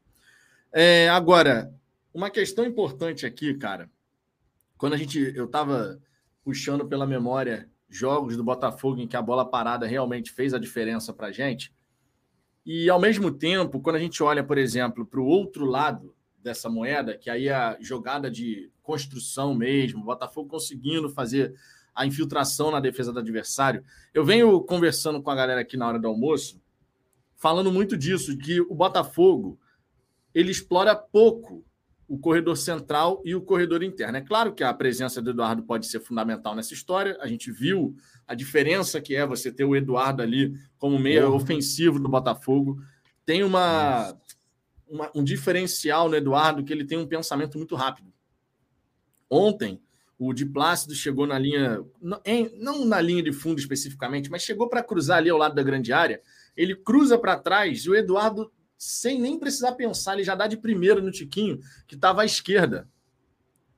É, 0.71 1.09
agora, 1.09 1.73
uma 2.13 2.29
questão 2.29 2.63
importante 2.63 3.25
aqui, 3.25 3.53
cara, 3.53 3.91
quando 4.77 4.93
a 4.93 4.97
gente 4.97 5.19
eu 5.35 5.43
estava 5.43 5.99
puxando 6.41 6.87
pela 6.87 7.05
memória 7.05 7.69
jogos 7.89 8.37
do 8.37 8.45
Botafogo 8.45 9.01
em 9.01 9.07
que 9.09 9.17
a 9.17 9.21
bola 9.21 9.43
parada 9.43 9.85
realmente 9.85 10.31
fez 10.31 10.53
a 10.53 10.59
diferença 10.59 11.11
para 11.11 11.33
gente, 11.33 11.73
e 12.65 12.89
ao 12.89 12.99
mesmo 12.99 13.29
tempo, 13.29 13.81
quando 13.81 13.97
a 13.97 13.99
gente 13.99 14.23
olha, 14.23 14.41
por 14.41 14.57
exemplo, 14.57 15.05
para 15.05 15.19
o 15.19 15.25
outro 15.25 15.65
lado 15.65 16.15
dessa 16.41 16.69
moeda, 16.69 17.17
que 17.17 17.29
aí 17.29 17.49
a 17.49 17.77
jogada 17.79 18.29
de 18.29 18.71
construção 18.81 19.53
mesmo, 19.53 20.01
o 20.01 20.05
Botafogo 20.05 20.49
conseguindo 20.49 21.09
fazer 21.09 21.53
a 21.93 22.05
infiltração 22.05 22.71
na 22.71 22.79
defesa 22.79 23.11
do 23.11 23.19
adversário. 23.19 23.83
Eu 24.13 24.23
venho 24.23 24.61
conversando 24.61 25.21
com 25.21 25.29
a 25.29 25.35
galera 25.35 25.61
aqui 25.61 25.75
na 25.75 25.87
hora 25.87 25.99
do 25.99 26.07
almoço, 26.07 26.61
falando 27.35 27.71
muito 27.71 27.97
disso, 27.97 28.37
que 28.37 28.61
o 28.61 28.73
Botafogo 28.73 29.59
ele 30.33 30.51
explora 30.51 30.95
pouco 30.95 31.65
o 32.07 32.17
corredor 32.17 32.57
central 32.57 33.21
e 33.23 33.35
o 33.35 33.41
corredor 33.41 33.83
interno. 33.83 34.17
É 34.17 34.21
claro 34.21 34.53
que 34.53 34.63
a 34.63 34.73
presença 34.73 35.21
do 35.21 35.29
Eduardo 35.29 35.61
pode 35.61 35.85
ser 35.85 35.99
fundamental 35.99 36.55
nessa 36.55 36.73
história. 36.73 37.15
A 37.21 37.27
gente 37.27 37.51
viu 37.51 37.95
a 38.27 38.33
diferença 38.33 38.99
que 38.99 39.15
é 39.15 39.25
você 39.25 39.51
ter 39.51 39.63
o 39.63 39.75
Eduardo 39.75 40.23
ali 40.23 40.55
como 40.79 40.97
meia 40.97 41.29
ofensivo 41.29 41.99
do 41.99 42.09
Botafogo. 42.09 42.81
Tem 43.25 43.43
uma, 43.43 44.17
uma, 44.89 45.11
um 45.15 45.23
diferencial 45.23 46.09
no 46.09 46.15
Eduardo 46.15 46.63
que 46.63 46.73
ele 46.73 46.85
tem 46.85 46.97
um 46.97 47.07
pensamento 47.07 47.57
muito 47.57 47.75
rápido. 47.75 48.11
Ontem, 49.29 49.81
o 50.17 50.33
Di 50.33 50.45
Plácido 50.45 50.93
chegou 50.93 51.25
na 51.25 51.39
linha, 51.39 51.79
não 52.57 52.83
na 52.83 52.99
linha 52.99 53.23
de 53.23 53.31
fundo 53.31 53.59
especificamente, 53.59 54.29
mas 54.29 54.41
chegou 54.41 54.67
para 54.67 54.83
cruzar 54.83 55.19
ali 55.19 55.29
ao 55.29 55.37
lado 55.37 55.55
da 55.55 55.63
grande 55.63 55.93
área. 55.93 56.21
Ele 56.57 56.75
cruza 56.75 57.17
para 57.17 57.39
trás 57.39 57.85
e 57.85 57.89
o 57.89 57.95
Eduardo 57.95 58.51
sem 58.77 59.19
nem 59.19 59.37
precisar 59.37 59.73
pensar, 59.73 60.13
ele 60.13 60.23
já 60.23 60.35
dá 60.35 60.47
de 60.47 60.55
primeiro 60.55 61.01
no 61.01 61.11
Tiquinho, 61.11 61.59
que 61.85 61.95
estava 61.95 62.21
à 62.21 62.25
esquerda. 62.25 62.87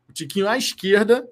O 0.08 0.14
Tiquinho 0.14 0.48
à 0.48 0.58
esquerda 0.58 1.28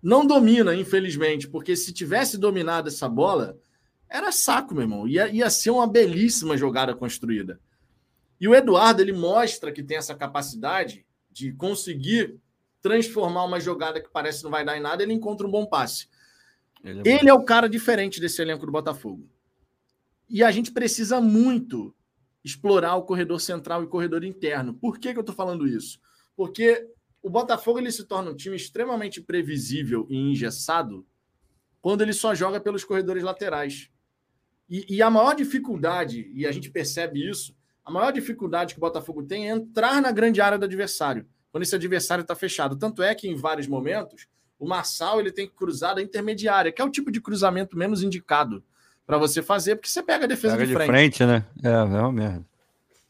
não 0.00 0.24
domina, 0.24 0.74
infelizmente, 0.74 1.48
porque 1.48 1.74
se 1.74 1.92
tivesse 1.92 2.38
dominado 2.38 2.88
essa 2.88 3.08
bola, 3.08 3.58
era 4.08 4.30
saco, 4.30 4.72
meu 4.72 4.84
irmão. 4.84 5.08
Ia, 5.08 5.28
ia 5.28 5.50
ser 5.50 5.70
uma 5.70 5.86
belíssima 5.86 6.56
jogada 6.56 6.94
construída. 6.94 7.60
E 8.40 8.46
o 8.46 8.54
Eduardo, 8.54 9.00
ele 9.00 9.12
mostra 9.12 9.72
que 9.72 9.82
tem 9.82 9.96
essa 9.96 10.14
capacidade 10.14 11.04
de 11.30 11.52
conseguir 11.52 12.38
transformar 12.80 13.44
uma 13.44 13.58
jogada 13.58 14.00
que 14.00 14.08
parece 14.08 14.44
não 14.44 14.50
vai 14.50 14.64
dar 14.64 14.76
em 14.76 14.80
nada, 14.80 15.02
ele 15.02 15.12
encontra 15.12 15.46
um 15.46 15.50
bom 15.50 15.66
passe. 15.66 16.08
Ele 16.84 17.00
é, 17.08 17.18
ele 17.18 17.28
é 17.28 17.34
o 17.34 17.44
cara 17.44 17.68
diferente 17.68 18.20
desse 18.20 18.40
elenco 18.40 18.64
do 18.64 18.72
Botafogo. 18.72 19.28
E 20.28 20.42
a 20.42 20.50
gente 20.50 20.72
precisa 20.72 21.20
muito 21.20 21.94
explorar 22.44 22.94
o 22.94 23.02
corredor 23.02 23.40
central 23.40 23.82
e 23.82 23.86
o 23.86 23.88
corredor 23.88 24.22
interno. 24.22 24.74
Por 24.74 24.98
que, 24.98 25.12
que 25.12 25.18
eu 25.18 25.22
estou 25.22 25.34
falando 25.34 25.66
isso? 25.66 26.00
Porque 26.36 26.88
o 27.20 27.28
Botafogo 27.28 27.80
ele 27.80 27.90
se 27.90 28.04
torna 28.04 28.30
um 28.30 28.36
time 28.36 28.54
extremamente 28.54 29.20
previsível 29.20 30.06
e 30.08 30.16
engessado 30.16 31.04
quando 31.80 32.02
ele 32.02 32.12
só 32.12 32.34
joga 32.34 32.60
pelos 32.60 32.84
corredores 32.84 33.24
laterais. 33.24 33.90
E, 34.68 34.96
e, 34.96 35.02
a 35.02 35.10
maior 35.10 35.34
dificuldade, 35.34 36.30
e 36.34 36.46
a 36.46 36.52
gente 36.52 36.70
percebe 36.70 37.28
isso, 37.28 37.54
a 37.86 37.90
maior 37.92 38.10
dificuldade 38.10 38.74
que 38.74 38.80
o 38.80 38.82
Botafogo 38.82 39.22
tem 39.22 39.48
é 39.48 39.52
entrar 39.52 40.02
na 40.02 40.10
grande 40.10 40.40
área 40.40 40.58
do 40.58 40.64
adversário, 40.64 41.24
quando 41.52 41.62
esse 41.62 41.74
adversário 41.74 42.22
está 42.22 42.34
fechado. 42.34 42.74
Tanto 42.74 43.00
é 43.00 43.14
que, 43.14 43.28
em 43.28 43.36
vários 43.36 43.68
momentos, 43.68 44.26
o 44.58 44.66
Marçal 44.66 45.20
ele 45.20 45.30
tem 45.30 45.46
que 45.46 45.54
cruzar 45.54 45.94
da 45.94 46.02
intermediária, 46.02 46.72
que 46.72 46.82
é 46.82 46.84
o 46.84 46.90
tipo 46.90 47.12
de 47.12 47.20
cruzamento 47.20 47.78
menos 47.78 48.02
indicado 48.02 48.64
para 49.06 49.18
você 49.18 49.40
fazer, 49.40 49.76
porque 49.76 49.88
você 49.88 50.02
pega 50.02 50.24
a 50.24 50.28
defesa 50.28 50.54
pega 50.54 50.66
de 50.66 50.72
frente. 50.72 50.86
de 50.86 50.92
frente. 50.92 51.24
né? 51.24 51.44
É, 51.62 51.68
é 51.68 52.00
uma 52.00 52.12
merda. 52.12 52.44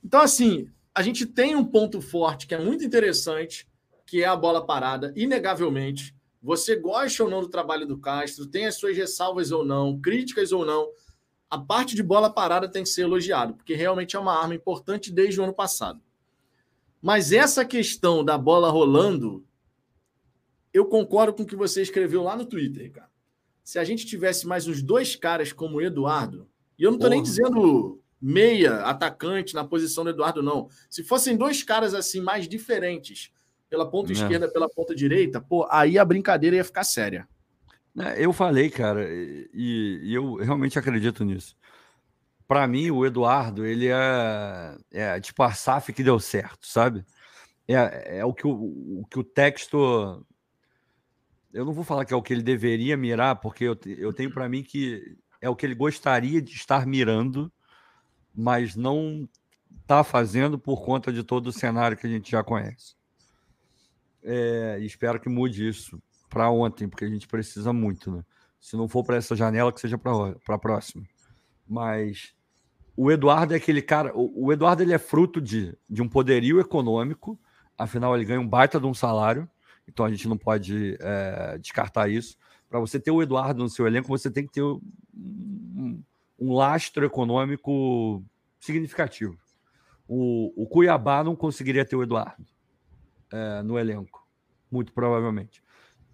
Então, 0.04 0.20
assim, 0.20 0.68
a 0.94 1.00
gente 1.00 1.24
tem 1.24 1.56
um 1.56 1.64
ponto 1.64 2.02
forte 2.02 2.46
que 2.46 2.54
é 2.54 2.58
muito 2.58 2.84
interessante, 2.84 3.66
que 4.04 4.22
é 4.22 4.26
a 4.26 4.36
bola 4.36 4.64
parada, 4.64 5.10
inegavelmente. 5.16 6.14
Você 6.42 6.76
gosta 6.76 7.24
ou 7.24 7.30
não 7.30 7.40
do 7.40 7.48
trabalho 7.48 7.86
do 7.86 7.96
Castro, 7.96 8.46
tem 8.46 8.66
as 8.66 8.74
suas 8.74 8.94
ressalvas 8.94 9.50
ou 9.50 9.64
não, 9.64 9.98
críticas 9.98 10.53
ou 10.53 10.66
não, 10.66 10.86
a 11.50 11.58
parte 11.58 11.94
de 11.94 12.02
bola 12.02 12.30
parada 12.30 12.68
tem 12.68 12.82
que 12.82 12.88
ser 12.88 13.02
elogiado, 13.02 13.54
porque 13.54 13.74
realmente 13.74 14.16
é 14.16 14.18
uma 14.18 14.38
arma 14.38 14.54
importante 14.54 15.12
desde 15.12 15.40
o 15.40 15.44
ano 15.44 15.54
passado. 15.54 16.00
Mas 17.00 17.32
essa 17.32 17.64
questão 17.64 18.24
da 18.24 18.36
bola 18.36 18.70
rolando, 18.70 19.44
eu 20.72 20.86
concordo 20.86 21.34
com 21.34 21.42
o 21.42 21.46
que 21.46 21.56
você 21.56 21.82
escreveu 21.82 22.22
lá 22.22 22.36
no 22.36 22.46
Twitter, 22.46 22.90
cara 22.90 23.16
se 23.66 23.80
a 23.80 23.84
gente 23.84 24.06
tivesse 24.06 24.46
mais 24.46 24.68
uns 24.68 24.80
dois 24.80 25.16
caras 25.16 25.52
como 25.52 25.78
o 25.78 25.82
Eduardo, 25.82 26.48
e 26.78 26.84
eu 26.84 26.90
não 26.92 26.98
estou 26.98 27.10
nem 27.10 27.20
dizendo 27.20 28.00
meia, 28.22 28.76
atacante 28.82 29.56
na 29.56 29.64
posição 29.64 30.04
do 30.04 30.10
Eduardo, 30.10 30.40
não. 30.40 30.68
Se 30.88 31.02
fossem 31.02 31.36
dois 31.36 31.64
caras 31.64 31.92
assim 31.92 32.20
mais 32.20 32.48
diferentes, 32.48 33.32
pela 33.68 33.90
ponta 33.90 34.12
não. 34.12 34.22
esquerda, 34.22 34.48
pela 34.48 34.68
ponta 34.68 34.94
direita, 34.94 35.40
pô, 35.40 35.66
aí 35.68 35.98
a 35.98 36.04
brincadeira 36.04 36.54
ia 36.54 36.62
ficar 36.62 36.84
séria. 36.84 37.28
É, 37.98 38.24
eu 38.24 38.32
falei, 38.32 38.70
cara, 38.70 39.06
e, 39.10 40.00
e 40.02 40.14
eu 40.14 40.36
realmente 40.36 40.78
acredito 40.78 41.24
nisso. 41.24 41.56
Para 42.46 42.66
mim, 42.66 42.90
o 42.90 43.04
Eduardo, 43.04 43.64
ele 43.66 43.88
é, 43.88 44.76
é 44.92 45.20
tipo 45.20 45.42
a 45.42 45.52
SAF 45.52 45.92
que 45.92 46.02
deu 46.02 46.20
certo, 46.20 46.66
sabe? 46.66 47.04
É, 47.66 48.18
é 48.18 48.24
o, 48.24 48.32
que 48.32 48.46
o, 48.46 49.00
o 49.00 49.06
que 49.10 49.18
o 49.18 49.24
texto 49.24 50.24
eu 51.56 51.64
não 51.64 51.72
vou 51.72 51.84
falar 51.84 52.04
que 52.04 52.12
é 52.12 52.16
o 52.16 52.22
que 52.22 52.34
ele 52.34 52.42
deveria 52.42 52.98
mirar, 52.98 53.36
porque 53.36 53.64
eu, 53.64 53.78
eu 53.86 54.12
tenho 54.12 54.30
para 54.30 54.46
mim 54.46 54.62
que 54.62 55.16
é 55.40 55.48
o 55.48 55.56
que 55.56 55.64
ele 55.64 55.74
gostaria 55.74 56.42
de 56.42 56.52
estar 56.52 56.86
mirando, 56.86 57.50
mas 58.34 58.76
não 58.76 59.26
está 59.80 60.04
fazendo 60.04 60.58
por 60.58 60.84
conta 60.84 61.10
de 61.10 61.24
todo 61.24 61.46
o 61.46 61.52
cenário 61.52 61.96
que 61.96 62.06
a 62.06 62.10
gente 62.10 62.30
já 62.30 62.44
conhece. 62.44 62.94
É, 64.22 64.78
espero 64.82 65.18
que 65.18 65.30
mude 65.30 65.66
isso 65.66 65.98
para 66.28 66.50
ontem, 66.50 66.88
porque 66.88 67.04
a 67.04 67.08
gente 67.08 67.26
precisa 67.26 67.72
muito. 67.72 68.11
Né? 68.11 68.24
Se 68.61 68.76
não 68.76 68.88
for 68.88 69.04
para 69.04 69.16
essa 69.16 69.36
janela, 69.36 69.72
que 69.72 69.80
seja 69.80 69.98
para 69.98 70.34
a 70.48 70.58
próxima. 70.58 71.04
Mas 71.68 72.34
o 72.96 73.11
Eduardo 73.11 73.54
é 73.54 73.57
aquele 73.57 73.82
cara. 73.82 74.12
O, 74.14 74.46
o 74.46 74.53
Eduardo 74.53 74.82
ele 74.82 74.92
é 74.92 74.98
fruto 74.98 75.40
de, 75.40 75.76
de 75.88 76.03
um 76.03 76.08
poderio 76.08 76.61
econômico, 76.61 77.38
afinal, 77.76 78.14
ele 78.14 78.24
ganha 78.24 78.40
um 78.40 78.48
baita 78.48 78.80
de 78.80 78.86
um 78.86 78.94
salário 78.94 79.48
então 79.88 80.04
a 80.04 80.11
gente 80.11 80.28
não 80.28 80.36
pode 80.36 80.96
é, 81.00 81.58
descartar 81.58 82.08
isso. 82.08 82.36
Para 82.68 82.80
você 82.80 82.98
ter 82.98 83.11
o 83.11 83.22
Eduardo 83.22 83.62
no 83.62 83.68
seu 83.68 83.86
elenco, 83.86 84.08
você 84.08 84.30
tem 84.30 84.46
que 84.46 84.53
ter 84.53 84.62
um, 84.62 86.03
um 86.38 86.53
lastro 86.54 87.07
econômico 87.07 88.22
significativo. 88.58 89.38
O, 90.08 90.53
o 90.62 90.66
Cuiabá 90.66 91.22
não 91.22 91.36
conseguiria 91.36 91.84
ter 91.84 91.96
o 91.96 92.03
Eduardo 92.03 92.44
é, 93.32 93.62
no 93.62 93.78
elenco, 93.78 94.26
muito 94.70 94.92
provavelmente. 94.92 95.62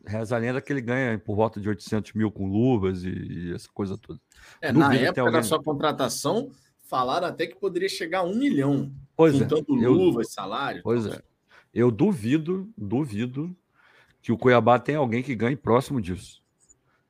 Reza 0.07 0.37
a 0.37 0.39
lenda 0.39 0.61
que 0.61 0.73
ele 0.73 0.81
ganha 0.81 1.19
por 1.19 1.37
volta 1.37 1.61
de 1.61 1.69
800 1.69 2.13
mil 2.15 2.31
com 2.31 2.49
luvas 2.49 3.05
e, 3.05 3.11
e 3.11 3.55
essa 3.55 3.69
coisa 3.73 3.97
toda. 3.97 4.21
É, 4.61 4.73
na 4.73 4.95
época 4.95 5.21
alguém... 5.21 5.35
da 5.35 5.43
sua 5.43 5.63
contratação, 5.63 6.51
falaram 6.83 7.29
até 7.29 7.47
que 7.47 7.57
poderia 7.57 7.89
chegar 7.89 8.21
a 8.21 8.23
um 8.25 8.35
milhão. 8.35 8.93
Pois 9.17 9.41
é. 9.41 9.45
Tanto 9.45 9.75
luvas, 9.75 10.27
eu... 10.27 10.33
salário. 10.33 10.83
Pois 10.83 11.07
é. 11.07 11.23
Eu 11.73 11.91
duvido, 11.91 12.69
duvido 12.77 13.57
que 14.21 14.31
o 14.31 14.39
Cuiabá 14.39 14.79
tenha 14.79 14.99
alguém 14.99 15.23
que 15.23 15.35
ganhe 15.35 15.57
próximo 15.57 16.01
disso. 16.01 16.43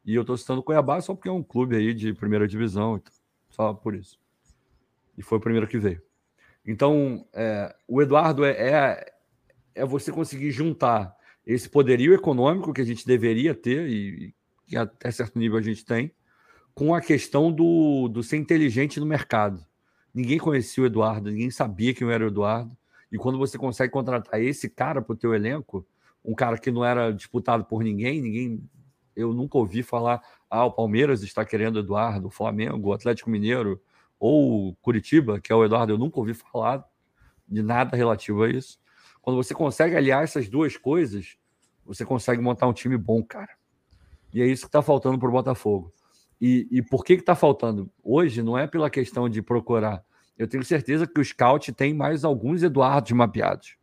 E 0.05 0.14
eu 0.14 0.23
estou 0.23 0.36
citando 0.36 0.60
o 0.60 0.62
Cuiabá 0.62 1.01
só 1.01 1.14
porque 1.14 1.28
é 1.28 1.32
um 1.32 1.43
clube 1.43 1.77
aí 1.77 1.94
de 1.94 2.12
primeira 2.12 2.48
divisão, 2.48 2.97
então, 2.97 3.12
só 3.51 3.74
por 3.74 3.94
isso. 3.94 4.19
E 5.16 5.23
foi 5.23 5.39
o 5.39 5.40
primeiro 5.40 5.69
que 5.69 5.78
veio. 5.78 6.02
Então, 6.66 7.27
é, 7.32 7.74
o 7.86 8.01
Eduardo 8.01 8.44
é, 8.44 8.51
é, 8.51 9.12
é, 9.74 9.85
você 9.85 10.10
conseguir 10.10 10.51
juntar 10.51 11.14
esse 11.47 11.69
poderio 11.69 12.14
econômico 12.14 12.73
que 12.73 12.81
a 12.81 12.85
gente 12.85 13.06
deveria 13.06 13.55
ter, 13.55 13.89
e 13.89 14.35
que 14.66 14.77
até 14.77 15.10
certo 15.10 15.39
nível 15.39 15.59
a 15.59 15.62
gente 15.62 15.85
tem, 15.85 16.12
com 16.74 16.94
a 16.94 17.01
questão 17.01 17.52
do, 17.52 18.09
do 18.09 18.23
ser 18.23 18.36
inteligente 18.36 18.98
no 18.98 19.06
mercado. 19.06 19.64
Ninguém 20.14 20.39
conhecia 20.39 20.82
o 20.82 20.86
Eduardo, 20.86 21.31
ninguém 21.31 21.51
sabia 21.51 21.94
quem 21.94 22.10
era 22.10 22.24
o 22.24 22.28
Eduardo. 22.28 22.77
E 23.10 23.19
quando 23.19 23.39
você 23.39 23.59
consegue 23.59 23.93
contratar 23.93 24.40
esse 24.40 24.69
cara 24.69 25.02
para 25.02 25.12
o 25.12 25.16
teu 25.16 25.35
elenco, 25.35 25.86
um 26.24 26.35
cara 26.35 26.56
que 26.56 26.70
não 26.70 26.85
era 26.85 27.10
disputado 27.10 27.64
por 27.64 27.82
ninguém, 27.82 28.20
ninguém. 28.20 28.62
Eu 29.14 29.35
nunca 29.35 29.59
ouvi 29.59 29.82
falar, 29.82 30.23
ah, 30.48 30.64
o 30.64 30.73
Palmeiras 30.73 31.23
está 31.23 31.44
querendo 31.44 31.77
o 31.77 31.78
Eduardo, 31.81 32.28
o 32.28 32.31
Flamengo, 32.31 32.89
o 32.89 32.93
Atlético 32.93 33.28
Mineiro, 33.28 33.81
ou 34.19 34.74
Curitiba, 34.77 35.40
que 35.40 35.52
é 35.52 35.55
o 35.55 35.64
Eduardo, 35.64 35.93
eu 35.93 35.98
nunca 35.98 36.19
ouvi 36.19 36.32
falar 36.32 36.85
de 37.47 37.62
nada 37.62 37.97
relativo 37.97 38.44
a 38.44 38.48
isso. 38.48 38.78
Quando 39.22 39.36
você 39.36 39.54
consegue 39.54 39.96
aliar 39.96 40.24
essas 40.24 40.48
duas 40.48 40.76
coisas, 40.76 41.36
você 41.86 42.04
consegue 42.04 42.42
montar 42.42 42.66
um 42.66 42.72
time 42.72 42.96
bom, 42.98 43.22
cara. 43.22 43.50
E 44.34 44.42
é 44.42 44.46
isso 44.46 44.62
que 44.62 44.68
está 44.68 44.82
faltando 44.82 45.18
para 45.18 45.28
o 45.28 45.32
Botafogo. 45.32 45.92
E, 46.40 46.66
e 46.72 46.82
por 46.82 47.04
que 47.04 47.12
está 47.12 47.36
faltando? 47.36 47.88
Hoje 48.02 48.42
não 48.42 48.58
é 48.58 48.66
pela 48.66 48.90
questão 48.90 49.28
de 49.28 49.40
procurar. 49.40 50.04
Eu 50.36 50.48
tenho 50.48 50.64
certeza 50.64 51.06
que 51.06 51.20
o 51.20 51.24
Scout 51.24 51.72
tem 51.72 51.94
mais 51.94 52.24
alguns 52.24 52.64
Eduardos 52.64 53.12
mapeados. 53.12 53.76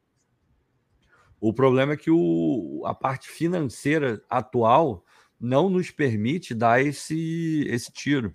O 1.39 1.53
problema 1.53 1.93
é 1.93 1.97
que 1.97 2.11
o, 2.11 2.83
a 2.85 2.93
parte 2.93 3.29
financeira 3.29 4.21
atual 4.29 5.05
não 5.39 5.69
nos 5.69 5.89
permite 5.89 6.53
dar 6.53 6.83
esse, 6.83 7.65
esse 7.69 7.93
tiro. 7.93 8.33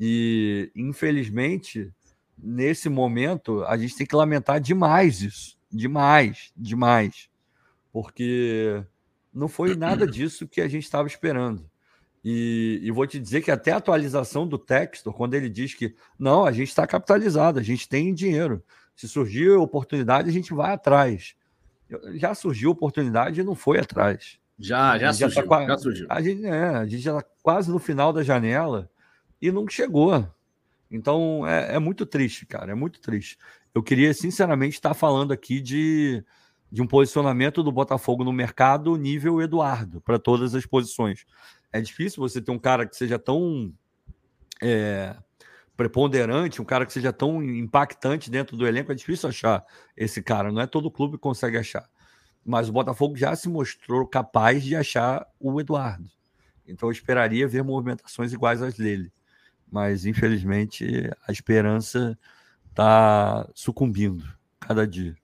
E, 0.00 0.72
infelizmente, 0.74 1.92
nesse 2.38 2.88
momento, 2.88 3.62
a 3.64 3.76
gente 3.76 3.96
tem 3.96 4.06
que 4.06 4.16
lamentar 4.16 4.58
demais 4.58 5.20
isso. 5.20 5.58
Demais, 5.72 6.52
demais. 6.56 7.28
Porque 7.92 8.84
não 9.32 9.48
foi 9.48 9.74
nada 9.76 10.06
disso 10.06 10.46
que 10.46 10.60
a 10.60 10.68
gente 10.68 10.84
estava 10.84 11.08
esperando. 11.08 11.68
E, 12.24 12.78
e, 12.82 12.90
vou 12.92 13.04
te 13.04 13.18
dizer 13.18 13.42
que 13.42 13.50
até 13.50 13.72
a 13.72 13.78
atualização 13.78 14.46
do 14.46 14.56
texto, 14.56 15.12
quando 15.12 15.34
ele 15.34 15.48
diz 15.48 15.74
que 15.74 15.96
não, 16.16 16.44
a 16.44 16.52
gente 16.52 16.68
está 16.68 16.86
capitalizado, 16.86 17.58
a 17.58 17.62
gente 17.62 17.88
tem 17.88 18.14
dinheiro. 18.14 18.62
Se 18.94 19.08
surgir 19.08 19.50
oportunidade, 19.50 20.28
a 20.28 20.32
gente 20.32 20.54
vai 20.54 20.72
atrás. 20.72 21.34
Já 22.14 22.34
surgiu 22.34 22.70
oportunidade 22.70 23.40
e 23.40 23.44
não 23.44 23.56
foi 23.56 23.80
atrás. 23.80 24.38
Já, 24.58 24.96
já 24.98 25.12
surgiu. 25.12 25.42
Já, 25.42 25.48
tá, 25.48 25.66
já 25.66 25.78
surgiu. 25.78 26.06
A 26.08 26.22
gente, 26.22 26.46
é, 26.46 26.64
a 26.68 26.86
gente 26.86 27.02
já 27.02 27.18
está 27.18 27.28
quase 27.42 27.70
no 27.70 27.80
final 27.80 28.12
da 28.12 28.22
janela 28.22 28.88
e 29.40 29.50
não 29.50 29.66
chegou. 29.68 30.24
Então 30.88 31.46
é, 31.46 31.74
é, 31.74 31.78
muito 31.78 32.06
triste, 32.06 32.46
cara, 32.46 32.70
é 32.70 32.74
muito 32.74 33.00
triste. 33.00 33.36
Eu 33.74 33.82
queria, 33.82 34.12
sinceramente, 34.12 34.74
estar 34.74 34.94
falando 34.94 35.32
aqui 35.32 35.60
de, 35.60 36.24
de 36.70 36.82
um 36.82 36.86
posicionamento 36.86 37.62
do 37.62 37.72
Botafogo 37.72 38.22
no 38.24 38.32
mercado 38.32 38.96
nível 38.96 39.40
Eduardo, 39.40 40.00
para 40.00 40.18
todas 40.18 40.54
as 40.54 40.66
posições. 40.66 41.24
É 41.72 41.80
difícil 41.80 42.20
você 42.20 42.40
ter 42.40 42.50
um 42.50 42.58
cara 42.58 42.86
que 42.86 42.96
seja 42.96 43.18
tão 43.18 43.72
é, 44.62 45.16
preponderante, 45.76 46.60
um 46.60 46.64
cara 46.64 46.84
que 46.84 46.92
seja 46.92 47.12
tão 47.12 47.42
impactante 47.42 48.30
dentro 48.30 48.56
do 48.56 48.66
elenco, 48.66 48.92
é 48.92 48.94
difícil 48.94 49.28
achar 49.28 49.64
esse 49.96 50.22
cara, 50.22 50.52
não 50.52 50.60
é 50.60 50.66
todo 50.66 50.90
clube 50.90 51.16
que 51.16 51.22
consegue 51.22 51.56
achar. 51.56 51.88
Mas 52.44 52.68
o 52.68 52.72
Botafogo 52.72 53.16
já 53.16 53.34
se 53.34 53.48
mostrou 53.48 54.06
capaz 54.06 54.62
de 54.62 54.76
achar 54.76 55.26
o 55.40 55.60
Eduardo. 55.60 56.10
Então 56.66 56.88
eu 56.88 56.92
esperaria 56.92 57.48
ver 57.48 57.64
movimentações 57.64 58.32
iguais 58.32 58.60
às 58.60 58.74
dele 58.74 59.12
mas 59.72 60.04
infelizmente 60.04 61.10
a 61.26 61.32
esperança 61.32 62.16
está 62.72 63.48
sucumbindo 63.54 64.24
cada 64.58 64.86
dia. 64.86 65.14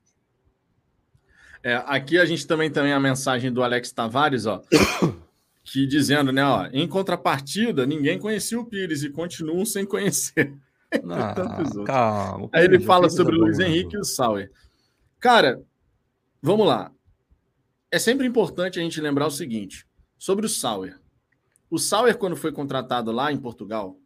É, 1.63 1.75
aqui 1.87 2.19
a 2.19 2.25
gente 2.25 2.47
também 2.47 2.71
tem 2.71 2.93
a 2.93 3.01
mensagem 3.01 3.53
do 3.53 3.63
Alex 3.63 3.91
Tavares, 3.91 4.47
ó, 4.47 4.63
que 5.65 5.87
dizendo, 5.87 6.31
né, 6.31 6.45
ó, 6.45 6.69
em 6.73 6.87
contrapartida, 6.87 7.85
ninguém 7.85 8.19
conhecia 8.19 8.61
o 8.61 8.65
Pires 8.65 9.03
e 9.03 9.11
continuam 9.11 9.65
sem 9.65 9.85
conhecer. 9.85 10.55
Ah, 10.91 11.35
calma, 11.85 12.49
Aí 12.51 12.65
ele 12.65 12.81
fala 12.81 13.11
sobre 13.11 13.37
o 13.37 13.41
Luiz 13.41 13.59
Henrique 13.59 13.95
e 13.95 13.99
o 13.99 14.05
Sauer. 14.05 14.51
Cara, 15.21 15.63
vamos 16.41 16.67
lá. 16.67 16.91
É 17.91 17.99
sempre 17.99 18.27
importante 18.27 18.81
a 18.81 18.83
gente 18.83 18.99
lembrar 18.99 19.27
o 19.27 19.31
seguinte, 19.31 19.87
sobre 20.17 20.47
o 20.47 20.49
Sauer. 20.49 20.99
O 21.69 21.79
Sauer, 21.79 22.17
quando 22.17 22.37
foi 22.37 22.53
contratado 22.53 23.13
lá 23.13 23.31
em 23.31 23.37
Portugal, 23.37 23.99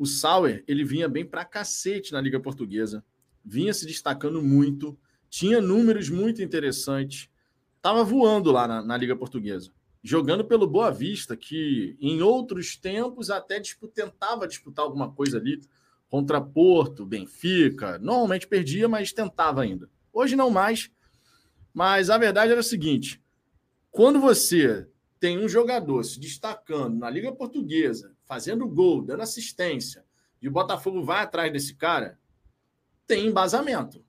o 0.00 0.06
Sauer, 0.06 0.64
ele 0.66 0.82
vinha 0.82 1.06
bem 1.06 1.26
pra 1.26 1.44
cacete 1.44 2.10
na 2.10 2.22
Liga 2.22 2.40
Portuguesa, 2.40 3.04
vinha 3.44 3.74
se 3.74 3.84
destacando 3.84 4.40
muito, 4.40 4.98
tinha 5.28 5.60
números 5.60 6.08
muito 6.08 6.40
interessantes, 6.40 7.28
estava 7.76 8.02
voando 8.02 8.50
lá 8.50 8.66
na, 8.66 8.80
na, 8.82 8.96
Liga 8.96 9.14
Portuguesa, 9.14 9.70
jogando 10.02 10.42
pelo 10.42 10.66
Boa 10.66 10.90
Vista, 10.90 11.36
que 11.36 11.98
em 12.00 12.22
outros 12.22 12.78
tempos 12.78 13.28
até 13.28 13.60
disputa, 13.60 14.06
tentava 14.06 14.48
disputar 14.48 14.86
alguma 14.86 15.12
coisa 15.12 15.36
ali 15.36 15.60
contra 16.08 16.40
Porto, 16.40 17.04
Benfica, 17.04 17.98
normalmente 17.98 18.48
perdia, 18.48 18.88
mas 18.88 19.12
tentava 19.12 19.60
ainda. 19.60 19.86
Hoje 20.10 20.34
não 20.34 20.48
mais, 20.48 20.90
mas 21.74 22.08
a 22.08 22.16
verdade 22.16 22.52
era 22.52 22.60
o 22.62 22.64
seguinte: 22.64 23.22
quando 23.90 24.18
você 24.18 24.88
tem 25.18 25.38
um 25.38 25.46
jogador 25.46 26.02
se 26.04 26.18
destacando 26.18 26.96
na 26.96 27.10
Liga 27.10 27.30
Portuguesa, 27.30 28.16
fazendo 28.30 28.64
gol, 28.68 29.02
dando 29.02 29.24
assistência, 29.24 30.04
e 30.40 30.46
o 30.46 30.52
Botafogo 30.52 31.02
vai 31.02 31.24
atrás 31.24 31.52
desse 31.52 31.74
cara, 31.74 32.16
tem 33.04 33.26
embasamento. 33.26 34.04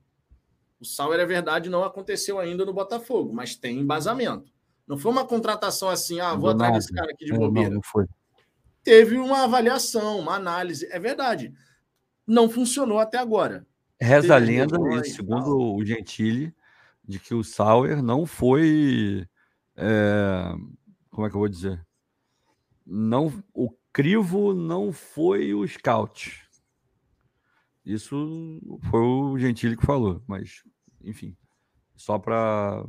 O 0.80 0.85
Sauer 0.85 1.19
é 1.19 1.26
verdade, 1.26 1.72
não 1.72 1.84
aconteceu 1.84 2.38
ainda 2.38 2.64
no 2.64 2.72
Botafogo, 2.72 3.34
mas 3.34 3.56
tem 3.56 3.80
embasamento. 3.80 4.53
Não 4.88 4.95
foi 4.95 5.11
uma 5.11 5.26
contratação 5.26 5.89
assim, 5.89 6.19
ah, 6.19 6.35
vou 6.35 6.52
atrás 6.52 6.72
desse 6.72 6.93
cara 6.93 7.11
aqui 7.11 7.26
de 7.26 7.34
é, 7.34 7.35
bobeira. 7.35 7.69
Não, 7.69 7.77
não 7.77 7.81
foi. 7.81 8.06
Teve 8.84 9.18
uma 9.18 9.43
avaliação, 9.45 10.19
uma 10.19 10.35
análise. 10.35 10.88
É 10.91 10.99
verdade. 10.99 11.52
Não 12.27 12.48
funcionou 12.48 12.99
até 12.99 13.18
agora. 13.18 13.65
Reza 13.99 14.35
a 14.35 14.38
lenda, 14.38 14.77
segundo 15.03 15.57
o 15.57 15.84
Gentili, 15.84 16.53
de 17.03 17.18
que 17.18 17.34
o 17.34 17.43
Sauer 17.43 18.03
não 18.03 18.27
foi. 18.27 19.27
É, 19.76 20.53
como 21.10 21.26
é 21.26 21.30
que 21.31 21.35
eu 21.35 21.39
vou 21.39 21.49
dizer? 21.49 21.84
Não, 22.85 23.34
o 23.52 23.72
crivo 23.93 24.53
não 24.53 24.91
foi 24.91 25.53
o 25.53 25.68
scout. 25.68 26.41
Isso 27.85 28.59
foi 28.89 28.99
o 28.99 29.38
Gentili 29.38 29.76
que 29.76 29.85
falou, 29.85 30.23
mas 30.27 30.63
enfim, 31.03 31.35
só 31.95 32.19
para 32.19 32.84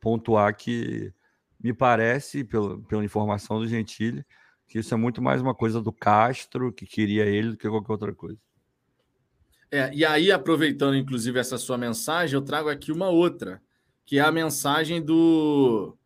pontuar 0.00 0.54
que 0.56 1.12
me 1.60 1.72
parece, 1.72 2.44
pela, 2.44 2.80
pela 2.82 3.04
informação 3.04 3.58
do 3.58 3.66
Gentili, 3.66 4.24
que 4.66 4.78
isso 4.78 4.94
é 4.94 4.96
muito 4.96 5.20
mais 5.20 5.40
uma 5.42 5.54
coisa 5.54 5.80
do 5.82 5.92
Castro, 5.92 6.72
que 6.72 6.86
queria 6.86 7.24
ele, 7.24 7.50
do 7.50 7.56
que 7.56 7.68
qualquer 7.68 7.92
outra 7.92 8.14
coisa. 8.14 8.38
É, 9.70 9.92
e 9.92 10.04
aí, 10.04 10.30
aproveitando 10.32 10.96
inclusive 10.96 11.38
essa 11.38 11.58
sua 11.58 11.76
mensagem, 11.76 12.34
eu 12.34 12.42
trago 12.42 12.68
aqui 12.68 12.92
uma 12.92 13.08
outra, 13.08 13.60
que 14.04 14.18
é 14.18 14.22
a 14.22 14.32
mensagem 14.32 15.02
do 15.02 15.97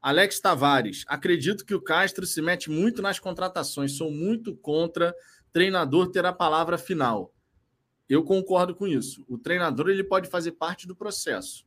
Alex 0.00 0.40
Tavares, 0.40 1.04
acredito 1.06 1.64
que 1.64 1.74
o 1.74 1.80
Castro 1.80 2.26
se 2.26 2.40
mete 2.40 2.70
muito 2.70 3.02
nas 3.02 3.18
contratações. 3.18 3.96
Sou 3.96 4.10
muito 4.10 4.54
contra 4.56 5.14
treinador 5.52 6.10
ter 6.10 6.24
a 6.24 6.32
palavra 6.32 6.78
final. 6.78 7.32
Eu 8.08 8.22
concordo 8.22 8.74
com 8.74 8.86
isso. 8.86 9.24
O 9.28 9.36
treinador 9.36 9.88
ele 9.88 10.04
pode 10.04 10.28
fazer 10.28 10.52
parte 10.52 10.86
do 10.86 10.94
processo. 10.94 11.66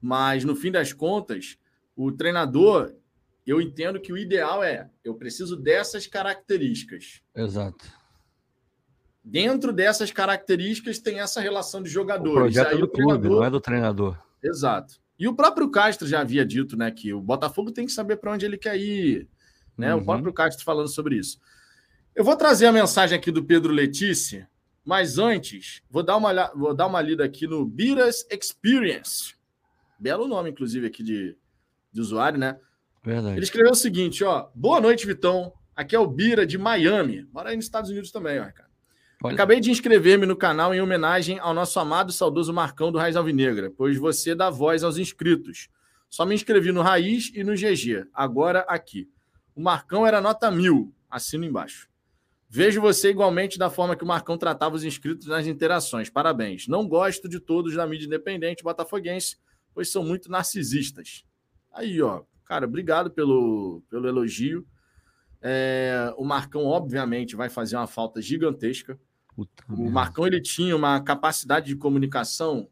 Mas, 0.00 0.44
no 0.44 0.54
fim 0.54 0.70
das 0.70 0.92
contas, 0.92 1.58
o 1.96 2.12
treinador, 2.12 2.94
eu 3.46 3.60
entendo 3.60 4.00
que 4.00 4.12
o 4.12 4.18
ideal 4.18 4.62
é: 4.62 4.88
eu 5.04 5.14
preciso 5.14 5.56
dessas 5.56 6.06
características. 6.06 7.20
Exato. 7.34 7.84
Dentro 9.22 9.72
dessas 9.72 10.10
características 10.10 10.98
tem 10.98 11.20
essa 11.20 11.40
relação 11.40 11.82
de 11.82 11.90
jogadores. 11.90 12.32
O 12.32 12.34
projeto 12.34 12.74
Aí, 12.74 12.80
do 12.80 12.88
clube, 12.88 13.28
não 13.28 13.44
é 13.44 13.50
do 13.50 13.60
treinador. 13.60 14.16
Exato. 14.42 15.00
E 15.20 15.28
o 15.28 15.34
próprio 15.34 15.70
Castro 15.70 16.08
já 16.08 16.22
havia 16.22 16.46
dito, 16.46 16.78
né, 16.78 16.90
que 16.90 17.12
o 17.12 17.20
Botafogo 17.20 17.70
tem 17.70 17.84
que 17.84 17.92
saber 17.92 18.16
para 18.16 18.32
onde 18.32 18.46
ele 18.46 18.56
quer 18.56 18.78
ir, 18.78 19.28
né? 19.76 19.94
Uhum. 19.94 20.00
O 20.00 20.04
próprio 20.06 20.32
Castro 20.32 20.64
falando 20.64 20.88
sobre 20.88 21.16
isso. 21.16 21.38
Eu 22.14 22.24
vou 22.24 22.34
trazer 22.36 22.64
a 22.64 22.72
mensagem 22.72 23.18
aqui 23.18 23.30
do 23.30 23.44
Pedro 23.44 23.70
Letícia, 23.70 24.48
mas 24.82 25.18
antes, 25.18 25.82
vou 25.90 26.02
dar 26.02 26.16
uma, 26.16 26.50
vou 26.54 26.74
dar 26.74 26.86
uma 26.86 27.02
lida 27.02 27.22
aqui 27.22 27.46
no 27.46 27.66
Biras 27.66 28.26
Experience. 28.30 29.34
Belo 29.98 30.26
nome, 30.26 30.50
inclusive, 30.50 30.86
aqui 30.86 31.02
de, 31.02 31.36
de 31.92 32.00
usuário, 32.00 32.38
né? 32.38 32.58
Verdade. 33.04 33.36
Ele 33.36 33.44
escreveu 33.44 33.72
o 33.72 33.76
seguinte, 33.76 34.24
ó. 34.24 34.48
Boa 34.54 34.80
noite, 34.80 35.06
Vitão. 35.06 35.52
Aqui 35.76 35.94
é 35.94 35.98
o 35.98 36.06
Bira 36.06 36.46
de 36.46 36.56
Miami. 36.56 37.28
Mora 37.30 37.50
aí 37.50 37.56
nos 37.56 37.66
Estados 37.66 37.90
Unidos 37.90 38.10
também, 38.10 38.40
ó, 38.40 38.50
cara. 38.50 38.69
Olha. 39.22 39.34
Acabei 39.34 39.60
de 39.60 39.70
inscrever-me 39.70 40.24
no 40.24 40.34
canal 40.34 40.74
em 40.74 40.80
homenagem 40.80 41.38
ao 41.38 41.52
nosso 41.52 41.78
amado 41.78 42.10
e 42.10 42.14
saudoso 42.14 42.52
Marcão 42.52 42.90
do 42.90 42.98
Raiz 42.98 43.16
Alvinegra, 43.16 43.70
pois 43.76 43.98
você 43.98 44.34
dá 44.34 44.48
voz 44.48 44.82
aos 44.82 44.96
inscritos. 44.96 45.68
Só 46.08 46.24
me 46.24 46.34
inscrevi 46.34 46.72
no 46.72 46.80
Raiz 46.80 47.30
e 47.34 47.44
no 47.44 47.54
GG. 47.54 48.08
Agora 48.14 48.60
aqui. 48.60 49.08
O 49.54 49.60
Marcão 49.60 50.06
era 50.06 50.20
nota 50.20 50.50
mil. 50.50 50.94
Assino 51.08 51.44
embaixo. 51.44 51.88
Vejo 52.48 52.80
você 52.80 53.10
igualmente 53.10 53.58
da 53.58 53.70
forma 53.70 53.94
que 53.94 54.02
o 54.02 54.06
Marcão 54.06 54.36
tratava 54.36 54.74
os 54.74 54.84
inscritos 54.84 55.26
nas 55.26 55.46
interações. 55.46 56.08
Parabéns. 56.10 56.66
Não 56.66 56.88
gosto 56.88 57.28
de 57.28 57.38
todos 57.38 57.76
da 57.76 57.86
mídia 57.86 58.06
independente 58.06 58.64
botafoguense, 58.64 59.36
pois 59.72 59.92
são 59.92 60.02
muito 60.02 60.30
narcisistas. 60.30 61.24
Aí, 61.72 62.00
ó. 62.02 62.22
Cara, 62.44 62.66
obrigado 62.66 63.10
pelo, 63.10 63.82
pelo 63.88 64.08
elogio. 64.08 64.66
É, 65.40 66.12
o 66.16 66.24
Marcão, 66.24 66.64
obviamente, 66.64 67.36
vai 67.36 67.48
fazer 67.48 67.76
uma 67.76 67.86
falta 67.86 68.20
gigantesca. 68.20 68.98
Puta 69.40 69.64
o 69.68 69.76
minha. 69.78 69.90
Marcão 69.90 70.26
ele 70.26 70.40
tinha 70.40 70.76
uma 70.76 71.00
capacidade 71.00 71.66
de 71.66 71.76
comunicação 71.76 72.68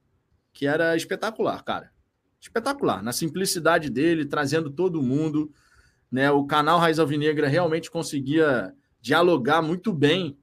que 0.53 0.67
era 0.67 0.95
espetacular, 0.95 1.63
cara. 1.65 1.91
Espetacular. 2.39 3.03
Na 3.03 3.11
simplicidade 3.11 3.89
dele, 3.89 4.27
trazendo 4.27 4.69
todo 4.69 5.03
mundo. 5.03 5.51
Né? 6.11 6.31
O 6.31 6.45
canal 6.45 6.79
Raiz 6.79 6.99
Alvinegra 6.99 7.49
realmente 7.49 7.91
conseguia 7.91 8.75
dialogar 9.01 9.63
muito 9.63 9.93
bem 9.95 10.39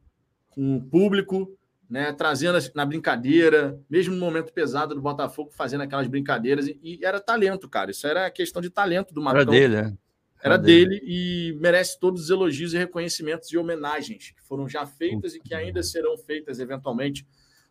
com 0.50 0.78
o 0.78 0.84
público, 0.84 1.56
né? 1.88 2.12
trazendo 2.12 2.58
na 2.74 2.86
brincadeira, 2.86 3.80
mesmo 3.88 4.16
no 4.16 4.20
momento 4.20 4.52
pesado 4.52 4.96
do 4.96 5.02
Botafogo, 5.02 5.52
fazendo 5.52 5.82
aquelas 5.82 6.08
brincadeiras. 6.08 6.68
E, 6.68 6.80
e 6.82 7.06
era 7.06 7.20
talento, 7.20 7.70
cara. 7.70 7.92
Isso 7.92 8.08
era 8.08 8.32
questão 8.32 8.62
de 8.62 8.72
talento 8.72 9.14
do 9.14 9.22
Marcão. 9.22 9.42
Era 9.42 9.52
dele, 9.52 9.82
né? 9.82 9.98
Era 10.46 10.58
dele 10.58 11.02
e 11.04 11.58
merece 11.60 12.00
todos 12.00 12.22
os 12.22 12.30
elogios 12.30 12.72
e 12.72 12.78
reconhecimentos 12.78 13.52
e 13.52 13.58
homenagens 13.58 14.30
que 14.30 14.44
foram 14.44 14.70
já 14.70 14.86
feitas 14.86 15.34
e 15.34 15.40
que 15.40 15.56
ainda 15.56 15.82
serão 15.82 16.16
feitas 16.20 16.60
eventualmente 16.60 17.26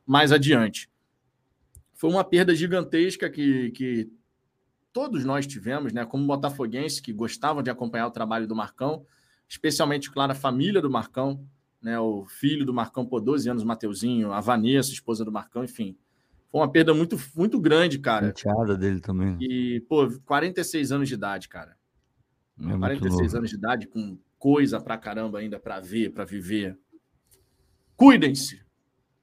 mais 0.05 0.33
adiante. 0.33 0.91
Foi 1.93 2.11
uma 2.11 2.25
perda 2.25 2.53
gigantesca 2.53 3.31
que, 3.31 3.71
que 3.71 4.11
todos 4.93 5.25
nós 5.25 5.47
tivemos, 5.47 5.93
né, 5.93 6.05
como 6.05 6.27
botafoguense 6.27 7.01
que 7.01 7.13
gostavam 7.13 7.63
de 7.63 7.71
acompanhar 7.71 8.09
o 8.09 8.11
trabalho 8.11 8.49
do 8.49 8.57
Marcão, 8.57 9.07
especialmente, 9.49 10.11
claro, 10.11 10.33
a 10.33 10.35
família 10.35 10.83
do 10.83 10.91
Marcão, 10.91 11.47
né, 11.81 11.97
o 12.01 12.25
filho 12.25 12.67
do 12.67 12.75
Marcão 12.75 13.07
por 13.07 13.21
12 13.21 13.49
anos, 13.49 13.63
Mateuzinho, 13.63 14.33
a 14.33 14.41
Vanessa, 14.41 14.91
esposa 14.91 15.25
do 15.25 15.31
Marcão, 15.31 15.63
enfim. 15.63 15.97
Foi 16.51 16.61
uma 16.61 16.71
perda 16.71 16.93
muito, 16.93 17.17
muito 17.37 17.61
grande, 17.61 18.01
cara. 18.01 18.35
Chateada 18.37 18.77
dele 18.77 19.01
também. 19.01 19.37
E, 19.41 19.81
pô, 19.89 20.09
46 20.25 20.91
anos 20.91 21.09
de 21.09 21.15
idade, 21.15 21.49
cara. 21.49 21.77
É 22.59 22.79
46 22.79 23.35
anos 23.35 23.51
de 23.51 23.57
idade, 23.57 23.87
com 23.87 24.19
coisa 24.39 24.81
pra 24.81 24.99
caramba 24.99 25.39
ainda 25.39 25.59
para 25.59 25.81
ver, 25.81 26.11
para 26.11 26.25
viver. 26.25 26.79
Cuidem-se. 27.97 28.63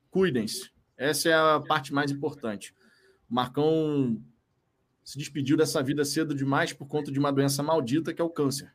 Cuidem-se. 0.09 0.71
Essa 0.97 1.29
é 1.29 1.33
a 1.33 1.59
parte 1.59 1.93
mais 1.93 2.11
importante. 2.11 2.75
O 3.29 3.33
Marcão 3.33 4.21
se 5.03 5.17
despediu 5.17 5.57
dessa 5.57 5.81
vida 5.81 6.05
cedo 6.05 6.35
demais 6.35 6.73
por 6.73 6.87
conta 6.87 7.11
de 7.11 7.19
uma 7.19 7.31
doença 7.31 7.63
maldita 7.63 8.13
que 8.13 8.21
é 8.21 8.25
o 8.25 8.29
câncer. 8.29 8.73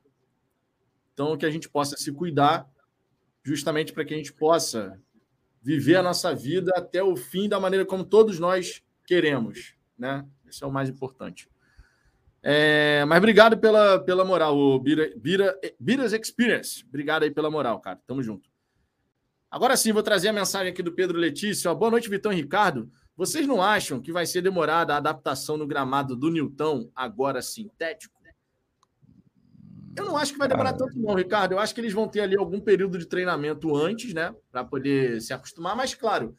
Então, 1.13 1.37
que 1.37 1.47
a 1.47 1.51
gente 1.51 1.69
possa 1.69 1.97
se 1.97 2.13
cuidar, 2.13 2.69
justamente 3.43 3.93
para 3.93 4.05
que 4.05 4.13
a 4.13 4.17
gente 4.17 4.33
possa 4.33 5.01
viver 5.63 5.97
a 5.97 6.03
nossa 6.03 6.35
vida 6.35 6.73
até 6.77 7.03
o 7.03 7.17
fim 7.17 7.49
da 7.49 7.59
maneira 7.59 7.87
como 7.87 8.05
todos 8.05 8.39
nós 8.39 8.83
queremos, 9.07 9.75
né? 9.99 10.27
Esse 10.47 10.63
é 10.63 10.67
o 10.67 10.73
mais 10.73 10.89
importante. 10.89 11.49
É, 12.49 13.05
mas 13.07 13.19
obrigado 13.19 13.59
pela, 13.59 13.99
pela 13.99 14.25
moral, 14.25 14.57
o 14.57 14.79
Bira, 14.79 15.11
Bira, 15.17 15.59
Bira's 15.81 16.13
Experience. 16.13 16.85
Obrigado 16.89 17.25
aí 17.25 17.31
pela 17.33 17.51
moral, 17.51 17.81
cara. 17.81 17.99
Tamo 18.07 18.23
junto. 18.23 18.49
Agora 19.51 19.77
sim, 19.77 19.93
vou 19.93 20.01
trazer 20.01 20.29
a 20.29 20.33
mensagem 20.33 20.73
aqui 20.73 20.81
do 20.81 20.93
Pedro 20.93 21.19
Letícia. 21.19 21.75
Boa 21.75 21.91
noite, 21.91 22.09
Vitão 22.09 22.33
e 22.33 22.37
Ricardo. 22.37 22.89
Vocês 23.17 23.49
não 23.49 23.61
acham 23.61 24.01
que 24.01 24.13
vai 24.13 24.27
ser 24.27 24.43
demorada 24.43 24.95
a 24.95 24.99
adaptação 24.99 25.57
no 25.57 25.67
gramado 25.67 26.15
do 26.15 26.31
Newton, 26.31 26.89
agora 26.95 27.43
sintético? 27.43 28.15
Eu 29.97 30.05
não 30.05 30.17
acho 30.17 30.33
que 30.33 30.39
vai 30.39 30.47
demorar 30.47 30.75
tanto, 30.75 30.97
não, 31.01 31.15
Ricardo. 31.15 31.53
Eu 31.53 31.59
acho 31.59 31.75
que 31.75 31.81
eles 31.81 31.95
vão 31.95 32.07
ter 32.07 32.21
ali 32.21 32.37
algum 32.37 32.61
período 32.61 32.97
de 32.97 33.07
treinamento 33.07 33.75
antes, 33.75 34.15
né? 34.15 34.33
Para 34.53 34.63
poder 34.63 35.21
se 35.21 35.33
acostumar. 35.33 35.75
Mas, 35.75 35.95
claro, 35.95 36.37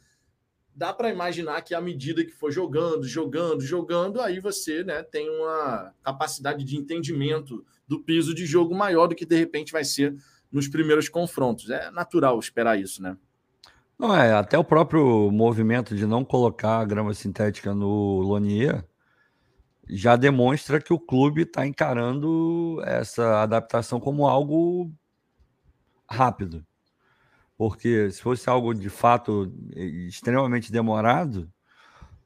dá 0.77 0.93
para 0.93 1.09
imaginar 1.09 1.59
que 1.63 1.73
à 1.73 1.81
medida 1.81 2.23
que 2.23 2.31
for 2.31 2.51
jogando, 2.51 3.07
jogando, 3.07 3.61
jogando, 3.61 4.21
aí 4.21 4.39
você 4.39 4.83
né, 4.83 5.01
tem 5.01 5.27
uma 5.27 5.91
capacidade 6.03 6.63
de 6.63 6.77
entendimento 6.77 7.65
do 7.87 7.99
piso 7.99 8.31
de 8.31 8.45
jogo 8.45 8.75
maior 8.75 9.07
do 9.07 9.15
que 9.15 9.25
de 9.25 9.35
repente 9.35 9.71
vai 9.71 9.83
ser 9.83 10.15
nos 10.51 10.67
primeiros 10.67 11.09
confrontos. 11.09 11.71
É 11.71 11.89
natural 11.89 12.37
esperar 12.37 12.79
isso, 12.79 13.01
né? 13.01 13.17
Não 13.97 14.15
é, 14.15 14.33
até 14.33 14.55
o 14.55 14.63
próprio 14.63 15.31
movimento 15.31 15.95
de 15.95 16.05
não 16.05 16.23
colocar 16.23 16.77
a 16.77 16.85
grama 16.85 17.11
sintética 17.15 17.73
no 17.73 18.19
Lonier 18.19 18.85
já 19.89 20.15
demonstra 20.15 20.79
que 20.79 20.93
o 20.93 20.99
clube 20.99 21.41
está 21.41 21.65
encarando 21.65 22.79
essa 22.85 23.41
adaptação 23.41 23.99
como 23.99 24.27
algo 24.27 24.91
rápido. 26.07 26.63
Porque 27.57 28.11
se 28.11 28.21
fosse 28.21 28.49
algo 28.49 28.73
de 28.73 28.89
fato 28.89 29.51
extremamente 29.75 30.71
demorado, 30.71 31.51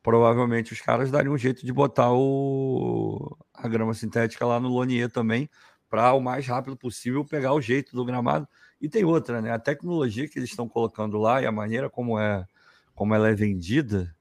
provavelmente 0.03 0.73
os 0.73 0.81
caras 0.81 1.09
dariam 1.09 1.33
um 1.33 1.37
jeito 1.37 1.65
de 1.65 1.71
botar 1.71 2.11
o, 2.11 3.37
a 3.53 3.67
grama 3.67 3.93
sintética 3.93 4.45
lá 4.45 4.59
no 4.59 4.67
Lonier 4.67 5.09
também, 5.09 5.49
para 5.89 6.13
o 6.13 6.21
mais 6.21 6.45
rápido 6.45 6.75
possível 6.75 7.23
pegar 7.23 7.53
o 7.53 7.61
jeito 7.61 7.95
do 7.95 8.03
gramado. 8.05 8.47
E 8.79 8.89
tem 8.89 9.05
outra, 9.05 9.41
né? 9.41 9.51
A 9.51 9.59
tecnologia 9.59 10.27
que 10.27 10.39
eles 10.39 10.49
estão 10.49 10.67
colocando 10.67 11.17
lá 11.17 11.41
e 11.41 11.45
a 11.45 11.51
maneira 11.51 11.89
como 11.89 12.19
é 12.19 12.45
como 12.93 13.15
ela 13.15 13.29
é 13.29 13.33
vendida, 13.33 14.15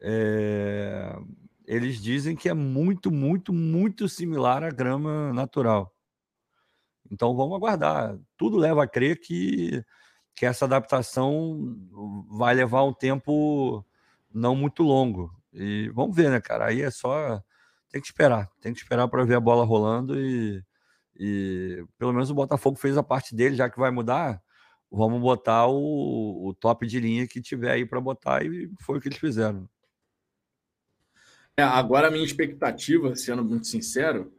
é... 0.00 1.16
eles 1.66 2.02
dizem 2.02 2.34
que 2.34 2.48
é 2.48 2.54
muito, 2.54 3.10
muito, 3.10 3.52
muito 3.52 4.08
similar 4.08 4.64
à 4.64 4.70
grama 4.70 5.32
natural. 5.32 5.94
Então 7.10 7.36
vamos 7.36 7.54
aguardar. 7.54 8.18
Tudo 8.36 8.56
leva 8.56 8.82
a 8.82 8.88
crer 8.88 9.20
que 9.20 9.84
que 10.34 10.46
essa 10.46 10.64
adaptação 10.64 11.76
vai 12.28 12.54
levar 12.54 12.84
um 12.84 12.92
tempo 12.92 13.84
não 14.32 14.56
muito 14.56 14.82
longo. 14.82 15.30
E 15.52 15.90
vamos 15.94 16.16
ver, 16.16 16.30
né, 16.30 16.40
cara? 16.40 16.66
Aí 16.66 16.82
é 16.82 16.90
só. 16.90 17.42
Tem 17.90 18.00
que 18.00 18.06
esperar. 18.06 18.50
Tem 18.60 18.72
que 18.72 18.80
esperar 18.80 19.08
para 19.08 19.24
ver 19.24 19.36
a 19.36 19.40
bola 19.40 19.64
rolando 19.64 20.18
e, 20.18 20.64
e 21.16 21.84
pelo 21.98 22.12
menos 22.12 22.30
o 22.30 22.34
Botafogo 22.34 22.78
fez 22.78 22.96
a 22.96 23.02
parte 23.02 23.34
dele, 23.34 23.56
já 23.56 23.68
que 23.68 23.78
vai 23.78 23.90
mudar. 23.90 24.42
Vamos 24.90 25.20
botar 25.20 25.66
o, 25.66 26.48
o 26.48 26.54
top 26.54 26.86
de 26.86 27.00
linha 27.00 27.26
que 27.26 27.40
tiver 27.40 27.72
aí 27.72 27.86
para 27.86 28.00
botar 28.00 28.44
e 28.44 28.70
foi 28.80 28.98
o 28.98 29.00
que 29.00 29.08
eles 29.08 29.18
fizeram. 29.18 29.68
É, 31.56 31.62
agora 31.62 32.08
a 32.08 32.10
minha 32.10 32.24
expectativa, 32.24 33.14
sendo 33.14 33.44
muito 33.44 33.66
sincero, 33.66 34.32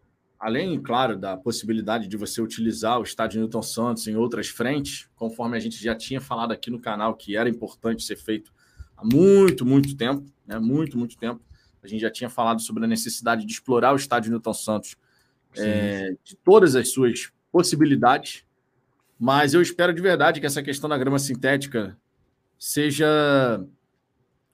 além, 0.44 0.78
claro, 0.82 1.18
da 1.18 1.38
possibilidade 1.38 2.06
de 2.06 2.18
você 2.18 2.42
utilizar 2.42 3.00
o 3.00 3.04
estádio 3.04 3.40
Newton 3.40 3.62
Santos 3.62 4.06
em 4.10 4.18
outras 4.18 4.50
frentes, 4.50 5.08
conforme 5.16 5.56
a 5.56 5.60
gente 5.60 5.82
já 5.82 5.96
tinha 5.96 6.20
falado 6.20 6.52
aqui 6.52 6.70
no 6.70 6.82
canal 6.82 7.16
que 7.16 7.38
era 7.38 7.48
importante 7.48 8.04
ser 8.04 8.18
feito 8.18 8.52
há 8.98 9.06
muito, 9.06 9.66
muito 9.66 9.96
tempo, 9.96 10.30
né? 10.46 10.60
Muito, 10.60 10.98
muito 10.98 11.18
tempo. 11.18 11.42
A 11.82 11.88
gente 11.88 12.02
já 12.02 12.12
tinha 12.12 12.30
falado 12.30 12.62
sobre 12.62 12.84
a 12.84 12.88
necessidade 12.88 13.46
de 13.46 13.54
explorar 13.54 13.94
o 13.94 13.96
estádio 13.96 14.32
Newton 14.32 14.54
Santos 14.54 14.98
é, 15.56 16.14
de 16.22 16.36
todas 16.36 16.76
as 16.76 16.90
suas 16.90 17.32
possibilidades, 17.50 18.44
mas 19.18 19.54
eu 19.54 19.62
espero 19.62 19.94
de 19.94 20.02
verdade 20.02 20.42
que 20.42 20.46
essa 20.46 20.62
questão 20.62 20.90
da 20.90 20.98
grama 20.98 21.20
sintética 21.20 21.98
seja 22.60 23.66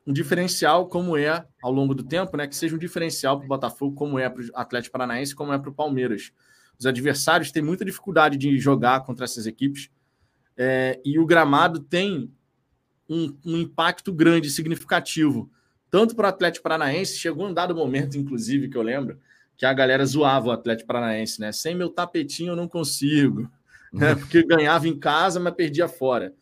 um 0.09 0.13
diferencial 0.13 0.87
como 0.87 1.15
é 1.15 1.45
ao 1.61 1.71
longo 1.71 1.93
do 1.93 2.03
tempo, 2.03 2.35
né? 2.35 2.47
Que 2.47 2.55
seja 2.55 2.75
um 2.75 2.79
diferencial 2.79 3.37
para 3.37 3.45
o 3.45 3.47
Botafogo, 3.47 3.95
como 3.95 4.17
é 4.17 4.27
para 4.27 4.41
o 4.41 4.49
Atlético 4.55 4.93
Paranaense, 4.93 5.35
como 5.35 5.53
é 5.53 5.59
para 5.59 5.69
o 5.69 5.73
Palmeiras. 5.73 6.31
Os 6.79 6.87
adversários 6.87 7.51
têm 7.51 7.61
muita 7.61 7.85
dificuldade 7.85 8.35
de 8.35 8.57
jogar 8.57 9.01
contra 9.01 9.25
essas 9.25 9.45
equipes 9.45 9.91
é, 10.57 10.99
e 11.05 11.19
o 11.19 11.27
gramado 11.27 11.79
tem 11.79 12.33
um, 13.07 13.37
um 13.45 13.57
impacto 13.57 14.11
grande, 14.11 14.49
significativo, 14.49 15.47
tanto 15.91 16.15
para 16.15 16.25
o 16.25 16.29
Atlético 16.29 16.63
Paranaense. 16.63 17.19
Chegou 17.19 17.47
um 17.47 17.53
dado 17.53 17.75
momento, 17.75 18.17
inclusive, 18.17 18.67
que 18.67 18.77
eu 18.77 18.81
lembro, 18.81 19.19
que 19.55 19.63
a 19.63 19.73
galera 19.73 20.03
zoava 20.07 20.47
o 20.47 20.51
Atlético 20.51 20.87
Paranaense, 20.87 21.39
né? 21.39 21.51
Sem 21.51 21.75
meu 21.75 21.89
tapetinho 21.89 22.53
eu 22.53 22.55
não 22.55 22.67
consigo, 22.67 23.47
né? 23.93 24.15
Porque 24.15 24.41
ganhava 24.41 24.87
em 24.87 24.97
casa, 24.97 25.39
mas 25.39 25.53
perdia 25.53 25.87
fora. 25.87 26.33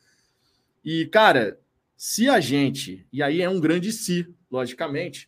E, 0.85 1.05
cara, 1.07 1.59
se 1.97 2.29
a 2.29 2.39
gente, 2.39 3.07
e 3.11 3.23
aí 3.23 3.41
é 3.41 3.49
um 3.49 3.59
grande 3.59 3.91
se, 3.91 4.31
logicamente, 4.51 5.27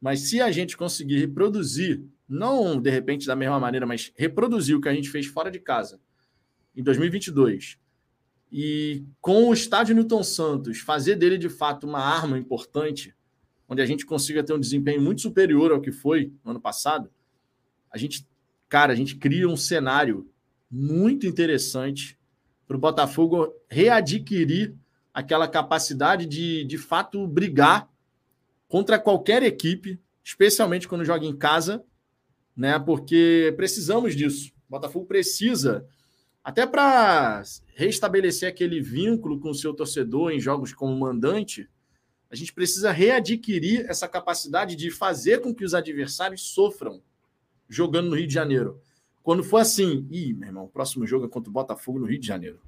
mas 0.00 0.20
se 0.20 0.40
a 0.40 0.50
gente 0.50 0.74
conseguir 0.74 1.18
reproduzir, 1.18 2.02
não 2.26 2.80
de 2.80 2.88
repente 2.88 3.26
da 3.26 3.36
mesma 3.36 3.60
maneira, 3.60 3.86
mas 3.86 4.10
reproduzir 4.16 4.74
o 4.74 4.80
que 4.80 4.88
a 4.88 4.94
gente 4.94 5.10
fez 5.10 5.26
fora 5.26 5.50
de 5.50 5.60
casa 5.60 6.00
em 6.74 6.82
2022, 6.82 7.78
E 8.50 9.04
com 9.20 9.48
o 9.48 9.52
estádio 9.52 9.94
Newton 9.94 10.22
Santos, 10.22 10.78
fazer 10.78 11.16
dele 11.16 11.36
de 11.36 11.50
fato 11.50 11.86
uma 11.86 12.00
arma 12.00 12.38
importante, 12.38 13.14
onde 13.68 13.82
a 13.82 13.86
gente 13.86 14.06
consiga 14.06 14.42
ter 14.42 14.54
um 14.54 14.60
desempenho 14.60 15.02
muito 15.02 15.20
superior 15.20 15.70
ao 15.70 15.80
que 15.82 15.92
foi 15.92 16.32
no 16.42 16.52
ano 16.52 16.60
passado, 16.60 17.10
a 17.90 17.98
gente, 17.98 18.26
cara, 18.66 18.94
a 18.94 18.96
gente 18.96 19.16
cria 19.16 19.46
um 19.46 19.56
cenário 19.56 20.30
muito 20.70 21.26
interessante 21.26 22.18
para 22.66 22.78
o 22.78 22.80
Botafogo 22.80 23.52
readquirir 23.68 24.74
aquela 25.18 25.48
capacidade 25.48 26.26
de, 26.26 26.62
de 26.62 26.78
fato, 26.78 27.26
brigar 27.26 27.90
contra 28.68 29.00
qualquer 29.00 29.42
equipe, 29.42 30.00
especialmente 30.22 30.86
quando 30.86 31.04
joga 31.04 31.26
em 31.26 31.36
casa, 31.36 31.84
né? 32.56 32.78
Porque 32.78 33.52
precisamos 33.56 34.14
disso. 34.14 34.52
O 34.68 34.70
Botafogo 34.70 35.06
precisa, 35.06 35.84
até 36.44 36.64
para 36.64 37.42
restabelecer 37.74 38.48
aquele 38.48 38.80
vínculo 38.80 39.40
com 39.40 39.50
o 39.50 39.54
seu 39.54 39.74
torcedor 39.74 40.30
em 40.30 40.38
jogos 40.38 40.72
como 40.72 40.96
mandante, 40.96 41.68
a 42.30 42.36
gente 42.36 42.52
precisa 42.52 42.92
readquirir 42.92 43.86
essa 43.90 44.06
capacidade 44.06 44.76
de 44.76 44.88
fazer 44.88 45.40
com 45.40 45.52
que 45.52 45.64
os 45.64 45.74
adversários 45.74 46.42
sofram 46.42 47.02
jogando 47.68 48.10
no 48.10 48.14
Rio 48.14 48.28
de 48.28 48.34
Janeiro. 48.34 48.80
Quando 49.24 49.42
for 49.42 49.56
assim, 49.56 50.06
ih, 50.12 50.32
meu 50.32 50.50
irmão, 50.50 50.66
o 50.66 50.68
próximo 50.68 51.04
jogo 51.04 51.26
é 51.26 51.28
contra 51.28 51.50
o 51.50 51.52
Botafogo 51.52 51.98
no 51.98 52.06
Rio 52.06 52.20
de 52.20 52.26
Janeiro. 52.28 52.60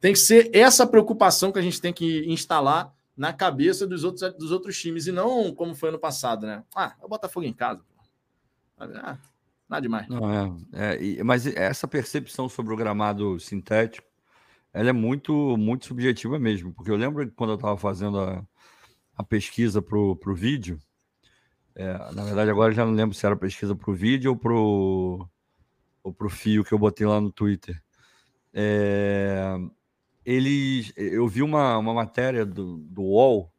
Tem 0.00 0.12
que 0.12 0.18
ser 0.18 0.50
essa 0.54 0.86
preocupação 0.86 1.52
que 1.52 1.58
a 1.58 1.62
gente 1.62 1.80
tem 1.80 1.92
que 1.92 2.24
instalar 2.26 2.94
na 3.16 3.32
cabeça 3.32 3.86
dos 3.86 4.02
outros, 4.02 4.32
dos 4.34 4.50
outros 4.50 4.80
times, 4.80 5.06
e 5.06 5.12
não 5.12 5.54
como 5.54 5.74
foi 5.74 5.90
ano 5.90 5.98
passado, 5.98 6.46
né? 6.46 6.64
Ah, 6.74 6.94
é 7.00 7.04
o 7.04 7.08
Botafogo 7.08 7.44
em 7.44 7.52
casa. 7.52 7.82
Ah, 8.78 9.18
nada 9.68 9.82
demais. 9.82 10.08
Não, 10.08 10.32
é, 10.72 11.18
é, 11.18 11.22
mas 11.22 11.46
essa 11.46 11.86
percepção 11.86 12.48
sobre 12.48 12.72
o 12.72 12.76
gramado 12.76 13.38
sintético, 13.38 14.08
ela 14.72 14.88
é 14.88 14.92
muito, 14.92 15.56
muito 15.58 15.86
subjetiva 15.86 16.38
mesmo, 16.38 16.72
porque 16.72 16.90
eu 16.90 16.96
lembro 16.96 17.26
que 17.26 17.34
quando 17.34 17.50
eu 17.50 17.56
estava 17.56 17.76
fazendo 17.76 18.20
a, 18.20 18.42
a 19.16 19.22
pesquisa 19.22 19.82
para 19.82 19.98
o 19.98 20.34
vídeo, 20.34 20.80
é, 21.74 21.92
na 22.12 22.24
verdade 22.24 22.50
agora 22.50 22.72
já 22.72 22.86
não 22.86 22.92
lembro 22.92 23.14
se 23.14 23.26
era 23.26 23.36
pesquisa 23.36 23.74
para 23.74 23.90
o 23.90 23.94
vídeo 23.94 24.30
ou 24.30 24.36
para 24.36 25.30
ou 26.02 26.14
pro 26.14 26.30
fio 26.30 26.64
que 26.64 26.72
eu 26.72 26.78
botei 26.78 27.06
lá 27.06 27.20
no 27.20 27.30
Twitter. 27.30 27.82
É, 28.52 29.56
eles, 30.24 30.92
eu 30.96 31.26
vi 31.26 31.42
uma, 31.42 31.78
uma 31.78 31.94
matéria 31.94 32.44
do, 32.44 32.78
do 32.78 33.02
UOL, 33.02 33.52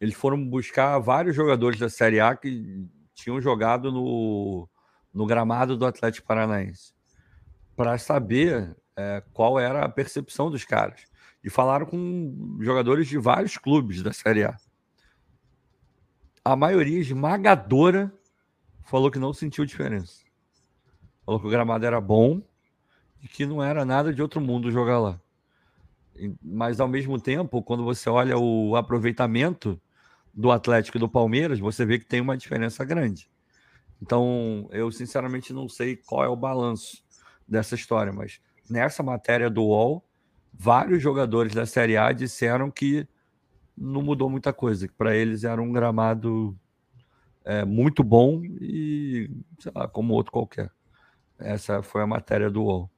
eles 0.00 0.14
foram 0.14 0.44
buscar 0.48 0.98
vários 0.98 1.34
jogadores 1.34 1.78
da 1.78 1.88
Série 1.88 2.20
A 2.20 2.36
que 2.36 2.86
tinham 3.14 3.40
jogado 3.40 3.90
no, 3.90 4.68
no 5.12 5.26
gramado 5.26 5.76
do 5.76 5.86
Atlético 5.86 6.26
Paranaense 6.26 6.92
para 7.74 7.98
saber 7.98 8.76
é, 8.96 9.22
qual 9.32 9.58
era 9.58 9.84
a 9.84 9.88
percepção 9.88 10.50
dos 10.50 10.64
caras. 10.64 11.04
E 11.42 11.50
falaram 11.50 11.86
com 11.86 12.58
jogadores 12.60 13.06
de 13.06 13.18
vários 13.18 13.56
clubes 13.56 14.02
da 14.02 14.12
Série 14.12 14.44
A. 14.44 14.56
A 16.44 16.56
maioria 16.56 16.98
esmagadora 16.98 18.12
falou 18.84 19.10
que 19.10 19.18
não 19.18 19.32
sentiu 19.32 19.64
diferença. 19.64 20.24
Falou 21.24 21.40
que 21.40 21.46
o 21.46 21.50
gramado 21.50 21.84
era 21.84 22.00
bom 22.00 22.40
e 23.22 23.28
que 23.28 23.44
não 23.44 23.62
era 23.62 23.84
nada 23.84 24.12
de 24.12 24.22
outro 24.22 24.40
mundo 24.40 24.70
jogar 24.70 24.98
lá. 24.98 25.20
Mas 26.42 26.80
ao 26.80 26.88
mesmo 26.88 27.20
tempo, 27.20 27.62
quando 27.62 27.84
você 27.84 28.08
olha 28.08 28.38
o 28.38 28.76
aproveitamento 28.76 29.80
do 30.32 30.50
Atlético 30.50 30.98
e 30.98 31.00
do 31.00 31.08
Palmeiras, 31.08 31.58
você 31.58 31.84
vê 31.84 31.98
que 31.98 32.06
tem 32.06 32.20
uma 32.20 32.36
diferença 32.36 32.84
grande. 32.84 33.30
Então, 34.00 34.68
eu 34.70 34.92
sinceramente 34.92 35.52
não 35.52 35.68
sei 35.68 35.96
qual 35.96 36.24
é 36.24 36.28
o 36.28 36.36
balanço 36.36 37.02
dessa 37.48 37.74
história, 37.74 38.12
mas 38.12 38.40
nessa 38.68 39.02
matéria 39.02 39.48
do 39.48 39.62
UOL, 39.62 40.04
vários 40.52 41.02
jogadores 41.02 41.54
da 41.54 41.64
Série 41.64 41.96
A 41.96 42.12
disseram 42.12 42.70
que 42.70 43.08
não 43.76 44.02
mudou 44.02 44.28
muita 44.28 44.52
coisa, 44.52 44.88
que 44.88 44.94
para 44.94 45.14
eles 45.14 45.44
era 45.44 45.60
um 45.60 45.72
gramado 45.72 46.58
é, 47.44 47.64
muito 47.64 48.02
bom 48.02 48.42
e, 48.44 49.30
sei 49.58 49.72
lá, 49.74 49.86
como 49.86 50.14
outro 50.14 50.32
qualquer. 50.32 50.70
Essa 51.38 51.82
foi 51.82 52.02
a 52.02 52.06
matéria 52.06 52.50
do 52.50 52.64
UOL. 52.64 52.90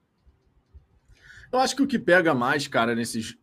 Eu 1.51 1.59
acho 1.59 1.75
que 1.75 1.83
o 1.83 1.87
que 1.87 1.99
pega 1.99 2.35
mais, 2.35 2.69
cara, 2.69 2.95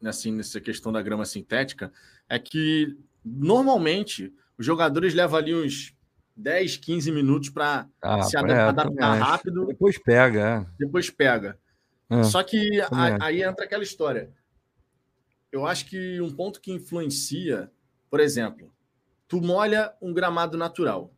assim, 0.05 0.31
nessa 0.31 0.61
questão 0.61 0.91
da 0.91 1.01
grama 1.01 1.25
sintética, 1.25 1.91
é 2.29 2.37
que 2.37 2.97
normalmente 3.23 4.33
os 4.57 4.65
jogadores 4.65 5.13
levam 5.13 5.39
ali 5.39 5.55
uns 5.55 5.95
10, 6.35 6.77
15 6.77 7.11
minutos 7.11 7.49
para 7.49 7.87
ah, 8.01 8.21
se 8.21 8.37
é, 8.37 8.39
adaptar 8.39 9.13
rápido. 9.15 9.65
Depois 9.65 9.97
pega, 9.97 10.39
é. 10.39 10.65
Depois 10.77 11.09
pega. 11.09 11.57
É, 12.09 12.23
Só 12.23 12.43
que 12.43 12.81
a, 12.81 13.25
aí 13.25 13.41
entra 13.41 13.65
aquela 13.65 13.83
história. 13.83 14.31
Eu 15.51 15.65
acho 15.65 15.85
que 15.85 16.19
um 16.21 16.31
ponto 16.31 16.59
que 16.59 16.71
influencia, 16.71 17.71
por 18.09 18.19
exemplo, 18.19 18.71
tu 19.27 19.41
molha 19.41 19.93
um 20.01 20.13
gramado 20.13 20.57
natural, 20.57 21.13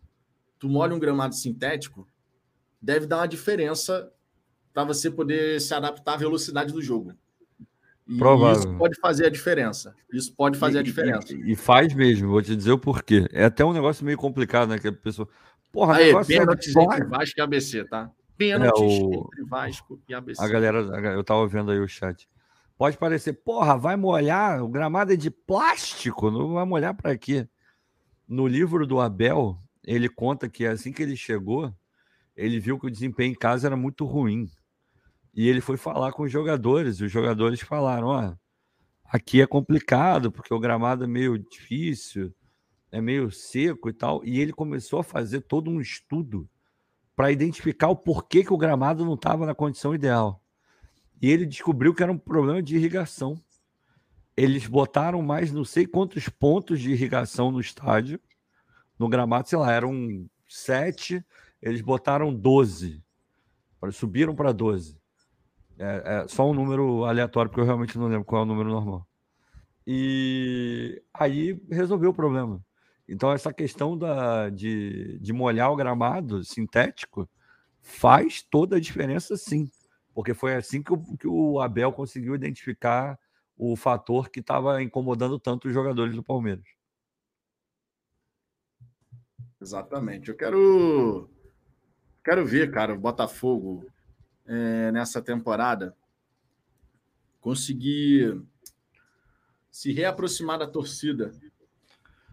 tu 0.59 0.69
molha 0.69 0.93
um 0.93 0.99
gramado 0.99 1.35
sintético, 1.35 2.07
deve 2.81 3.07
dar 3.07 3.18
uma 3.18 3.27
diferença 3.27 4.11
para 4.78 4.84
você 4.84 5.10
poder 5.10 5.60
se 5.60 5.74
adaptar 5.74 6.14
à 6.14 6.18
velocidade 6.18 6.72
do 6.72 6.80
jogo. 6.84 7.12
E 8.08 8.16
Provável. 8.16 8.60
isso 8.60 8.78
pode 8.78 8.99
fazer 8.99 9.26
a 9.26 9.30
diferença. 9.30 9.95
Isso 10.14 10.32
pode 10.36 10.56
fazer 10.56 10.78
e, 10.78 10.80
a 10.82 10.84
diferença. 10.84 11.34
E, 11.34 11.54
e, 11.54 11.56
faz 11.56 11.91
mesmo, 11.95 12.30
vou 12.30 12.44
te 12.44 12.56
dizer 12.56 12.74
o 12.74 12.78
porquê. 12.78 13.28
É 13.32 13.45
até 13.45 13.66
um 13.66 13.74
negócio 13.74 14.06
meio 14.06 14.20
complicado, 14.20 14.70
né? 14.70 14.78
Que 14.78 14.90
a 14.90 14.94
pessoa. 14.94 15.28
Porra, 15.72 15.95
Aí, 15.95 16.12
é 16.12 16.24
pênaltis 16.24 16.76
é... 16.76 16.84
entre 16.84 17.06
Vasco 17.06 17.40
e 17.40 17.41
ABC, 17.41 17.86
tá? 17.86 18.12
Pênaltis 18.38 18.84
é, 18.84 19.04
o... 19.04 19.14
entre 19.16 19.44
Vasco 19.49 19.99
e 20.08 20.14
ABC. 20.14 20.44
A 20.44 20.48
galera, 20.48 20.78
eu 21.16 21.24
tava 21.24 21.48
vendo 21.48 21.72
aí 21.72 21.80
o 21.80 21.88
chat. 21.88 22.30
Pode 22.78 22.99
parecer, 22.99 23.34
porra, 23.34 23.76
vai 23.76 23.95
molhar, 23.95 24.62
o 24.62 24.68
gramado 24.68 25.12
é 25.12 25.16
de 25.16 25.32
plástico, 25.32 26.30
não 26.30 26.54
vai 26.54 26.66
molhar 26.66 26.94
para 26.94 27.18
quê? 27.18 27.48
No 28.28 28.45
livro 28.45 28.86
do 28.86 29.02
Abel, 29.02 29.58
ele 29.84 30.08
conta 30.08 30.48
que 30.48 30.68
assim 30.68 30.94
que 30.94 31.02
ele 31.02 31.16
chegou, 31.16 31.74
ele 32.36 32.60
viu 32.60 32.80
que 32.80 32.86
o 32.86 32.91
desempenho 32.91 33.32
em 33.32 33.36
casa 33.36 33.68
era 33.68 33.76
muito 33.76 34.06
ruim. 34.06 34.48
E 35.38 35.47
ele 35.47 35.61
foi 35.61 35.77
falar 35.77 36.14
com 36.14 36.23
os 36.23 36.31
jogadores, 36.31 36.99
e 36.99 37.03
os 37.03 37.11
jogadores 37.11 37.61
falaram: 37.61 38.07
ó, 38.07 38.34
aqui 39.05 39.39
é 39.39 39.45
complicado, 39.45 40.31
porque 40.31 40.51
o 40.51 40.59
gramado 40.59 41.03
é 41.03 41.07
meio 41.07 41.38
difícil, 41.38 42.34
é 42.91 42.99
meio 42.99 43.30
seco 43.30 43.88
e 43.88 43.93
tal. 43.93 44.26
E 44.26 44.39
ele 44.39 44.51
começou 44.51 44.97
a 44.97 45.03
fazer 45.03 45.41
todo 45.41 45.69
um 45.69 45.80
estudo 45.80 46.49
para 47.15 47.31
identificar 47.31 47.88
o 47.88 47.95
porquê 47.95 48.43
que 48.43 48.51
o 48.51 48.57
gramado 48.57 49.05
não 49.05 49.14
estava 49.14 49.45
na 49.45 49.53
condição 49.53 49.93
ideal. 49.93 50.41
E 51.22 51.30
ele 51.30 51.45
descobriu 51.45 51.93
que 51.93 52.01
era 52.01 52.11
um 52.11 52.18
problema 52.18 52.61
de 52.64 52.76
irrigação. 52.76 53.39
Eles 54.35 54.65
botaram 54.65 55.22
mais 55.22 55.51
não 55.51 55.64
sei 55.64 55.85
quantos 55.85 56.27
pontos 56.30 56.81
de 56.81 56.91
irrigação 56.91 57.51
no 57.51 57.59
estádio, 57.59 58.19
no 58.97 59.07
gramado, 59.07 59.47
sei 59.47 59.59
lá, 59.59 59.72
eram 59.72 60.27
sete, 60.47 61.23
eles 61.61 61.81
botaram 61.81 62.34
12, 62.34 63.03
subiram 63.91 64.35
para 64.35 64.51
12. 64.51 64.97
É, 65.80 66.24
é, 66.24 66.28
só 66.28 66.49
um 66.49 66.54
número 66.54 67.06
aleatório, 67.06 67.49
porque 67.49 67.62
eu 67.62 67.66
realmente 67.66 67.98
não 67.98 68.08
lembro 68.08 68.26
qual 68.26 68.41
é 68.41 68.45
o 68.45 68.48
número 68.48 68.70
normal. 68.70 69.08
E 69.86 71.02
aí 71.14 71.62
resolveu 71.70 72.10
o 72.10 72.14
problema. 72.14 72.64
Então, 73.08 73.32
essa 73.32 73.54
questão 73.54 73.98
da, 73.98 74.49
de, 74.49 75.18
de 75.20 75.32
molhar 75.32 75.72
o 75.72 75.76
gramado 75.76 76.44
sintético 76.44 77.30
faz 77.82 78.41
toda 78.41 78.76
a 78.76 78.80
diferença, 78.80 79.38
sim. 79.38 79.70
Porque 80.14 80.34
foi 80.34 80.56
assim 80.56 80.84
que 80.84 80.91
o, 80.91 80.98
que 81.18 81.28
o 81.28 81.62
Abel 81.62 81.94
conseguiu 81.94 82.36
identificar 82.36 83.18
o 83.56 83.76
fator 83.76 84.30
que 84.30 84.40
estava 84.40 84.82
incomodando 84.84 85.40
tanto 85.40 85.68
os 85.68 85.74
jogadores 85.74 86.16
do 86.16 86.24
Palmeiras. 86.24 86.66
Exatamente. 89.62 90.30
Eu 90.30 90.36
quero, 90.36 91.30
quero 92.24 92.45
ver, 92.45 92.72
cara, 92.72 92.94
o 92.94 92.99
Botafogo 92.99 93.86
é, 94.48 94.91
nessa 94.91 95.22
temporada 95.22 95.95
conseguir 97.40 98.41
se 99.69 99.91
reaproximar 99.91 100.57
da 100.57 100.65
torcida 100.65 101.32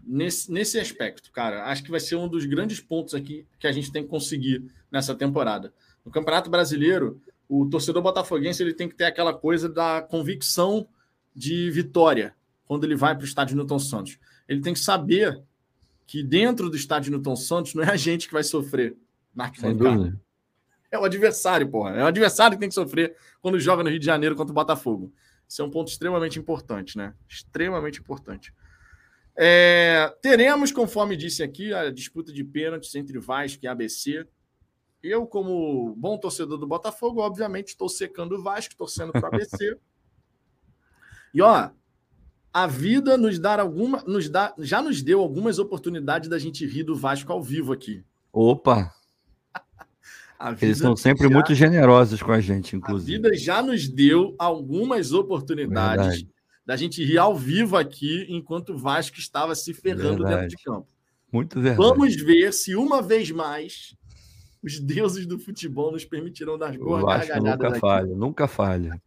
nesse, 0.03 0.51
nesse 0.51 0.79
aspecto, 0.79 1.31
cara. 1.31 1.65
Acho 1.65 1.83
que 1.83 1.91
vai 1.91 1.99
ser 1.99 2.15
um 2.15 2.27
dos 2.27 2.45
grandes 2.45 2.79
pontos 2.79 3.13
aqui 3.13 3.45
que 3.59 3.67
a 3.67 3.71
gente 3.71 3.91
tem 3.91 4.03
que 4.03 4.09
conseguir 4.09 4.65
nessa 4.91 5.13
temporada. 5.13 5.73
No 6.03 6.11
Campeonato 6.11 6.49
Brasileiro, 6.49 7.21
o 7.47 7.65
torcedor 7.67 8.01
botafoguense 8.01 8.63
ele 8.63 8.73
tem 8.73 8.89
que 8.89 8.95
ter 8.95 9.05
aquela 9.05 9.33
coisa 9.33 9.69
da 9.69 10.01
convicção 10.01 10.87
de 11.35 11.69
vitória 11.69 12.35
quando 12.65 12.83
ele 12.83 12.95
vai 12.95 13.15
para 13.15 13.23
o 13.23 13.27
estádio 13.27 13.55
Newton 13.55 13.79
Santos. 13.79 14.17
Ele 14.47 14.61
tem 14.61 14.73
que 14.73 14.79
saber 14.79 15.41
que 16.07 16.23
dentro 16.23 16.69
do 16.69 16.75
estádio 16.75 17.11
Newton 17.11 17.35
Santos 17.35 17.73
não 17.73 17.83
é 17.83 17.91
a 17.91 17.97
gente 17.97 18.27
que 18.27 18.33
vai 18.33 18.43
sofrer 18.43 18.95
na 19.33 19.45
arquibancada. 19.45 20.19
É 20.91 20.97
o 20.99 21.03
adversário, 21.03 21.69
porra. 21.69 21.91
É 21.91 22.03
o 22.03 22.07
adversário 22.07 22.55
que 22.55 22.59
tem 22.59 22.69
que 22.69 22.75
sofrer 22.75 23.15
quando 23.41 23.59
joga 23.59 23.83
no 23.83 23.89
Rio 23.89 23.99
de 23.99 24.05
Janeiro 24.05 24.35
contra 24.35 24.51
o 24.51 24.55
Botafogo. 24.55 25.13
Isso 25.47 25.61
é 25.61 25.65
um 25.65 25.69
ponto 25.69 25.89
extremamente 25.89 26.39
importante, 26.39 26.97
né? 26.97 27.13
Extremamente 27.27 27.99
importante. 27.99 28.53
É, 29.37 30.13
teremos, 30.21 30.71
conforme 30.71 31.17
disse 31.17 31.43
aqui, 31.43 31.73
a 31.73 31.91
disputa 31.91 32.31
de 32.31 32.43
pênaltis 32.43 32.95
entre 32.95 33.19
Vasco 33.19 33.63
e 33.63 33.67
ABC. 33.67 34.25
Eu, 35.03 35.27
como 35.27 35.93
bom 35.95 36.17
torcedor 36.17 36.57
do 36.57 36.65
Botafogo, 36.65 37.21
obviamente 37.21 37.69
estou 37.69 37.89
secando 37.89 38.33
o 38.33 38.41
Vasco, 38.41 38.75
torcendo 38.75 39.11
para 39.11 39.29
o 39.29 39.35
ABC. 39.35 39.77
E 41.33 41.41
ó, 41.41 41.69
a 42.53 42.65
vida 42.65 43.17
nos 43.17 43.37
dar 43.37 43.59
alguma, 43.59 44.01
nos 44.07 44.29
dá, 44.29 44.55
já 44.59 44.81
nos 44.81 45.01
deu 45.01 45.19
algumas 45.19 45.59
oportunidades 45.59 46.29
da 46.29 46.39
gente 46.39 46.65
rir 46.65 46.83
do 46.83 46.95
Vasco 46.95 47.29
ao 47.33 47.43
vivo 47.43 47.73
aqui. 47.73 48.05
Opa! 48.31 48.95
Eles 50.61 50.77
são 50.77 50.95
sempre 50.95 51.27
já, 51.27 51.33
muito 51.33 51.53
generosos 51.55 52.21
com 52.21 52.31
a 52.31 52.41
gente, 52.41 52.75
inclusive. 52.75 53.17
A 53.17 53.21
vida 53.21 53.37
já 53.37 53.61
nos 53.61 53.87
deu 53.87 54.35
algumas 54.37 55.13
oportunidades 55.13 56.05
Verdade. 56.05 56.29
da 56.65 56.75
gente 56.75 57.03
rir 57.03 57.17
ao 57.17 57.35
vivo 57.35 57.77
aqui, 57.77 58.25
enquanto 58.29 58.73
o 58.73 58.77
Vasco 58.77 59.17
estava 59.17 59.55
se 59.55 59.73
ferrando 59.73 60.23
Verdade. 60.23 60.41
dentro 60.41 60.57
de 60.57 60.63
campo. 60.63 60.87
Muito 61.31 61.59
verdade. 61.59 61.77
Vamos 61.77 62.15
ver 62.15 62.53
se 62.53 62.75
uma 62.75 63.01
vez 63.01 63.31
mais 63.31 63.95
os 64.63 64.79
deuses 64.79 65.25
do 65.25 65.37
futebol 65.37 65.91
nos 65.91 66.05
permitirão 66.05 66.57
dar 66.57 66.77
boas 66.77 67.03
gargalhadas 67.03 67.43
nunca 67.43 67.67
aqui. 67.67 67.79
falha, 67.79 68.15
nunca 68.15 68.47
falha. 68.47 69.01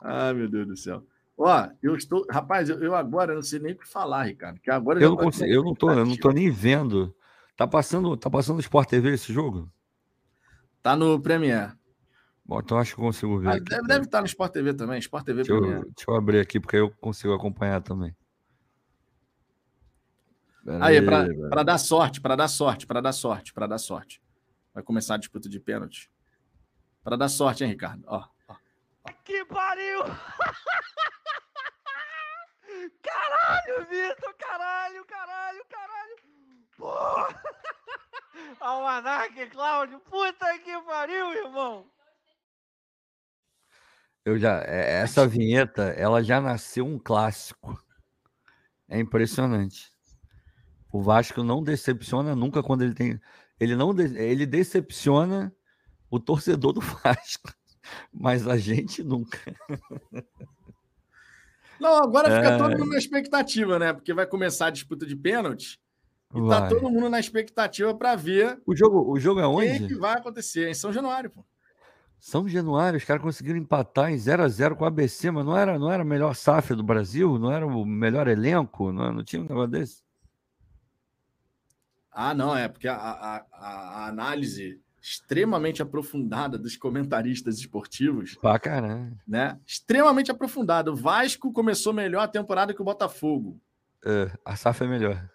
Ai, 0.00 0.34
meu 0.34 0.48
Deus 0.48 0.66
do 0.66 0.76
céu. 0.76 1.04
Ó, 1.36 1.68
eu 1.80 1.94
estou. 1.94 2.26
Rapaz, 2.28 2.68
eu, 2.68 2.82
eu 2.82 2.94
agora 2.96 3.34
não 3.34 3.42
sei 3.42 3.60
nem 3.60 3.72
o 3.72 3.78
que 3.78 3.86
falar, 3.86 4.24
Ricardo. 4.24 4.58
Que 4.60 4.70
agora 4.70 5.00
eu, 5.00 5.10
não 5.10 5.16
consigo, 5.16 5.48
eu 5.48 5.62
não 5.62 5.74
tô, 5.74 5.90
eu 5.92 6.04
não 6.04 6.16
tô 6.16 6.32
nem 6.32 6.50
vendo. 6.50 7.14
Tá 7.58 7.66
passando, 7.66 8.16
tá 8.16 8.30
passando 8.30 8.54
no 8.54 8.60
Sport 8.60 8.88
TV 8.88 9.14
esse 9.14 9.32
jogo? 9.32 9.68
Tá 10.80 10.94
no 10.94 11.20
Premier. 11.20 11.76
Bom, 12.46 12.60
então 12.60 12.78
acho 12.78 12.94
que 12.94 13.00
eu 13.00 13.04
consigo 13.04 13.40
ver. 13.40 13.48
Ah, 13.48 13.58
deve, 13.58 13.82
deve, 13.88 14.04
estar 14.04 14.20
no 14.20 14.28
Sport 14.28 14.52
TV 14.52 14.74
também. 14.74 15.00
Sport 15.00 15.24
TV 15.24 15.42
deixa 15.42 15.52
Premier. 15.52 15.78
Eu, 15.78 15.84
deixa 15.92 16.08
eu 16.08 16.14
abrir 16.14 16.38
aqui, 16.38 16.60
porque 16.60 16.76
eu 16.76 16.88
consigo 17.00 17.34
acompanhar 17.34 17.82
também. 17.82 18.14
Aí, 20.80 21.02
para 21.02 21.64
dar 21.64 21.78
sorte, 21.78 22.20
para 22.20 22.36
dar 22.36 22.46
sorte, 22.46 22.86
para 22.86 23.00
dar 23.00 23.12
sorte, 23.12 23.52
para 23.52 23.66
dar 23.66 23.78
sorte. 23.78 24.22
Vai 24.72 24.84
começar 24.84 25.16
a 25.16 25.18
disputa 25.18 25.48
de 25.48 25.58
pênalti. 25.58 26.08
Para 27.02 27.16
dar 27.16 27.28
sorte, 27.28 27.64
hein, 27.64 27.70
Ricardo? 27.70 28.04
Ó, 28.06 28.24
ó. 28.46 28.54
Que 29.24 29.44
pariu! 29.46 30.04
Caralho, 33.02 33.84
Vitor! 33.90 34.34
Caralho, 34.38 35.04
caralho, 35.06 35.64
caralho! 35.68 36.27
Porra! 36.78 37.42
Almanac, 38.60 39.46
Cláudio! 39.50 39.98
Puta 40.00 40.58
que 40.60 40.80
pariu, 40.82 41.32
irmão! 41.32 41.84
Eu 44.24 44.38
já, 44.38 44.62
é, 44.62 45.00
essa 45.00 45.26
vinheta, 45.26 45.82
ela 45.96 46.22
já 46.22 46.40
nasceu 46.40 46.86
um 46.86 46.98
clássico. 46.98 47.82
É 48.88 48.98
impressionante. 48.98 49.90
O 50.92 51.02
Vasco 51.02 51.42
não 51.42 51.62
decepciona 51.62 52.34
nunca 52.34 52.62
quando 52.62 52.82
ele 52.82 52.94
tem. 52.94 53.20
Ele 53.58 53.74
não 53.74 53.98
ele 53.98 54.46
decepciona 54.46 55.54
o 56.10 56.20
torcedor 56.20 56.72
do 56.72 56.80
Vasco, 56.80 57.52
mas 58.12 58.46
a 58.46 58.56
gente 58.56 59.02
nunca. 59.02 59.38
Não, 61.80 61.96
agora 62.02 62.30
fica 62.36 62.54
é... 62.54 62.58
todo 62.58 62.78
mundo 62.78 62.92
na 62.92 62.98
expectativa, 62.98 63.78
né? 63.78 63.92
Porque 63.92 64.14
vai 64.14 64.26
começar 64.26 64.66
a 64.66 64.70
disputa 64.70 65.04
de 65.04 65.16
pênalti. 65.16 65.80
E 66.34 66.38
tá 66.40 66.46
vai. 66.46 66.60
tá 66.60 66.68
todo 66.68 66.90
mundo 66.90 67.08
na 67.08 67.18
expectativa 67.18 67.94
para 67.94 68.14
ver. 68.14 68.60
O 68.66 68.76
jogo, 68.76 69.10
o 69.10 69.18
jogo 69.18 69.40
é 69.40 69.46
onde? 69.46 69.84
O 69.84 69.88
que 69.88 69.94
vai 69.94 70.16
acontecer? 70.16 70.66
É 70.66 70.70
em 70.70 70.74
São 70.74 70.92
Januário, 70.92 71.30
pô. 71.30 71.44
São 72.20 72.48
Januário, 72.48 72.96
os 72.96 73.04
caras 73.04 73.22
conseguiram 73.22 73.58
empatar 73.58 74.10
em 74.10 74.18
0 74.18 74.42
a 74.42 74.48
0 74.48 74.76
com 74.76 74.84
o 74.84 74.86
ABC, 74.86 75.30
mas 75.30 75.46
não 75.46 75.56
era, 75.56 75.78
não 75.78 75.90
era 75.90 76.02
a 76.02 76.06
melhor 76.06 76.34
SAF 76.34 76.74
do 76.74 76.82
Brasil, 76.82 77.38
não 77.38 77.52
era 77.52 77.64
o 77.64 77.84
melhor 77.84 78.26
elenco, 78.26 78.92
não, 78.92 79.12
não 79.12 79.24
tinha 79.24 79.40
um 79.40 79.46
negócio 79.46 79.70
desse. 79.70 80.02
Ah, 82.10 82.34
não, 82.34 82.56
é 82.56 82.66
porque 82.66 82.88
a, 82.88 82.96
a, 82.96 83.46
a 83.52 84.06
análise 84.08 84.80
extremamente 85.00 85.80
aprofundada 85.80 86.58
dos 86.58 86.76
comentaristas 86.76 87.58
esportivos. 87.58 88.34
Pra 88.34 88.58
caramba. 88.58 89.16
Né? 89.26 89.58
Extremamente 89.64 90.30
aprofundada. 90.30 90.90
O 90.90 90.96
Vasco 90.96 91.52
começou 91.52 91.92
melhor 91.92 92.22
a 92.22 92.28
temporada 92.28 92.74
que 92.74 92.82
o 92.82 92.84
Botafogo. 92.84 93.60
É, 94.04 94.30
a 94.44 94.56
SAF 94.56 94.82
é 94.82 94.88
melhor. 94.88 95.30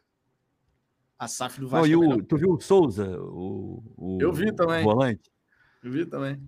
A 1.24 1.28
SAF 1.28 1.60
do 1.60 1.68
Vasco. 1.68 1.88
Não, 1.88 1.90
e 1.90 1.94
é 1.94 2.16
o, 2.16 2.24
tu 2.24 2.38
viu 2.38 2.52
o 2.52 2.60
Souza? 2.60 3.18
O, 3.20 3.84
o, 3.98 4.18
Eu 4.22 4.34
vi 4.34 4.52
também. 4.52 4.84
volante? 4.84 5.32
Eu 5.84 5.92
vi 5.92 6.06
também. 6.06 6.42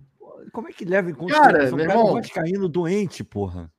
Como 0.52 0.68
é 0.68 0.72
que 0.72 0.84
leva 0.84 1.10
em 1.10 1.14
conta 1.14 1.34
cara, 1.34 1.70
meu 1.70 1.80
irmão, 1.80 2.20
caindo 2.32 2.68
doente, 2.68 3.24
porra? 3.24 3.72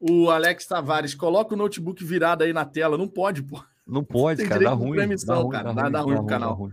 O 0.00 0.30
Alex 0.30 0.66
Tavares, 0.66 1.14
coloca 1.14 1.54
o 1.54 1.56
notebook 1.56 2.04
virado 2.04 2.44
aí 2.44 2.52
na 2.52 2.64
tela. 2.64 2.98
Não 2.98 3.08
pode, 3.08 3.42
porra. 3.42 3.66
Não 3.86 4.04
pode, 4.04 4.46
cara, 4.46 4.62
dá 4.62 4.70
ruim, 4.70 4.96
dá 5.24 5.34
ruim. 5.34 5.48
cara. 5.50 5.72
Dá, 5.72 5.82
ruim, 5.82 5.92
dá 5.92 6.00
ruim 6.00 6.16
pro 6.16 6.26
canal. 6.26 6.54
Ruim. 6.54 6.72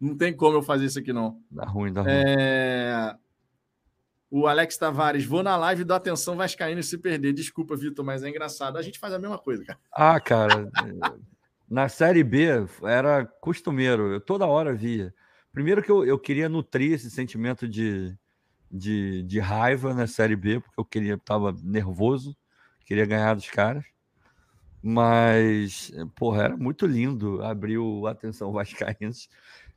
Não 0.00 0.16
tem 0.16 0.34
como 0.34 0.56
eu 0.56 0.62
fazer 0.62 0.86
isso 0.86 0.98
aqui, 0.98 1.12
não. 1.12 1.40
Dá 1.50 1.64
ruim, 1.64 1.92
dá 1.92 2.02
ruim. 2.02 2.10
É... 2.12 3.16
O 4.30 4.46
Alex 4.46 4.76
Tavares, 4.76 5.24
vou 5.24 5.42
na 5.42 5.56
live 5.56 5.84
da 5.84 5.96
atenção 5.96 6.36
Vascaíno 6.36 6.82
se 6.82 6.98
perder. 6.98 7.32
Desculpa, 7.32 7.76
Vitor, 7.76 8.04
mas 8.04 8.22
é 8.22 8.28
engraçado. 8.28 8.76
A 8.76 8.82
gente 8.82 8.98
faz 8.98 9.12
a 9.12 9.18
mesma 9.18 9.38
coisa, 9.38 9.64
cara. 9.64 9.78
Ah, 9.92 10.18
cara. 10.18 10.70
na 11.68 11.88
Série 11.88 12.22
B 12.22 12.46
era 12.82 13.24
costumeiro. 13.24 14.12
Eu 14.12 14.20
toda 14.20 14.46
hora 14.46 14.74
via. 14.74 15.14
Primeiro 15.52 15.82
que 15.82 15.90
eu, 15.90 16.04
eu 16.04 16.18
queria 16.18 16.48
nutrir 16.48 16.92
esse 16.92 17.10
sentimento 17.10 17.68
de, 17.68 18.16
de, 18.70 19.22
de 19.22 19.38
raiva 19.38 19.94
na 19.94 20.06
Série 20.06 20.36
B, 20.36 20.60
porque 20.60 20.80
eu 20.80 20.84
queria, 20.84 21.18
tava 21.18 21.54
nervoso, 21.62 22.36
queria 22.84 23.06
ganhar 23.06 23.34
dos 23.34 23.48
caras. 23.48 23.84
Mas, 24.82 25.90
porra, 26.14 26.42
era 26.44 26.56
muito 26.56 26.86
lindo 26.86 27.42
abrir 27.42 27.78
o 27.78 28.06
Atenção 28.06 28.52
Vascaínos 28.52 29.30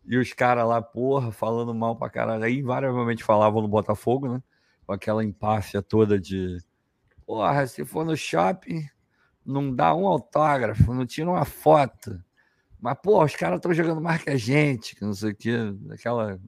e 0.06 0.18
os 0.18 0.34
caras 0.34 0.68
lá, 0.68 0.82
porra, 0.82 1.32
falando 1.32 1.74
mal 1.74 1.96
pra 1.96 2.10
caralho. 2.10 2.44
Aí 2.44 2.60
invariavelmente 2.60 3.24
falavam 3.24 3.62
no 3.62 3.68
Botafogo, 3.68 4.28
né? 4.28 4.44
Com 4.86 4.94
aquela 4.94 5.24
empáfia 5.24 5.82
toda 5.82 6.20
de 6.20 6.58
porra, 7.26 7.68
se 7.68 7.84
for 7.86 8.06
no 8.06 8.16
shopping, 8.16 8.88
não 9.48 9.74
dá 9.74 9.96
um 9.96 10.06
autógrafo, 10.06 10.94
não 10.94 11.06
tira 11.06 11.30
uma 11.30 11.46
foto. 11.46 12.22
Mas, 12.80 12.98
porra, 13.02 13.26
os 13.26 13.36
caras 13.36 13.58
estão 13.58 13.74
jogando 13.74 14.02
mais 14.02 14.22
que 14.22 14.30
a 14.30 14.38
gente, 14.38 14.96
que 14.96 15.04
não 15.04 15.14
sei 15.14 15.32
o 15.32 15.36
quê. 15.36 15.56
Aquela, 15.90 16.40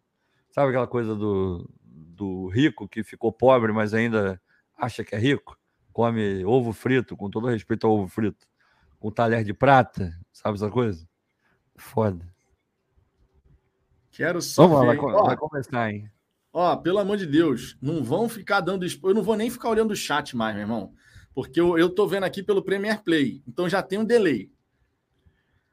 sabe 0.51 0.69
aquela 0.69 0.87
coisa 0.87 1.15
do, 1.15 1.67
do 1.83 2.47
rico 2.49 2.87
que 2.87 3.03
ficou 3.03 3.31
pobre, 3.31 3.71
mas 3.71 3.93
ainda 3.93 4.39
acha 4.77 5.03
que 5.03 5.15
é 5.15 5.17
rico? 5.17 5.57
Come 5.91 6.45
ovo 6.45 6.71
frito, 6.71 7.17
com 7.17 7.29
todo 7.29 7.47
respeito 7.47 7.87
ao 7.87 7.93
ovo 7.93 8.07
frito 8.07 8.49
com 8.99 9.09
talher 9.09 9.43
de 9.43 9.53
prata, 9.53 10.13
sabe 10.31 10.57
essa 10.57 10.69
coisa? 10.69 11.07
Foda. 11.75 12.27
Quero 14.11 14.41
só 14.41 14.67
Vamos. 14.67 14.85
Lá, 14.85 14.93
vai, 14.93 15.25
vai 15.25 15.37
começar, 15.37 15.91
hein? 15.91 16.11
Ó, 16.51 16.75
pelo 16.75 16.99
amor 16.99 17.15
de 17.15 17.25
Deus, 17.25 17.77
não 17.81 18.03
vão 18.03 18.27
ficar 18.27 18.59
dando. 18.59 18.85
Eu 18.85 19.13
não 19.13 19.23
vou 19.23 19.37
nem 19.37 19.49
ficar 19.49 19.69
olhando 19.69 19.91
o 19.91 19.95
chat 19.95 20.35
mais, 20.35 20.53
meu 20.53 20.63
irmão. 20.63 20.93
Porque 21.33 21.59
eu, 21.59 21.89
tô 21.89 22.07
vendo 22.07 22.23
aqui 22.23 22.43
pelo 22.43 22.63
Premier 22.63 23.03
Play. 23.03 23.41
Então 23.47 23.69
já 23.69 23.81
tem 23.81 23.99
um 23.99 24.05
delay. 24.05 24.51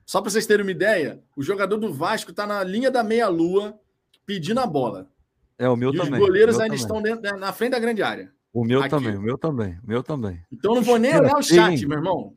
Só 0.05 0.21
para 0.21 0.31
vocês 0.31 0.47
terem 0.47 0.65
uma 0.65 0.71
ideia, 0.71 1.21
o 1.37 1.43
jogador 1.43 1.77
do 1.77 1.93
Vasco 1.93 2.33
tá 2.33 2.47
na 2.47 2.63
linha 2.63 2.91
da 2.91 3.03
meia-lua 3.03 3.79
pedindo 4.25 4.61
a 4.61 4.67
bola. 4.67 5.11
É, 5.59 5.69
o 5.69 5.77
meu 5.77 5.93
e 5.93 5.97
também. 5.97 6.15
Os 6.15 6.19
goleiros 6.27 6.61
ainda 6.61 6.75
estão 6.75 7.03
dentro, 7.03 7.37
na 7.37 7.53
frente 7.53 7.73
da 7.73 7.79
grande 7.79 8.03
área. 8.03 8.33
O 8.53 8.65
meu 8.65 8.81
aqui. 8.81 8.91
também, 8.91 9.17
o 9.17 9.21
meu 9.21 9.37
também, 9.37 9.79
o 9.83 9.87
meu 9.87 10.03
também. 10.03 10.43
Então 10.51 10.75
não 10.75 10.83
vou 10.83 10.99
nem 10.99 11.15
olhar 11.15 11.37
o 11.37 11.43
chat, 11.43 11.87
meu 11.87 11.99
irmão. 11.99 12.37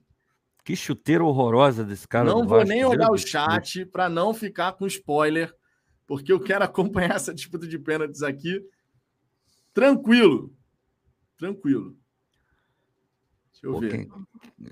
Que 0.64 0.76
chuteira 0.76 1.24
horrorosa 1.24 1.84
desse 1.84 2.08
cara. 2.08 2.30
Não 2.30 2.46
vou 2.46 2.64
nem 2.64 2.84
olhar 2.84 3.10
o 3.12 3.18
chat 3.18 3.86
para 3.86 4.10
não 4.10 4.34
ficar 4.34 4.74
com 4.74 4.86
spoiler, 4.86 5.54
porque 6.06 6.32
eu 6.32 6.40
quero 6.40 6.64
acompanhar 6.66 7.16
essa 7.16 7.34
disputa 7.34 7.68
de 7.68 7.78
pênaltis 7.78 8.22
aqui. 8.22 8.62
Tranquilo. 9.74 10.54
Tranquilo. 11.38 11.96
Deixa 13.62 13.66
eu 13.68 13.74
Pô, 13.74 13.80
ver. 13.80 13.92
Quem... 13.92 14.10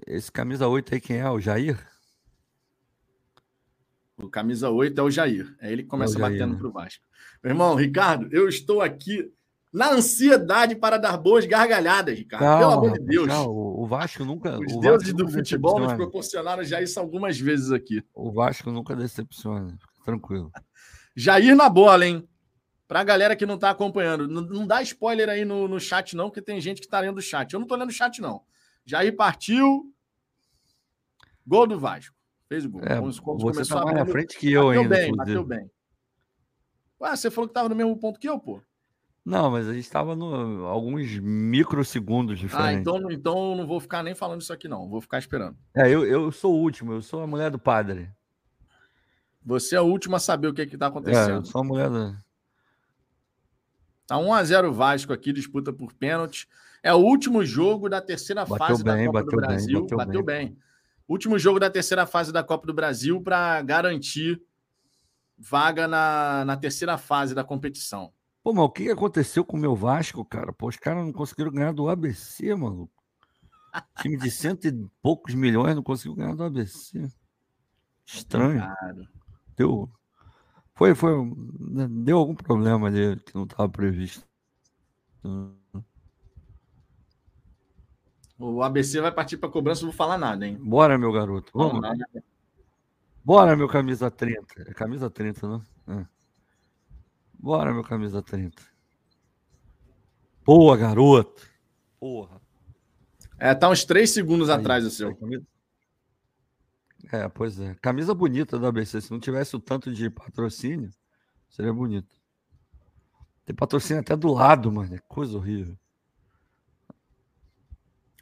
Esse 0.08 0.32
camisa 0.32 0.68
8 0.68 0.94
aí, 0.94 1.02
quem 1.02 1.18
é? 1.18 1.30
O 1.30 1.40
Jair? 1.40 1.78
O 4.18 4.30
camisa 4.30 4.70
8 4.70 5.00
é 5.00 5.04
o 5.04 5.12
Jair. 5.12 5.56
É 5.62 5.72
ele 5.72 5.84
que 5.84 5.90
começa 5.90 6.18
é 6.18 6.20
Jair, 6.20 6.34
batendo 6.34 6.54
né? 6.54 6.60
para 6.60 6.68
o 6.68 6.72
Vasco. 6.72 7.04
Meu 7.44 7.52
irmão, 7.52 7.76
Ricardo, 7.76 8.28
eu 8.32 8.48
estou 8.48 8.82
aqui 8.82 9.32
na 9.72 9.92
ansiedade 9.92 10.76
para 10.76 10.98
dar 10.98 11.18
boas 11.18 11.46
gargalhadas, 11.46 12.18
Ricardo. 12.18 12.42
Calma, 12.42 12.60
Pelo 12.60 12.72
amor 12.72 13.00
de 13.00 13.06
Deus. 13.06 13.28
Calma, 13.28 13.52
o 13.52 13.86
Vasco 13.86 14.26
nunca. 14.26 14.58
Os 14.60 14.80
deuses 14.80 15.14
do 15.14 15.28
futebol 15.28 15.80
nos 15.80 15.94
proporcionaram 15.94 16.64
já 16.64 16.82
isso 16.82 17.00
algumas 17.00 17.38
vezes 17.38 17.72
aqui. 17.72 18.04
O 18.16 18.32
Vasco 18.32 18.72
nunca 18.72 18.96
decepciona. 18.96 19.78
Tranquilo. 20.04 20.52
Jair 21.16 21.56
na 21.56 21.70
bola, 21.70 22.08
hein? 22.08 22.28
Pra 22.88 23.04
galera 23.04 23.36
que 23.36 23.46
não 23.46 23.58
tá 23.58 23.70
acompanhando. 23.70 24.28
Não, 24.28 24.42
não 24.42 24.66
dá 24.66 24.82
spoiler 24.82 25.28
aí 25.28 25.44
no, 25.44 25.68
no 25.68 25.80
chat, 25.80 26.16
não, 26.16 26.30
porque 26.30 26.42
tem 26.42 26.62
gente 26.62 26.80
que 26.80 26.88
tá 26.88 27.02
lendo 27.02 27.18
o 27.18 27.22
chat. 27.22 27.52
Eu 27.52 27.60
não 27.60 27.68
tô 27.68 27.76
lendo 27.76 27.90
o 27.90 27.94
chat, 27.94 28.22
não. 28.22 28.42
Jair 28.88 29.16
partiu. 29.16 29.94
Gol 31.46 31.68
do 31.68 31.80
Vasco. 31.80 32.16
Fez 32.48 32.66
o 32.66 32.70
gol. 32.70 32.82
É, 32.84 33.00
você 33.02 33.22
começou 33.22 33.78
tá 33.78 33.84
mais 33.84 33.98
na 33.98 34.06
frente 34.06 34.40
que 34.40 34.52
eu 34.52 34.68
bateu 34.68 34.82
ainda. 34.82 34.96
Bem, 34.96 35.16
bateu 35.16 35.46
bem. 35.46 35.70
Ué, 37.02 37.16
você 37.16 37.30
falou 37.30 37.48
que 37.48 37.54
tava 37.54 37.70
no 37.70 37.76
mesmo 37.76 37.96
ponto 37.98 38.20
que 38.20 38.28
eu, 38.28 38.40
pô. 38.40 38.62
Não, 39.26 39.52
mas 39.52 39.68
a 39.68 39.74
gente 39.74 39.84
estava 39.84 40.16
no 40.16 40.66
alguns 40.66 41.20
microsegundos 41.20 42.40
diferentes. 42.40 42.78
Ah, 42.78 42.80
então, 42.80 43.12
então 43.12 43.56
não 43.56 43.68
vou 43.68 43.82
ficar 43.82 44.02
nem 44.02 44.16
falando 44.16 44.40
isso 44.40 44.54
aqui, 44.54 44.70
não. 44.70 44.88
Vou 44.88 45.02
ficar 45.02 45.20
esperando. 45.20 45.58
É, 45.76 45.90
eu, 45.90 46.06
eu 46.06 46.32
sou 46.32 46.56
o 46.56 46.58
último, 46.58 46.94
eu 46.94 47.02
sou 47.02 47.22
a 47.22 47.28
mulher 47.28 47.52
do 47.52 47.60
padre. 47.60 48.10
Você 49.44 49.76
é 49.76 49.82
o 49.82 49.86
último 49.86 50.16
a 50.16 50.20
saber 50.20 50.48
o 50.48 50.54
que 50.54 50.62
está 50.62 50.88
acontecendo. 50.88 51.30
É, 51.30 51.36
eu 51.36 51.46
sou 51.46 51.60
a 51.60 51.64
mulher 51.64 51.90
do. 51.90 52.16
Tá 54.08 54.18
1 54.18 54.34
a 54.34 54.44
0 54.46 54.74
Vasco 54.74 55.12
aqui, 55.12 55.34
disputa 55.34 55.74
por 55.74 55.94
pênalti. 55.94 56.48
É 56.88 56.94
o 56.94 57.00
último 57.00 57.44
jogo 57.44 57.90
da 57.90 58.00
terceira 58.00 58.46
Bateu 58.46 58.58
fase 58.58 58.82
bem, 58.82 59.12
da 59.12 59.12
Copa 59.12 59.20
do 59.20 59.26
bateu 59.26 59.40
bem, 59.42 59.48
Brasil. 59.50 59.82
bateu 59.82 59.98
Bateu, 59.98 60.24
bem. 60.24 60.48
bem. 60.48 60.58
Último 61.06 61.38
jogo 61.38 61.60
da 61.60 61.70
terceira 61.70 62.06
fase 62.06 62.32
da 62.32 62.42
Copa 62.42 62.66
do 62.66 62.74
Brasil 62.74 63.22
para 63.22 63.62
garantir 63.62 64.42
vaga 65.38 65.86
na, 65.86 66.46
na 66.46 66.56
terceira 66.56 66.98
fase 66.98 67.36
da 67.36 67.44
competição. 67.44 68.14
Pô, 68.42 68.54
mas 68.54 68.64
o 68.64 68.70
que 68.70 68.90
aconteceu 68.90 69.44
com 69.44 69.58
o 69.58 69.60
meu 69.60 69.76
Vasco, 69.76 70.24
cara? 70.24 70.54
Pô, 70.54 70.70
os 70.70 70.78
caras 70.78 71.06
não 71.06 71.12
conseguiram 71.12 71.52
ganhar 71.52 71.74
do 71.74 71.90
ABC, 71.90 72.56
maluco. 72.56 72.94
Time 74.02 74.16
de 74.16 74.32
cento 74.32 74.66
e 74.66 74.88
poucos 75.02 75.36
milhões 75.36 75.76
não 75.76 75.84
conseguiu 75.84 76.16
ganhar 76.16 76.36
do 76.36 76.44
ABC. 76.46 77.06
Estranho. 78.06 78.62
Cara. 78.62 79.10
Deu. 79.58 79.92
Foi, 80.74 80.96
foi. 80.96 81.12
Deu 81.90 82.18
algum 82.18 82.34
problema 82.34 82.88
ali 82.88 83.20
que 83.20 83.36
não 83.36 83.44
estava 83.44 83.68
previsto. 83.68 84.26
O 88.40 88.62
ABC 88.62 89.02
vai 89.02 89.12
partir 89.12 89.38
para 89.38 89.50
cobrança, 89.50 89.82
não 89.82 89.90
vou 89.90 89.98
falar 89.98 90.18
nada, 90.18 90.46
hein? 90.46 90.58
Bora, 90.62 90.98
meu 90.98 91.12
garoto. 91.12 91.52
Vamos. 91.56 91.82
Bora, 93.24 93.56
meu 93.56 93.68
camisa 93.68 94.10
30. 94.12 94.62
É 94.70 94.74
camisa 94.74 95.10
30, 95.10 95.48
não? 95.48 95.62
É. 96.00 96.06
Bora, 97.34 97.74
meu 97.74 97.84
camisa 97.84 98.22
30. 98.22 98.62
Boa, 100.46 100.78
garoto. 100.78 101.46
Porra. 102.00 102.40
É, 103.40 103.54
tá 103.54 103.70
uns 103.70 103.84
três 103.84 104.12
segundos 104.12 104.50
Aí, 104.50 104.60
atrás 104.60 104.84
o 104.84 104.88
aí, 104.88 104.94
seu. 104.94 105.16
camisa- 105.16 105.46
É, 107.12 107.28
pois 107.30 107.60
é. 107.60 107.76
Camisa 107.82 108.14
bonita 108.14 108.58
da 108.60 108.70
ABC. 108.70 109.02
Se 109.02 109.12
não 109.12 109.20
tivesse 109.20 109.56
o 109.56 109.60
tanto 109.60 109.92
de 109.92 110.10
patrocínio, 110.10 110.90
seria 111.50 111.74
bonito. 111.74 112.16
Tem 113.46 113.56
patrocínio 113.56 114.02
até 114.02 114.16
do 114.16 114.32
lado, 114.32 114.72
mano. 114.72 114.94
É 114.96 115.00
coisa 115.08 115.38
horrível. 115.38 115.78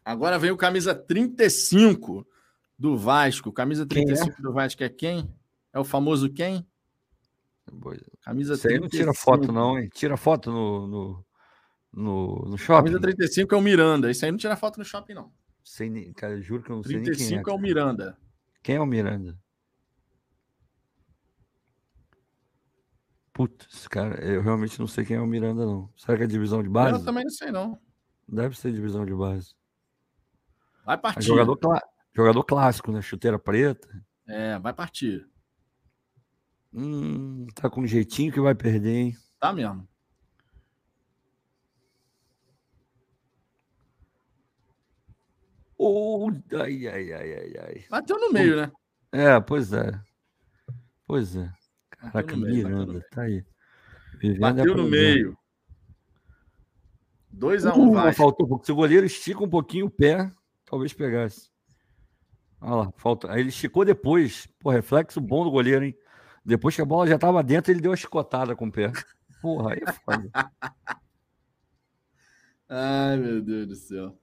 Agora 0.06 0.38
vem 0.38 0.52
o 0.52 0.57
camisa 0.57 0.94
35 0.94 2.26
do 2.77 2.95
Vasco. 2.95 3.52
Camisa 3.52 3.88
Quem 3.88 4.03
é? 4.03 4.06
35 4.06 4.41
do 4.41 4.53
Vasco 4.53 4.84
é 4.84 4.90
quem? 4.90 5.34
É 5.73 5.80
o 5.80 5.84
famoso 5.84 6.30
quem? 6.32 6.65
Camisa 8.22 8.53
Isso 8.53 8.68
aí 8.68 8.80
não 8.80 8.88
tira 8.88 9.11
foto, 9.15 9.52
não, 9.52 9.80
hein? 9.80 9.90
Tira 9.91 10.15
foto 10.15 10.52
no, 10.52 10.88
no, 10.88 11.26
no, 11.91 12.45
no 12.49 12.57
shopping. 12.57 12.91
Camisa 12.91 13.02
35 13.02 13.56
é 13.56 13.57
o 13.57 13.61
Miranda. 13.61 14.11
Isso 14.11 14.23
aí 14.23 14.32
não 14.32 14.38
tira 14.38 14.56
foto 14.56 14.77
no 14.77 14.86
shopping, 14.86 15.15
não. 15.15 15.34
Sei 15.64 15.90
nem- 15.90 16.14
cara, 16.14 16.40
juro 16.40 16.61
que 16.61 16.69
eu 16.69 16.76
não 16.76 16.84
sei 16.84 16.98
nem 16.98 17.03
quem 17.03 17.14
é. 17.14 17.15
35 17.15 17.49
é 17.49 17.53
o. 17.53 17.57
Miranda. 17.57 18.18
Quem 18.61 18.76
é 18.76 18.80
o 18.80 18.86
Miranda? 18.86 19.36
Putz, 23.34 23.88
cara, 23.88 24.23
eu 24.23 24.41
realmente 24.41 24.80
não 24.80 24.88
sei 24.88 25.03
quem 25.03 25.18
é 25.18 25.19
o 25.19 25.27
Miranda, 25.27 25.65
não. 25.65 25.90
Será 25.98 26.18
que 26.18 26.23
é 26.23 26.27
divisão 26.27 26.61
de 26.61 26.69
base? 26.69 26.99
Eu 26.99 27.03
também 27.03 27.23
não 27.23 27.32
sei, 27.32 27.52
não. 27.52 27.77
Deve 28.27 28.57
ser 28.57 28.72
divisão 28.72 29.06
de 29.06 29.14
base. 29.14 29.53
Vai 30.86 30.95
É 30.95 30.99
partir. 30.99 31.24
jogador, 31.24 31.57
clá- 31.57 31.82
jogador 32.16 32.44
clássico, 32.44 32.91
né? 32.91 33.02
Chuteira 33.02 33.40
preta. 33.40 33.88
É, 34.28 34.60
vai 34.60 34.74
partir. 34.74 35.28
Hum, 36.74 37.48
tá 37.56 37.70
com 37.70 37.82
um 37.82 37.88
jeitinho 37.88 38.32
que 38.32 38.40
vai 38.40 38.53
perder, 38.53 38.95
hein? 38.95 39.18
Tá 39.40 39.52
mesmo. 39.52 39.88
Oh, 45.78 46.32
ai, 46.53 46.88
ai, 46.88 47.14
ai, 47.14 47.34
ai, 47.34 47.53
ai. 47.68 47.86
Bateu 47.90 48.18
no 48.20 48.32
meio, 48.32 48.56
né? 48.56 48.72
É, 49.12 49.40
pois 49.41 49.74
é. 49.74 49.91
Pois 51.06 51.36
é. 51.36 51.52
Caraca, 51.90 52.36
meio, 52.38 52.68
Miranda, 52.68 53.06
tá 53.12 53.24
aí. 53.24 53.44
Vivendo 54.20 54.45
é 54.45 54.53
Bateu 54.53 54.76
no 54.78 54.84
meio. 54.90 55.38
2x1 57.34 57.74
Uh, 57.76 57.94
mas 57.94 58.03
Vasco. 58.06 58.22
faltou, 58.24 58.48
porque 58.48 58.66
se 58.66 58.72
o 58.72 58.76
goleiro 58.76 59.06
estica 59.06 59.44
um 59.44 59.49
pouquinho 59.49 59.88
o 59.88 59.91
pé, 59.91 60.32
talvez 60.65 60.93
pegasse. 60.93 61.49
Olha 62.59 62.75
lá, 62.75 62.91
falta. 62.97 63.31
Aí 63.31 63.41
ele 63.41 63.49
esticou 63.49 63.85
depois. 63.85 64.47
Pô, 64.59 64.71
reflexo 64.71 65.21
bom 65.21 65.43
do 65.43 65.51
goleiro, 65.51 65.85
hein? 65.85 65.95
Depois 66.43 66.75
que 66.75 66.81
a 66.81 66.85
bola 66.85 67.07
já 67.07 67.15
estava 67.15 67.43
dentro, 67.43 67.71
ele 67.71 67.81
deu 67.81 67.91
uma 67.91 67.97
chicotada 67.97 68.55
com 68.55 68.67
o 68.67 68.71
pé. 68.71 68.91
Porra, 69.41 69.73
aí 69.73 69.81
é 69.85 69.91
foda. 69.91 70.29
Ai, 72.67 73.17
meu 73.17 73.41
Deus 73.41 73.67
do 73.67 73.75
céu. 73.75 74.19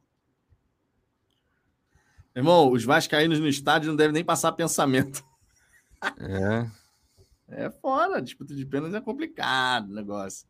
Irmão, 2.34 2.70
os 2.70 2.84
vascaínos 2.84 3.38
no 3.38 3.46
estádio 3.46 3.88
não 3.88 3.96
devem 3.96 4.14
nem 4.14 4.24
passar 4.24 4.52
pensamento. 4.52 5.22
É. 6.18 6.82
É 7.48 7.70
fora, 7.70 8.22
disputa 8.22 8.54
de 8.54 8.64
pênaltis 8.64 8.96
é 8.96 9.00
complicado 9.00 9.90
o 9.90 9.94
negócio. 9.94 10.48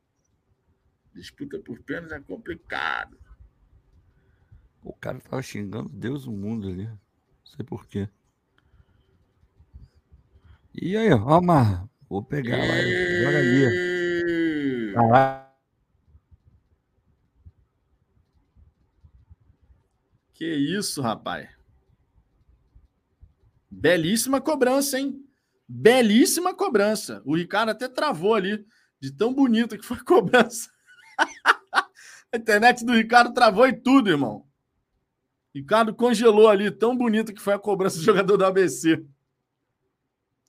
Disputa 1.12 1.58
por 1.58 1.82
pênaltis 1.82 2.12
é 2.12 2.20
complicado. 2.20 3.18
O 4.82 4.92
cara 4.92 5.20
tava 5.20 5.42
xingando 5.42 5.88
Deus 5.88 6.26
o 6.26 6.32
mundo 6.32 6.68
ali. 6.68 6.86
Não 6.86 6.98
sei 7.44 7.64
por 7.64 7.86
quê. 7.86 8.08
E 10.74 10.96
aí, 10.96 11.12
ó, 11.12 11.40
Marra. 11.40 11.88
Vou 12.08 12.22
pegar 12.22 12.58
lá. 12.58 12.64
Joga 12.64 13.38
ali. 13.38 14.92
Caralho. 14.94 15.52
Que 20.34 20.54
isso, 20.54 21.00
rapaz. 21.00 21.48
Belíssima 23.70 24.40
cobrança, 24.40 24.98
hein? 24.98 25.24
Belíssima 25.68 26.52
cobrança. 26.54 27.22
O 27.24 27.36
Ricardo 27.36 27.70
até 27.70 27.88
travou 27.88 28.34
ali, 28.34 28.66
de 29.00 29.12
tão 29.12 29.32
bonito 29.32 29.78
que 29.78 29.86
foi 29.86 29.98
a 29.98 30.04
cobrança. 30.04 30.68
a 32.32 32.36
internet 32.36 32.84
do 32.84 32.92
Ricardo 32.92 33.32
travou 33.32 33.66
e 33.66 33.72
tudo, 33.72 34.10
irmão. 34.10 34.44
Ricardo 35.54 35.94
congelou 35.94 36.48
ali, 36.48 36.70
tão 36.70 36.96
bonito 36.96 37.32
que 37.34 37.40
foi 37.40 37.52
a 37.52 37.58
cobrança 37.58 37.98
do 37.98 38.04
jogador 38.04 38.36
do 38.36 38.44
ABC. 38.44 39.04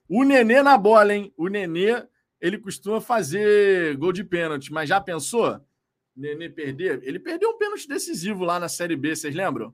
O 0.08 0.24
Nenê 0.24 0.62
na 0.62 0.78
bola, 0.78 1.14
hein? 1.14 1.34
O 1.36 1.48
Nenê, 1.48 2.06
ele 2.40 2.58
costuma 2.58 3.02
fazer 3.02 3.98
gol 3.98 4.14
de 4.14 4.24
pênalti, 4.24 4.72
mas 4.72 4.88
já 4.90 5.02
pensou? 5.02 5.60
Nenê 6.16 6.50
perder? 6.50 7.02
Ele 7.04 7.20
perdeu 7.20 7.50
um 7.50 7.58
pênalti 7.58 7.88
decisivo 7.88 8.44
lá 8.46 8.60
na 8.60 8.70
Série 8.70 8.96
B, 8.96 9.16
vocês 9.16 9.34
lembram? 9.36 9.74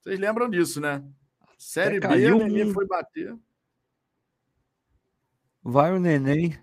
Vocês 0.00 0.18
lembram 0.18 0.48
disso, 0.48 0.80
né? 0.80 1.02
Série 1.56 1.96
Até 1.98 2.08
B, 2.16 2.32
o 2.32 2.38
Nenê 2.38 2.64
um- 2.66 2.72
foi 2.72 2.86
bater. 2.86 3.36
Vai 5.62 5.92
o 5.92 5.98
neném. 5.98 6.56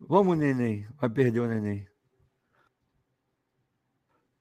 Vamos, 0.00 0.36
neném. 0.36 0.86
Vai 0.96 1.08
perder 1.08 1.40
o 1.40 1.46
neném. 1.48 1.86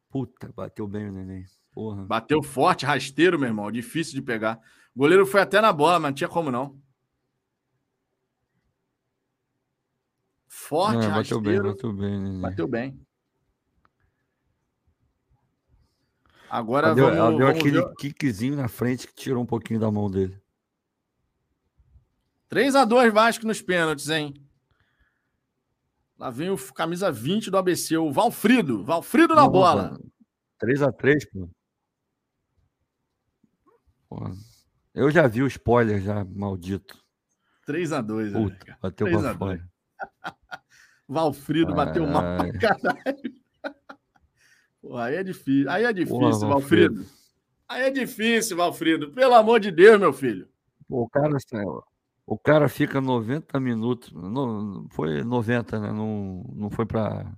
Puta, 0.09 0.51
bateu 0.55 0.87
bem 0.87 1.09
o 1.09 1.11
neném. 1.11 1.45
Porra. 1.73 2.05
Bateu 2.05 2.41
forte, 2.41 2.85
rasteiro, 2.85 3.37
meu 3.37 3.49
irmão. 3.49 3.71
Difícil 3.71 4.13
de 4.15 4.21
pegar. 4.21 4.59
O 4.95 4.99
goleiro 4.99 5.25
foi 5.25 5.41
até 5.41 5.61
na 5.61 5.71
bola, 5.71 5.99
mas 5.99 6.09
não 6.11 6.15
tinha 6.15 6.29
como 6.29 6.49
não. 6.51 6.81
Forte, 10.47 11.05
É, 11.05 11.09
bateu 11.09 11.39
bem, 11.41 11.53
rasteiro. 11.55 11.63
bateu 11.75 11.93
bem, 11.93 12.19
neném. 12.19 12.41
Bateu 12.41 12.67
bem. 12.67 12.99
Agora 16.49 16.87
Ela 16.87 16.95
deu, 16.95 17.03
vamos, 17.05 17.19
ela 17.19 17.29
deu 17.29 17.39
vamos 17.39 17.59
aquele 17.59 17.81
ver. 17.81 17.93
kickzinho 17.95 18.55
na 18.55 18.67
frente 18.69 19.05
que 19.07 19.13
tirou 19.13 19.43
um 19.43 19.45
pouquinho 19.45 19.79
da 19.79 19.91
mão 19.91 20.09
dele. 20.09 20.41
3x2 22.49 23.11
Vasco 23.11 23.45
nos 23.45 23.61
pênaltis, 23.61 24.09
hein? 24.09 24.33
Lá 26.17 26.29
vem 26.31 26.49
o 26.49 26.57
camisa 26.73 27.11
20 27.11 27.51
do 27.51 27.57
ABC, 27.57 27.95
o 27.97 28.11
Valfrido. 28.11 28.83
Valfrido 28.83 29.35
na 29.35 29.43
Não, 29.43 29.51
bola. 29.51 29.99
3x3, 30.61 31.27
pô. 31.31 31.49
Porra. 34.09 34.31
Eu 34.95 35.11
já 35.11 35.27
vi 35.27 35.43
o 35.43 35.47
spoiler 35.47 36.01
já, 36.01 36.25
maldito. 36.25 36.97
3x2. 37.67 38.31
né, 38.31 38.39
Puta, 38.39 38.65
cara? 38.65 38.79
bateu 38.81 39.07
3 39.07 39.21
pra 39.21 39.29
a 39.29 39.33
2. 39.33 39.37
fora. 39.37 39.69
Valfrido 41.07 41.73
bateu 41.75 42.07
mal 42.07 42.21
pra 42.37 42.51
caralho. 42.59 43.33
Pô, 44.81 44.97
aí 44.97 45.15
é 45.15 45.23
difícil. 45.23 45.69
Aí 45.69 45.83
é 45.85 45.93
difícil, 45.93 46.19
Porra, 46.19 46.31
Valfrido. 46.47 46.95
Valfrido. 46.95 47.17
Aí 47.67 47.81
é 47.83 47.89
difícil, 47.91 48.57
Valfrido. 48.57 49.11
Pelo 49.11 49.33
amor 49.35 49.59
de 49.59 49.71
Deus, 49.71 49.99
meu 49.99 50.13
filho. 50.13 50.49
Pô, 50.87 51.03
o 51.03 51.09
cara, 51.09 51.37
o 52.27 52.37
cara 52.37 52.67
fica 52.67 52.99
90 52.99 53.57
minutos. 53.59 54.11
Não, 54.11 54.85
foi 54.91 55.23
90, 55.23 55.79
né? 55.79 55.91
Não, 55.93 56.43
não 56.53 56.69
foi 56.69 56.85
pra 56.85 57.33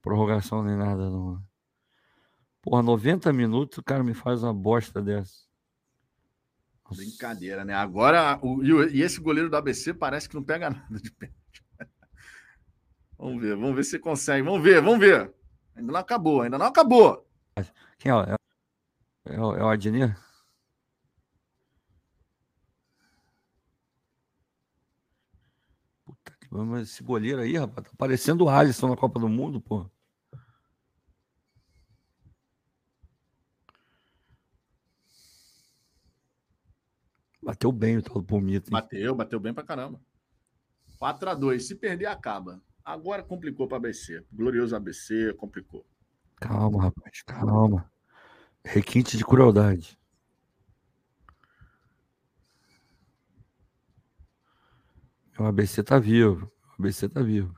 prorrogação 0.00 0.62
nem 0.64 0.76
nada, 0.76 1.10
não. 1.10 1.40
Porra, 2.62 2.82
90 2.82 3.30
minutos 3.34 3.76
o 3.78 3.82
cara 3.82 4.02
me 4.02 4.14
faz 4.14 4.42
uma 4.42 4.54
bosta 4.54 5.02
dessa. 5.02 5.44
Brincadeira, 6.90 7.64
né? 7.64 7.74
Agora, 7.74 8.38
o, 8.42 8.62
e, 8.62 9.02
esse 9.02 9.20
goleiro 9.20 9.50
do 9.50 9.56
ABC 9.56 9.92
parece 9.92 10.28
que 10.28 10.34
não 10.34 10.42
pega 10.42 10.68
nada 10.70 10.98
de 11.00 11.10
pênalti. 11.10 11.62
Vamos 13.18 13.42
ver, 13.42 13.56
vamos 13.56 13.74
ver 13.76 13.84
se 13.84 13.98
consegue. 13.98 14.42
Vamos 14.42 14.62
ver, 14.62 14.80
vamos 14.80 14.98
ver. 15.00 15.32
Ainda 15.76 15.92
não 15.92 16.00
acabou, 16.00 16.40
ainda 16.42 16.56
não 16.58 16.66
acabou. 16.66 17.26
Quem 17.98 18.10
é? 18.10 18.14
o- 18.14 18.22
É, 18.22 18.34
é, 19.26 19.34
é 19.34 19.40
o 19.40 19.68
Adnir? 19.68 20.16
Puta 26.04 26.32
que 26.32 26.38
Mas 26.62 26.90
esse 26.90 27.02
goleiro 27.02 27.40
aí, 27.40 27.56
rapaz, 27.56 27.88
tá 27.88 27.94
parecendo 27.98 28.44
o 28.44 28.48
Alisson 28.48 28.88
na 28.88 28.96
Copa 28.96 29.18
do 29.18 29.28
Mundo, 29.28 29.60
pô. 29.60 29.90
Bateu 37.42 37.72
bem 37.72 37.98
o 37.98 38.02
tal 38.02 38.22
do 38.22 38.36
hein? 38.36 38.62
Bateu, 38.70 39.14
bateu 39.14 39.40
bem 39.40 39.52
pra 39.52 39.64
caramba. 39.64 40.00
4x2. 40.98 41.60
Se 41.60 41.74
perder, 41.74 42.06
acaba. 42.06 42.62
Agora 42.84 43.22
complicou 43.22 43.66
pra 43.66 43.76
ABC. 43.76 44.24
Glorioso 44.32 44.76
ABC, 44.76 45.34
complicou. 45.34 45.84
Calma, 46.36 46.84
rapaz, 46.84 47.22
calma. 47.22 47.90
Requinte 48.64 49.16
de 49.16 49.24
crueldade. 49.24 49.98
O 55.38 55.44
ABC 55.44 55.82
tá 55.82 55.98
vivo. 55.98 56.50
O 56.78 56.82
ABC 56.82 57.08
tá 57.08 57.20
vivo. 57.22 57.54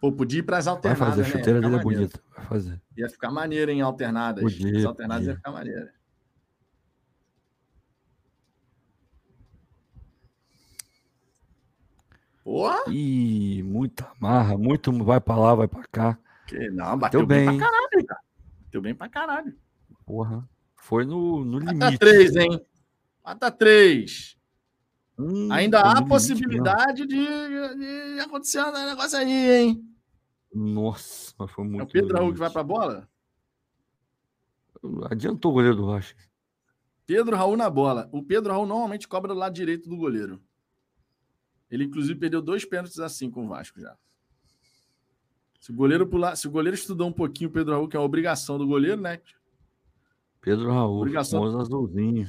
Pô, 0.00 0.10
podia 0.10 0.38
ir 0.38 0.42
pras 0.42 0.64
Vai 0.64 0.74
alternadas, 0.74 1.08
fazer, 1.08 1.20
a 1.20 1.24
né? 1.24 1.30
Chuteira 1.30 1.58
ficar 1.58 1.68
dele 1.68 1.80
é 1.80 1.82
bonita. 1.82 2.22
Vai 2.34 2.44
fazer. 2.46 2.82
Ia 2.96 3.08
ficar 3.10 3.30
maneiro 3.30 3.70
em 3.70 3.82
alternadas. 3.82 4.42
Podia, 4.42 4.78
As 4.78 4.84
alternadas 4.86 5.20
podia. 5.22 5.32
ia 5.32 5.36
ficar 5.36 5.50
maneiro. 5.52 5.88
Porra! 12.42 12.78
Ih, 12.88 13.62
muita 13.62 14.10
marra, 14.18 14.56
muito 14.56 14.92
vai 15.04 15.20
pra 15.20 15.36
lá, 15.36 15.54
vai 15.54 15.68
pra 15.68 15.84
cá. 15.90 16.18
Que 16.46 16.70
não, 16.70 16.98
bateu 16.98 17.20
Bateu 17.20 17.26
bem, 17.26 17.46
bem. 17.48 17.58
pra 17.58 17.66
caralho, 17.70 18.06
cara. 18.06 18.20
Bateu 18.64 18.82
bem 18.82 18.94
pra 18.94 19.08
caralho. 19.08 19.54
Porra. 20.06 20.48
Foi 20.76 21.04
no, 21.04 21.44
no 21.44 21.60
Mata 21.60 21.72
limite. 21.72 21.98
três, 21.98 22.34
hein? 22.36 22.58
Mata 23.30 23.48
três. 23.48 24.36
Hum, 25.16 25.52
Ainda 25.52 25.80
há 25.82 26.04
possibilidade 26.04 27.06
de, 27.06 27.16
de 27.16 28.20
acontecer 28.20 28.60
um 28.60 28.72
negócio 28.72 29.16
aí, 29.16 29.50
hein? 29.60 29.94
Nossa, 30.52 31.32
mas 31.38 31.50
foi 31.52 31.64
É 31.64 31.68
muito. 31.68 31.82
o 31.90 31.92
Pedro 31.92 32.16
Raul 32.18 32.32
que 32.32 32.38
vai 32.40 32.50
pra 32.50 32.64
bola? 32.64 33.08
Adiantou 35.08 35.52
o 35.52 35.54
goleiro 35.54 35.76
do 35.76 35.86
Vasco. 35.86 36.18
Pedro 37.06 37.36
Raul 37.36 37.56
na 37.56 37.70
bola. 37.70 38.08
O 38.10 38.20
Pedro 38.20 38.50
Raul 38.52 38.66
normalmente 38.66 39.06
cobra 39.06 39.32
do 39.32 39.38
lado 39.38 39.54
direito 39.54 39.88
do 39.88 39.96
goleiro. 39.96 40.42
Ele, 41.70 41.84
inclusive, 41.84 42.18
perdeu 42.18 42.42
dois 42.42 42.64
pênaltis 42.64 42.98
assim 42.98 43.30
com 43.30 43.44
o 43.44 43.48
Vasco 43.48 43.78
já. 43.80 43.96
Se 45.60 45.70
o 45.70 45.74
goleiro 45.74 46.04
pular, 46.08 46.34
se 46.34 46.48
o 46.48 46.50
goleiro 46.50 46.74
estudou 46.74 47.06
um 47.06 47.12
pouquinho 47.12 47.48
o 47.48 47.52
Pedro 47.52 47.74
Raul, 47.74 47.86
que 47.88 47.96
é 47.96 48.00
a 48.00 48.02
obrigação 48.02 48.58
do 48.58 48.66
goleiro, 48.66 49.00
né? 49.00 49.20
Pedro 50.40 50.72
Raul, 50.72 50.96
Obrigação. 50.98 51.38
famoso 51.40 51.58
azulzinho. 51.60 52.28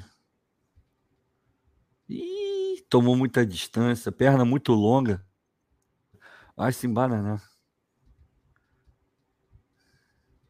Ih, 2.13 2.81
tomou 2.89 3.15
muita 3.15 3.45
distância, 3.45 4.11
perna 4.11 4.43
muito 4.43 4.73
longa. 4.73 5.25
Vai 6.55 6.71
se 6.73 6.85
embananar. 6.85 7.41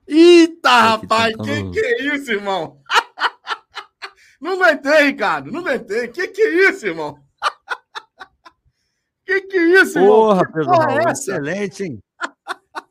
Eita, 0.07 0.69
aqui 0.95 1.01
rapaz, 1.05 1.35
tentando- 1.37 1.71
que 1.71 1.79
que 1.79 1.85
é 1.85 2.15
isso, 2.15 2.31
irmão? 2.31 2.81
Não 4.41 4.53
aguentei, 4.53 5.03
Ricardo, 5.03 5.51
não 5.51 5.59
aguentei. 5.59 6.07
Que 6.07 6.27
que 6.29 6.41
é 6.41 6.69
isso, 6.69 6.87
irmão? 6.87 7.15
Que 9.23 9.39
que 9.41 9.55
é 9.57 9.81
isso, 9.83 9.99
irmão? 9.99 10.15
Porra, 10.15 10.45
Que 10.47 10.53
Pedro 10.53 10.71
porra 10.71 10.91
é 11.07 11.11
excelente, 11.11 11.83
hein? 11.83 12.03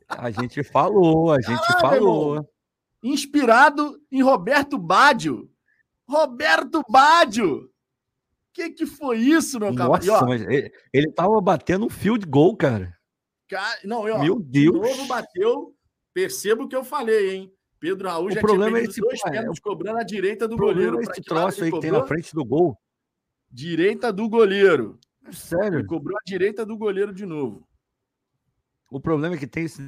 A 0.08 0.30
gente 0.30 0.62
falou, 0.62 1.32
a 1.32 1.40
gente 1.42 1.60
Caralho, 1.66 1.80
falou. 1.80 2.50
Inspirado 3.02 4.00
em 4.12 4.22
Roberto 4.22 4.78
Baggio. 4.78 5.50
Roberto 6.08 6.82
Baggio. 6.88 7.69
Que 8.52 8.70
que 8.70 8.86
foi 8.86 9.18
isso, 9.18 9.58
meu 9.60 9.74
camarada? 9.74 10.04
E, 10.04 10.08
Nossa, 10.08 10.26
mas 10.26 10.42
ele, 10.42 10.72
ele 10.92 11.12
tava 11.12 11.40
batendo 11.40 11.86
um 11.86 11.90
field 11.90 12.26
goal, 12.26 12.56
cara. 12.56 12.96
ca- 13.48 13.78
Não, 13.84 14.08
eu, 14.08 14.18
Meu 14.18 14.40
de 14.40 14.70
Deus. 14.70 14.76
novo 14.80 15.06
bateu. 15.06 15.74
Perceba 16.12 16.64
o 16.64 16.68
que 16.68 16.74
eu 16.74 16.82
falei, 16.84 17.30
hein? 17.36 17.54
Pedro 17.78 18.08
Raul 18.08 18.26
O 18.26 18.30
já 18.30 18.40
problema 18.40 18.76
tinha 18.78 18.86
é 18.88 18.90
esse- 18.90 19.00
dois 19.00 19.20
é, 19.24 19.30
pênaltis 19.30 19.60
cobrando 19.60 19.98
a 19.98 20.02
direita 20.02 20.46
do 20.48 20.56
goleiro. 20.56 20.98
é 20.98 21.02
esse 21.02 21.22
troço 21.22 21.60
ele 21.60 21.66
aí 21.66 21.72
que 21.72 21.80
tem 21.80 21.90
na 21.92 22.04
frente 22.04 22.34
do 22.34 22.44
gol. 22.44 22.76
Direita 23.50 24.12
do 24.12 24.28
goleiro. 24.28 24.98
Ele 25.24 25.32
Sério. 25.36 25.86
cobrou 25.86 26.16
a 26.16 26.20
direita 26.26 26.66
do 26.66 26.76
goleiro 26.76 27.12
de 27.14 27.24
novo. 27.24 27.66
O 28.90 29.00
problema 29.00 29.36
é 29.36 29.38
que 29.38 29.46
tem 29.46 29.64
esse 29.64 29.80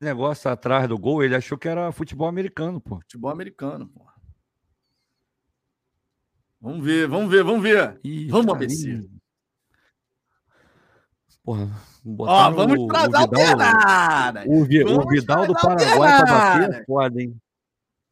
negócio 0.00 0.50
atrás 0.50 0.88
do 0.88 0.98
gol, 0.98 1.22
ele 1.22 1.36
achou 1.36 1.56
que 1.56 1.68
era 1.68 1.92
futebol 1.92 2.26
americano, 2.26 2.80
pô. 2.80 2.96
Futebol 2.96 3.30
americano, 3.30 3.86
porra. 3.88 4.13
Vamos 6.64 6.82
ver, 6.82 7.06
vamos 7.06 7.30
ver, 7.30 7.44
vamos 7.44 7.62
ver. 7.62 8.00
Ih, 8.02 8.28
Vamos, 8.30 8.46
cara, 8.46 8.56
ABC. 8.64 9.06
Porra, 11.42 11.68
Ó, 12.18 12.50
vamos 12.52 12.78
o- 12.80 12.86
para 12.86 13.00
as 13.00 13.04
o 13.04 13.06
Vidal- 13.10 13.22
alternadas. 13.22 14.44
O, 14.48 14.64
Vi- 14.64 14.82
o 14.82 14.86
Vamos 14.88 15.06
Vidal 15.10 15.46
do 15.46 15.52
Paraguai 15.54 16.22
pra 16.24 16.26
bater 16.26 16.70
é 16.80 16.84
foda, 16.84 17.20
hein? 17.22 17.36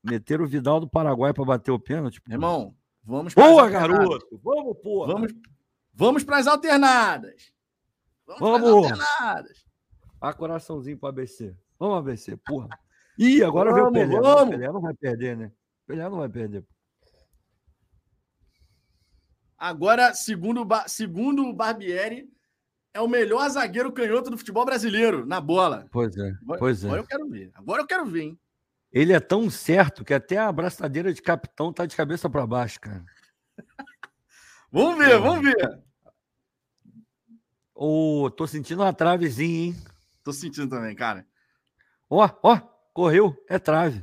Meteram 0.05 0.45
o 0.45 0.49
Vidal 0.49 0.81
do 0.81 0.89
Paraguai 0.89 1.33
pra 1.33 1.45
bater 1.47 1.71
o 1.71 1.79
pênalti. 1.79 2.21
pô. 2.21 2.31
Irmão, 2.31 2.75
vamos 3.03 3.33
Boa, 3.33 3.71
garoto! 3.71 4.39
Vamos, 4.43 4.77
porra! 4.83 5.13
Vamos, 5.15 5.33
vamos 5.95 6.25
para 6.25 6.37
as 6.39 6.47
alternadas. 6.47 7.53
Vamos, 8.27 8.61
Vamos. 8.61 8.93
alternadas. 8.93 9.65
Ah, 10.21 10.33
coraçãozinho 10.35 10.99
pro 10.99 11.09
ABC. 11.09 11.57
Vamos, 11.79 11.99
ABC, 11.99 12.37
porra. 12.37 12.69
Ih, 13.19 13.43
agora 13.43 13.73
veio 13.73 13.87
o 13.89 13.93
Pelé. 13.93 14.07
Não, 14.15 14.23
vamos. 14.23 14.55
O 14.55 14.59
Pelé 14.59 14.73
não 14.73 14.81
vai 14.83 14.95
perder, 14.95 15.37
né? 15.39 15.47
O 15.47 15.87
Pelé 15.87 16.03
não 16.09 16.19
vai 16.19 16.29
perder. 16.29 16.65
Agora, 19.63 20.13
segundo, 20.13 20.67
segundo 20.89 21.47
o 21.47 21.53
Barbieri, 21.53 22.29
é 22.93 23.01
o 23.01 23.07
melhor 23.07 23.49
zagueiro 23.49 23.93
canhoto 23.93 24.29
do 24.29 24.37
futebol 24.37 24.65
brasileiro 24.65 25.25
na 25.25 25.41
bola. 25.41 25.87
Pois 25.93 26.17
é, 26.17 26.31
Agora, 26.43 26.59
pois 26.59 26.85
agora 26.85 27.01
é. 27.01 27.03
eu 27.05 27.07
quero 27.07 27.29
ver. 27.29 27.51
Agora 27.55 27.83
eu 27.83 27.87
quero 27.87 28.05
ver, 28.05 28.23
hein? 28.23 28.41
Ele 28.91 29.13
é 29.13 29.21
tão 29.21 29.49
certo 29.49 30.05
que 30.05 30.13
até 30.13 30.37
a 30.37 30.49
abraçadeira 30.49 31.15
de 31.15 31.23
capitão 31.23 31.73
tá 31.73 31.87
de 31.87 31.95
cabeça 31.95 32.29
pra 32.29 32.45
baixo, 32.45 32.81
cara. 32.81 33.05
Vamos 34.73 34.99
ver, 34.99 35.21
vamos 35.21 35.45
ver. 35.45 35.83
Ô, 37.75 38.31
tô 38.35 38.47
sentindo 38.47 38.83
uma 38.83 38.93
travezinha, 38.93 39.67
hein? 39.67 39.77
Tô 40.25 40.33
sentindo 40.33 40.69
também, 40.71 40.97
cara. 40.97 41.27
Ó, 42.11 42.29
ó, 42.43 42.57
correu, 42.93 43.37
é 43.49 43.59
trave. 43.59 44.03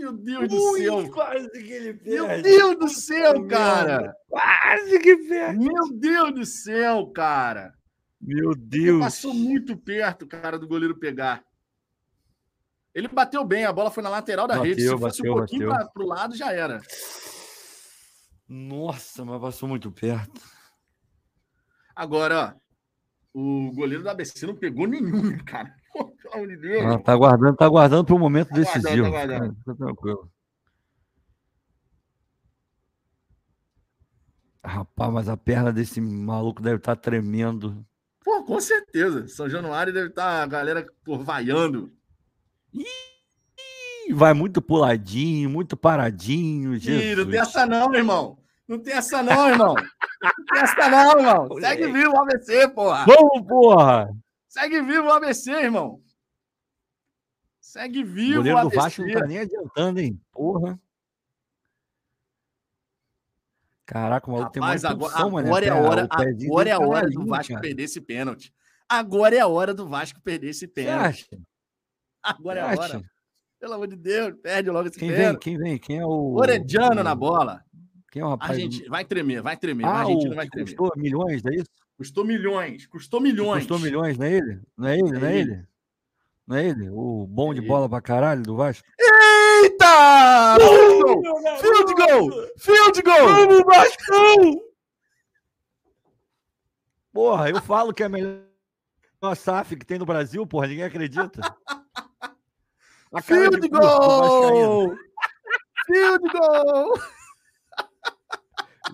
Meu 0.00 0.12
Deus 0.16 0.48
do 0.48 0.76
céu. 0.78 1.10
quase 1.12 1.50
que 1.50 1.72
ele 1.72 2.00
Meu 2.04 2.42
Deus 2.42 2.78
do 2.78 2.88
céu, 2.88 3.46
cara. 3.46 4.14
Quase 4.28 4.98
que 4.98 5.16
perde. 5.28 5.58
Meu 5.64 5.92
Deus 5.92 6.34
do 6.34 6.46
céu, 6.46 7.06
cara. 7.08 7.74
Meu 8.20 8.52
Ele 8.52 8.60
Deus. 8.60 9.00
passou 9.00 9.34
muito 9.34 9.76
perto, 9.76 10.26
cara, 10.26 10.58
do 10.58 10.66
goleiro 10.66 10.98
pegar. 10.98 11.44
Ele 12.94 13.08
bateu 13.08 13.44
bem, 13.44 13.64
a 13.64 13.72
bola 13.72 13.90
foi 13.90 14.02
na 14.02 14.08
lateral 14.08 14.46
da 14.48 14.60
rede. 14.60 14.82
Se 14.82 14.88
Bateu, 14.88 14.98
fosse 14.98 15.18
bateu, 15.18 15.32
um 15.32 15.36
pouquinho 15.36 15.68
bateu. 15.68 15.84
pra, 15.84 15.92
pro 15.92 16.06
lado, 16.06 16.36
já 16.36 16.52
era. 16.52 16.80
Nossa, 18.48 19.24
mas 19.24 19.40
passou 19.40 19.68
muito 19.68 19.90
perto. 19.92 20.40
Agora, 21.94 22.56
ó, 23.34 23.38
o 23.38 23.72
goleiro 23.72 24.02
da 24.02 24.10
ABC 24.10 24.44
não 24.46 24.56
pegou 24.56 24.86
nenhum, 24.86 25.36
cara. 25.44 25.74
Pô, 25.92 26.04
Pelo 26.10 26.34
amor 26.34 26.48
de 26.48 26.56
Deus. 26.56 26.84
Ah, 26.84 26.98
tá 26.98 27.12
aguardando, 27.12 27.56
tá 27.56 27.64
aguardando 27.64 28.04
pro 28.04 28.18
momento 28.18 28.48
Tá 28.48 28.54
aguardando, 28.56 28.82
decisivo. 28.82 29.02
tá 29.02 29.08
aguardando. 29.08 29.56
Tranquilo. 29.76 30.30
Rapaz, 34.62 35.12
mas 35.12 35.28
a 35.28 35.36
perna 35.36 35.72
desse 35.72 36.00
maluco 36.00 36.62
deve 36.62 36.76
estar 36.76 36.94
tremendo. 36.96 37.84
Pô, 38.22 38.44
com 38.44 38.60
certeza. 38.60 39.26
São 39.28 39.48
Januário 39.48 39.92
deve 39.92 40.08
estar 40.08 40.42
a 40.42 40.46
galera 40.46 40.86
pô, 41.04 41.18
vaiando. 41.18 41.90
Ih, 42.72 42.84
Vai 44.12 44.34
muito 44.34 44.60
puladinho, 44.60 45.48
muito 45.48 45.76
paradinho. 45.76 46.74
Ih, 46.74 46.78
Jesus. 46.78 47.16
não 47.16 47.30
tem 47.30 47.40
essa 47.40 47.66
não, 47.66 47.94
irmão. 47.94 48.38
Não 48.68 48.78
tem 48.78 48.92
essa 48.92 49.22
não, 49.22 49.48
irmão. 49.48 49.74
Não 49.74 50.44
tem 50.52 50.62
essa 50.62 50.88
não, 50.88 51.18
irmão. 51.18 51.48
Segue 51.60 51.92
vivo 51.92 52.12
o 52.12 52.18
ABC, 52.22 52.68
porra. 52.68 53.04
Vamos, 53.06 53.46
porra! 53.48 54.10
Segue 54.50 54.82
vivo 54.82 55.06
o 55.06 55.12
ABC, 55.12 55.48
irmão. 55.52 56.02
Segue 57.60 58.02
O 58.02 58.06
vivo 58.06 58.36
goleiro 58.38 58.58
o 58.58 58.68
do. 58.68 58.70
Vasco 58.76 59.00
não 59.02 59.12
tá 59.12 59.24
nem 59.24 59.38
adiantando, 59.38 60.00
hein? 60.00 60.20
Porra. 60.32 60.76
Caraca, 63.86 64.28
o 64.28 64.32
maluco 64.32 64.50
tem 64.52 64.60
uma 64.60 64.66
Rapaz, 64.68 64.84
agora, 64.84 65.30
mano. 65.30 65.46
agora 65.48 65.64
é 65.66 65.68
a 65.70 65.76
hora, 65.76 66.08
pezinho 66.08 66.50
agora 66.52 66.68
é 66.68 66.72
a 66.72 66.78
tá 66.78 66.86
hora 66.86 67.08
do 67.10 67.26
Vasco 67.26 67.52
cara. 67.52 67.60
perder 67.60 67.82
esse 67.84 68.00
pênalti. 68.00 68.52
Agora 68.88 69.36
é 69.36 69.40
a 69.40 69.46
hora 69.46 69.72
do 69.72 69.86
Vasco 69.88 70.20
perder 70.20 70.48
esse 70.48 70.60
Você 70.60 70.68
pênalti. 70.68 71.28
acha? 71.32 71.42
Agora 72.20 72.58
é 72.58 72.62
a 72.62 72.66
hora. 72.80 73.02
Pelo 73.60 73.74
amor 73.74 73.86
de 73.86 73.96
Deus, 73.96 74.34
perde 74.42 74.68
logo 74.70 74.88
esse 74.88 74.98
Quem 74.98 75.08
vem? 75.10 75.16
pênalti. 75.18 75.42
Quem 75.44 75.58
vem? 75.58 75.78
Quem 75.78 75.98
é 75.98 76.04
o. 76.06 76.34
Orediano 76.34 77.02
na 77.04 77.12
o- 77.12 77.16
bola. 77.16 77.64
Quem 78.10 78.20
é 78.22 78.24
o 78.24 78.30
rapaz? 78.30 78.50
Argentina, 78.50 78.88
vai 78.90 79.04
tremer, 79.04 79.42
vai 79.42 79.56
tremer. 79.56 79.86
Ah, 79.86 79.90
a 79.90 79.98
Argentina 80.00 80.32
o 80.32 80.36
vai 80.36 80.48
tremer. 80.48 80.66
custou 80.76 80.92
milhões, 80.96 81.44
é 81.44 81.54
isso? 81.54 81.70
Custou 82.00 82.24
milhões. 82.24 82.86
Custou 82.86 83.20
milhões. 83.20 83.58
Custou 83.66 83.78
milhões, 83.78 84.16
não 84.16 84.24
é 84.24 84.32
ele? 84.32 84.60
Não 84.74 84.88
é 84.88 84.98
ele? 84.98 85.10
Não 85.12 85.26
é 85.26 85.34
É 85.34 85.38
ele? 85.38 85.68
Não 86.46 86.56
é 86.56 86.66
ele? 86.66 86.88
O 86.88 87.26
bom 87.26 87.52
É 87.52 87.56
de 87.56 87.60
bola 87.60 87.90
pra 87.90 88.00
caralho 88.00 88.42
do 88.42 88.56
Vasco? 88.56 88.88
Eita! 88.98 90.56
Field 91.60 91.94
goal! 91.94 92.30
Field 92.56 93.02
goal! 93.02 93.28
Vamos, 93.28 93.64
Vascão! 93.66 94.62
Porra, 97.12 97.50
eu 97.50 97.60
falo 97.60 97.92
que 97.92 98.02
é 98.02 98.06
a 98.06 98.08
melhor 98.08 98.46
SAF 99.36 99.76
que 99.76 99.84
tem 99.84 99.98
no 99.98 100.06
Brasil, 100.06 100.46
porra, 100.46 100.68
ninguém 100.68 100.84
acredita. 100.84 101.42
A 103.12 103.20
Field 103.20 103.68
goal! 103.68 104.96
Field 105.84 106.32
goal! 106.32 106.94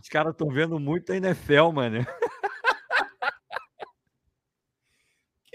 Os 0.02 0.08
caras 0.08 0.32
estão 0.32 0.48
vendo 0.48 0.80
muito 0.80 1.12
a 1.12 1.16
NFL, 1.16 1.70
mano. 1.70 2.04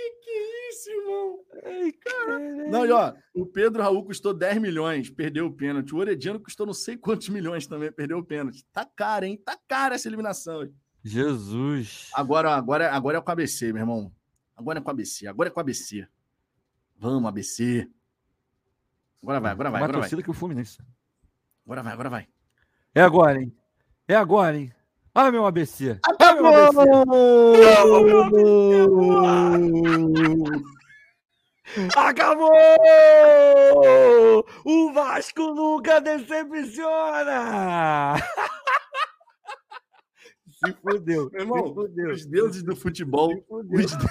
Que 0.02 0.10
que 0.12 0.30
é 0.30 0.70
isso, 0.70 1.46
Ai, 1.72 1.92
cara. 1.94 2.40
Não, 2.70 2.86
e 2.86 2.92
ó, 2.92 3.14
o 3.34 3.46
Pedro 3.46 3.82
Raul 3.82 4.06
custou 4.06 4.34
10 4.34 4.60
milhões, 4.60 5.10
perdeu 5.10 5.46
o 5.46 5.54
pênalti. 5.54 5.94
O 5.94 5.98
Orediano 5.98 6.40
custou 6.40 6.66
não 6.66 6.74
sei 6.74 6.98
quantos 6.98 7.30
milhões 7.30 7.66
também, 7.66 7.92
perdeu 7.92 8.18
o 8.18 8.26
pênalti. 8.26 8.66
Tá 8.72 8.86
cara, 8.86 9.26
hein? 9.26 9.38
Tá 9.38 9.58
cara 9.68 9.96
essa 9.96 10.08
eliminação. 10.08 10.64
Hein? 10.64 10.74
Jesus. 11.04 12.10
Agora, 12.14 12.54
agora, 12.56 12.92
agora 12.92 13.18
é 13.18 13.22
com 13.22 13.30
a 13.30 13.34
ABC, 13.34 13.74
meu 13.74 13.82
irmão. 13.82 14.12
Agora 14.56 14.80
é 14.80 14.82
com 14.82 14.90
a 14.90 14.94
ABC. 14.94 15.28
Agora 15.28 15.50
é 15.50 15.52
com 15.52 15.60
a 15.60 15.64
ABC. 15.64 16.08
Vamos, 16.98 17.28
ABC. 17.28 17.90
Agora 19.24 19.40
vai, 19.40 19.52
agora 19.52 19.70
vai. 19.72 19.82
Uma 19.82 19.86
agora 19.86 20.00
torcida 20.00 20.18
vai. 20.18 20.24
que 20.24 20.30
o 20.30 20.34
Fluminense. 20.34 20.80
Agora 21.66 21.84
vai, 21.84 21.94
agora 21.94 22.10
vai. 22.10 22.28
É 22.94 23.02
agora, 23.02 23.42
hein? 23.42 23.56
É 24.08 24.16
agora, 24.16 24.58
hein? 24.58 24.74
Ah, 25.14 25.32
meu 25.32 25.46
ABC. 25.46 26.00
Ah, 26.20 26.34
meu 26.34 26.48
ABC. 26.48 26.80
Acabou! 28.12 28.82
O 34.66 34.92
Vasco 34.94 35.42
nunca 35.54 36.02
decepciona! 36.02 38.16
Se 40.64 40.72
fudeu. 40.74 41.28
Meu 41.32 41.42
irmão, 41.42 41.68
se 41.70 41.74
fudeu. 41.74 42.12
os 42.12 42.24
deuses 42.28 42.62
do 42.62 42.76
futebol. 42.76 43.32
Os... 43.50 43.98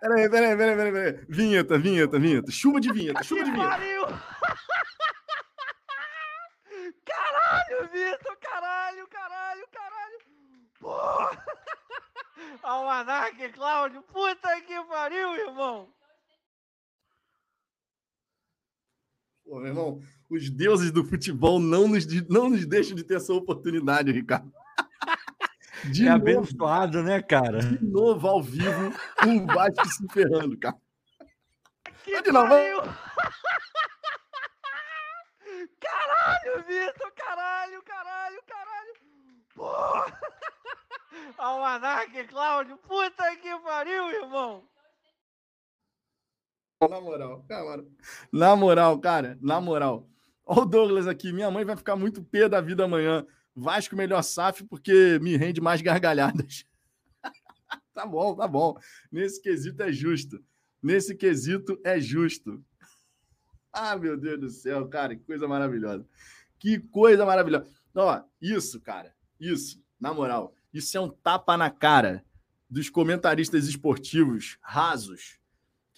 Peraí, 0.00 0.30
peraí, 0.30 0.56
peraí, 0.56 0.76
peraí, 0.76 0.92
peraí. 0.92 1.26
Vinheta, 1.28 1.76
vinheta, 1.76 2.20
vinheta. 2.20 2.52
Chuva 2.52 2.78
de 2.80 2.92
vinheta, 2.92 3.20
chuva 3.24 3.42
de 3.42 3.50
vinheta. 3.50 3.68
pariu! 3.70 4.02
Caralho, 7.04 7.88
Vitor! 7.90 8.36
Caralho, 8.40 9.08
caralho, 9.08 9.66
caralho! 9.72 10.18
Porra! 10.78 11.44
Almanac, 12.68 13.48
Cláudio! 13.52 14.02
Puta 14.02 14.60
que 14.62 14.84
pariu, 14.84 15.34
irmão! 15.36 15.88
Pô, 19.44 19.56
meu 19.58 19.68
irmão, 19.68 20.02
os 20.28 20.50
deuses 20.50 20.90
do 20.90 21.02
futebol 21.04 21.58
não 21.58 21.88
nos, 21.88 22.06
de- 22.06 22.26
não 22.30 22.50
nos 22.50 22.66
deixam 22.66 22.94
de 22.94 23.02
ter 23.02 23.14
essa 23.16 23.32
oportunidade, 23.32 24.12
Ricardo. 24.12 24.52
De, 25.92 26.06
É 26.06 26.10
novo, 26.10 26.22
abençoado, 26.22 27.02
né, 27.04 27.22
cara? 27.22 27.60
de 27.60 27.84
novo, 27.84 28.26
ao 28.26 28.42
vivo, 28.42 28.92
o 29.24 29.46
Vasco 29.46 29.86
se 29.88 30.04
ferrando, 30.12 30.58
cara. 30.58 30.76
Que 32.02 32.10
Vai 32.12 32.22
de 32.22 32.32
novo, 32.32 32.48
pariu! 32.48 32.80
Caralho, 35.80 36.64
Vitor! 36.64 37.12
Caralho, 37.12 37.82
caralho, 37.84 38.42
caralho! 38.44 38.94
Porra! 39.54 40.20
Almanac, 41.38 42.24
Cláudio! 42.24 42.76
Puta 42.78 43.36
que 43.36 43.58
pariu, 43.60 44.10
irmão! 44.10 44.68
Na 46.80 47.00
moral, 47.00 47.44
cara. 47.48 47.86
Na 48.32 48.56
moral, 48.56 48.98
cara, 49.00 49.38
na 49.40 49.60
moral. 49.60 50.08
Olha 50.44 50.62
o 50.62 50.66
Douglas 50.66 51.06
aqui. 51.06 51.32
Minha 51.32 51.50
mãe 51.50 51.64
vai 51.64 51.76
ficar 51.76 51.96
muito 51.96 52.22
pé 52.22 52.48
da 52.48 52.60
vida 52.60 52.84
amanhã. 52.84 53.26
Vasco 53.54 53.96
melhor 53.96 54.22
SAF 54.22 54.64
porque 54.64 55.18
me 55.20 55.36
rende 55.36 55.60
mais 55.60 55.82
gargalhadas. 55.82 56.64
tá 57.94 58.06
bom, 58.06 58.34
tá 58.34 58.46
bom. 58.46 58.76
Nesse 59.10 59.40
quesito 59.40 59.82
é 59.82 59.92
justo. 59.92 60.42
Nesse 60.82 61.14
quesito 61.14 61.80
é 61.84 62.00
justo. 62.00 62.64
Ah, 63.72 63.96
meu 63.96 64.16
Deus 64.16 64.40
do 64.40 64.48
céu, 64.48 64.88
cara, 64.88 65.16
que 65.16 65.24
coisa 65.24 65.46
maravilhosa. 65.46 66.06
Que 66.58 66.78
coisa 66.78 67.26
maravilhosa. 67.26 67.68
Ó, 67.94 68.22
isso, 68.40 68.80
cara, 68.80 69.14
isso, 69.40 69.82
na 70.00 70.14
moral, 70.14 70.54
isso 70.72 70.96
é 70.96 71.00
um 71.00 71.08
tapa 71.08 71.56
na 71.56 71.70
cara 71.70 72.24
dos 72.68 72.90
comentaristas 72.90 73.66
esportivos 73.66 74.58
rasos 74.60 75.38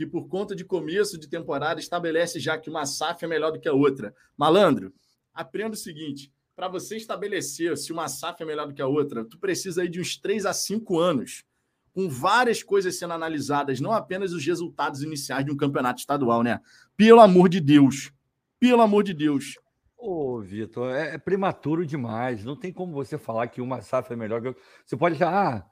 que 0.01 0.07
por 0.07 0.29
conta 0.29 0.57
de 0.57 0.65
começo 0.65 1.19
de 1.19 1.29
temporada 1.29 1.79
estabelece 1.79 2.41
já 2.41 2.57
que 2.57 2.71
uma 2.71 2.87
SAF 2.87 3.23
é 3.23 3.29
melhor 3.29 3.53
do 3.53 3.61
que 3.61 3.69
a 3.69 3.75
outra. 3.75 4.15
Malandro, 4.35 4.95
aprenda 5.35 5.75
o 5.75 5.79
seguinte: 5.79 6.33
para 6.57 6.69
você 6.69 6.97
estabelecer 6.97 7.77
se 7.77 7.93
uma 7.93 8.09
SAF 8.09 8.43
é 8.43 8.47
melhor 8.47 8.67
do 8.67 8.73
que 8.73 8.81
a 8.81 8.87
outra, 8.87 9.27
tu 9.27 9.39
precisa 9.39 9.83
aí 9.83 9.91
de 9.91 10.01
uns 10.01 10.17
3 10.17 10.47
a 10.47 10.55
5 10.55 10.99
anos, 10.99 11.45
com 11.93 12.09
várias 12.09 12.63
coisas 12.63 12.99
sendo 12.99 13.13
analisadas, 13.13 13.79
não 13.79 13.93
apenas 13.93 14.33
os 14.33 14.43
resultados 14.47 15.03
iniciais 15.03 15.45
de 15.45 15.51
um 15.51 15.57
campeonato 15.57 16.01
estadual, 16.01 16.43
né? 16.43 16.61
Pelo 16.97 17.21
amor 17.21 17.51
de 17.51 17.61
Deus. 17.61 18.11
Pelo 18.59 18.81
amor 18.81 19.05
de 19.05 19.13
Deus. 19.13 19.59
Ô, 20.03 20.41
Vitor, 20.41 20.95
é, 20.95 21.15
é 21.15 21.19
prematuro 21.19 21.85
demais. 21.87 22.43
Não 22.45 22.57
tem 22.57 22.73
como 22.73 22.93
você 22.93 23.19
falar 23.19 23.49
que 23.49 23.61
uma 23.61 23.83
SAF 23.83 24.13
é 24.13 24.17
melhor 24.17 24.41
que 24.41 24.49
outra. 24.49 24.63
Você 24.85 24.97
pode 24.97 25.15
achar, 25.17 25.59
ah, 25.59 25.71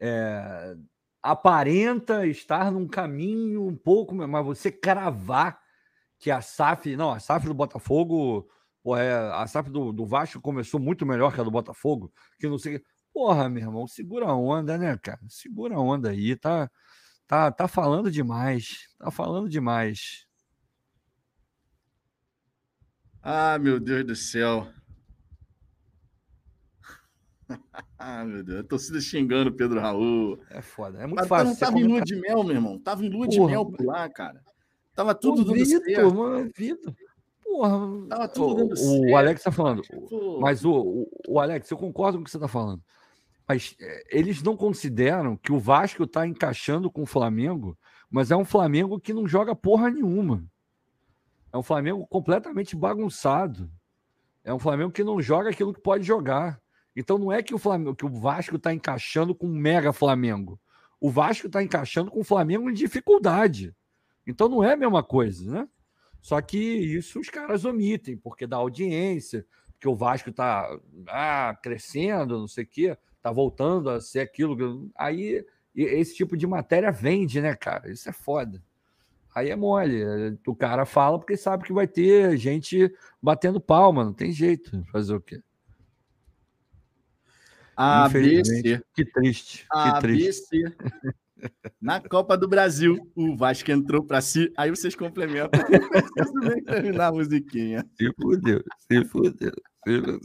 é, 0.00 0.76
aparenta 1.22 2.26
estar 2.26 2.70
num 2.70 2.86
caminho 2.86 3.66
um 3.66 3.76
pouco, 3.76 4.14
mas 4.14 4.44
você 4.44 4.70
cravar 4.70 5.60
que 6.18 6.30
a 6.30 6.42
SAF. 6.42 6.94
Não, 6.96 7.10
a 7.12 7.20
SAF 7.20 7.46
do 7.46 7.54
Botafogo. 7.54 8.48
Pô, 8.82 8.96
é, 8.96 9.12
a 9.32 9.46
SAF 9.46 9.70
do, 9.70 9.92
do 9.92 10.06
Vasco 10.06 10.40
começou 10.40 10.80
muito 10.80 11.06
melhor 11.06 11.34
que 11.34 11.40
a 11.40 11.44
do 11.44 11.50
Botafogo. 11.50 12.12
Que 12.38 12.48
não 12.48 12.58
sei. 12.58 12.82
Porra, 13.14 13.48
meu 13.48 13.62
irmão, 13.62 13.86
segura 13.86 14.26
a 14.26 14.36
onda, 14.36 14.78
né, 14.78 14.96
cara? 14.98 15.20
Segura 15.28 15.76
a 15.76 15.80
onda 15.80 16.10
aí. 16.10 16.36
Tá, 16.36 16.70
tá, 17.26 17.50
tá 17.52 17.68
falando 17.68 18.10
demais. 18.10 18.88
Tá 18.98 19.10
falando 19.10 19.48
demais. 19.48 20.26
Ah, 23.22 23.58
meu 23.58 23.78
Deus 23.78 24.04
do 24.06 24.16
céu. 24.16 24.66
ah, 27.98 28.24
meu 28.24 28.42
Deus. 28.42 28.60
A 28.60 28.64
torcida 28.64 29.00
xingando 29.00 29.50
o 29.50 29.52
Pedro 29.52 29.80
Raul. 29.80 30.38
É 30.50 30.62
foda. 30.62 30.98
É 30.98 31.06
muito 31.06 31.20
Mas 31.20 31.28
fácil. 31.28 31.46
não 31.48 31.56
tava 31.56 31.78
em 31.78 31.84
lua 31.84 32.00
de 32.00 32.16
mel, 32.16 32.42
meu 32.42 32.54
irmão. 32.54 32.78
Tava 32.78 33.04
em 33.04 33.10
lua 33.10 33.28
de 33.28 33.40
mel 33.40 33.66
por 33.66 33.84
lá, 33.84 34.08
cara. 34.08 34.42
Tava 34.94 35.14
tudo 35.14 35.44
dando 35.44 35.54
Vitor, 35.54 35.82
certo. 35.84 36.14
mano, 36.14 36.50
Vitor. 36.56 36.94
Porra, 37.42 38.06
Tava 38.08 38.28
tudo 38.28 38.52
o, 38.52 38.54
dando 38.54 38.72
o 38.72 38.76
certo. 38.76 39.16
Alex 39.16 39.42
tá 39.42 39.52
falando. 39.52 39.82
Pô, 40.08 40.40
Mas 40.40 40.64
o, 40.64 40.72
o, 40.72 41.10
o 41.28 41.40
Alex, 41.40 41.70
eu 41.70 41.76
concordo 41.76 42.18
com 42.18 42.22
o 42.22 42.24
que 42.24 42.30
você 42.30 42.38
tá 42.38 42.48
falando. 42.48 42.82
Mas 43.48 43.74
é, 43.80 44.02
eles 44.10 44.42
não 44.42 44.56
consideram 44.56 45.36
que 45.36 45.52
o 45.52 45.58
Vasco 45.58 46.06
tá 46.06 46.26
encaixando 46.26 46.90
com 46.90 47.02
o 47.02 47.06
Flamengo, 47.06 47.76
mas 48.08 48.30
é 48.30 48.36
um 48.36 48.44
Flamengo 48.44 49.00
que 49.00 49.12
não 49.12 49.26
joga 49.26 49.54
porra 49.54 49.90
nenhuma. 49.90 50.44
É 51.52 51.58
um 51.58 51.62
Flamengo 51.62 52.06
completamente 52.06 52.76
bagunçado. 52.76 53.70
É 54.44 54.52
um 54.52 54.58
Flamengo 54.58 54.92
que 54.92 55.04
não 55.04 55.20
joga 55.20 55.50
aquilo 55.50 55.74
que 55.74 55.80
pode 55.80 56.04
jogar. 56.04 56.60
Então 56.94 57.18
não 57.18 57.30
é 57.32 57.42
que 57.42 57.54
o 57.54 57.58
Flamengo, 57.58 57.94
que 57.94 58.06
o 58.06 58.20
Vasco 58.20 58.58
tá 58.58 58.72
encaixando 58.72 59.34
com 59.34 59.46
o 59.46 59.54
mega 59.54 59.92
Flamengo. 59.92 60.60
O 61.00 61.10
Vasco 61.10 61.48
tá 61.48 61.62
encaixando 61.62 62.10
com 62.10 62.20
o 62.20 62.24
Flamengo 62.24 62.68
em 62.70 62.74
dificuldade. 62.74 63.74
Então 64.26 64.48
não 64.48 64.62
é 64.62 64.72
a 64.72 64.76
mesma 64.76 65.02
coisa, 65.02 65.50
né? 65.50 65.68
Só 66.20 66.40
que 66.40 66.58
isso 66.58 67.18
os 67.18 67.30
caras 67.30 67.64
omitem, 67.64 68.16
porque 68.16 68.46
dá 68.46 68.56
audiência, 68.56 69.46
porque 69.72 69.88
o 69.88 69.96
Vasco 69.96 70.30
tá 70.30 70.68
ah, 71.08 71.58
crescendo, 71.62 72.38
não 72.38 72.46
sei 72.46 72.64
o 72.64 72.66
quê, 72.66 72.98
tá 73.22 73.32
voltando 73.32 73.88
a 73.88 74.00
ser 74.00 74.20
aquilo. 74.20 74.90
Aí 74.94 75.44
esse 75.74 76.14
tipo 76.14 76.36
de 76.36 76.46
matéria 76.46 76.90
vende, 76.90 77.40
né, 77.40 77.54
cara? 77.54 77.90
Isso 77.90 78.08
é 78.08 78.12
foda. 78.12 78.62
Aí 79.40 79.48
é 79.48 79.56
mole. 79.56 80.04
O 80.46 80.54
cara 80.54 80.84
fala 80.84 81.18
porque 81.18 81.34
sabe 81.34 81.64
que 81.64 81.72
vai 81.72 81.88
ter 81.88 82.36
gente 82.36 82.92
batendo 83.22 83.58
palma, 83.58 84.04
não 84.04 84.12
tem 84.12 84.30
jeito. 84.32 84.84
Fazer 84.92 85.14
o 85.14 85.20
quê? 85.20 85.40
ABC. 87.74 88.82
Que 88.94 89.04
triste. 89.06 89.66
Que 89.72 90.00
triste. 90.00 90.62
Na 91.80 92.00
Copa 92.00 92.36
do 92.36 92.46
Brasil, 92.46 93.10
o 93.16 93.34
Vasco 93.34 93.70
entrou 93.70 94.04
pra 94.04 94.20
si. 94.20 94.52
Aí 94.58 94.68
vocês 94.68 94.94
complementam. 94.94 95.58
Preciso 95.58 96.34
nem 96.40 96.62
terminar 96.62 97.06
a 97.06 97.12
musiquinha. 97.12 97.82
Se 97.98 98.12
fudeu, 98.20 98.62
se 98.90 99.04
fudeu. 99.06 99.52
Se 99.86 100.02
fudeu. 100.02 100.20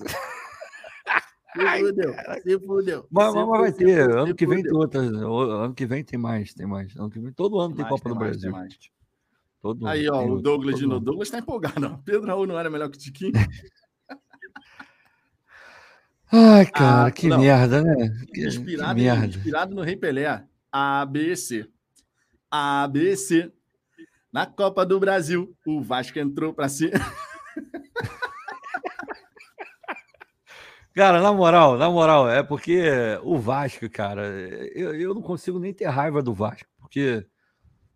Se 1.55 1.79
fudeu, 1.79 2.13
se 2.43 2.59
fudeu. 2.59 3.07
Mas, 3.09 3.31
se 3.31 3.45
mas 3.45 3.61
vai 3.61 3.71
ter. 3.71 4.11
Ano 4.11 4.35
que 4.35 4.45
vem 4.45 4.61
tem 4.61 4.73
outras. 4.73 5.07
Ano 5.07 5.73
que 5.73 5.85
vem 5.85 6.03
tem 6.03 6.19
mais, 6.19 6.53
tem 6.53 6.67
mais. 6.67 6.93
Ano 6.97 7.09
que 7.09 7.17
vem, 7.17 7.31
todo 7.31 7.61
ano 7.61 7.73
tem, 7.73 7.85
mais, 7.85 7.95
Copa 7.95 8.09
do 8.09 8.15
mais, 8.15 8.37
Brasil. 8.41 8.51
Todo 9.65 9.87
Aí, 9.87 10.07
ó, 10.07 10.23
o 10.23 10.39
Douglas 10.39 10.77
de 10.77 10.85
novo. 10.85 10.99
Douglas 11.03 11.31
tá 11.31 11.39
empolgado, 11.39 11.87
ó. 11.87 11.97
Pedro 12.05 12.27
Raul 12.27 12.45
não 12.45 12.59
era 12.59 12.69
melhor 12.69 12.87
que 12.87 12.97
o 12.97 12.99
Tiquinho. 12.99 13.33
Ai, 16.31 16.67
cara, 16.67 17.07
Ah, 17.07 17.11
que 17.11 17.27
não. 17.27 17.39
merda, 17.39 17.81
né? 17.83 17.95
Inspirado, 18.37 18.93
que 18.95 19.01
merda. 19.01 19.25
inspirado 19.25 19.73
no 19.73 19.81
Rei 19.81 19.95
Pelé. 19.95 20.45
ABC. 20.71 21.67
ABC. 22.51 23.51
Na 24.31 24.45
Copa 24.45 24.85
do 24.85 24.99
Brasil, 24.99 25.57
o 25.65 25.81
Vasco 25.81 26.19
entrou 26.19 26.53
pra 26.53 26.69
si. 26.69 26.91
Cara, 30.93 31.21
na 31.21 31.31
moral, 31.33 31.77
na 31.77 31.89
moral, 31.89 32.29
é 32.29 32.43
porque 32.43 32.83
o 33.23 33.37
Vasco, 33.37 33.89
cara, 33.89 34.27
eu, 34.75 34.93
eu 34.95 35.13
não 35.15 35.21
consigo 35.21 35.57
nem 35.59 35.73
ter 35.73 35.85
raiva 35.87 36.21
do 36.21 36.33
Vasco, 36.33 36.67
porque 36.77 37.25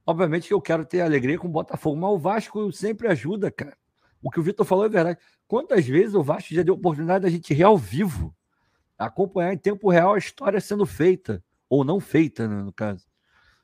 obviamente 0.10 0.48
que 0.48 0.54
eu 0.54 0.62
quero 0.62 0.84
ter 0.84 1.02
alegria 1.02 1.38
com 1.38 1.48
o 1.48 1.52
Botafogo, 1.52 1.96
mas 1.96 2.10
o 2.10 2.18
Vasco 2.18 2.72
sempre 2.72 3.08
ajuda, 3.08 3.52
cara. 3.52 3.78
O 4.24 4.32
que 4.32 4.40
o 4.40 4.44
Vitor 4.44 4.66
falou 4.66 4.86
é 4.86 4.90
verdade. 4.90 5.20
Quantas 5.48 5.86
vezes 5.86 6.16
o 6.16 6.24
Vasco 6.24 6.54
já 6.54 6.64
deu 6.64 6.74
oportunidade 6.74 7.24
da 7.24 7.30
gente 7.30 7.54
ir 7.54 7.62
ao 7.62 7.78
vivo, 7.78 8.36
acompanhar 8.98 9.54
em 9.54 9.58
tempo 9.58 9.88
real 9.90 10.16
a 10.16 10.18
história 10.18 10.60
sendo 10.60 10.84
feita, 10.84 11.44
ou 11.70 11.84
não 11.84 12.00
feita, 12.00 12.48
né, 12.48 12.64
no 12.64 12.74
caso. 12.74 13.06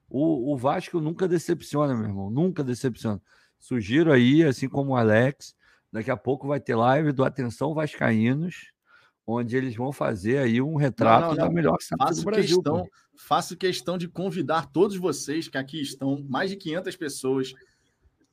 O, 0.07 0.53
o 0.53 0.57
Vasco 0.57 1.01
nunca 1.01 1.27
decepciona, 1.27 1.95
meu 1.95 2.05
irmão, 2.05 2.29
nunca 2.29 2.63
decepciona. 2.63 3.19
Sugiro 3.57 4.11
aí, 4.11 4.43
assim 4.43 4.69
como 4.69 4.91
o 4.91 4.95
Alex, 4.95 5.55
daqui 5.91 6.11
a 6.11 6.17
pouco 6.17 6.47
vai 6.47 6.59
ter 6.59 6.75
live 6.75 7.11
do 7.11 7.25
Atenção 7.25 7.73
Vascaínos, 7.73 8.71
onde 9.27 9.57
eles 9.57 9.75
vão 9.75 9.91
fazer 9.91 10.37
aí 10.37 10.61
um 10.61 10.75
retrato 10.75 11.21
não, 11.21 11.29
não, 11.29 11.35
não. 11.35 11.47
da 11.47 11.53
melhor 11.53 11.77
faço 11.97 12.21
do 12.21 12.25
Brasil. 12.25 12.57
Questão, 12.57 12.87
faço 13.15 13.57
questão 13.57 13.97
de 13.97 14.07
convidar 14.07 14.67
todos 14.67 14.97
vocês, 14.97 15.47
que 15.47 15.57
aqui 15.57 15.81
estão 15.81 16.23
mais 16.29 16.49
de 16.49 16.57
500 16.57 16.95
pessoas, 16.95 17.53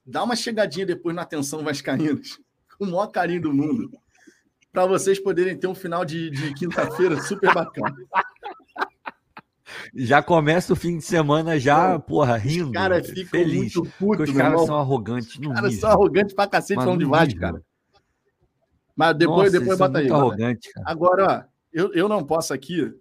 dá 0.05 0.23
uma 0.23 0.36
chegadinha 0.36 0.85
depois 0.85 1.14
na 1.14 1.23
Atenção 1.23 1.62
Vascaínos, 1.62 2.39
com 2.78 2.85
o 2.85 2.90
maior 2.90 3.06
carinho 3.06 3.43
do 3.43 3.52
mundo, 3.52 3.90
para 4.73 4.86
vocês 4.86 5.19
poderem 5.19 5.56
ter 5.56 5.66
um 5.66 5.74
final 5.74 6.05
de, 6.05 6.31
de 6.31 6.55
quinta-feira 6.55 7.20
super 7.23 7.52
bacana. 7.55 7.94
Já 9.94 10.23
começa 10.23 10.73
o 10.73 10.77
fim 10.77 10.98
de 10.98 11.05
semana 11.05 11.59
já, 11.59 11.98
porra, 11.98 12.36
rindo. 12.36 12.66
Os 12.66 12.73
caras 12.73 13.09
ficam 13.09 13.31
feliz, 13.31 13.74
muito 13.74 13.90
putos, 13.98 14.28
Os 14.28 14.36
caras 14.36 14.66
são 14.66 14.77
arrogantes. 14.78 15.39
Os 15.39 15.47
caras 15.48 15.74
são 15.77 15.90
arrogantes 15.90 16.35
pra 16.35 16.47
cacete 16.47 16.81
falando 16.81 16.98
de 16.98 17.06
Vasco, 17.06 17.40
cara. 17.40 17.62
Mas 18.94 19.16
depois, 19.16 19.52
Nossa, 19.52 19.59
depois 19.60 19.78
bota 19.78 19.98
aí. 19.98 20.10
Arrogante, 20.10 20.73
cara. 20.73 20.90
Agora, 20.90 21.27
ó, 21.27 21.44
eu, 21.73 21.93
eu 21.94 22.09
não 22.09 22.24
posso 22.24 22.52
aqui, 22.52 22.93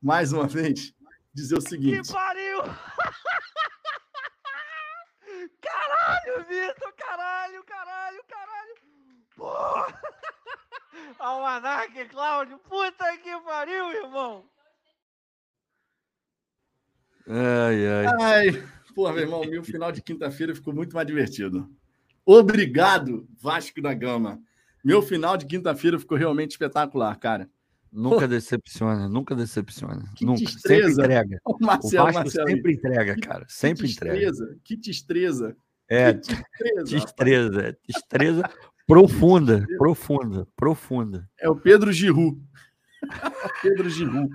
mais 0.00 0.32
uma 0.32 0.46
vez, 0.46 0.94
dizer 1.34 1.58
o 1.58 1.60
seguinte. 1.60 2.06
Que 2.06 2.12
pariu! 2.12 2.62
Caralho, 5.60 6.44
Vitor! 6.46 6.92
Caralho, 6.96 7.64
caralho, 7.64 8.24
caralho! 8.28 8.74
Porra! 9.36 10.00
Almanac, 11.18 12.04
Cláudio! 12.06 12.58
Puta 12.58 13.16
que 13.18 13.40
pariu, 13.40 13.90
irmão! 13.92 14.44
Ai, 17.26 17.86
ai. 17.86 18.06
Ai, 18.20 18.68
pô, 18.94 19.10
meu 19.12 19.22
irmão, 19.22 19.44
meu 19.44 19.62
final 19.62 19.92
de 19.92 20.02
quinta-feira 20.02 20.54
ficou 20.54 20.74
muito 20.74 20.94
mais 20.94 21.06
divertido. 21.06 21.70
Obrigado, 22.24 23.26
Vasco 23.40 23.80
da 23.80 23.94
Gama. 23.94 24.40
Meu 24.84 25.02
final 25.02 25.36
de 25.36 25.46
quinta-feira 25.46 25.98
ficou 25.98 26.16
realmente 26.16 26.52
espetacular, 26.52 27.16
cara. 27.18 27.48
Nunca 27.92 28.26
decepciona, 28.28 29.08
nunca 29.08 29.34
decepciona. 29.34 30.10
Que 30.16 30.24
nunca. 30.24 30.48
Sempre 30.50 30.92
entrega. 30.92 31.40
Marcelo, 31.60 32.02
o 32.02 32.06
Vasco 32.06 32.20
Marcelo. 32.20 32.48
sempre 32.48 32.72
entrega, 32.72 33.16
cara. 33.16 33.46
Sempre 33.48 33.86
que 33.86 33.92
entrega. 33.92 34.32
Que 34.64 34.76
destreza. 34.76 35.56
É, 35.88 36.14
que 36.14 36.84
destreza. 36.84 37.76
Destreza, 37.86 38.50
profunda, 38.86 39.66
profunda, 39.76 40.46
profunda. 40.56 41.28
É 41.38 41.48
o 41.48 41.56
Pedro 41.56 41.92
Giru. 41.92 42.40
Pedro 43.62 43.90
Giru. 43.90 44.28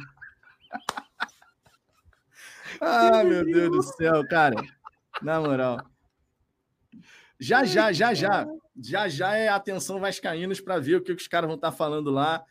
ah, 2.81 3.23
meu 3.23 3.45
Deus 3.45 3.71
do 3.71 3.83
céu, 3.83 4.27
cara. 4.27 4.55
Na 5.21 5.39
moral. 5.39 5.79
Já, 7.39 7.63
já, 7.63 7.91
já, 7.91 8.13
já. 8.13 8.45
Já, 8.81 9.07
já 9.07 9.35
é 9.35 9.47
atenção 9.47 9.99
vascaínos 9.99 10.59
para 10.59 10.79
ver 10.79 10.97
o 10.97 11.01
que 11.01 11.11
os 11.11 11.27
caras 11.27 11.47
vão 11.47 11.55
estar 11.55 11.71
tá 11.71 11.77
falando 11.77 12.11
lá. 12.11 12.43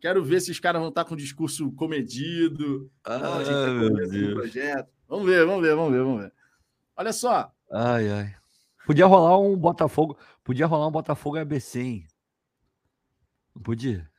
Quero 0.00 0.24
ver 0.24 0.40
se 0.40 0.50
os 0.50 0.60
caras 0.60 0.80
vão 0.80 0.88
estar 0.88 1.04
tá 1.04 1.08
com 1.08 1.14
um 1.14 1.18
discurso 1.18 1.70
comedido. 1.72 2.90
Ah, 3.04 3.16
ah 3.16 3.70
meu 3.72 4.08
Deus. 4.08 4.34
Projeto. 4.34 4.88
Vamos 5.08 5.26
ver, 5.26 5.44
vamos 5.44 5.62
ver, 5.62 5.74
vamos 5.74 5.92
ver, 5.92 6.02
vamos 6.02 6.20
ver. 6.22 6.32
Olha 6.96 7.12
só. 7.12 7.52
Ai, 7.70 8.08
ai. 8.10 8.34
Podia 8.86 9.06
rolar 9.06 9.38
um 9.38 9.56
Botafogo. 9.56 10.16
Podia 10.42 10.66
rolar 10.66 10.88
um 10.88 10.92
Botafogo 10.92 11.38
ABC, 11.38 11.80
hein? 11.80 12.06
Não 13.54 13.62
podia? 13.62 14.10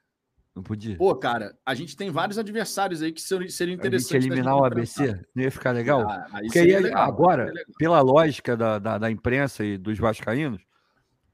Não 0.56 0.62
podia? 0.62 0.98
Pô, 0.98 1.16
cara, 1.16 1.58
a 1.66 1.74
gente 1.74 1.96
tem 1.96 2.12
vários 2.12 2.38
adversários 2.38 3.02
aí 3.02 3.12
que 3.12 3.22
seriam 3.22 3.76
interessantes. 3.76 4.16
A 4.16 4.20
gente 4.20 4.28
eliminar 4.28 4.58
o 4.58 4.66
ABC? 4.66 5.20
Não 5.34 5.44
ia 5.44 5.52
ficar 5.52 5.72
legal? 5.72 6.02
Ah, 6.02 6.28
aí 6.34 6.46
Porque 6.46 6.60
aí, 6.60 6.78
legal, 6.78 7.04
agora, 7.04 7.52
pela 7.78 8.02
lógica 8.02 8.58
da, 8.58 8.78
da, 8.78 8.98
da, 8.98 9.10
imprensa 9.10 9.64
e 9.64 9.78
dos 9.78 9.98
vascaínos, 9.98 10.62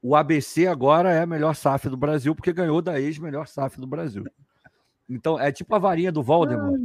o 0.02 0.14
ABC 0.14 0.66
agora 0.66 1.12
é 1.12 1.22
a 1.22 1.26
melhor 1.26 1.54
SAF 1.54 1.88
do 1.88 1.96
Brasil, 1.96 2.34
porque 2.34 2.52
ganhou 2.52 2.80
da 2.80 3.00
ex-melhor 3.00 3.46
SAF 3.46 3.80
do 3.80 3.86
Brasil. 3.86 4.24
Então, 5.08 5.40
é 5.40 5.50
tipo 5.50 5.74
a 5.74 5.78
varinha 5.78 6.12
do 6.12 6.22
Voldemort. 6.22 6.80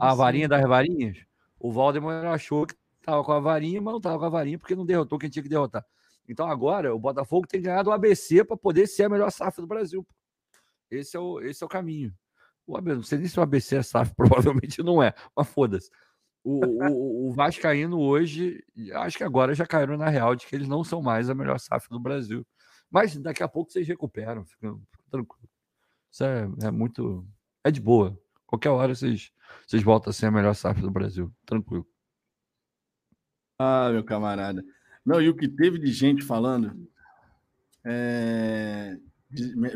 Ai, 0.00 0.10
a 0.10 0.14
varinha 0.14 0.48
das 0.48 0.62
varinhas. 0.62 1.18
O 1.60 1.70
Voldemort 1.70 2.24
achou 2.24 2.66
que 2.66 2.74
estava 2.98 3.22
com 3.22 3.32
a 3.32 3.40
varinha, 3.40 3.80
mas 3.80 3.92
não 3.92 3.98
estava 3.98 4.18
com 4.18 4.24
a 4.24 4.30
varinha 4.30 4.58
porque 4.58 4.74
não 4.74 4.86
derrotou 4.86 5.18
quem 5.18 5.30
tinha 5.30 5.42
que 5.42 5.48
derrotar. 5.48 5.84
Então, 6.28 6.48
agora, 6.48 6.94
o 6.94 6.98
Botafogo 6.98 7.46
tem 7.46 7.62
ganhado 7.62 7.90
o 7.90 7.92
ABC 7.92 8.44
para 8.44 8.56
poder 8.56 8.86
ser 8.86 9.04
a 9.04 9.08
melhor 9.08 9.30
SAF 9.30 9.60
do 9.60 9.66
Brasil. 9.66 10.04
Esse 10.90 11.16
é 11.16 11.20
o, 11.20 11.40
esse 11.40 11.62
é 11.62 11.66
o 11.66 11.68
caminho. 11.68 12.12
O 12.66 12.76
ABC, 12.76 12.96
não 12.96 13.02
sei 13.02 13.18
nem 13.18 13.28
se 13.28 13.38
o 13.38 13.42
ABC 13.42 13.76
é 13.76 13.82
SAF, 13.82 14.12
provavelmente 14.16 14.82
não 14.82 15.02
é, 15.02 15.14
mas 15.36 15.48
foda-se. 15.48 15.90
O, 16.42 16.64
o, 16.64 17.28
o 17.28 17.32
Vascaíno 17.32 18.00
hoje, 18.00 18.62
acho 18.94 19.18
que 19.18 19.24
agora 19.24 19.54
já 19.54 19.66
caíram 19.66 19.96
na 19.96 20.08
real 20.08 20.34
de 20.34 20.46
que 20.46 20.54
eles 20.54 20.68
não 20.68 20.84
são 20.84 21.02
mais 21.02 21.28
a 21.28 21.34
melhor 21.34 21.58
SAF 21.58 21.88
do 21.88 21.98
Brasil. 21.98 22.46
Mas 22.90 23.16
daqui 23.16 23.42
a 23.42 23.48
pouco 23.48 23.72
vocês 23.72 23.86
recuperam, 23.86 24.44
ficam, 24.44 24.80
tranquilo. 25.10 25.48
Isso 26.10 26.24
é, 26.24 26.48
é, 26.62 26.70
muito. 26.70 27.26
É 27.64 27.70
de 27.70 27.80
boa. 27.80 28.18
Qualquer 28.46 28.70
hora 28.70 28.94
vocês, 28.94 29.32
vocês 29.66 29.82
voltam 29.82 30.10
a 30.10 30.12
ser 30.12 30.26
a 30.26 30.30
melhor 30.30 30.54
SAF 30.54 30.80
do 30.80 30.90
Brasil. 30.90 31.32
Tranquilo. 31.44 31.86
Ah, 33.58 33.90
meu 33.90 34.04
camarada. 34.04 34.64
Não, 35.04 35.20
e 35.20 35.28
o 35.28 35.36
que 35.36 35.48
teve 35.48 35.78
de 35.78 35.92
gente 35.92 36.22
falando 36.22 36.88
é, 37.84 38.98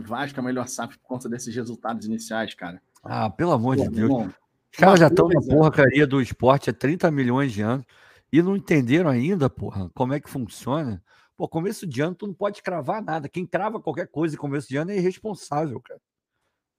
Vasco 0.03 0.39
é 0.39 0.41
a 0.41 0.45
melhor 0.45 0.67
SAF 0.69 0.99
por 0.99 1.07
conta 1.07 1.29
desses 1.29 1.55
resultados 1.55 2.07
iniciais, 2.07 2.55
cara. 2.55 2.81
Ah, 3.03 3.31
pelo 3.31 3.53
amor 3.53 3.77
Pô, 3.77 3.83
de 3.85 3.89
Deus. 3.89 4.09
Bom, 4.09 4.27
Os 4.27 4.79
caras 4.79 5.01
já 5.01 5.07
estão 5.09 5.29
na 5.29 5.41
porcaria 5.41 6.07
do 6.07 6.21
esporte 6.21 6.71
há 6.71 6.73
30 6.73 7.11
milhões 7.11 7.53
de 7.53 7.63
anos 7.63 7.85
e 8.33 8.43
não 8.43 8.57
entenderam 8.57 9.11
ainda, 9.11 9.49
porra, 9.49 9.91
como 9.95 10.13
é 10.13 10.21
que 10.21 10.31
funciona. 10.31 11.03
Pô, 11.41 11.49
começo 11.49 11.87
de 11.87 12.03
ano 12.03 12.15
tu 12.15 12.27
não 12.27 12.35
pode 12.35 12.63
cravar 12.63 13.03
nada. 13.03 13.27
Quem 13.27 13.47
crava 13.47 13.81
qualquer 13.81 14.07
coisa 14.09 14.35
em 14.35 14.39
começo 14.39 14.69
de 14.69 14.77
ano 14.77 14.91
é 14.91 14.99
irresponsável, 14.99 15.81
cara. 15.81 15.99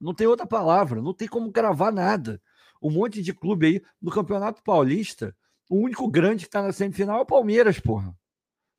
Não 0.00 0.14
tem 0.14 0.28
outra 0.28 0.46
palavra, 0.46 1.02
não 1.02 1.12
tem 1.12 1.26
como 1.26 1.50
cravar 1.50 1.92
nada. 1.92 2.40
Um 2.80 2.88
monte 2.88 3.20
de 3.20 3.34
clube 3.34 3.66
aí 3.66 3.82
no 4.00 4.08
Campeonato 4.12 4.62
Paulista, 4.62 5.34
o 5.68 5.78
único 5.78 6.08
grande 6.08 6.44
que 6.44 6.50
tá 6.52 6.62
na 6.62 6.72
semifinal 6.72 7.18
é 7.18 7.22
o 7.22 7.26
Palmeiras, 7.26 7.80
porra. 7.80 8.16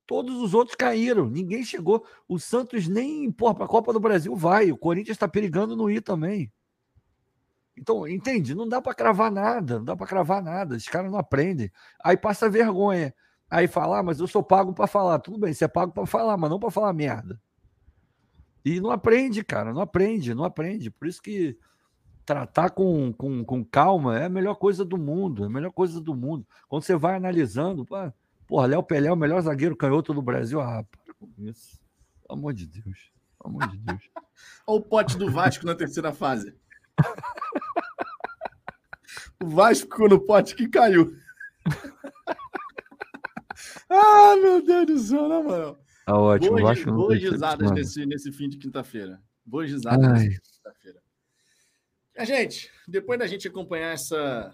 Todos 0.08 0.38
os 0.38 0.54
outros 0.54 0.78
caíram, 0.78 1.30
ninguém 1.30 1.66
chegou. 1.66 2.08
O 2.30 2.40
Santos 2.40 2.88
nem 2.88 3.30
para 3.30 3.66
a 3.66 3.68
Copa 3.68 3.92
do 3.92 4.00
Brasil 4.00 4.34
vai. 4.38 4.72
O 4.72 4.78
Corinthians 4.78 5.16
está 5.16 5.28
perigando 5.28 5.76
no 5.76 5.92
ir 5.92 6.00
também. 6.00 6.50
Então, 7.78 8.08
entende? 8.08 8.56
Não 8.56 8.70
dá 8.70 8.82
para 8.82 8.94
cravar 8.94 9.30
nada, 9.30 9.80
não 9.80 9.84
dá 9.84 9.98
para 9.98 10.08
cravar 10.08 10.42
nada. 10.42 10.78
Os 10.78 10.88
caras 10.88 11.12
não 11.12 11.20
aprendem. 11.20 11.70
Aí 12.02 12.16
passa 12.16 12.50
vergonha. 12.50 13.14
Aí 13.54 13.68
fala, 13.68 14.00
ah, 14.00 14.04
mas 14.04 14.20
eu 14.20 14.28
sou 14.28 14.42
pago 14.42 14.74
para 14.74 14.88
falar. 14.88 15.20
Tudo 15.20 15.38
bem, 15.38 15.54
você 15.54 15.66
é 15.66 15.68
pago 15.68 15.92
para 15.92 16.08
falar, 16.08 16.36
mas 16.38 16.50
não 16.50 16.60
para 16.60 16.72
falar 16.72 16.92
merda. 16.92 17.40
E 18.66 18.80
não 18.80 18.90
aprende, 18.90 19.44
cara, 19.44 19.72
não 19.72 19.82
aprende, 19.82 20.34
não 20.34 20.44
aprende. 20.44 20.90
Por 20.90 21.08
isso 21.08 21.22
que 21.22 21.56
tratar 22.26 22.72
com, 22.72 23.14
com, 23.14 23.44
com 23.44 23.64
calma 23.64 24.18
é 24.18 24.26
a 24.26 24.30
melhor 24.30 24.56
coisa 24.56 24.84
do 24.84 24.98
mundo, 24.98 25.44
é 25.44 25.48
a 25.48 25.50
melhor 25.50 25.72
coisa 25.72 26.02
do 26.02 26.16
mundo. 26.16 26.48
Quando 26.68 26.82
você 26.82 26.96
vai 26.96 27.16
analisando, 27.16 27.86
pô, 27.86 27.96
Porra, 28.48 28.68
Léo 28.68 28.84
Pelé 28.84 29.08
é 29.08 29.12
o 29.12 29.16
melhor 29.16 29.42
zagueiro 29.42 29.76
canhoto 29.76 30.14
do 30.14 30.22
Brasil. 30.22 30.60
Ah, 30.60 30.84
para 30.84 31.14
com 31.14 31.30
isso. 31.38 31.80
Pelo 32.22 32.40
amor 32.40 32.54
de 32.54 32.68
Deus. 32.68 33.12
Pelo 33.40 33.56
amor 33.56 33.68
de 33.70 33.78
Deus. 33.78 34.10
Olha 34.66 34.80
o 34.80 34.82
pote 34.82 35.18
do 35.18 35.30
Vasco 35.30 35.66
na 35.66 35.76
terceira 35.76 36.12
fase. 36.12 36.56
o 39.42 39.48
Vasco 39.48 40.08
no 40.08 40.20
pote 40.20 40.56
que 40.56 40.68
caiu. 40.68 41.16
ah, 43.90 44.36
meu 44.36 44.64
Deus 44.64 44.86
do 44.86 44.98
céu, 45.00 45.28
na 45.28 45.42
moral. 45.42 45.80
Tá 46.06 46.18
ótimo. 46.18 46.58
Boas, 46.58 46.64
Vasco 46.64 46.92
boas 46.92 47.20
risadas 47.22 47.72
nesse, 47.72 48.06
nesse 48.06 48.32
fim 48.32 48.50
de 48.50 48.58
quinta-feira. 48.58 49.22
Boas 49.46 49.70
risadas 49.72 50.06
Ai. 50.06 50.28
nesse 50.28 50.52
quinta-feira. 50.52 51.02
Gente, 52.22 52.70
depois 52.88 53.18
da 53.18 53.28
gente 53.28 53.48
acompanhar 53.48 53.94
essa 53.94 54.54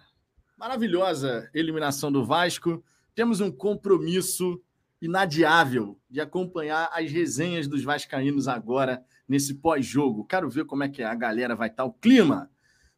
maravilhosa 0.58 1.50
eliminação 1.54 2.12
do 2.12 2.24
Vasco, 2.24 2.84
temos 3.16 3.42
um 3.42 3.52
compromisso 3.52 4.62
inadiável 5.02 6.00
de 6.10 6.22
acompanhar 6.22 6.90
as 6.92 7.12
resenhas 7.12 7.68
dos 7.68 7.84
Vascaínos 7.84 8.48
agora 8.48 9.04
nesse 9.28 9.56
pós-jogo. 9.56 10.26
Quero 10.26 10.50
ver 10.50 10.66
como 10.66 10.84
é 10.84 10.90
que 10.90 11.04
a 11.04 11.14
galera 11.16 11.56
vai 11.56 11.70
estar, 11.70 11.86
o 11.86 11.94
clima. 11.94 12.50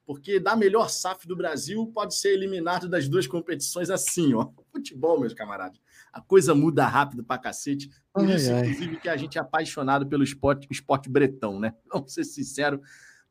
Porque 0.06 0.40
da 0.40 0.56
melhor 0.56 0.90
SAF 0.90 1.28
do 1.28 1.36
Brasil 1.36 1.88
pode 1.88 2.16
ser 2.16 2.34
eliminado 2.34 2.88
das 2.88 3.08
duas 3.08 3.28
competições 3.28 3.90
assim, 3.90 4.34
ó. 4.34 4.50
Futebol, 4.72 5.20
meus 5.20 5.34
camaradas. 5.34 5.80
A 6.12 6.22
coisa 6.22 6.54
muda 6.54 6.86
rápido 6.86 7.24
pra 7.24 7.38
cacete. 7.38 7.90
Por 8.14 8.26
ai, 8.26 8.36
isso, 8.36 8.52
ai. 8.52 8.60
inclusive, 8.62 8.98
que 8.98 9.10
a 9.10 9.16
gente 9.16 9.38
é 9.38 9.42
apaixonado 9.42 10.08
pelo 10.08 10.24
esporte, 10.24 10.68
esporte 10.70 11.10
bretão, 11.10 11.60
né? 11.60 11.74
Vamos 11.92 12.14
ser 12.14 12.24
sinceros. 12.24 12.80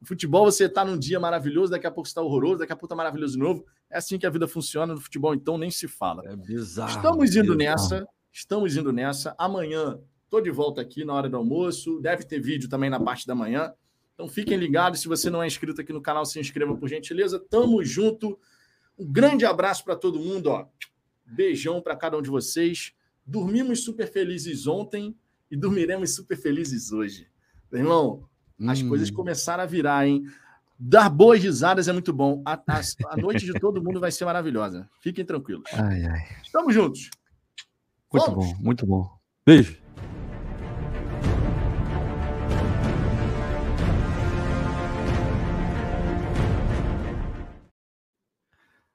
No 0.01 0.07
futebol 0.07 0.44
você 0.44 0.65
está 0.65 0.85
num 0.85 0.98
dia 0.98 1.20
maravilhoso, 1.20 1.73
daqui 1.73 1.86
a 1.86 1.90
pouco 1.90 2.09
está 2.09 2.23
horroroso, 2.23 2.59
daqui 2.59 2.73
a 2.73 2.77
pouco 2.77 2.86
está 2.86 2.97
maravilhoso 2.97 3.35
de 3.35 3.39
novo. 3.39 3.66
É 3.90 3.98
assim 3.98 4.19
que 4.19 4.27
a 4.27 4.31
vida 4.31 4.48
funciona 4.48 4.94
no 4.94 5.01
futebol, 5.01 5.35
então 5.35 5.59
nem 5.59 5.70
se 5.70 5.86
fala. 5.86 6.23
É 6.24 6.35
bizarro. 6.35 6.90
Estamos 6.90 7.36
indo 7.36 7.57
bizarro. 7.57 7.59
nessa, 7.59 8.09
estamos 8.32 8.77
indo 8.77 8.93
nessa. 8.93 9.35
Amanhã 9.36 9.98
estou 10.24 10.40
de 10.40 10.51
volta 10.51 10.81
aqui 10.81 11.05
na 11.05 11.12
hora 11.12 11.28
do 11.28 11.36
almoço. 11.36 12.01
Deve 12.01 12.24
ter 12.24 12.40
vídeo 12.40 12.69
também 12.69 12.89
na 12.89 12.98
parte 12.98 13.27
da 13.27 13.35
manhã. 13.35 13.74
Então 14.15 14.28
fiquem 14.28 14.57
ligados. 14.57 15.01
Se 15.01 15.09
você 15.09 15.28
não 15.28 15.43
é 15.43 15.47
inscrito 15.47 15.81
aqui 15.81 15.93
no 15.93 16.01
canal, 16.01 16.24
se 16.24 16.39
inscreva 16.40 16.74
por 16.77 16.89
gentileza. 16.89 17.39
Tamo 17.51 17.85
junto. 17.85 18.39
Um 18.98 19.11
grande 19.11 19.44
abraço 19.44 19.85
para 19.85 19.97
todo 19.97 20.19
mundo. 20.19 20.48
Ó. 20.48 20.66
Beijão 21.31 21.81
para 21.81 21.97
cada 21.97 22.16
um 22.19 22.23
de 22.23 22.31
vocês. 22.31 22.93
Dormimos 23.27 23.85
super 23.85 24.11
felizes 24.11 24.66
ontem 24.66 25.15
e 25.51 25.57
dormiremos 25.57 26.15
super 26.15 26.36
felizes 26.36 26.93
hoje. 26.93 27.27
Meu 27.70 27.82
irmão, 27.82 28.28
as 28.69 28.81
Hum. 28.81 28.89
coisas 28.89 29.11
começaram 29.11 29.62
a 29.62 29.66
virar, 29.66 30.07
hein? 30.07 30.24
Dar 30.78 31.09
boas 31.11 31.43
risadas 31.43 31.89
é 31.89 31.93
muito 31.93 32.12
bom. 32.12 32.43
A, 32.44 32.55
a- 32.55 32.81
a 33.11 33.16
noite 33.16 33.44
de 33.44 33.52
todo 33.61 33.82
mundo 33.82 34.01
vai 34.01 34.11
ser 34.11 34.24
maravilhosa. 34.24 34.89
Fiquem 35.01 35.24
tranquilos. 35.24 35.65
Ai, 35.74 36.05
ai. 36.05 36.20
Estamos 36.43 36.74
juntos. 36.74 37.11
Muito 38.12 38.27
Vamos. 38.31 38.47
bom, 38.52 38.59
muito 38.61 38.86
bom. 38.86 39.09
Beijo. 39.47 39.80